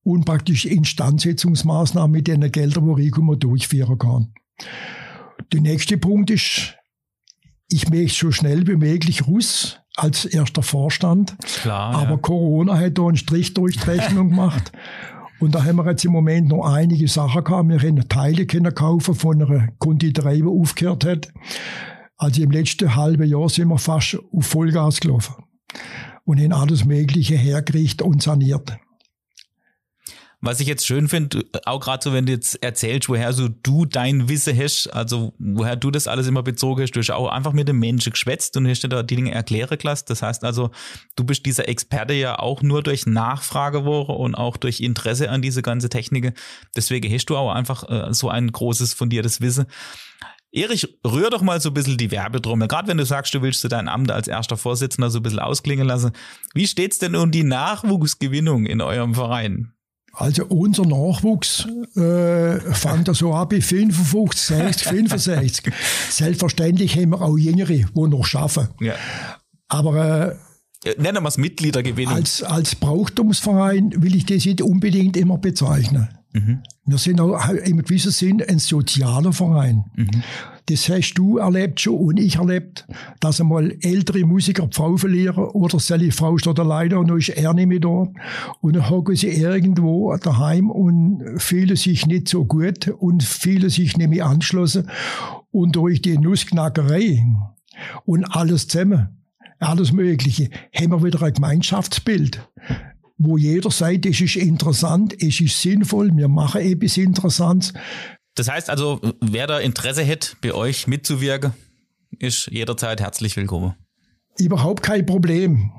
und 0.03 0.25
praktisch 0.25 0.65
Instandsetzungsmaßnahmen 0.65 2.11
mit 2.11 2.27
den 2.27 2.51
Geldern, 2.51 2.95
die 2.95 3.03
reinkommen, 3.03 3.39
durchführen 3.39 3.99
kann. 3.99 4.33
Der 5.53 5.61
nächste 5.61 5.99
Punkt 5.99 6.31
ist, 6.31 6.77
ich 7.69 7.89
möchte 7.89 8.27
so 8.27 8.33
schnell 8.33 8.67
wie 8.67 8.77
möglich 8.77 9.27
Russ 9.27 9.79
als 9.97 10.25
erster 10.25 10.63
Vorstand. 10.63 11.37
Klar, 11.63 11.95
aber 11.95 12.13
ja. 12.13 12.17
Corona 12.17 12.79
hat 12.79 12.99
da 12.99 13.07
einen 13.07 13.17
Strich 13.17 13.55
durch 13.55 13.77
die 13.77 13.91
Rechnung 13.91 14.31
gemacht. 14.31 14.73
Und 15.41 15.55
da 15.55 15.65
haben 15.65 15.77
wir 15.77 15.91
jetzt 15.91 16.05
im 16.05 16.13
Moment 16.13 16.49
noch 16.49 16.67
einige 16.67 17.09
Sachen 17.09 17.43
gehabt. 17.43 17.69
Wir 17.69 17.79
können 17.79 18.09
Teile 18.09 18.47
können 18.47 18.75
kaufen 18.75 19.15
von 19.15 19.43
einer 19.43 19.69
Konditorei, 19.79 20.37
die 20.37 20.45
aufgehört 20.45 21.05
hat. 21.07 21.33
Also 22.19 22.43
im 22.43 22.51
letzten 22.51 22.95
halben 22.95 23.27
Jahr 23.27 23.49
sind 23.49 23.69
wir 23.69 23.79
fast 23.79 24.19
auf 24.33 24.47
Vollgas 24.47 25.01
gelaufen. 25.01 25.35
Und 26.25 26.41
haben 26.41 26.53
alles 26.53 26.85
Mögliche 26.85 27.37
hergerichtet 27.37 28.07
und 28.07 28.23
saniert. 28.23 28.79
Was 30.43 30.59
ich 30.61 30.67
jetzt 30.67 30.87
schön 30.87 31.09
finde, 31.09 31.45
auch 31.67 31.81
gerade 31.81 32.03
so, 32.03 32.15
wenn 32.15 32.25
du 32.25 32.33
jetzt 32.33 32.63
erzählst, 32.63 33.11
woher 33.11 33.35
so 33.35 33.49
du 33.49 33.85
dein 33.85 34.31
Wissen 34.31 34.59
hast, 34.59 34.87
also 34.89 35.35
woher 35.39 35.77
du 35.77 35.91
das 35.91 36.09
alles 36.09 36.27
immer 36.27 36.43
bezogen 36.43 36.83
hast, 36.83 36.93
du 36.93 37.01
hast 37.01 37.11
auch 37.11 37.29
einfach 37.29 37.53
mit 37.53 37.69
dem 37.69 37.79
Menschen 37.79 38.13
geschwätzt 38.13 38.57
und 38.57 38.67
hast 38.67 38.81
dir 38.81 38.89
da 38.89 39.03
die 39.03 39.17
Dinge 39.17 39.33
erklären 39.33 39.77
gelassen. 39.77 40.07
Das 40.09 40.23
heißt 40.23 40.43
also, 40.45 40.71
du 41.15 41.25
bist 41.25 41.45
dieser 41.45 41.69
Experte 41.69 42.15
ja 42.15 42.39
auch 42.39 42.63
nur 42.63 42.83
durch 42.83 43.05
Nachfrage 43.05 43.81
geworden 43.81 44.17
und 44.17 44.35
auch 44.35 44.57
durch 44.57 44.81
Interesse 44.81 45.29
an 45.31 45.43
diese 45.43 45.61
ganze 45.61 45.91
Technik. 45.91 46.33
Deswegen 46.75 47.13
hast 47.13 47.27
du 47.27 47.37
auch 47.37 47.53
einfach 47.53 47.89
äh, 47.91 48.15
so 48.15 48.31
ein 48.31 48.51
großes 48.51 48.95
fundiertes 48.95 49.43
Wissen. 49.43 49.67
Erich, 50.53 50.99
rühr 51.07 51.31
doch 51.31 51.43
mal 51.43 51.61
so 51.61 51.69
ein 51.69 51.75
bisschen 51.75 51.99
die 51.99 52.11
Werbedrummel. 52.11 52.67
Gerade 52.67 52.89
wenn 52.89 52.97
du 52.97 53.05
sagst, 53.05 53.35
du 53.35 53.43
willst 53.43 53.63
du 53.63 53.69
dein 53.69 53.89
Amt 53.89 54.11
als 54.11 54.27
erster 54.27 54.57
Vorsitzender 54.57 55.11
so 55.11 55.19
ein 55.19 55.23
bisschen 55.23 55.39
ausklingen 55.39 55.87
lassen. 55.87 56.13
Wie 56.55 56.67
steht's 56.67 56.99
denn 56.99 57.15
um 57.15 57.31
die 57.31 57.45
Nachwuchsgewinnung 57.45 58.65
in 58.65 58.81
eurem 58.81 59.15
Verein? 59.15 59.75
Also 60.13 60.45
unser 60.47 60.85
Nachwuchs 60.87 61.67
äh, 61.97 62.59
fängt 62.75 63.09
da 63.09 63.15
so 63.15 63.33
ab 63.33 63.51
bei 63.51 63.61
55, 63.61 64.57
60, 64.57 64.89
65. 64.89 65.75
Selbstverständlich 66.11 66.97
haben 66.97 67.11
wir 67.11 67.23
auch 67.23 67.37
Jüngere, 67.37 67.67
die 67.67 67.87
noch 67.95 68.25
schaffen. 68.25 68.69
Ja. 68.81 68.95
Aber 69.69 70.37
äh, 70.85 70.95
Nennen 70.99 71.23
wir 71.23 71.29
es 71.29 71.39
Mitgliedergewinnung. 71.39 72.15
Als, 72.15 72.43
als 72.43 72.75
Brauchtumsverein 72.75 74.03
will 74.03 74.17
ich 74.17 74.27
das 74.27 74.45
nicht 74.45 74.63
unbedingt 74.63 75.17
immer 75.17 75.39
bezeichnen. 75.39 76.09
Mhm. 76.33 76.63
Wir 76.91 76.99
sind 76.99 77.21
auch 77.21 77.49
im 77.49 77.85
gewissen 77.85 78.11
Sinn 78.11 78.43
ein 78.43 78.59
sozialer 78.59 79.33
Verein. 79.33 79.85
Mhm. 79.95 80.25
Das 80.67 80.89
hast 80.89 81.15
du 81.15 81.39
erlebt 81.39 81.81
schon 81.81 81.95
und 81.95 82.19
ich 82.19 82.37
erlebt, 82.37 82.85
dass 83.21 83.41
einmal 83.41 83.77
ältere 83.81 84.25
Musiker 84.25 84.67
die 84.67 84.75
Frau 84.75 84.97
verlieren 84.97 85.45
oder 85.45 85.79
seine 85.79 86.11
Frau 86.11 86.37
steht 86.37 86.59
alleine 86.59 86.99
und 86.99 87.09
dann 87.09 87.19
ist 87.19 87.29
er 87.29 87.55
nicht 87.55 87.69
mehr 87.69 87.79
da. 87.79 88.09
Und 88.61 88.75
dann 88.75 88.91
hocken 88.91 89.15
sie 89.15 89.29
irgendwo 89.29 90.17
daheim 90.17 90.69
und 90.69 91.23
fühlen 91.41 91.77
sich 91.77 92.07
nicht 92.07 92.29
so 92.29 92.45
gut 92.45 92.89
und 92.89 93.23
fühlen 93.23 93.71
sich 93.71 93.97
nicht 93.97 94.11
mehr 94.11 94.27
anschlossen. 94.27 94.91
Und 95.53 95.77
durch 95.77 96.03
die 96.03 96.19
Nussknackerei 96.19 97.25
und 98.05 98.25
alles 98.25 98.67
zusammen, 98.67 99.21
alles 99.61 99.93
Mögliche, 99.93 100.51
haben 100.75 100.91
wir 100.91 101.05
wieder 101.05 101.23
ein 101.23 101.35
Gemeinschaftsbild 101.35 102.41
wo 103.23 103.37
jeder 103.37 103.71
sagt, 103.71 104.07
es 104.07 104.21
ist 104.21 104.37
interessant, 104.37 105.15
es 105.23 105.41
ist 105.41 105.61
sinnvoll, 105.61 106.11
wir 106.17 106.29
machen 106.29 106.63
etwas 106.63 106.97
Interessantes. 106.97 107.75
Das 108.35 108.51
heißt 108.51 108.71
also, 108.71 108.99
wer 109.21 109.47
da 109.47 109.59
Interesse 109.59 110.03
hätte, 110.03 110.31
bei 110.41 110.55
euch 110.55 110.87
mitzuwirken, 110.87 111.53
ist 112.19 112.47
jederzeit 112.51 113.01
herzlich 113.01 113.37
willkommen. 113.37 113.75
Überhaupt 114.39 114.83
kein 114.83 115.05
Problem. 115.05 115.71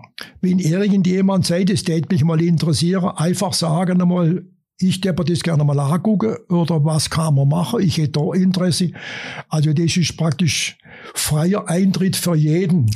Wenn 0.41 0.59
irgendjemand 0.59 1.47
sagt, 1.47 1.71
es 1.71 1.87
würde 1.87 2.07
mich 2.11 2.23
mal 2.23 2.39
interessieren, 2.39 3.09
einfach 3.15 3.53
sagen 3.53 3.99
einmal, 3.99 4.45
ich 4.77 5.03
würde 5.03 5.23
das 5.23 5.41
gerne 5.41 5.63
mal 5.63 5.79
angucken 5.79 6.35
oder 6.49 6.85
was 6.85 7.09
kann 7.09 7.33
man 7.33 7.47
machen, 7.47 7.81
ich 7.81 7.97
hätte 7.97 8.19
da 8.19 8.33
Interesse. 8.33 8.91
Also 9.49 9.73
das 9.73 9.97
ist 9.97 10.15
praktisch 10.15 10.77
freier 11.13 11.67
Eintritt 11.67 12.15
für 12.15 12.35
jeden. 12.35 12.89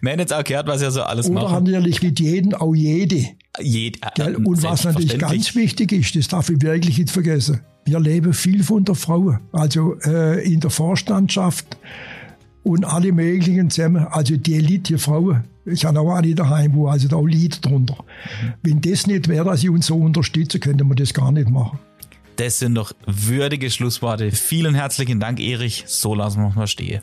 Wir 0.00 0.12
haben 0.12 0.18
jetzt 0.18 0.32
auch 0.32 0.44
gehört, 0.44 0.66
was 0.66 0.82
ihr 0.82 0.90
so 0.90 1.02
alles 1.02 1.28
macht. 1.28 1.46
Oder 1.46 1.60
natürlich 1.60 2.02
mit 2.02 2.20
jedem 2.20 2.54
auch 2.54 2.74
jede. 2.74 3.26
Jed, 3.60 3.98
äh, 4.18 4.34
Und 4.34 4.62
was 4.62 4.84
natürlich 4.84 5.18
ganz 5.18 5.54
wichtig 5.54 5.92
ist, 5.92 6.16
das 6.16 6.28
darf 6.28 6.48
ich 6.50 6.62
wirklich 6.62 6.98
nicht 6.98 7.10
vergessen. 7.10 7.60
Wir 7.84 8.00
leben 8.00 8.32
viel 8.32 8.62
von 8.62 8.84
der 8.84 8.94
Frau. 8.94 9.36
Also 9.52 9.96
äh, 10.04 10.44
in 10.44 10.60
der 10.60 10.70
Vorstandschaft 10.70 11.76
und 12.62 12.84
alle 12.84 13.12
möglichen 13.12 13.70
zusammen. 13.70 14.06
Also 14.10 14.36
die 14.36 14.54
Elite 14.54 14.98
Frauen. 14.98 15.44
Ich 15.66 15.84
habe 15.84 16.00
auch 16.00 16.14
eine 16.14 16.34
daheim, 16.34 16.74
wo 16.74 16.88
also 16.88 17.08
da 17.08 17.16
auch 17.16 17.26
Lied 17.26 17.64
drunter. 17.64 17.96
Mhm. 18.42 18.52
Wenn 18.62 18.80
das 18.80 19.06
nicht 19.06 19.28
wäre, 19.28 19.44
dass 19.44 19.62
ich 19.62 19.70
uns 19.70 19.86
so 19.86 19.96
unterstützen, 19.96 20.60
könnte 20.60 20.84
man 20.84 20.96
das 20.96 21.12
gar 21.12 21.30
nicht 21.32 21.50
machen. 21.50 21.78
Das 22.40 22.58
sind 22.58 22.74
doch 22.76 22.92
würdige 23.04 23.70
Schlussworte. 23.70 24.32
Vielen 24.32 24.74
herzlichen 24.74 25.20
Dank, 25.20 25.40
Erich. 25.40 25.84
So 25.86 26.14
lassen 26.14 26.40
wir 26.40 26.46
uns 26.46 26.56
mal 26.56 26.66
stehen. 26.66 27.02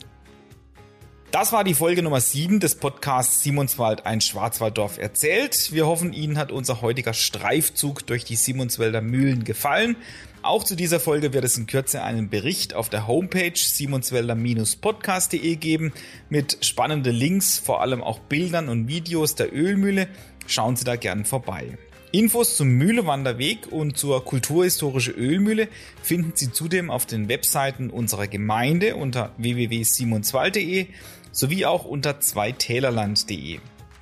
Das 1.30 1.54
war 1.54 1.64
die 1.64 1.76
Folge 1.76 2.02
Nummer 2.02 2.22
7 2.22 2.60
des 2.60 2.74
Podcasts 2.74 3.44
Simonswald 3.44 4.08
ein 4.08 4.20
Schwarzwalddorf 4.20 4.98
erzählt. 4.98 5.72
Wir 5.72 5.86
hoffen, 5.86 6.12
Ihnen 6.12 6.40
hat 6.40 6.52
unser 6.52 6.82
heutiger 6.82 7.14
Streifzug 7.14 8.08
durch 8.08 8.26
die 8.26 8.36
Simonswälder 8.36 9.02
Mühlen 9.02 9.44
gefallen. 9.44 9.96
Auch 10.42 10.64
zu 10.64 10.76
dieser 10.76 11.00
Folge 11.00 11.34
wird 11.34 11.46
es 11.46 11.56
in 11.56 11.68
Kürze 11.68 12.02
einen 12.02 12.30
Bericht 12.30 12.74
auf 12.74 12.90
der 12.90 13.06
Homepage 13.06 13.54
simonswälder-podcast.de 13.54 15.56
geben 15.58 15.94
mit 16.30 16.66
spannenden 16.66 17.14
Links, 17.14 17.60
vor 17.60 17.82
allem 17.82 18.02
auch 18.02 18.18
Bildern 18.18 18.70
und 18.70 18.88
Videos 18.88 19.36
der 19.36 19.54
Ölmühle. 19.54 20.08
Schauen 20.48 20.76
Sie 20.76 20.84
da 20.84 20.96
gern 20.96 21.26
vorbei. 21.26 21.78
Infos 22.12 22.56
zum 22.56 22.70
Mühlewanderweg 22.70 23.68
und 23.70 23.98
zur 23.98 24.24
kulturhistorische 24.24 25.12
Ölmühle 25.12 25.68
finden 26.02 26.32
Sie 26.36 26.52
zudem 26.52 26.90
auf 26.90 27.06
den 27.06 27.28
Webseiten 27.28 27.90
unserer 27.90 28.28
Gemeinde 28.28 28.96
unter 28.96 29.34
www.simonswald.de 29.38 30.88
sowie 31.34 31.66
auch 31.66 31.84
unter 31.84 32.22
zweitälerland.de. 32.22 33.60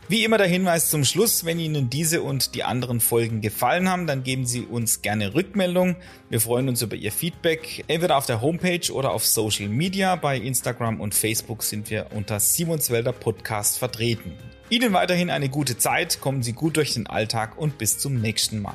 Wie 0.08 0.24
immer 0.24 0.38
der 0.38 0.46
Hinweis 0.46 0.92
zum 0.92 1.04
Schluss, 1.04 1.46
wenn 1.46 1.58
Ihnen 1.58 1.90
diese 1.90 2.22
und 2.22 2.54
die 2.54 2.64
anderen 2.64 3.00
Folgen 3.00 3.42
gefallen 3.42 3.90
haben, 3.90 4.06
dann 4.06 4.22
geben 4.22 4.46
Sie 4.46 4.62
uns 4.62 5.02
gerne 5.02 5.34
Rückmeldung. 5.34 5.96
Wir 6.30 6.40
freuen 6.40 6.70
uns 6.70 6.84
über 6.84 6.96
Ihr 6.96 7.12
Feedback, 7.12 7.86
entweder 7.88 8.18
auf 8.18 8.28
der 8.28 8.40
Homepage 8.40 8.94
oder 8.94 9.12
auf 9.12 9.26
Social 9.26 9.68
Media. 9.68 10.16
Bei 10.16 10.38
Instagram 10.38 11.02
und 11.02 11.16
Facebook 11.16 11.64
sind 11.64 11.90
wir 11.90 12.12
unter 12.14 12.40
Simonswälder 12.40 13.14
Podcast 13.14 13.80
vertreten. 13.80 14.34
Ihnen 14.68 14.94
weiterhin 14.94 15.30
eine 15.30 15.48
gute 15.48 15.78
Zeit, 15.78 16.20
kommen 16.22 16.42
Sie 16.42 16.54
gut 16.54 16.78
durch 16.78 16.96
den 16.96 17.06
Alltag 17.06 17.56
und 17.56 17.78
bis 17.78 18.00
zum 18.00 18.20
nächsten 18.20 18.64
Mal. 18.64 18.74